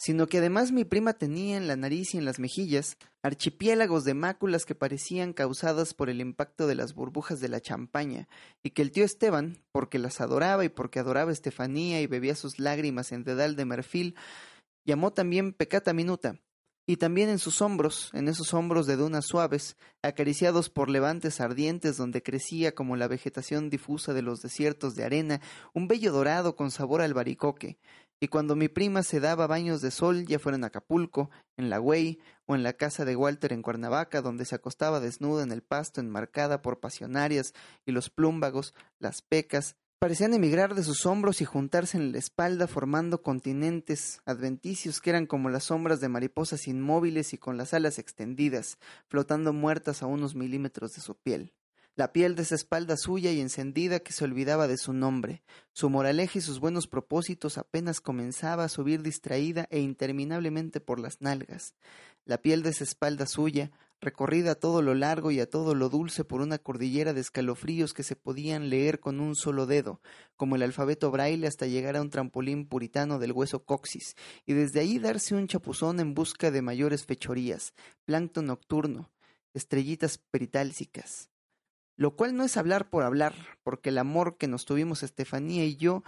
sino 0.00 0.28
que 0.28 0.38
además 0.38 0.72
mi 0.72 0.86
prima 0.86 1.12
tenía 1.12 1.58
en 1.58 1.68
la 1.68 1.76
nariz 1.76 2.14
y 2.14 2.18
en 2.18 2.24
las 2.24 2.38
mejillas 2.38 2.96
archipiélagos 3.22 4.02
de 4.04 4.14
máculas 4.14 4.64
que 4.64 4.74
parecían 4.74 5.34
causadas 5.34 5.92
por 5.92 6.08
el 6.08 6.22
impacto 6.22 6.66
de 6.66 6.74
las 6.74 6.94
burbujas 6.94 7.38
de 7.38 7.50
la 7.50 7.60
champaña, 7.60 8.26
y 8.62 8.70
que 8.70 8.80
el 8.80 8.92
tío 8.92 9.04
Esteban, 9.04 9.58
porque 9.72 9.98
las 9.98 10.22
adoraba 10.22 10.64
y 10.64 10.70
porque 10.70 11.00
adoraba 11.00 11.28
a 11.28 11.34
Estefanía 11.34 12.00
y 12.00 12.06
bebía 12.06 12.34
sus 12.34 12.58
lágrimas 12.58 13.12
en 13.12 13.24
dedal 13.24 13.56
de 13.56 13.66
marfil, 13.66 14.14
llamó 14.86 15.12
también 15.12 15.52
pecata 15.52 15.92
minuta, 15.92 16.40
y 16.86 16.96
también 16.96 17.28
en 17.28 17.38
sus 17.38 17.60
hombros, 17.60 18.10
en 18.14 18.26
esos 18.26 18.54
hombros 18.54 18.86
de 18.86 18.96
dunas 18.96 19.26
suaves, 19.26 19.76
acariciados 20.02 20.70
por 20.70 20.88
levantes 20.88 21.42
ardientes 21.42 21.98
donde 21.98 22.22
crecía 22.22 22.74
como 22.74 22.96
la 22.96 23.06
vegetación 23.06 23.68
difusa 23.68 24.14
de 24.14 24.22
los 24.22 24.40
desiertos 24.40 24.94
de 24.94 25.04
arena, 25.04 25.42
un 25.74 25.88
bello 25.88 26.10
dorado 26.10 26.56
con 26.56 26.70
sabor 26.70 27.02
al 27.02 27.12
baricoque, 27.12 27.78
y 28.20 28.28
cuando 28.28 28.54
mi 28.54 28.68
prima 28.68 29.02
se 29.02 29.18
daba 29.18 29.46
baños 29.46 29.80
de 29.80 29.90
sol, 29.90 30.26
ya 30.26 30.38
fuera 30.38 30.56
en 30.56 30.64
Acapulco, 30.64 31.30
en 31.56 31.70
la 31.70 31.78
Güey 31.78 32.20
o 32.44 32.54
en 32.54 32.62
la 32.62 32.74
casa 32.74 33.06
de 33.06 33.16
Walter 33.16 33.52
en 33.54 33.62
Cuernavaca, 33.62 34.20
donde 34.20 34.44
se 34.44 34.54
acostaba 34.54 35.00
desnuda 35.00 35.42
en 35.42 35.52
el 35.52 35.62
pasto 35.62 36.00
enmarcada 36.00 36.60
por 36.60 36.80
pasionarias 36.80 37.54
y 37.86 37.92
los 37.92 38.10
plúmbagos, 38.10 38.74
las 38.98 39.22
pecas, 39.22 39.76
parecían 39.98 40.34
emigrar 40.34 40.74
de 40.74 40.84
sus 40.84 41.06
hombros 41.06 41.40
y 41.40 41.46
juntarse 41.46 41.96
en 41.96 42.12
la 42.12 42.18
espalda 42.18 42.66
formando 42.66 43.22
continentes 43.22 44.20
adventicios 44.26 45.00
que 45.00 45.10
eran 45.10 45.26
como 45.26 45.48
las 45.48 45.64
sombras 45.64 46.00
de 46.00 46.08
mariposas 46.08 46.68
inmóviles 46.68 47.32
y 47.32 47.38
con 47.38 47.56
las 47.56 47.72
alas 47.72 47.98
extendidas, 47.98 48.78
flotando 49.08 49.52
muertas 49.54 50.02
a 50.02 50.06
unos 50.06 50.34
milímetros 50.34 50.94
de 50.94 51.00
su 51.00 51.16
piel 51.16 51.54
la 51.96 52.12
piel 52.12 52.34
de 52.34 52.42
esa 52.42 52.54
espalda 52.54 52.96
suya 52.96 53.32
y 53.32 53.40
encendida 53.40 54.00
que 54.00 54.12
se 54.12 54.24
olvidaba 54.24 54.68
de 54.68 54.78
su 54.78 54.92
nombre. 54.92 55.42
Su 55.72 55.90
moraleja 55.90 56.38
y 56.38 56.42
sus 56.42 56.60
buenos 56.60 56.86
propósitos 56.86 57.58
apenas 57.58 58.00
comenzaba 58.00 58.64
a 58.64 58.68
subir 58.68 59.02
distraída 59.02 59.66
e 59.70 59.80
interminablemente 59.80 60.80
por 60.80 61.00
las 61.00 61.20
nalgas. 61.20 61.74
La 62.24 62.38
piel 62.38 62.62
de 62.62 62.70
esa 62.70 62.84
espalda 62.84 63.26
suya, 63.26 63.70
recorrida 64.00 64.52
a 64.52 64.54
todo 64.54 64.82
lo 64.82 64.94
largo 64.94 65.30
y 65.30 65.40
a 65.40 65.50
todo 65.50 65.74
lo 65.74 65.88
dulce 65.88 66.24
por 66.24 66.40
una 66.40 66.58
cordillera 66.58 67.12
de 67.12 67.20
escalofríos 67.20 67.92
que 67.92 68.02
se 68.02 68.16
podían 68.16 68.70
leer 68.70 69.00
con 69.00 69.20
un 69.20 69.34
solo 69.34 69.66
dedo, 69.66 70.00
como 70.36 70.56
el 70.56 70.62
alfabeto 70.62 71.10
braille 71.10 71.46
hasta 71.46 71.66
llegar 71.66 71.96
a 71.96 72.02
un 72.02 72.10
trampolín 72.10 72.66
puritano 72.66 73.18
del 73.18 73.32
hueso 73.32 73.64
coxis, 73.64 74.16
y 74.46 74.54
desde 74.54 74.80
ahí 74.80 74.98
darse 74.98 75.34
un 75.34 75.48
chapuzón 75.48 76.00
en 76.00 76.14
busca 76.14 76.50
de 76.50 76.62
mayores 76.62 77.04
fechorías, 77.04 77.74
plancton 78.04 78.46
nocturno, 78.46 79.10
estrellitas 79.52 80.18
peritálsicas 80.18 81.29
lo 82.00 82.16
cual 82.16 82.34
no 82.34 82.44
es 82.44 82.56
hablar 82.56 82.88
por 82.88 83.02
hablar, 83.02 83.34
porque 83.62 83.90
el 83.90 83.98
amor 83.98 84.38
que 84.38 84.48
nos 84.48 84.64
tuvimos 84.64 85.02
Estefanía 85.02 85.66
y 85.66 85.76
yo, 85.76 86.02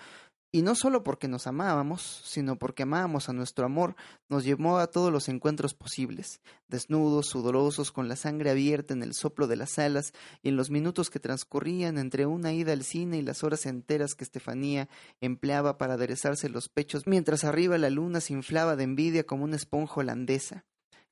y 0.50 0.62
no 0.62 0.74
solo 0.74 1.04
porque 1.04 1.28
nos 1.28 1.46
amábamos, 1.46 2.22
sino 2.24 2.58
porque 2.58 2.84
amábamos 2.84 3.28
a 3.28 3.34
nuestro 3.34 3.66
amor, 3.66 3.94
nos 4.30 4.42
llevó 4.42 4.78
a 4.78 4.86
todos 4.86 5.12
los 5.12 5.28
encuentros 5.28 5.74
posibles, 5.74 6.40
desnudos, 6.66 7.26
sudorosos, 7.26 7.92
con 7.92 8.08
la 8.08 8.16
sangre 8.16 8.48
abierta 8.48 8.94
en 8.94 9.02
el 9.02 9.12
soplo 9.12 9.46
de 9.46 9.56
las 9.56 9.78
alas, 9.78 10.14
y 10.42 10.48
en 10.48 10.56
los 10.56 10.70
minutos 10.70 11.10
que 11.10 11.20
transcurrían 11.20 11.98
entre 11.98 12.24
una 12.24 12.54
ida 12.54 12.72
al 12.72 12.84
cine 12.84 13.18
y 13.18 13.22
las 13.22 13.44
horas 13.44 13.66
enteras 13.66 14.14
que 14.14 14.24
Estefanía 14.24 14.88
empleaba 15.20 15.76
para 15.76 15.94
aderezarse 15.94 16.48
los 16.48 16.70
pechos, 16.70 17.06
mientras 17.06 17.44
arriba 17.44 17.76
la 17.76 17.90
luna 17.90 18.22
se 18.22 18.32
inflaba 18.32 18.76
de 18.76 18.84
envidia 18.84 19.24
como 19.24 19.44
una 19.44 19.56
esponja 19.56 20.00
holandesa. 20.00 20.64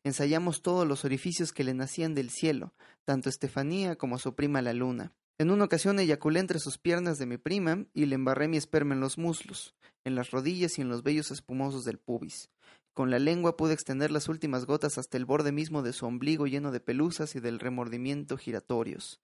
Ensayamos 0.03 0.63
todos 0.63 0.87
los 0.87 1.05
orificios 1.05 1.53
que 1.53 1.65
le 1.65 1.75
nacían 1.75 2.15
del 2.15 2.31
cielo, 2.31 2.73
tanto 3.05 3.29
Estefanía 3.29 3.97
como 3.97 4.19
su 4.19 4.35
prima 4.35 4.63
la 4.63 4.73
luna. 4.73 5.13
En 5.39 5.51
una 5.51 5.65
ocasión 5.65 5.99
eyaculé 5.99 6.41
entre 6.41 6.59
sus 6.59 6.79
piernas 6.79 7.19
de 7.19 7.27
mi 7.27 7.37
prima 7.37 7.87
y 7.93 8.07
le 8.07 8.15
embarré 8.15 8.49
mi 8.49 8.57
esperma 8.57 8.95
en 8.95 9.01
los 9.01 9.19
muslos, 9.19 9.75
en 10.05 10.15
las 10.15 10.31
rodillas 10.31 10.79
y 10.79 10.83
en 10.83 10.89
los 10.89 11.03
vellos 11.03 11.31
espumosos 11.31 11.85
del 11.85 11.99
pubis. 11.99 12.51
Con 12.95 13.11
la 13.11 13.19
lengua 13.19 13.57
pude 13.57 13.73
extender 13.73 14.11
las 14.11 14.29
últimas 14.29 14.67
gotas 14.67 14.99
hasta 14.99 15.17
el 15.17 15.25
borde 15.25 15.53
mismo 15.53 15.83
de 15.83 15.93
su 15.93 16.07
ombligo 16.07 16.47
lleno 16.47 16.73
de 16.73 16.81
pelusas 16.81 17.37
y 17.37 17.41
del 17.41 17.59
remordimiento 17.59 18.37
giratorios. 18.37 19.21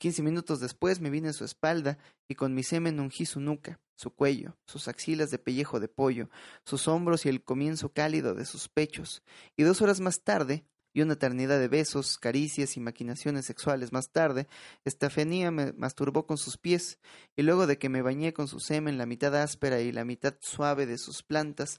Quince 0.00 0.22
minutos 0.22 0.60
después 0.60 0.98
me 0.98 1.10
vine 1.10 1.28
a 1.28 1.32
su 1.34 1.44
espalda 1.44 1.98
y 2.26 2.34
con 2.34 2.54
mi 2.54 2.62
semen 2.62 3.00
ungí 3.00 3.26
su 3.26 3.38
nuca, 3.38 3.80
su 3.96 4.10
cuello, 4.14 4.56
sus 4.66 4.88
axilas 4.88 5.30
de 5.30 5.38
pellejo 5.38 5.78
de 5.78 5.88
pollo, 5.88 6.30
sus 6.64 6.88
hombros 6.88 7.26
y 7.26 7.28
el 7.28 7.44
comienzo 7.44 7.92
cálido 7.92 8.34
de 8.34 8.46
sus 8.46 8.70
pechos, 8.70 9.22
y 9.58 9.62
dos 9.62 9.82
horas 9.82 10.00
más 10.00 10.22
tarde, 10.22 10.64
y 10.94 11.02
una 11.02 11.12
eternidad 11.12 11.60
de 11.60 11.68
besos, 11.68 12.16
caricias 12.16 12.78
y 12.78 12.80
maquinaciones 12.80 13.44
sexuales 13.44 13.92
más 13.92 14.10
tarde, 14.10 14.48
Estefania 14.86 15.50
me 15.50 15.74
masturbó 15.74 16.26
con 16.26 16.38
sus 16.38 16.56
pies, 16.56 16.98
y 17.36 17.42
luego 17.42 17.66
de 17.66 17.76
que 17.76 17.90
me 17.90 18.00
bañé 18.00 18.32
con 18.32 18.48
su 18.48 18.58
semen 18.58 18.96
la 18.96 19.04
mitad 19.04 19.36
áspera 19.36 19.82
y 19.82 19.92
la 19.92 20.06
mitad 20.06 20.34
suave 20.40 20.86
de 20.86 20.96
sus 20.96 21.22
plantas, 21.22 21.78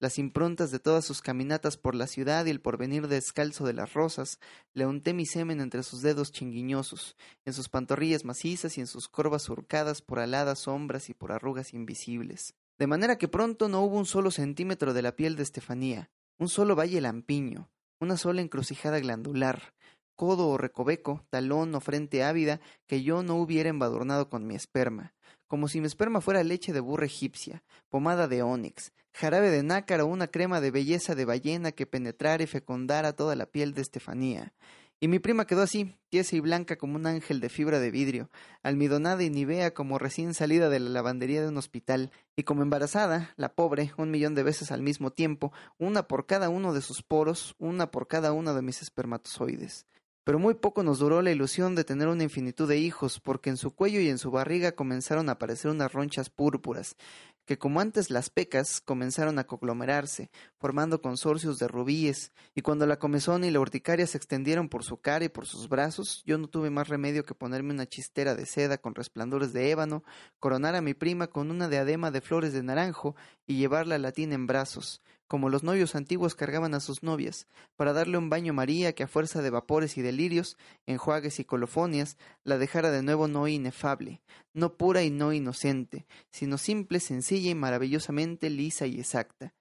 las 0.00 0.18
improntas 0.18 0.70
de 0.70 0.78
todas 0.78 1.04
sus 1.04 1.20
caminatas 1.20 1.76
por 1.76 1.94
la 1.94 2.06
ciudad 2.06 2.46
y 2.46 2.50
el 2.50 2.60
porvenir 2.60 3.06
descalzo 3.06 3.66
de 3.66 3.74
las 3.74 3.92
rosas, 3.92 4.40
le 4.72 4.86
unté 4.86 5.12
mi 5.12 5.26
semen 5.26 5.60
entre 5.60 5.82
sus 5.82 6.00
dedos 6.00 6.32
chinguiñosos, 6.32 7.16
en 7.44 7.52
sus 7.52 7.68
pantorrillas 7.68 8.24
macizas 8.24 8.78
y 8.78 8.80
en 8.80 8.86
sus 8.86 9.08
corvas 9.08 9.42
surcadas 9.42 10.00
por 10.00 10.18
aladas 10.18 10.60
sombras 10.60 11.10
y 11.10 11.14
por 11.14 11.32
arrugas 11.32 11.74
invisibles. 11.74 12.54
De 12.78 12.86
manera 12.86 13.18
que 13.18 13.28
pronto 13.28 13.68
no 13.68 13.82
hubo 13.82 13.98
un 13.98 14.06
solo 14.06 14.30
centímetro 14.30 14.94
de 14.94 15.02
la 15.02 15.14
piel 15.14 15.36
de 15.36 15.42
Estefanía, 15.42 16.10
un 16.38 16.48
solo 16.48 16.74
valle 16.74 17.02
lampiño, 17.02 17.68
una 18.00 18.16
sola 18.16 18.40
encrucijada 18.40 18.98
glandular, 19.00 19.74
codo 20.16 20.48
o 20.48 20.56
recoveco, 20.56 21.26
talón 21.28 21.74
o 21.74 21.80
frente 21.80 22.24
ávida 22.24 22.60
que 22.86 23.02
yo 23.02 23.22
no 23.22 23.36
hubiera 23.36 23.68
embadurnado 23.68 24.30
con 24.30 24.46
mi 24.46 24.54
esperma 24.54 25.12
como 25.50 25.66
si 25.66 25.80
mi 25.80 25.88
esperma 25.88 26.20
fuera 26.20 26.44
leche 26.44 26.72
de 26.72 26.78
burra 26.78 27.06
egipcia, 27.06 27.64
pomada 27.88 28.28
de 28.28 28.40
ónix, 28.40 28.92
jarabe 29.12 29.50
de 29.50 29.64
nácar 29.64 30.00
o 30.00 30.06
una 30.06 30.28
crema 30.28 30.60
de 30.60 30.70
belleza 30.70 31.16
de 31.16 31.24
ballena 31.24 31.72
que 31.72 31.86
penetrara 31.86 32.44
y 32.44 32.46
fecundara 32.46 33.14
toda 33.14 33.34
la 33.34 33.46
piel 33.46 33.74
de 33.74 33.82
Estefanía. 33.82 34.52
Y 35.00 35.08
mi 35.08 35.18
prima 35.18 35.48
quedó 35.48 35.62
así, 35.62 35.96
tiesa 36.08 36.36
y 36.36 36.40
blanca 36.40 36.76
como 36.76 36.94
un 36.94 37.04
ángel 37.04 37.40
de 37.40 37.48
fibra 37.48 37.80
de 37.80 37.90
vidrio, 37.90 38.30
almidonada 38.62 39.24
y 39.24 39.30
nivea 39.30 39.74
como 39.74 39.98
recién 39.98 40.34
salida 40.34 40.68
de 40.68 40.78
la 40.78 40.90
lavandería 40.90 41.42
de 41.42 41.48
un 41.48 41.56
hospital, 41.56 42.12
y 42.36 42.44
como 42.44 42.62
embarazada, 42.62 43.34
la 43.36 43.52
pobre, 43.52 43.92
un 43.96 44.12
millón 44.12 44.36
de 44.36 44.44
veces 44.44 44.70
al 44.70 44.82
mismo 44.82 45.10
tiempo, 45.10 45.52
una 45.78 46.04
por 46.04 46.26
cada 46.26 46.48
uno 46.48 46.72
de 46.72 46.80
sus 46.80 47.02
poros, 47.02 47.56
una 47.58 47.90
por 47.90 48.06
cada 48.06 48.32
uno 48.32 48.54
de 48.54 48.62
mis 48.62 48.82
espermatozoides. 48.82 49.84
Pero 50.24 50.38
muy 50.38 50.54
poco 50.54 50.82
nos 50.82 50.98
duró 50.98 51.22
la 51.22 51.30
ilusión 51.30 51.74
de 51.74 51.84
tener 51.84 52.08
una 52.08 52.22
infinitud 52.22 52.68
de 52.68 52.78
hijos, 52.78 53.20
porque 53.20 53.50
en 53.50 53.56
su 53.56 53.74
cuello 53.74 54.00
y 54.00 54.08
en 54.08 54.18
su 54.18 54.30
barriga 54.30 54.72
comenzaron 54.72 55.28
a 55.28 55.32
aparecer 55.32 55.70
unas 55.70 55.92
ronchas 55.92 56.28
púrpuras, 56.28 56.96
que 57.46 57.58
como 57.58 57.80
antes 57.80 58.10
las 58.10 58.30
pecas 58.30 58.80
comenzaron 58.80 59.38
a 59.38 59.44
conglomerarse, 59.44 60.30
formando 60.56 61.02
consorcios 61.02 61.58
de 61.58 61.66
rubíes, 61.66 62.32
y 62.54 62.60
cuando 62.60 62.86
la 62.86 62.98
comezón 62.98 63.42
y 63.44 63.50
la 63.50 63.58
urticaria 63.60 64.06
se 64.06 64.18
extendieron 64.18 64.68
por 64.68 64.84
su 64.84 64.98
cara 64.98 65.24
y 65.24 65.30
por 65.30 65.46
sus 65.46 65.68
brazos, 65.68 66.22
yo 66.26 66.38
no 66.38 66.48
tuve 66.48 66.70
más 66.70 66.88
remedio 66.88 67.24
que 67.24 67.34
ponerme 67.34 67.72
una 67.72 67.88
chistera 67.88 68.34
de 68.34 68.46
seda 68.46 68.78
con 68.78 68.94
resplandores 68.94 69.52
de 69.52 69.70
ébano, 69.70 70.04
coronar 70.38 70.76
a 70.76 70.80
mi 70.80 70.94
prima 70.94 71.26
con 71.26 71.50
una 71.50 71.68
diadema 71.68 72.10
de 72.10 72.20
flores 72.20 72.52
de 72.52 72.62
naranjo 72.62 73.16
y 73.46 73.56
llevarla 73.56 73.96
a 73.96 73.98
latín 73.98 74.32
en 74.32 74.46
brazos, 74.46 75.02
como 75.30 75.48
los 75.48 75.62
novios 75.62 75.94
antiguos 75.94 76.34
cargaban 76.34 76.74
a 76.74 76.80
sus 76.80 77.04
novias, 77.04 77.46
para 77.76 77.92
darle 77.92 78.18
un 78.18 78.30
baño 78.30 78.52
María 78.52 78.96
que 78.96 79.04
a 79.04 79.06
fuerza 79.06 79.42
de 79.42 79.50
vapores 79.50 79.96
y 79.96 80.02
delirios, 80.02 80.56
enjuagues 80.86 81.38
y 81.38 81.44
colofonias, 81.44 82.18
la 82.42 82.58
dejara 82.58 82.90
de 82.90 83.04
nuevo 83.04 83.28
no 83.28 83.46
inefable, 83.46 84.22
no 84.54 84.74
pura 84.74 85.04
y 85.04 85.10
no 85.10 85.32
inocente, 85.32 86.04
sino 86.32 86.58
simple, 86.58 86.98
sencilla 86.98 87.48
y 87.48 87.54
maravillosamente 87.54 88.50
lisa 88.50 88.88
y 88.88 88.98
exacta. 88.98 89.54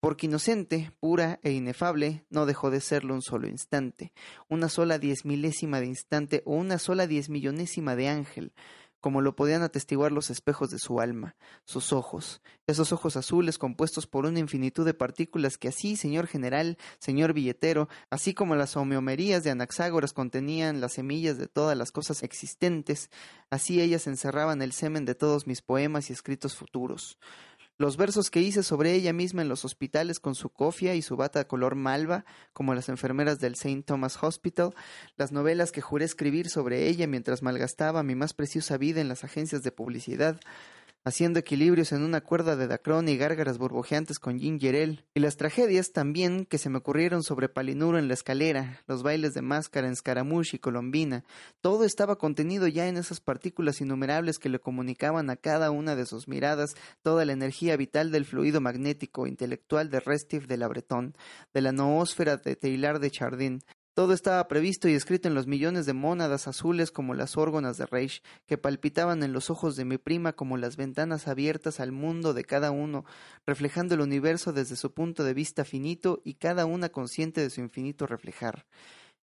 Porque 0.00 0.26
inocente, 0.26 0.92
pura 1.00 1.40
e 1.42 1.52
inefable, 1.52 2.26
no 2.28 2.44
dejó 2.44 2.70
de 2.70 2.82
serlo 2.82 3.14
un 3.14 3.22
solo 3.22 3.48
instante, 3.48 4.12
una 4.50 4.68
sola 4.68 4.98
diez 4.98 5.24
milésima 5.24 5.80
de 5.80 5.86
instante 5.86 6.42
o 6.44 6.56
una 6.56 6.76
sola 6.76 7.06
diez 7.06 7.30
millonésima 7.30 7.96
de 7.96 8.08
ángel, 8.10 8.52
como 9.00 9.20
lo 9.20 9.36
podían 9.36 9.62
atestiguar 9.62 10.12
los 10.12 10.30
espejos 10.30 10.70
de 10.70 10.78
su 10.78 11.00
alma, 11.00 11.36
sus 11.64 11.92
ojos, 11.92 12.42
esos 12.66 12.92
ojos 12.92 13.16
azules 13.16 13.58
compuestos 13.58 14.06
por 14.06 14.26
una 14.26 14.40
infinitud 14.40 14.84
de 14.84 14.94
partículas 14.94 15.58
que 15.58 15.68
así, 15.68 15.96
señor 15.96 16.26
general, 16.26 16.78
señor 16.98 17.32
billetero, 17.32 17.88
así 18.10 18.34
como 18.34 18.56
las 18.56 18.76
homeomerías 18.76 19.44
de 19.44 19.50
Anaxágoras 19.50 20.12
contenían 20.12 20.80
las 20.80 20.94
semillas 20.94 21.38
de 21.38 21.46
todas 21.46 21.76
las 21.76 21.92
cosas 21.92 22.22
existentes, 22.22 23.10
así 23.50 23.80
ellas 23.80 24.06
encerraban 24.06 24.62
el 24.62 24.72
semen 24.72 25.04
de 25.04 25.14
todos 25.14 25.46
mis 25.46 25.62
poemas 25.62 26.10
y 26.10 26.12
escritos 26.12 26.56
futuros. 26.56 27.18
Los 27.78 27.98
versos 27.98 28.30
que 28.30 28.40
hice 28.40 28.62
sobre 28.62 28.94
ella 28.94 29.12
misma 29.12 29.42
en 29.42 29.50
los 29.50 29.66
hospitales 29.66 30.18
con 30.18 30.34
su 30.34 30.48
cofia 30.48 30.94
y 30.94 31.02
su 31.02 31.14
bata 31.16 31.46
color 31.46 31.74
malva, 31.74 32.24
como 32.54 32.74
las 32.74 32.88
enfermeras 32.88 33.38
del 33.38 33.52
St. 33.52 33.82
Thomas 33.82 34.22
Hospital, 34.22 34.74
las 35.18 35.30
novelas 35.30 35.72
que 35.72 35.82
juré 35.82 36.06
escribir 36.06 36.48
sobre 36.48 36.88
ella 36.88 37.06
mientras 37.06 37.42
malgastaba 37.42 38.02
mi 38.02 38.14
más 38.14 38.32
preciosa 38.32 38.78
vida 38.78 39.02
en 39.02 39.08
las 39.08 39.24
agencias 39.24 39.62
de 39.62 39.72
publicidad, 39.72 40.40
haciendo 41.06 41.38
equilibrios 41.38 41.92
en 41.92 42.02
una 42.02 42.20
cuerda 42.20 42.56
de 42.56 42.66
dacrón 42.66 43.08
y 43.08 43.16
gárgaras 43.16 43.58
burbujeantes 43.58 44.18
con 44.18 44.40
ginger 44.40 44.74
ale, 44.74 45.04
y 45.14 45.20
las 45.20 45.36
tragedias 45.36 45.92
también 45.92 46.46
que 46.46 46.58
se 46.58 46.68
me 46.68 46.78
ocurrieron 46.78 47.22
sobre 47.22 47.48
Palinuro 47.48 47.96
en 47.96 48.08
la 48.08 48.14
escalera, 48.14 48.82
los 48.88 49.04
bailes 49.04 49.32
de 49.32 49.40
máscara 49.40 49.86
en 49.86 49.94
Scaramouche 49.94 50.56
y 50.56 50.58
Colombina, 50.58 51.22
todo 51.60 51.84
estaba 51.84 52.16
contenido 52.16 52.66
ya 52.66 52.88
en 52.88 52.96
esas 52.96 53.20
partículas 53.20 53.80
innumerables 53.80 54.40
que 54.40 54.48
le 54.48 54.58
comunicaban 54.58 55.30
a 55.30 55.36
cada 55.36 55.70
una 55.70 55.94
de 55.94 56.06
sus 56.06 56.26
miradas 56.26 56.74
toda 57.02 57.24
la 57.24 57.34
energía 57.34 57.76
vital 57.76 58.10
del 58.10 58.24
fluido 58.24 58.60
magnético 58.60 59.28
intelectual 59.28 59.90
de 59.90 60.00
Restif 60.00 60.48
de 60.48 60.56
la 60.56 60.66
Bretón, 60.66 61.14
de 61.54 61.60
la 61.60 61.70
noósfera 61.70 62.36
de 62.36 62.56
Taylor 62.56 62.98
de 62.98 63.12
Chardin, 63.12 63.62
todo 63.96 64.12
estaba 64.12 64.46
previsto 64.46 64.90
y 64.90 64.92
escrito 64.92 65.26
en 65.26 65.34
los 65.34 65.46
millones 65.46 65.86
de 65.86 65.94
mónadas 65.94 66.48
azules 66.48 66.90
como 66.90 67.14
las 67.14 67.38
órgonas 67.38 67.78
de 67.78 67.86
Reich, 67.86 68.22
que 68.46 68.58
palpitaban 68.58 69.22
en 69.22 69.32
los 69.32 69.48
ojos 69.48 69.74
de 69.74 69.86
mi 69.86 69.96
prima 69.96 70.34
como 70.34 70.58
las 70.58 70.76
ventanas 70.76 71.28
abiertas 71.28 71.80
al 71.80 71.92
mundo 71.92 72.34
de 72.34 72.44
cada 72.44 72.72
uno, 72.72 73.06
reflejando 73.46 73.94
el 73.94 74.02
universo 74.02 74.52
desde 74.52 74.76
su 74.76 74.92
punto 74.92 75.24
de 75.24 75.32
vista 75.32 75.64
finito 75.64 76.20
y 76.24 76.34
cada 76.34 76.66
una 76.66 76.90
consciente 76.90 77.40
de 77.40 77.48
su 77.48 77.62
infinito 77.62 78.06
reflejar. 78.06 78.66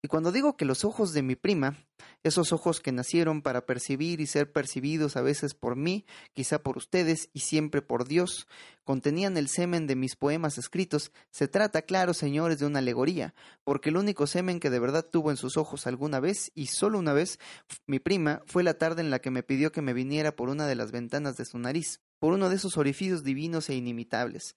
Y 0.02 0.08
cuando 0.08 0.32
digo 0.32 0.56
que 0.56 0.64
los 0.64 0.86
ojos 0.86 1.12
de 1.12 1.22
mi 1.22 1.36
prima, 1.36 1.76
esos 2.24 2.54
ojos 2.54 2.80
que 2.80 2.94
nacieron 2.94 3.42
para 3.42 3.66
percibir 3.66 4.22
y 4.22 4.28
ser 4.28 4.50
percibidos 4.50 5.18
a 5.18 5.22
veces 5.22 5.54
por 5.54 5.76
mí, 5.76 6.06
quizá 6.34 6.60
por 6.60 6.78
ustedes 6.78 7.30
y 7.34 7.42
siempre 7.42 7.82
por 7.82 8.08
Dios, 8.08 8.48
contenían 8.86 9.36
el 9.36 9.50
semen 9.50 9.88
de 9.88 9.98
mis 9.98 10.16
poemas 10.16 10.58
escritos, 10.58 11.12
se 11.32 11.50
trata, 11.50 11.82
claro, 11.82 12.14
señores, 12.14 12.60
de 12.60 12.66
una 12.66 12.80
alegoría, 12.80 13.36
porque 13.66 13.90
el 13.90 13.98
único 13.98 14.26
semen 14.26 14.62
que 14.62 14.70
de 14.70 14.80
verdad 14.80 15.06
tuvo 15.06 15.32
en 15.32 15.38
sus 15.38 15.58
ojos 15.58 15.86
alguna 15.86 16.22
vez, 16.22 16.50
y 16.56 16.68
solo 16.68 16.98
una 16.98 17.12
vez, 17.12 17.38
mi 17.86 18.00
prima, 18.00 18.42
fue 18.46 18.64
la 18.64 18.76
tarde 18.76 19.02
en 19.02 19.10
la 19.10 19.20
que 19.20 19.32
me 19.32 19.44
pidió 19.44 19.74
que 19.74 19.82
me 19.82 19.94
viniera 19.94 20.34
por 20.34 20.48
una 20.48 20.66
de 20.66 20.76
las 20.76 20.92
ventanas 20.92 21.36
de 21.36 21.44
su 21.44 21.60
nariz, 21.60 22.00
por 22.20 22.32
uno 22.32 22.48
de 22.48 22.56
esos 22.56 22.78
orificios 22.78 23.24
divinos 23.24 23.70
e 23.70 23.76
inimitables, 23.76 24.56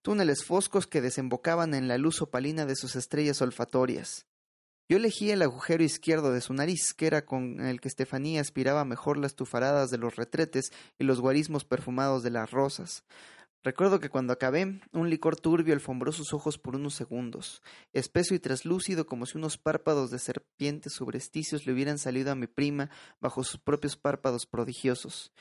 túneles 0.00 0.42
foscos 0.42 0.86
que 0.86 1.02
desembocaban 1.02 1.74
en 1.74 1.86
la 1.86 1.98
luz 1.98 2.22
opalina 2.22 2.64
de 2.64 2.76
sus 2.76 2.96
estrellas 2.96 3.42
olfatorias. 3.42 4.29
Yo 4.90 4.96
elegí 4.96 5.30
el 5.30 5.42
agujero 5.42 5.84
izquierdo 5.84 6.32
de 6.32 6.40
su 6.40 6.52
nariz, 6.52 6.94
que 6.94 7.06
era 7.06 7.24
con 7.24 7.60
el 7.60 7.80
que 7.80 7.86
Estefanía 7.86 8.40
aspiraba 8.40 8.84
mejor 8.84 9.18
las 9.18 9.36
tufaradas 9.36 9.88
de 9.92 9.98
los 9.98 10.16
retretes 10.16 10.72
y 10.98 11.04
los 11.04 11.20
guarismos 11.20 11.64
perfumados 11.64 12.24
de 12.24 12.30
las 12.30 12.50
rosas. 12.50 13.04
Recuerdo 13.62 14.00
que 14.00 14.08
cuando 14.08 14.32
acabé, 14.32 14.80
un 14.90 15.08
licor 15.08 15.36
turbio 15.36 15.74
alfombró 15.74 16.10
sus 16.10 16.32
ojos 16.32 16.58
por 16.58 16.74
unos 16.74 16.94
segundos, 16.94 17.62
espeso 17.92 18.34
y 18.34 18.40
traslúcido 18.40 19.06
como 19.06 19.26
si 19.26 19.38
unos 19.38 19.58
párpados 19.58 20.10
de 20.10 20.18
serpientes 20.18 20.94
subresticios 20.94 21.66
le 21.66 21.72
hubieran 21.72 21.98
salido 21.98 22.32
a 22.32 22.34
mi 22.34 22.48
prima 22.48 22.90
bajo 23.20 23.44
sus 23.44 23.60
propios 23.60 23.96
párpados 23.96 24.44
prodigiosos. 24.44 25.32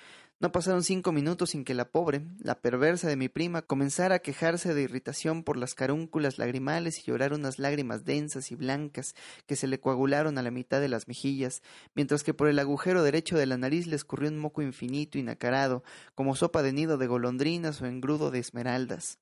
No 0.42 0.54
pasaron 0.54 0.84
cinco 0.84 1.12
minutos 1.12 1.50
sin 1.50 1.66
que 1.66 1.74
la 1.74 1.92
pobre, 1.92 2.26
la 2.40 2.62
perversa 2.62 3.10
de 3.10 3.18
mi 3.18 3.28
prima, 3.28 3.62
comenzara 3.62 4.16
a 4.16 4.20
quejarse 4.20 4.74
de 4.74 4.84
irritación 4.84 5.44
por 5.44 5.58
las 5.58 5.76
carúnculas 5.76 6.38
lagrimales 6.38 6.98
y 6.98 7.04
llorar 7.04 7.34
unas 7.34 7.60
lágrimas 7.60 8.06
densas 8.06 8.50
y 8.50 8.56
blancas 8.56 9.16
que 9.48 9.58
se 9.58 9.68
le 9.68 9.82
coagularon 9.82 10.38
a 10.38 10.42
la 10.42 10.50
mitad 10.50 10.80
de 10.80 10.88
las 10.88 11.10
mejillas, 11.10 11.62
mientras 11.94 12.24
que 12.24 12.34
por 12.34 12.48
el 12.48 12.60
agujero 12.60 13.04
derecho 13.04 13.38
de 13.38 13.48
la 13.48 13.58
nariz 13.58 13.86
le 13.86 13.98
escurrió 13.98 14.30
un 14.30 14.38
moco 14.38 14.62
infinito 14.62 15.18
y 15.18 15.24
nacarado, 15.24 15.84
como 16.16 16.38
sopa 16.38 16.64
de 16.64 16.72
nido 16.72 16.98
de 16.98 17.08
golondrinas 17.08 17.82
o 17.82 17.86
engrudo 17.86 18.32
de 18.32 18.40
esmeraldas. 18.40 19.18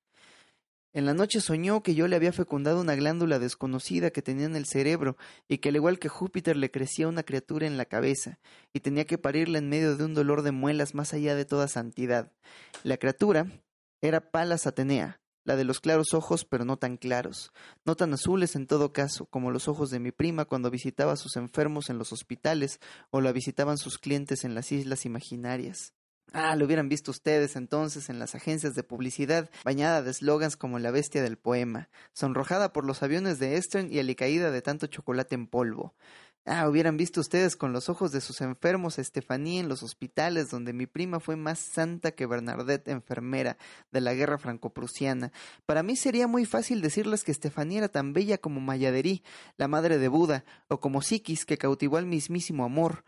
En 0.97 1.05
la 1.05 1.13
noche 1.13 1.41
soñó 1.41 1.83
que 1.83 1.93
yo 1.93 2.07
le 2.07 2.15
había 2.15 2.33
fecundado 2.33 2.81
una 2.81 2.95
glándula 2.95 3.37
desconocida 3.37 4.09
que 4.09 4.23
tenía 4.23 4.47
en 4.47 4.55
el 4.55 4.65
cerebro 4.65 5.15
y 5.47 5.59
que 5.59 5.69
al 5.69 5.75
igual 5.75 5.99
que 5.99 6.09
Júpiter 6.09 6.57
le 6.57 6.71
crecía 6.71 7.07
una 7.07 7.21
criatura 7.21 7.67
en 7.67 7.77
la 7.77 7.85
cabeza 7.85 8.39
y 8.73 8.79
tenía 8.79 9.05
que 9.05 9.19
parirla 9.19 9.59
en 9.59 9.69
medio 9.69 9.95
de 9.95 10.05
un 10.05 10.15
dolor 10.15 10.41
de 10.41 10.51
muelas 10.51 10.95
más 10.95 11.13
allá 11.13 11.35
de 11.35 11.45
toda 11.45 11.67
santidad. 11.67 12.31
La 12.81 12.97
criatura 12.97 13.45
era 14.01 14.31
Palas 14.31 14.65
Atenea, 14.65 15.21
la 15.43 15.55
de 15.55 15.65
los 15.65 15.81
claros 15.81 16.15
ojos 16.15 16.45
pero 16.45 16.65
no 16.65 16.77
tan 16.77 16.97
claros, 16.97 17.53
no 17.85 17.95
tan 17.95 18.11
azules 18.15 18.55
en 18.55 18.65
todo 18.65 18.91
caso 18.91 19.27
como 19.27 19.51
los 19.51 19.67
ojos 19.67 19.91
de 19.91 19.99
mi 19.99 20.11
prima 20.11 20.45
cuando 20.45 20.71
visitaba 20.71 21.11
a 21.11 21.17
sus 21.17 21.35
enfermos 21.35 21.91
en 21.91 21.99
los 21.99 22.11
hospitales 22.11 22.79
o 23.11 23.21
la 23.21 23.31
visitaban 23.31 23.77
sus 23.77 23.99
clientes 23.99 24.43
en 24.45 24.55
las 24.55 24.71
islas 24.71 25.05
imaginarias. 25.05 25.93
Ah, 26.33 26.55
lo 26.55 26.65
hubieran 26.65 26.89
visto 26.89 27.09
ustedes 27.11 27.55
entonces 27.55 28.09
en 28.09 28.19
las 28.19 28.35
agencias 28.35 28.75
de 28.75 28.83
publicidad, 28.83 29.49
bañada 29.63 30.03
de 30.03 30.11
eslogans 30.11 30.57
como 30.57 30.77
la 30.77 30.91
bestia 30.91 31.23
del 31.23 31.37
poema, 31.37 31.89
sonrojada 32.13 32.73
por 32.73 32.85
los 32.85 33.01
aviones 33.01 33.39
de 33.39 33.55
Eastern 33.55 33.91
y 33.91 33.99
alicaída 33.99 34.51
de 34.51 34.61
tanto 34.61 34.87
chocolate 34.87 35.35
en 35.35 35.47
polvo. 35.47 35.95
Ah, 36.45 36.69
hubieran 36.69 36.95
visto 36.95 37.19
ustedes 37.19 37.55
con 37.55 37.73
los 37.73 37.89
ojos 37.89 38.11
de 38.11 38.21
sus 38.21 38.39
enfermos 38.41 38.97
a 38.97 39.01
Estefanía 39.01 39.59
en 39.59 39.67
los 39.67 39.83
hospitales 39.83 40.49
donde 40.49 40.71
mi 40.73 40.85
prima 40.85 41.19
fue 41.19 41.35
más 41.35 41.59
santa 41.59 42.11
que 42.11 42.25
Bernadette 42.25 42.87
enfermera 42.89 43.57
de 43.91 43.99
la 43.99 44.13
guerra 44.13 44.37
franco-prusiana. 44.37 45.31
Para 45.65 45.83
mí 45.83 45.97
sería 45.97 46.27
muy 46.27 46.45
fácil 46.45 46.81
decirles 46.81 47.23
que 47.23 47.31
Estefanía 47.31 47.79
era 47.79 47.89
tan 47.89 48.13
bella 48.13 48.37
como 48.37 48.61
Mayaderí, 48.61 49.23
la 49.57 49.67
madre 49.67 49.97
de 49.97 50.07
Buda, 50.07 50.45
o 50.69 50.79
como 50.79 51.01
Sikis 51.01 51.45
que 51.45 51.57
cautivó 51.57 51.97
al 51.97 52.05
mismísimo 52.05 52.63
amor. 52.63 53.03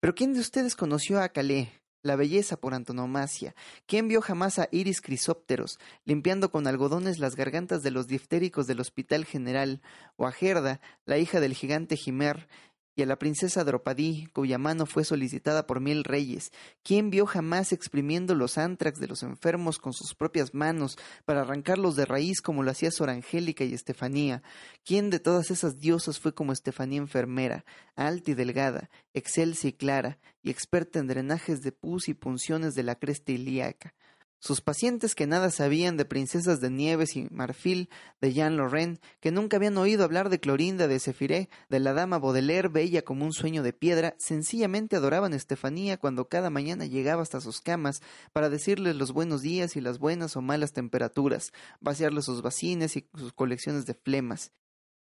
Pero 0.00 0.14
¿quién 0.14 0.34
de 0.34 0.40
ustedes 0.40 0.76
conoció 0.76 1.22
a 1.22 1.30
Calais? 1.30 1.68
La 2.02 2.16
belleza 2.16 2.56
por 2.56 2.74
antonomasia. 2.74 3.54
¿Quién 3.86 4.08
vio 4.08 4.20
jamás 4.20 4.58
a 4.58 4.68
Iris 4.70 5.00
Crisópteros 5.00 5.78
limpiando 6.04 6.50
con 6.50 6.66
algodones 6.66 7.18
las 7.18 7.36
gargantas 7.36 7.82
de 7.82 7.90
los 7.90 8.06
diftéricos 8.06 8.66
del 8.66 8.80
Hospital 8.80 9.24
General, 9.24 9.80
o 10.16 10.26
a 10.26 10.32
Gerda, 10.32 10.80
la 11.04 11.18
hija 11.18 11.40
del 11.40 11.54
gigante 11.54 11.96
Jimer, 11.96 12.48
y 12.96 13.02
a 13.02 13.06
la 13.06 13.18
princesa 13.18 13.62
Dropadí, 13.62 14.26
cuya 14.32 14.56
mano 14.56 14.86
fue 14.86 15.04
solicitada 15.04 15.66
por 15.66 15.80
mil 15.80 16.02
reyes. 16.02 16.50
¿Quién 16.82 17.10
vio 17.10 17.26
jamás 17.26 17.72
exprimiendo 17.72 18.34
los 18.34 18.56
ántrax 18.56 18.98
de 18.98 19.06
los 19.06 19.22
enfermos 19.22 19.78
con 19.78 19.92
sus 19.92 20.14
propias 20.14 20.54
manos 20.54 20.96
para 21.26 21.42
arrancarlos 21.42 21.94
de 21.94 22.06
raíz 22.06 22.40
como 22.40 22.62
lo 22.62 22.70
hacía 22.70 22.90
Sor 22.90 23.10
Angélica 23.10 23.64
y 23.64 23.74
Estefanía? 23.74 24.42
¿Quién 24.82 25.10
de 25.10 25.20
todas 25.20 25.50
esas 25.50 25.78
diosas 25.78 26.18
fue 26.18 26.34
como 26.34 26.52
Estefanía 26.52 26.98
enfermera, 26.98 27.66
alta 27.96 28.30
y 28.30 28.34
delgada, 28.34 28.88
excelsa 29.12 29.68
y 29.68 29.74
clara, 29.74 30.18
y 30.42 30.48
experta 30.48 30.98
en 30.98 31.06
drenajes 31.06 31.60
de 31.60 31.72
pus 31.72 32.08
y 32.08 32.14
punciones 32.14 32.72
de 32.72 32.82
la 32.82 32.94
cresta 32.94 33.30
ilíaca? 33.30 33.94
Sus 34.38 34.60
pacientes 34.60 35.14
que 35.14 35.26
nada 35.26 35.50
sabían 35.50 35.96
de 35.96 36.04
princesas 36.04 36.60
de 36.60 36.70
nieves 36.70 37.16
y 37.16 37.26
marfil, 37.30 37.88
de 38.20 38.32
Jean 38.32 38.56
Lorrain, 38.56 39.00
que 39.20 39.30
nunca 39.32 39.56
habían 39.56 39.78
oído 39.78 40.04
hablar 40.04 40.28
de 40.28 40.40
Clorinda 40.40 40.88
de 40.88 40.98
Sefiré, 40.98 41.48
de 41.68 41.80
la 41.80 41.94
dama 41.94 42.18
Baudelaire, 42.18 42.68
bella 42.68 43.02
como 43.02 43.24
un 43.24 43.32
sueño 43.32 43.62
de 43.62 43.72
piedra, 43.72 44.14
sencillamente 44.18 44.96
adoraban 44.96 45.32
a 45.32 45.36
Estefanía 45.36 45.96
cuando 45.96 46.28
cada 46.28 46.50
mañana 46.50 46.84
llegaba 46.84 47.22
hasta 47.22 47.40
sus 47.40 47.60
camas 47.60 48.02
para 48.32 48.50
decirles 48.50 48.96
los 48.96 49.12
buenos 49.12 49.42
días 49.42 49.74
y 49.76 49.80
las 49.80 49.98
buenas 49.98 50.36
o 50.36 50.42
malas 50.42 50.72
temperaturas, 50.72 51.52
vaciarles 51.80 52.26
sus 52.26 52.42
vacines 52.42 52.96
y 52.96 53.08
sus 53.14 53.32
colecciones 53.32 53.86
de 53.86 53.94
flemas. 53.94 54.52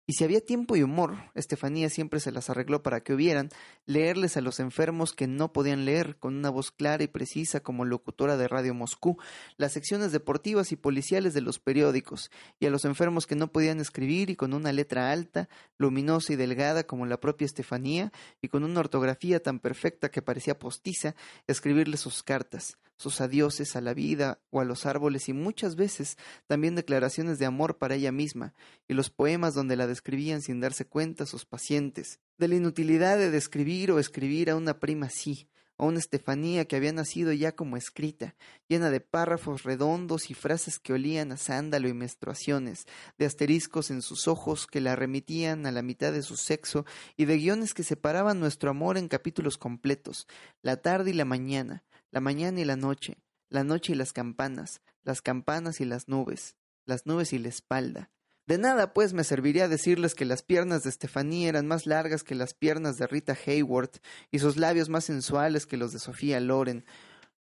Y 0.10 0.14
si 0.14 0.24
había 0.24 0.40
tiempo 0.40 0.78
y 0.78 0.84
humor, 0.84 1.18
Estefanía 1.36 1.90
siempre 1.90 2.22
se 2.22 2.32
las 2.32 2.50
arregló 2.50 2.82
para 2.82 3.02
que 3.02 3.14
hubieran, 3.14 3.50
leerles 3.86 4.38
a 4.38 4.42
los 4.42 4.62
enfermos 4.62 5.12
que 5.12 5.28
no 5.28 5.52
podían 5.52 5.84
leer, 5.84 6.16
con 6.16 6.34
una 6.34 6.50
voz 6.50 6.72
clara 6.72 7.04
y 7.04 7.08
precisa 7.08 7.60
como 7.60 7.84
locutora 7.84 8.38
de 8.38 8.48
Radio 8.48 8.74
Moscú, 8.74 9.18
las 9.58 9.74
secciones 9.74 10.14
deportivas 10.14 10.72
y 10.72 10.78
policiales 10.78 11.34
de 11.34 11.42
los 11.42 11.60
periódicos, 11.60 12.32
y 12.58 12.68
a 12.68 12.70
los 12.70 12.86
enfermos 12.86 13.28
que 13.28 13.36
no 13.36 13.52
podían 13.52 13.82
escribir 13.82 14.30
y 14.30 14.38
con 14.38 14.54
una 14.54 14.72
letra 14.72 15.12
alta, 15.12 15.50
luminosa 15.78 16.32
y 16.32 16.36
delgada 16.38 16.86
como 16.86 17.06
la 17.06 17.20
propia 17.20 17.44
Estefanía, 17.44 18.14
y 18.42 18.48
con 18.48 18.64
una 18.64 18.80
ortografía 18.80 19.44
tan 19.44 19.60
perfecta 19.60 20.10
que 20.10 20.22
parecía 20.22 20.58
postiza, 20.58 21.16
escribirles 21.48 22.00
sus 22.00 22.24
cartas, 22.24 22.78
sus 22.98 23.22
adioses 23.22 23.76
a 23.76 23.82
la 23.82 23.94
vida 23.94 24.40
o 24.50 24.60
a 24.60 24.66
los 24.66 24.86
árboles 24.86 25.30
y 25.30 25.34
muchas 25.34 25.76
veces 25.76 26.18
también 26.48 26.76
declaraciones 26.76 27.40
de 27.40 27.46
amor 27.46 27.78
para 27.78 27.96
ella 27.96 28.12
misma, 28.12 28.54
y 28.88 28.94
los 28.94 29.10
poemas 29.10 29.54
donde 29.54 29.76
la 29.76 29.88
describían 29.98 30.44
sin 30.44 30.60
darse 30.60 30.86
cuenta 30.86 31.26
sus 31.26 31.46
pacientes, 31.46 32.20
de 32.38 32.48
la 32.48 32.56
inutilidad 32.56 33.18
de 33.18 33.32
describir 33.32 33.92
o 33.92 33.98
escribir 33.98 34.52
a 34.52 34.56
una 34.56 34.80
prima 34.80 35.08
así, 35.08 35.50
a 35.76 35.86
una 35.86 35.98
Estefanía 35.98 36.66
que 36.66 36.76
había 36.76 36.94
nacido 36.94 37.34
ya 37.34 37.56
como 37.56 37.78
escrita, 37.78 38.36
llena 38.68 38.92
de 38.92 39.00
párrafos 39.00 39.64
redondos 39.64 40.30
y 40.30 40.36
frases 40.36 40.78
que 40.78 40.94
olían 40.94 41.32
a 41.32 41.38
sándalo 41.38 41.88
y 41.88 41.96
menstruaciones, 41.96 42.86
de 43.18 43.26
asteriscos 43.26 43.90
en 43.90 44.04
sus 44.04 44.28
ojos 44.28 44.68
que 44.68 44.82
la 44.82 44.96
remitían 44.96 45.66
a 45.66 45.72
la 45.72 45.82
mitad 45.82 46.14
de 46.14 46.22
su 46.22 46.38
sexo 46.38 46.86
y 47.16 47.26
de 47.26 47.38
guiones 47.38 47.74
que 47.74 47.84
separaban 47.84 48.40
nuestro 48.40 48.70
amor 48.70 49.00
en 49.00 49.08
capítulos 49.08 49.58
completos, 49.58 50.28
la 50.62 50.78
tarde 50.78 51.10
y 51.10 51.14
la 51.14 51.26
mañana, 51.26 51.86
la 52.12 52.22
mañana 52.22 52.62
y 52.62 52.66
la 52.66 52.76
noche, 52.76 53.18
la 53.50 53.64
noche 53.64 53.94
y 53.94 53.96
las 53.96 54.14
campanas, 54.14 54.82
las 55.02 55.24
campanas 55.24 55.82
y 55.82 55.86
las 55.86 56.08
nubes, 56.08 56.56
las 56.86 57.08
nubes 57.08 57.34
y 57.34 57.40
la 57.40 57.50
espalda, 57.50 58.12
de 58.48 58.58
nada, 58.58 58.94
pues, 58.94 59.14
me 59.14 59.26
serviría 59.26 59.68
decirles 59.68 60.16
que 60.16 60.24
las 60.24 60.42
piernas 60.42 60.84
de 60.84 60.90
Estefanía 60.90 61.50
eran 61.50 61.68
más 61.68 61.86
largas 61.86 62.24
que 62.24 62.34
las 62.34 62.54
piernas 62.54 62.98
de 62.98 63.06
Rita 63.06 63.38
Hayworth 63.46 63.98
y 64.32 64.40
sus 64.40 64.56
labios 64.56 64.88
más 64.88 65.04
sensuales 65.04 65.66
que 65.66 65.76
los 65.76 65.92
de 65.92 66.00
Sofía 66.00 66.40
Loren, 66.40 66.86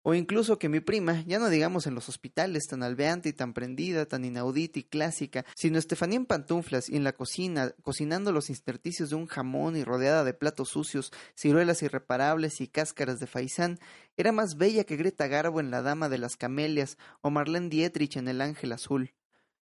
o 0.02 0.14
incluso 0.14 0.58
que 0.58 0.70
mi 0.70 0.80
prima, 0.80 1.24
ya 1.28 1.38
no 1.38 1.50
digamos 1.50 1.86
en 1.86 1.94
los 1.94 2.08
hospitales, 2.08 2.66
tan 2.68 2.82
albeante 2.82 3.28
y 3.30 3.34
tan 3.34 3.54
prendida, 3.54 4.06
tan 4.06 4.26
inaudita 4.26 4.80
y 4.80 4.84
clásica, 4.84 5.46
sino 5.54 5.78
Estefanía 5.78 6.18
en 6.18 6.26
pantuflas 6.26 6.90
y 6.90 6.96
en 6.96 7.04
la 7.04 7.12
cocina, 7.12 7.74
cocinando 7.84 8.32
los 8.32 8.50
intersticios 8.50 9.10
de 9.10 9.18
un 9.18 9.28
jamón 9.28 9.76
y 9.76 9.84
rodeada 9.84 10.24
de 10.24 10.34
platos 10.34 10.70
sucios, 10.70 11.12
ciruelas 11.36 11.84
irreparables 11.84 12.62
y 12.62 12.68
cáscaras 12.70 13.20
de 13.20 13.28
faisán, 13.28 13.80
era 14.16 14.32
más 14.32 14.56
bella 14.56 14.86
que 14.86 14.96
Greta 14.96 15.28
Garbo 15.28 15.60
en 15.60 15.70
La 15.70 15.82
Dama 15.82 16.10
de 16.10 16.18
las 16.18 16.38
Camelias 16.38 16.98
o 17.22 17.30
Marlene 17.30 17.70
Dietrich 17.70 18.16
en 18.16 18.30
El 18.30 18.42
Ángel 18.42 18.72
Azul. 18.72 19.12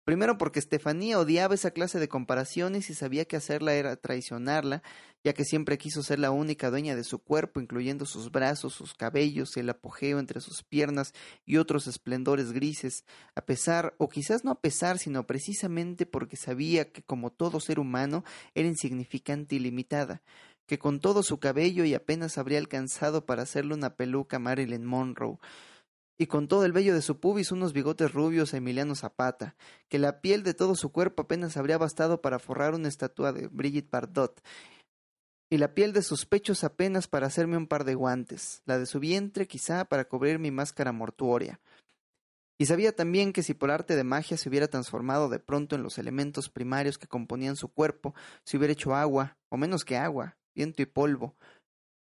Primero 0.06 0.38
porque 0.38 0.60
Estefanía 0.60 1.20
odiaba 1.20 1.56
esa 1.56 1.72
clase 1.72 1.98
de 1.98 2.08
comparaciones 2.08 2.92
y 2.92 2.94
sabía 2.94 3.26
que 3.26 3.38
hacerla 3.38 3.74
era 3.74 3.96
traicionarla, 3.96 4.84
ya 5.24 5.34
que 5.34 5.44
siempre 5.44 5.80
quiso 5.80 6.04
ser 6.04 6.20
la 6.20 6.30
única 6.30 6.70
dueña 6.70 6.96
de 6.96 7.04
su 7.04 7.18
cuerpo, 7.18 7.60
incluyendo 7.60 8.06
sus 8.06 8.32
brazos, 8.32 8.76
sus 8.76 8.94
cabellos, 8.94 9.58
el 9.58 9.68
apogeo 9.68 10.20
entre 10.20 10.42
sus 10.42 10.62
piernas 10.62 11.12
y 11.44 11.58
otros 11.58 11.88
esplendores 11.88 12.52
grises, 12.52 13.04
a 13.34 13.42
pesar, 13.42 13.96
o 13.98 14.08
quizás 14.08 14.44
no 14.44 14.52
a 14.52 14.62
pesar, 14.62 15.00
sino 15.00 15.26
precisamente 15.26 16.06
porque 16.06 16.38
sabía 16.38 16.92
que 16.92 17.02
como 17.02 17.32
todo 17.32 17.60
ser 17.60 17.80
humano 17.80 18.24
era 18.54 18.68
insignificante 18.68 19.56
y 19.56 19.60
limitada, 19.60 20.22
que 20.68 20.78
con 20.78 21.00
todo 21.00 21.24
su 21.24 21.40
cabello 21.40 21.84
y 21.84 21.96
apenas 21.96 22.38
habría 22.38 22.60
alcanzado 22.60 23.26
para 23.26 23.42
hacerle 23.42 23.74
una 23.74 23.96
peluca 23.96 24.38
a 24.38 24.40
Marilyn 24.40 24.86
Monroe, 24.86 25.40
y 26.18 26.28
con 26.28 26.48
todo 26.48 26.66
el 26.66 26.72
vello 26.72 26.94
de 26.94 27.02
su 27.02 27.20
pubis 27.20 27.52
unos 27.52 27.74
bigotes 27.74 28.14
rubios 28.14 28.54
a 28.54 28.58
Emiliano 28.58 28.96
Zapata, 28.96 29.56
que 29.90 30.00
la 30.00 30.22
piel 30.22 30.44
de 30.44 30.54
todo 30.54 30.76
su 30.76 30.92
cuerpo 30.92 31.24
apenas 31.24 31.58
habría 31.58 31.78
bastado 31.78 32.22
para 32.22 32.40
forrar 32.40 32.74
una 32.74 32.88
estatua 32.88 33.34
de 33.34 33.48
Brigitte 33.48 33.90
Bardot, 33.90 34.42
y 35.50 35.58
la 35.58 35.74
piel 35.74 35.94
de 35.94 36.02
sus 36.02 36.26
pechos 36.26 36.64
apenas 36.64 37.08
para 37.08 37.28
hacerme 37.28 37.58
un 37.58 37.68
par 37.68 37.84
de 37.84 37.96
guantes, 37.96 38.62
la 38.66 38.80
de 38.80 38.86
su 38.86 39.00
vientre 39.00 39.48
quizá 39.48 39.86
para 39.86 40.06
cubrir 40.06 40.40
mi 40.40 40.52
máscara 40.52 40.92
mortuoria. 40.92 41.60
Y 42.58 42.66
sabía 42.68 42.96
también 42.96 43.34
que 43.34 43.44
si 43.44 43.54
por 43.54 43.70
arte 43.70 43.96
de 43.96 44.04
magia 44.06 44.38
se 44.38 44.48
hubiera 44.48 44.70
transformado 44.70 45.28
de 45.30 45.40
pronto 45.40 45.76
en 45.76 45.84
los 45.84 45.98
elementos 45.98 46.50
primarios 46.50 46.98
que 46.98 47.08
componían 47.08 47.58
su 47.58 47.68
cuerpo, 47.68 48.16
se 48.46 48.58
hubiera 48.58 48.72
hecho 48.72 48.96
agua, 48.96 49.38
o 49.50 49.58
menos 49.58 49.84
que 49.84 49.98
agua, 49.98 50.38
viento 50.56 50.82
y 50.82 50.86
polvo, 50.86 51.36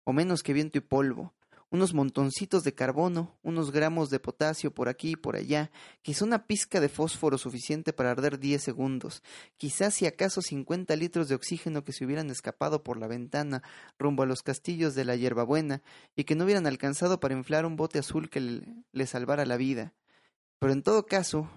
o 0.05 0.13
menos 0.13 0.43
que 0.43 0.53
viento 0.53 0.77
y 0.77 0.81
polvo, 0.81 1.33
unos 1.75 1.93
montoncitos 1.93 2.63
de 2.63 2.73
carbono, 2.73 3.37
unos 3.43 3.71
gramos 3.71 4.09
de 4.09 4.19
potasio 4.19 4.73
por 4.73 4.89
aquí 4.89 5.11
y 5.11 5.15
por 5.15 5.35
allá, 5.35 5.71
quizá 6.01 6.25
una 6.25 6.47
pizca 6.47 6.79
de 6.79 6.89
fósforo 6.89 7.37
suficiente 7.37 7.93
para 7.93 8.11
arder 8.11 8.39
diez 8.39 8.63
segundos, 8.63 9.21
quizás 9.57 9.93
si 9.93 10.07
acaso 10.07 10.41
cincuenta 10.41 10.95
litros 10.95 11.27
de 11.27 11.35
oxígeno 11.35 11.83
que 11.83 11.91
se 11.91 12.05
hubieran 12.05 12.29
escapado 12.29 12.83
por 12.83 12.97
la 12.97 13.07
ventana 13.07 13.61
rumbo 13.99 14.23
a 14.23 14.25
los 14.25 14.41
castillos 14.41 14.95
de 14.95 15.05
la 15.05 15.15
hierbabuena 15.15 15.83
y 16.15 16.23
que 16.23 16.35
no 16.35 16.45
hubieran 16.45 16.65
alcanzado 16.65 17.19
para 17.19 17.35
inflar 17.35 17.65
un 17.65 17.75
bote 17.75 17.99
azul 17.99 18.29
que 18.29 18.39
le, 18.39 18.83
le 18.91 19.05
salvara 19.05 19.45
la 19.45 19.57
vida. 19.57 19.93
Pero 20.59 20.71
en 20.71 20.81
todo 20.81 21.05
caso, 21.05 21.49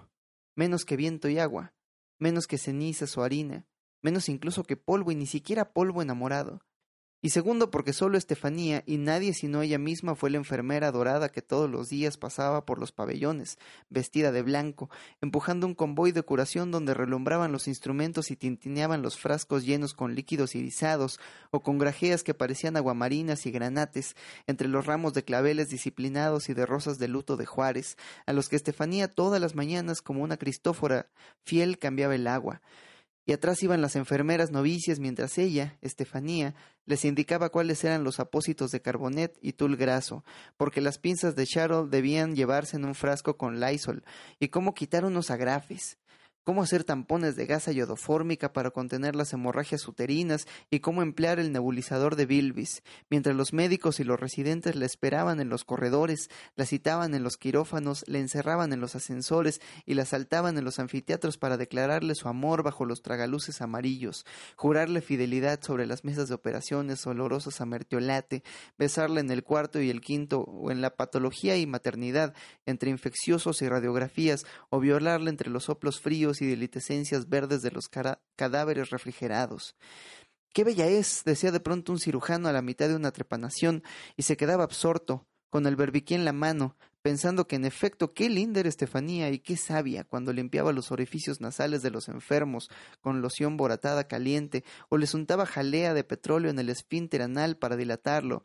menos 0.53 0.83
que 0.85 0.97
viento 0.97 1.29
y 1.29 1.39
agua, 1.39 1.73
menos 2.17 2.45
que 2.45 2.57
cenizas 2.57 3.17
o 3.17 3.23
harina, 3.23 3.65
menos 4.01 4.29
incluso 4.29 4.63
que 4.63 4.75
polvo 4.75 5.11
y 5.11 5.15
ni 5.15 5.25
siquiera 5.25 5.71
polvo 5.71 6.01
enamorado 6.01 6.61
y 7.21 7.31
segundo 7.31 7.69
porque 7.69 7.91
solo 7.91 8.17
Estefanía 8.17 8.83
y 8.85 8.97
nadie 8.97 9.33
sino 9.33 9.61
ella 9.61 9.77
misma 9.77 10.15
fue 10.15 10.29
la 10.29 10.37
enfermera 10.37 10.91
dorada 10.91 11.29
que 11.29 11.41
todos 11.41 11.69
los 11.69 11.89
días 11.89 12.17
pasaba 12.17 12.65
por 12.65 12.79
los 12.79 12.91
pabellones, 12.91 13.57
vestida 13.89 14.31
de 14.31 14.41
blanco, 14.41 14.89
empujando 15.21 15.67
un 15.67 15.75
convoy 15.75 16.11
de 16.13 16.23
curación 16.23 16.71
donde 16.71 16.93
relumbraban 16.93 17.51
los 17.51 17.67
instrumentos 17.67 18.31
y 18.31 18.35
tintineaban 18.35 19.01
los 19.01 19.17
frascos 19.17 19.65
llenos 19.65 19.93
con 19.93 20.15
líquidos 20.15 20.55
irisados 20.55 21.19
o 21.51 21.61
con 21.61 21.77
grajeas 21.77 22.23
que 22.23 22.33
parecían 22.33 22.77
aguamarinas 22.77 23.45
y 23.45 23.51
granates 23.51 24.15
entre 24.47 24.69
los 24.69 24.85
ramos 24.85 25.13
de 25.13 25.23
claveles 25.23 25.69
disciplinados 25.69 26.49
y 26.49 26.53
de 26.53 26.65
rosas 26.65 26.99
de 26.99 27.09
luto 27.09 27.35
de 27.35 27.45
Juárez, 27.45 27.97
a 28.25 28.33
los 28.33 28.47
que 28.47 28.55
Estefanía 28.55 29.13
todas 29.13 29.41
las 29.41 29.55
mañanas 29.55 30.01
como 30.01 30.23
una 30.23 30.37
cristófora 30.37 31.09
fiel 31.43 31.79
cambiaba 31.79 32.15
el 32.15 32.27
agua 32.27 32.61
y 33.25 33.33
atrás 33.33 33.61
iban 33.61 33.81
las 33.81 33.95
enfermeras 33.95 34.49
novicias 34.49 34.99
mientras 34.99 35.37
ella, 35.37 35.77
Estefanía, 35.81 36.55
les 36.85 37.05
indicaba 37.05 37.49
cuáles 37.49 37.83
eran 37.83 38.03
los 38.03 38.19
apósitos 38.19 38.71
de 38.71 38.81
carbonet 38.81 39.37
y 39.41 39.53
tul 39.53 39.77
graso, 39.77 40.23
porque 40.57 40.81
las 40.81 40.97
pinzas 40.97 41.35
de 41.35 41.45
Charol 41.45 41.91
debían 41.91 42.35
llevarse 42.35 42.77
en 42.77 42.85
un 42.85 42.95
frasco 42.95 43.37
con 43.37 43.59
Lysol, 43.59 44.03
y 44.39 44.47
cómo 44.47 44.73
quitar 44.73 45.05
unos 45.05 45.29
agrafes 45.29 45.98
cómo 46.49 46.63
hacer 46.63 46.83
tampones 46.83 47.35
de 47.35 47.45
gasa 47.45 47.71
yodofórmica 47.71 48.53
para 48.53 48.71
contener 48.71 49.15
las 49.15 49.33
hemorragias 49.33 49.87
uterinas 49.87 50.47
y 50.71 50.79
cómo 50.79 51.03
emplear 51.03 51.37
el 51.37 51.51
nebulizador 51.51 52.15
de 52.15 52.25
Bilvis, 52.25 52.81
mientras 53.07 53.35
los 53.35 53.53
médicos 53.53 53.99
y 53.99 54.03
los 54.03 54.19
residentes 54.19 54.75
la 54.75 54.87
esperaban 54.87 55.39
en 55.41 55.49
los 55.49 55.63
corredores, 55.63 56.31
la 56.55 56.65
citaban 56.65 57.13
en 57.13 57.21
los 57.21 57.37
quirófanos, 57.37 58.03
la 58.07 58.17
encerraban 58.17 58.73
en 58.73 58.79
los 58.79 58.95
ascensores 58.95 59.61
y 59.85 59.93
la 59.93 60.05
saltaban 60.05 60.57
en 60.57 60.65
los 60.65 60.79
anfiteatros 60.79 61.37
para 61.37 61.55
declararle 61.55 62.15
su 62.15 62.27
amor 62.27 62.63
bajo 62.63 62.83
los 62.83 63.03
tragaluces 63.03 63.61
amarillos, 63.61 64.25
jurarle 64.55 65.01
fidelidad 65.01 65.59
sobre 65.61 65.85
las 65.85 66.03
mesas 66.03 66.29
de 66.29 66.33
operaciones 66.33 67.05
olorosas 67.05 67.61
a 67.61 67.67
mertiolate, 67.67 68.41
besarla 68.75 69.19
en 69.19 69.29
el 69.29 69.43
cuarto 69.43 69.83
y 69.83 69.91
el 69.91 70.01
quinto 70.01 70.39
o 70.39 70.71
en 70.71 70.81
la 70.81 70.95
patología 70.95 71.57
y 71.57 71.67
maternidad 71.67 72.33
entre 72.65 72.89
infecciosos 72.89 73.61
y 73.61 73.69
radiografías 73.69 74.47
o 74.71 74.79
violarla 74.79 75.29
entre 75.29 75.51
los 75.51 75.65
soplos 75.65 76.01
fríos 76.01 76.38
y 76.41 76.47
delitescencias 76.47 77.29
verdes 77.29 77.61
de 77.61 77.71
los 77.71 77.89
cadáveres 78.35 78.89
refrigerados. 78.89 79.75
Qué 80.53 80.63
bella 80.63 80.87
es, 80.87 81.23
decía 81.25 81.51
de 81.51 81.59
pronto 81.59 81.91
un 81.91 81.99
cirujano 81.99 82.49
a 82.49 82.53
la 82.53 82.61
mitad 82.61 82.87
de 82.87 82.95
una 82.95 83.11
trepanación, 83.11 83.83
y 84.17 84.23
se 84.23 84.37
quedaba 84.37 84.63
absorto, 84.63 85.27
con 85.49 85.65
el 85.65 85.75
berbiquí 85.75 86.15
en 86.15 86.25
la 86.25 86.33
mano, 86.33 86.75
pensando 87.01 87.47
que 87.47 87.55
en 87.55 87.65
efecto 87.65 88.13
qué 88.13 88.29
linda 88.29 88.59
era 88.59 88.69
Estefanía 88.69 89.29
y 89.29 89.39
qué 89.39 89.57
sabia 89.57 90.03
cuando 90.03 90.33
limpiaba 90.33 90.73
los 90.73 90.91
orificios 90.91 91.41
nasales 91.41 91.81
de 91.81 91.91
los 91.91 92.07
enfermos 92.09 92.69
con 93.01 93.21
loción 93.21 93.57
boratada 93.57 94.07
caliente 94.07 94.63
o 94.89 94.97
les 94.97 95.13
untaba 95.13 95.45
jalea 95.45 95.93
de 95.93 96.03
petróleo 96.03 96.51
en 96.51 96.59
el 96.59 96.69
esfínter 96.69 97.21
anal 97.21 97.57
para 97.57 97.77
dilatarlo, 97.77 98.43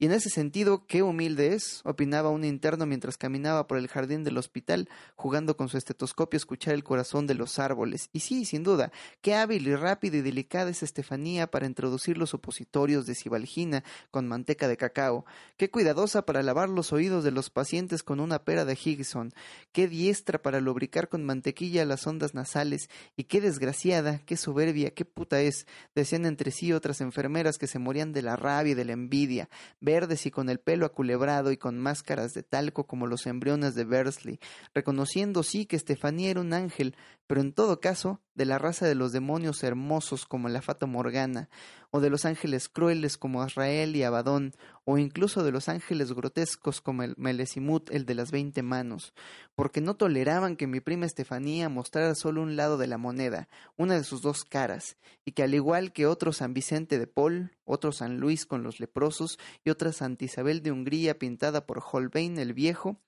y 0.00 0.06
en 0.06 0.12
ese 0.12 0.30
sentido, 0.30 0.86
qué 0.86 1.02
humilde 1.02 1.54
es, 1.54 1.80
opinaba 1.84 2.30
un 2.30 2.44
interno 2.44 2.86
mientras 2.86 3.16
caminaba 3.16 3.66
por 3.66 3.78
el 3.78 3.88
jardín 3.88 4.22
del 4.22 4.38
hospital, 4.38 4.88
jugando 5.16 5.56
con 5.56 5.68
su 5.68 5.76
estetoscopio 5.76 6.36
a 6.36 6.38
escuchar 6.38 6.74
el 6.74 6.84
corazón 6.84 7.26
de 7.26 7.34
los 7.34 7.58
árboles. 7.58 8.08
Y 8.12 8.20
sí, 8.20 8.44
sin 8.44 8.62
duda, 8.62 8.92
qué 9.22 9.34
hábil 9.34 9.66
y 9.66 9.74
rápida 9.74 10.18
y 10.18 10.20
delicada 10.20 10.70
es 10.70 10.84
Estefanía 10.84 11.48
para 11.48 11.66
introducir 11.66 12.16
los 12.16 12.32
opositorios 12.32 13.06
de 13.06 13.16
cibalgina 13.16 13.82
con 14.12 14.28
manteca 14.28 14.68
de 14.68 14.76
cacao, 14.76 15.24
qué 15.56 15.68
cuidadosa 15.68 16.22
para 16.22 16.44
lavar 16.44 16.68
los 16.68 16.92
oídos 16.92 17.24
de 17.24 17.32
los 17.32 17.50
pacientes 17.50 18.04
con 18.04 18.20
una 18.20 18.44
pera 18.44 18.64
de 18.64 18.78
Higson, 18.80 19.32
qué 19.72 19.88
diestra 19.88 20.40
para 20.40 20.60
lubricar 20.60 21.08
con 21.08 21.24
mantequilla 21.24 21.84
las 21.84 22.06
ondas 22.06 22.34
nasales, 22.34 22.88
y 23.16 23.24
qué 23.24 23.40
desgraciada, 23.40 24.20
qué 24.20 24.36
soberbia, 24.36 24.90
qué 24.94 25.04
puta 25.04 25.40
es, 25.40 25.66
decían 25.96 26.24
entre 26.24 26.52
sí 26.52 26.72
otras 26.72 27.00
enfermeras 27.00 27.58
que 27.58 27.66
se 27.66 27.80
morían 27.80 28.12
de 28.12 28.22
la 28.22 28.36
rabia 28.36 28.72
y 28.72 28.74
de 28.76 28.84
la 28.84 28.92
envidia 28.92 29.48
verdes 29.88 30.26
y 30.26 30.30
con 30.30 30.50
el 30.50 30.60
pelo 30.60 30.84
aculebrado 30.84 31.50
y 31.50 31.56
con 31.56 31.78
máscaras 31.78 32.34
de 32.34 32.42
talco 32.42 32.86
como 32.86 33.06
los 33.06 33.26
embriones 33.26 33.74
de 33.74 33.84
Bersley, 33.86 34.38
reconociendo 34.74 35.42
sí 35.42 35.64
que 35.64 35.76
Estefanía 35.76 36.28
era 36.28 36.42
un 36.42 36.52
ángel, 36.52 36.94
pero 37.26 37.40
en 37.40 37.54
todo 37.54 37.80
caso 37.80 38.20
de 38.38 38.44
la 38.44 38.56
raza 38.56 38.86
de 38.86 38.94
los 38.94 39.10
demonios 39.10 39.64
hermosos 39.64 40.24
como 40.24 40.48
la 40.48 40.62
Fata 40.62 40.86
Morgana, 40.86 41.48
o 41.90 41.98
de 41.98 42.08
los 42.08 42.24
ángeles 42.24 42.68
crueles 42.68 43.18
como 43.18 43.42
Azrael 43.42 43.96
y 43.96 44.04
Abadón, 44.04 44.54
o 44.84 44.96
incluso 44.96 45.42
de 45.42 45.50
los 45.50 45.68
ángeles 45.68 46.12
grotescos 46.12 46.80
como 46.80 47.02
el 47.02 47.14
Melesimut, 47.16 47.90
el 47.90 48.06
de 48.06 48.14
las 48.14 48.30
veinte 48.30 48.62
manos, 48.62 49.12
porque 49.56 49.80
no 49.80 49.96
toleraban 49.96 50.54
que 50.54 50.68
mi 50.68 50.78
prima 50.78 51.04
Estefanía 51.04 51.68
mostrara 51.68 52.14
solo 52.14 52.40
un 52.40 52.54
lado 52.54 52.78
de 52.78 52.86
la 52.86 52.96
moneda, 52.96 53.48
una 53.76 53.94
de 53.94 54.04
sus 54.04 54.22
dos 54.22 54.44
caras, 54.44 54.96
y 55.24 55.32
que 55.32 55.42
al 55.42 55.52
igual 55.52 55.92
que 55.92 56.06
otro 56.06 56.32
San 56.32 56.54
Vicente 56.54 57.00
de 57.00 57.08
Paul, 57.08 57.56
otro 57.64 57.90
San 57.90 58.20
Luis 58.20 58.46
con 58.46 58.62
los 58.62 58.78
leprosos 58.78 59.36
y 59.64 59.70
otra 59.70 59.92
Santa 59.92 60.26
Isabel 60.26 60.62
de 60.62 60.70
Hungría 60.70 61.18
pintada 61.18 61.66
por 61.66 61.82
Holbein 61.84 62.38
el 62.38 62.54
Viejo, 62.54 63.00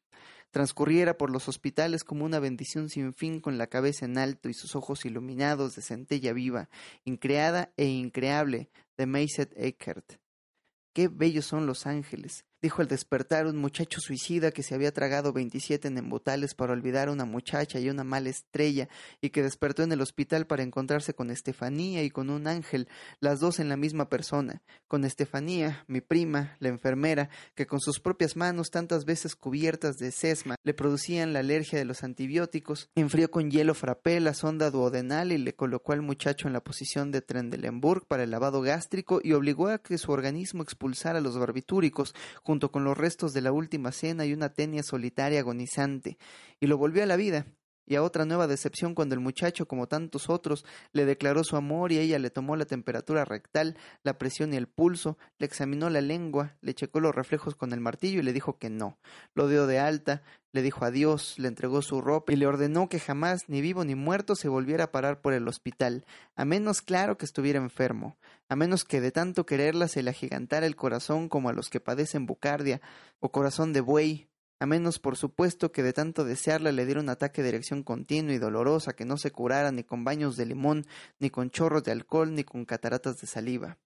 transcurriera 0.51 1.17
por 1.17 1.31
los 1.31 1.49
hospitales 1.49 2.05
como 2.05 2.25
una 2.25 2.39
bendición 2.41 2.89
sin 2.89 3.15
fin 3.15 3.41
con 3.41 3.59
la 3.59 3.69
cabeza 3.69 4.05
en 4.05 4.19
alto 4.19 4.49
y 4.49 4.55
sus 4.55 4.75
ojos 4.75 5.05
iluminados 5.05 5.75
de 5.75 5.83
centella 5.83 6.33
viva, 6.33 6.69
increada 7.05 7.73
e 7.77 7.87
increable 7.87 8.71
de 8.97 9.07
Mayset 9.07 9.53
Eckert. 9.57 10.21
Qué 10.93 11.09
bellos 11.09 11.47
son 11.47 11.67
los 11.67 11.87
ángeles, 11.87 12.45
dijo 12.63 12.83
al 12.83 12.89
despertar 12.89 13.47
un 13.47 13.57
muchacho 13.57 14.01
suicida 14.01 14.51
que 14.51 14.63
se 14.63 14.75
había 14.75 14.93
tragado 14.93 15.33
27 15.33 15.89
embotales 15.89 16.55
para 16.55 16.73
olvidar 16.73 17.09
a 17.09 17.13
una 17.13 17.25
muchacha 17.25 17.79
y 17.79 17.89
una 17.89 18.05
mala 18.05 18.29
estrella 18.29 18.89
y 19.21 19.31
que 19.31 19.43
despertó 19.43 19.83
en 19.83 19.93
el 19.93 20.01
hospital 20.01 20.47
para 20.47 20.63
encontrarse 20.63 21.15
con 21.15 21.31
Estefanía 21.31 22.03
y 22.03 22.11
con 22.11 22.31
un 22.31 22.47
ángel, 22.47 22.89
las 23.21 23.41
dos 23.41 23.61
en 23.61 23.69
la 23.69 23.77
misma 23.77 24.09
persona, 24.09 24.63
con 24.89 25.05
Estefanía, 25.05 25.85
mi 25.87 26.01
prima, 26.01 26.57
la 26.61 26.69
enfermera, 26.69 27.31
que 27.55 27.67
con 27.67 27.81
sus 27.81 28.01
propias 28.01 28.37
manos 28.37 28.71
tantas 28.71 29.05
veces 29.05 29.37
cubiertas 29.37 29.97
de 29.97 30.13
sesma 30.13 30.57
le 30.63 30.75
producían 30.75 31.33
la 31.33 31.41
alergia 31.41 31.79
de 31.79 31.85
los 31.85 32.05
antibióticos, 32.05 32.91
enfrió 32.95 33.31
con 33.31 33.51
hielo 33.51 33.75
frappé 33.75 34.21
la 34.21 34.35
sonda 34.35 34.71
duodenal 34.71 35.33
y 35.33 35.39
le 35.39 35.55
colocó 35.55 35.93
al 35.93 36.03
muchacho 36.03 36.47
en 36.47 36.53
la 36.53 36.63
posición 36.63 37.11
de 37.11 37.23
Trendelenburg 37.23 38.07
para 38.07 38.25
el 38.25 38.31
lavado 38.31 38.61
gástrico 38.61 39.21
y 39.23 39.33
obligó 39.33 39.69
a 39.69 39.79
que 39.79 39.99
su 39.99 40.13
organismo 40.13 40.63
expulsara 40.63 41.21
los 41.21 41.39
barbitúricos 41.39 42.15
junto 42.51 42.73
con 42.73 42.83
los 42.83 42.99
restos 42.99 43.33
de 43.33 43.43
la 43.43 43.53
última 43.53 43.93
cena 43.93 44.27
y 44.27 44.33
una 44.33 44.53
tenia 44.53 44.83
solitaria 44.83 45.39
agonizante, 45.39 46.19
y 46.59 46.67
lo 46.67 46.79
volvió 46.79 47.05
a 47.05 47.07
la 47.07 47.15
vida, 47.15 47.47
y 47.91 47.97
a 47.97 48.05
otra 48.05 48.25
nueva 48.25 48.47
decepción 48.47 48.95
cuando 48.95 49.17
el 49.17 49.21
muchacho, 49.21 49.67
como 49.67 49.89
tantos 49.89 50.31
otros, 50.31 50.65
le 50.93 51.05
declaró 51.05 51.43
su 51.43 51.57
amor 51.57 51.91
y 51.91 51.99
ella 51.99 52.21
le 52.21 52.31
tomó 52.31 52.55
la 52.55 52.65
temperatura 52.65 53.25
rectal, 53.25 53.77
la 54.05 54.17
presión 54.17 54.55
y 54.55 54.57
el 54.57 54.69
pulso, 54.69 55.19
le 55.39 55.47
examinó 55.47 55.91
la 55.91 56.01
lengua, 56.01 56.55
le 56.61 56.73
checó 56.73 57.01
los 57.01 57.13
reflejos 57.13 57.57
con 57.57 57.73
el 57.73 57.81
martillo 57.81 58.21
y 58.21 58.23
le 58.23 58.33
dijo 58.33 58.59
que 58.59 58.71
no. 58.71 58.97
Lo 59.35 59.49
dio 59.49 59.67
de 59.67 59.81
alta, 59.81 60.23
le 60.53 60.63
dijo 60.63 60.85
adiós, 60.85 61.37
le 61.37 61.49
entregó 61.49 61.83
su 61.83 62.01
ropa 62.01 62.33
y 62.33 62.37
le 62.37 62.47
ordenó 62.47 62.89
que 62.89 63.01
jamás, 63.01 63.49
ni 63.49 63.61
vivo 63.61 63.85
ni 63.85 63.97
muerto, 63.97 64.37
se 64.37 64.49
volviera 64.49 64.85
a 64.85 64.93
parar 64.93 65.21
por 65.21 65.33
el 65.33 65.49
hospital, 65.49 66.05
a 66.37 66.45
menos 66.45 66.83
claro 66.83 67.19
que 67.19 67.25
estuviera 67.25 67.59
enfermo, 67.59 68.19
a 68.49 68.55
menos 68.55 68.85
que 68.85 69.01
de 69.01 69.11
tanto 69.11 69.47
quererla 69.47 69.89
se 69.89 70.05
le 70.05 70.11
agigantara 70.11 70.67
el 70.67 70.77
corazón 70.77 71.29
como 71.29 71.49
a 71.49 71.53
los 71.53 71.71
que 71.71 71.81
padecen 71.81 72.27
bucardia 72.27 72.81
o 73.19 73.33
corazón 73.33 73.73
de 73.73 73.81
buey, 73.81 74.30
a 74.61 74.67
menos 74.67 74.99
por 74.99 75.17
supuesto 75.17 75.73
que 75.73 75.83
de 75.83 75.93
tanto 75.95 76.25
desearla 76.25 76.71
le 76.71 76.85
diera 76.85 77.01
un 77.01 77.09
ataque 77.09 77.43
de 77.43 77.49
erección 77.49 77.83
continua 77.83 78.35
y 78.35 78.39
dolorosa 78.39 78.93
que 78.93 79.07
no 79.07 79.17
se 79.17 79.33
curara 79.33 79.73
ni 79.73 79.83
con 79.83 80.05
baños 80.05 80.37
de 80.37 80.47
limón, 80.47 80.87
ni 81.19 81.31
con 81.31 81.51
chorros 81.51 81.83
de 81.83 81.93
alcohol, 81.93 82.35
ni 82.35 82.45
con 82.45 82.67
cataratas 82.67 83.21
de 83.21 83.27
saliva. 83.27 83.79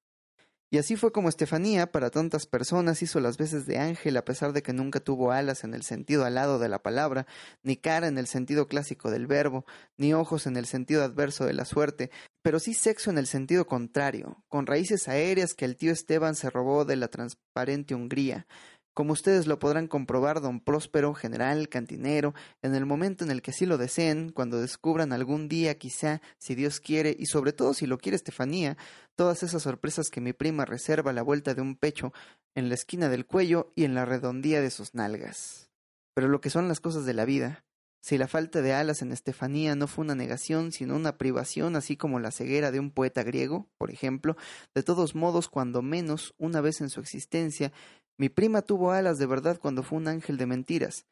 Y 0.74 0.78
así 0.78 0.96
fue 0.96 1.12
como 1.12 1.28
Estefanía, 1.28 1.92
para 1.92 2.10
tantas 2.10 2.46
personas, 2.46 3.00
hizo 3.00 3.20
las 3.20 3.38
veces 3.38 3.64
de 3.64 3.78
ángel 3.78 4.16
a 4.16 4.24
pesar 4.24 4.52
de 4.52 4.60
que 4.60 4.72
nunca 4.72 4.98
tuvo 4.98 5.30
alas 5.30 5.62
en 5.62 5.72
el 5.72 5.84
sentido 5.84 6.24
alado 6.24 6.58
de 6.58 6.68
la 6.68 6.82
palabra, 6.82 7.28
ni 7.62 7.76
cara 7.76 8.08
en 8.08 8.18
el 8.18 8.26
sentido 8.26 8.66
clásico 8.66 9.12
del 9.12 9.28
verbo, 9.28 9.64
ni 9.96 10.14
ojos 10.14 10.48
en 10.48 10.56
el 10.56 10.66
sentido 10.66 11.04
adverso 11.04 11.44
de 11.44 11.52
la 11.52 11.64
suerte, 11.64 12.10
pero 12.42 12.58
sí 12.58 12.74
sexo 12.74 13.10
en 13.10 13.18
el 13.18 13.28
sentido 13.28 13.68
contrario, 13.68 14.42
con 14.48 14.66
raíces 14.66 15.06
aéreas 15.06 15.54
que 15.54 15.64
el 15.64 15.76
tío 15.76 15.92
Esteban 15.92 16.34
se 16.34 16.50
robó 16.50 16.84
de 16.84 16.96
la 16.96 17.06
transparente 17.06 17.94
Hungría, 17.94 18.48
como 18.94 19.12
ustedes 19.12 19.46
lo 19.46 19.58
podrán 19.58 19.88
comprobar, 19.88 20.40
don 20.40 20.60
Próspero, 20.60 21.14
general, 21.14 21.68
cantinero, 21.68 22.32
en 22.62 22.74
el 22.74 22.86
momento 22.86 23.24
en 23.24 23.30
el 23.30 23.42
que 23.42 23.50
así 23.50 23.66
lo 23.66 23.76
deseen, 23.76 24.30
cuando 24.30 24.60
descubran 24.60 25.12
algún 25.12 25.48
día, 25.48 25.76
quizá, 25.76 26.22
si 26.38 26.54
Dios 26.54 26.80
quiere, 26.80 27.14
y 27.18 27.26
sobre 27.26 27.52
todo 27.52 27.74
si 27.74 27.86
lo 27.86 27.98
quiere 27.98 28.16
Estefanía, 28.16 28.76
todas 29.16 29.42
esas 29.42 29.62
sorpresas 29.62 30.10
que 30.10 30.20
mi 30.20 30.32
prima 30.32 30.64
reserva 30.64 31.10
a 31.10 31.14
la 31.14 31.22
vuelta 31.22 31.54
de 31.54 31.60
un 31.60 31.76
pecho, 31.76 32.12
en 32.54 32.68
la 32.68 32.76
esquina 32.76 33.08
del 33.08 33.26
cuello 33.26 33.72
y 33.74 33.84
en 33.84 33.94
la 33.94 34.04
redondía 34.04 34.60
de 34.60 34.70
sus 34.70 34.94
nalgas. 34.94 35.70
Pero 36.14 36.28
lo 36.28 36.40
que 36.40 36.50
son 36.50 36.68
las 36.68 36.78
cosas 36.78 37.04
de 37.04 37.14
la 37.14 37.24
vida, 37.24 37.64
si 38.04 38.18
la 38.18 38.28
falta 38.28 38.60
de 38.60 38.74
alas 38.74 39.00
en 39.00 39.12
Estefanía 39.12 39.74
no 39.74 39.86
fue 39.86 40.04
una 40.04 40.14
negación, 40.14 40.72
sino 40.72 40.94
una 40.94 41.16
privación, 41.16 41.74
así 41.74 41.96
como 41.96 42.20
la 42.20 42.30
ceguera 42.30 42.70
de 42.70 42.78
un 42.78 42.90
poeta 42.90 43.22
griego, 43.22 43.66
por 43.78 43.90
ejemplo, 43.90 44.36
de 44.74 44.82
todos 44.82 45.14
modos, 45.14 45.48
cuando 45.48 45.80
menos, 45.80 46.34
una 46.36 46.60
vez 46.60 46.82
en 46.82 46.90
su 46.90 47.00
existencia, 47.00 47.72
mi 48.16 48.28
prima 48.28 48.62
tuvo 48.62 48.92
alas 48.92 49.18
de 49.18 49.26
verdad 49.26 49.58
cuando 49.60 49.82
fue 49.82 49.98
un 49.98 50.08
ángel 50.08 50.36
de 50.36 50.46
mentiras. 50.46 51.06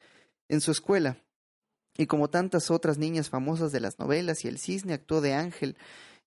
En 0.48 0.60
su 0.60 0.70
escuela, 0.70 1.16
y 1.96 2.06
como 2.06 2.30
tantas 2.30 2.70
otras 2.70 2.98
niñas 2.98 3.30
famosas 3.30 3.72
de 3.72 3.80
las 3.80 3.98
novelas 3.98 4.44
y 4.44 4.48
el 4.48 4.58
cisne 4.58 4.94
actuó 4.94 5.20
de 5.20 5.34
ángel 5.34 5.76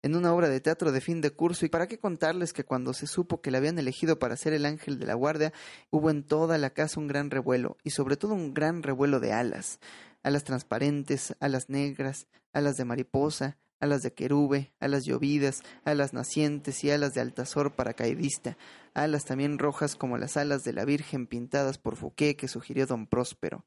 en 0.04 0.16
una 0.16 0.34
obra 0.34 0.50
de 0.50 0.62
teatro 0.62 0.92
de 0.92 1.02
fin 1.02 1.22
de 1.22 1.32
curso 1.32 1.66
y 1.66 1.70
para 1.70 1.88
qué 1.88 1.98
contarles 1.98 2.54
que 2.54 2.64
cuando 2.64 2.94
se 2.94 3.08
supo 3.08 3.42
que 3.42 3.50
la 3.50 3.58
habían 3.58 3.80
elegido 3.80 4.20
para 4.20 4.38
ser 4.38 4.54
el 4.54 4.66
ángel 4.66 5.00
de 5.00 5.08
la 5.08 5.16
guardia 5.16 5.54
hubo 5.90 6.12
en 6.12 6.24
toda 6.24 6.58
la 6.60 6.70
casa 6.70 7.00
un 7.00 7.08
gran 7.08 7.32
revuelo 7.32 7.78
y 7.84 7.90
sobre 7.90 8.16
todo 8.16 8.36
un 8.36 8.54
gran 8.54 8.84
revuelo 8.84 9.20
de 9.20 9.34
alas, 9.34 9.80
alas 10.22 10.44
transparentes, 10.44 11.36
alas 11.40 11.70
negras, 11.70 12.28
alas 12.54 12.78
de 12.78 12.86
mariposa, 12.86 13.58
alas 13.80 14.02
de 14.02 14.14
querube, 14.14 14.74
alas 14.80 15.06
llovidas, 15.06 15.62
alas 15.84 16.14
nacientes 16.14 16.84
y 16.84 16.92
alas 16.92 17.14
de 17.14 17.22
altazor 17.22 17.76
paracaidista, 17.76 18.58
alas 18.94 19.26
también 19.26 19.60
rojas 19.60 19.96
como 19.96 20.18
las 20.18 20.38
alas 20.38 20.64
de 20.64 20.74
la 20.74 20.86
Virgen 20.86 21.28
pintadas 21.28 21.78
por 21.78 21.96
Fouquet 21.96 22.36
que 22.36 22.48
sugirió 22.48 22.88
don 22.88 23.08
Próspero, 23.08 23.66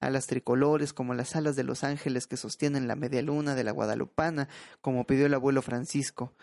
alas 0.00 0.26
tricolores 0.26 0.92
como 0.92 1.14
las 1.14 1.36
alas 1.36 1.56
de 1.56 1.64
los 1.64 1.84
ángeles 1.84 2.26
que 2.26 2.36
sostienen 2.36 2.88
la 2.88 2.96
media 2.96 3.22
luna 3.22 3.54
de 3.54 3.64
la 3.64 3.72
Guadalupana, 3.72 4.48
como 4.80 5.06
pidió 5.06 5.26
el 5.26 5.34
abuelo 5.34 5.62
Francisco, 5.62 6.34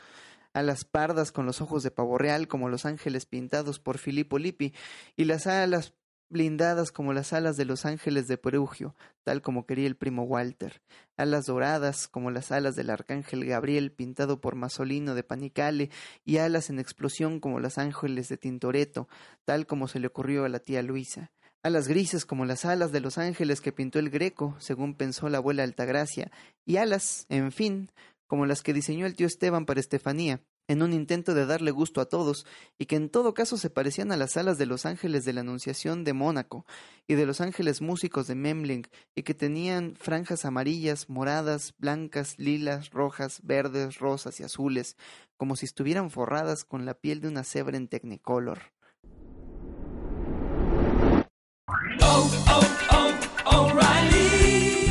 alas 0.54 0.86
pardas 0.86 1.32
con 1.32 1.46
los 1.46 1.62
ojos 1.62 1.84
de 1.84 1.92
pavo 1.92 2.18
real 2.18 2.48
como 2.48 2.70
los 2.70 2.86
ángeles 2.86 3.26
pintados 3.26 3.80
por 3.80 3.98
Filippo 3.98 4.38
Lippi, 4.38 4.74
y 5.16 5.26
las 5.26 5.48
alas 5.48 5.94
blindadas 6.30 6.92
como 6.92 7.14
las 7.14 7.34
alas 7.34 7.58
de 7.58 7.66
los 7.66 7.86
ángeles 7.86 8.28
de 8.28 8.38
Perugio, 8.38 8.96
tal 9.24 9.42
como 9.42 9.66
quería 9.66 9.88
el 9.88 9.96
primo 9.96 10.24
Walter, 10.24 10.82
alas 11.16 11.46
doradas 11.46 12.08
como 12.08 12.32
las 12.32 12.52
alas 12.52 12.76
del 12.76 12.90
arcángel 12.90 13.46
Gabriel 13.46 13.92
pintado 13.92 14.42
por 14.42 14.56
Masolino 14.56 15.16
de 15.16 15.24
Panicale, 15.24 15.90
y 16.26 16.38
alas 16.38 16.70
en 16.70 16.80
explosión 16.80 17.40
como 17.40 17.60
las 17.60 17.78
ángeles 17.78 18.30
de 18.30 18.38
Tintoretto, 18.38 19.08
tal 19.46 19.68
como 19.68 19.88
se 19.88 20.00
le 20.00 20.08
ocurrió 20.08 20.46
a 20.46 20.50
la 20.50 20.60
tía 20.60 20.82
Luisa, 20.82 21.32
alas 21.64 21.88
grises 21.88 22.26
como 22.26 22.46
las 22.46 22.66
alas 22.66 22.92
de 22.92 23.02
los 23.02 23.18
ángeles 23.18 23.62
que 23.62 23.72
pintó 23.72 24.00
el 24.00 24.10
Greco, 24.10 24.56
según 24.60 24.96
pensó 24.96 25.30
la 25.30 25.38
abuela 25.38 25.64
Altagracia, 25.64 26.32
y 26.66 26.78
alas, 26.78 27.26
en 27.30 27.52
fin, 27.52 27.92
como 28.28 28.46
las 28.46 28.62
que 28.62 28.74
diseñó 28.74 29.06
el 29.06 29.16
tío 29.16 29.28
Esteban 29.28 29.66
para 29.66 29.80
Estefanía, 29.80 30.42
en 30.68 30.82
un 30.82 30.94
intento 30.94 31.34
de 31.34 31.46
darle 31.46 31.72
gusto 31.72 32.02
a 32.02 32.06
todos, 32.06 32.46
y 32.78 32.86
que 32.86 32.96
en 32.96 33.10
todo 33.10 33.34
caso 33.34 33.58
se 33.58 33.70
parecían 33.70 34.12
a 34.12 34.18
las 34.18 34.38
alas 34.38 34.58
de 34.58 34.66
los 34.66 34.86
ángeles 34.86 35.26
de 35.26 35.34
la 35.34 35.42
Anunciación 35.42 36.04
de 36.04 36.14
Mónaco 36.14 36.66
y 37.08 37.16
de 37.16 37.26
los 37.26 37.42
ángeles 37.42 37.82
músicos 37.82 38.28
de 38.28 38.36
Memling, 38.36 38.88
y 39.16 39.24
que 39.24 39.34
tenían 39.34 39.96
franjas 39.96 40.46
amarillas, 40.46 41.10
moradas, 41.10 41.74
blancas, 41.78 42.38
lilas, 42.38 42.92
rojas, 42.92 43.40
verdes, 43.44 44.00
rosas 44.00 44.40
y 44.40 44.44
azules, 44.44 44.98
como 45.38 45.56
si 45.56 45.66
estuvieran 45.66 46.12
forradas 46.12 46.66
con 46.66 46.86
la 46.86 46.94
piel 46.94 47.22
de 47.22 47.28
una 47.28 47.44
cebra 47.44 47.78
en 47.78 47.88
Technicolor. 47.88 48.60
Oh, 52.02 52.32
oh, 52.48 52.62
oh, 52.82 52.87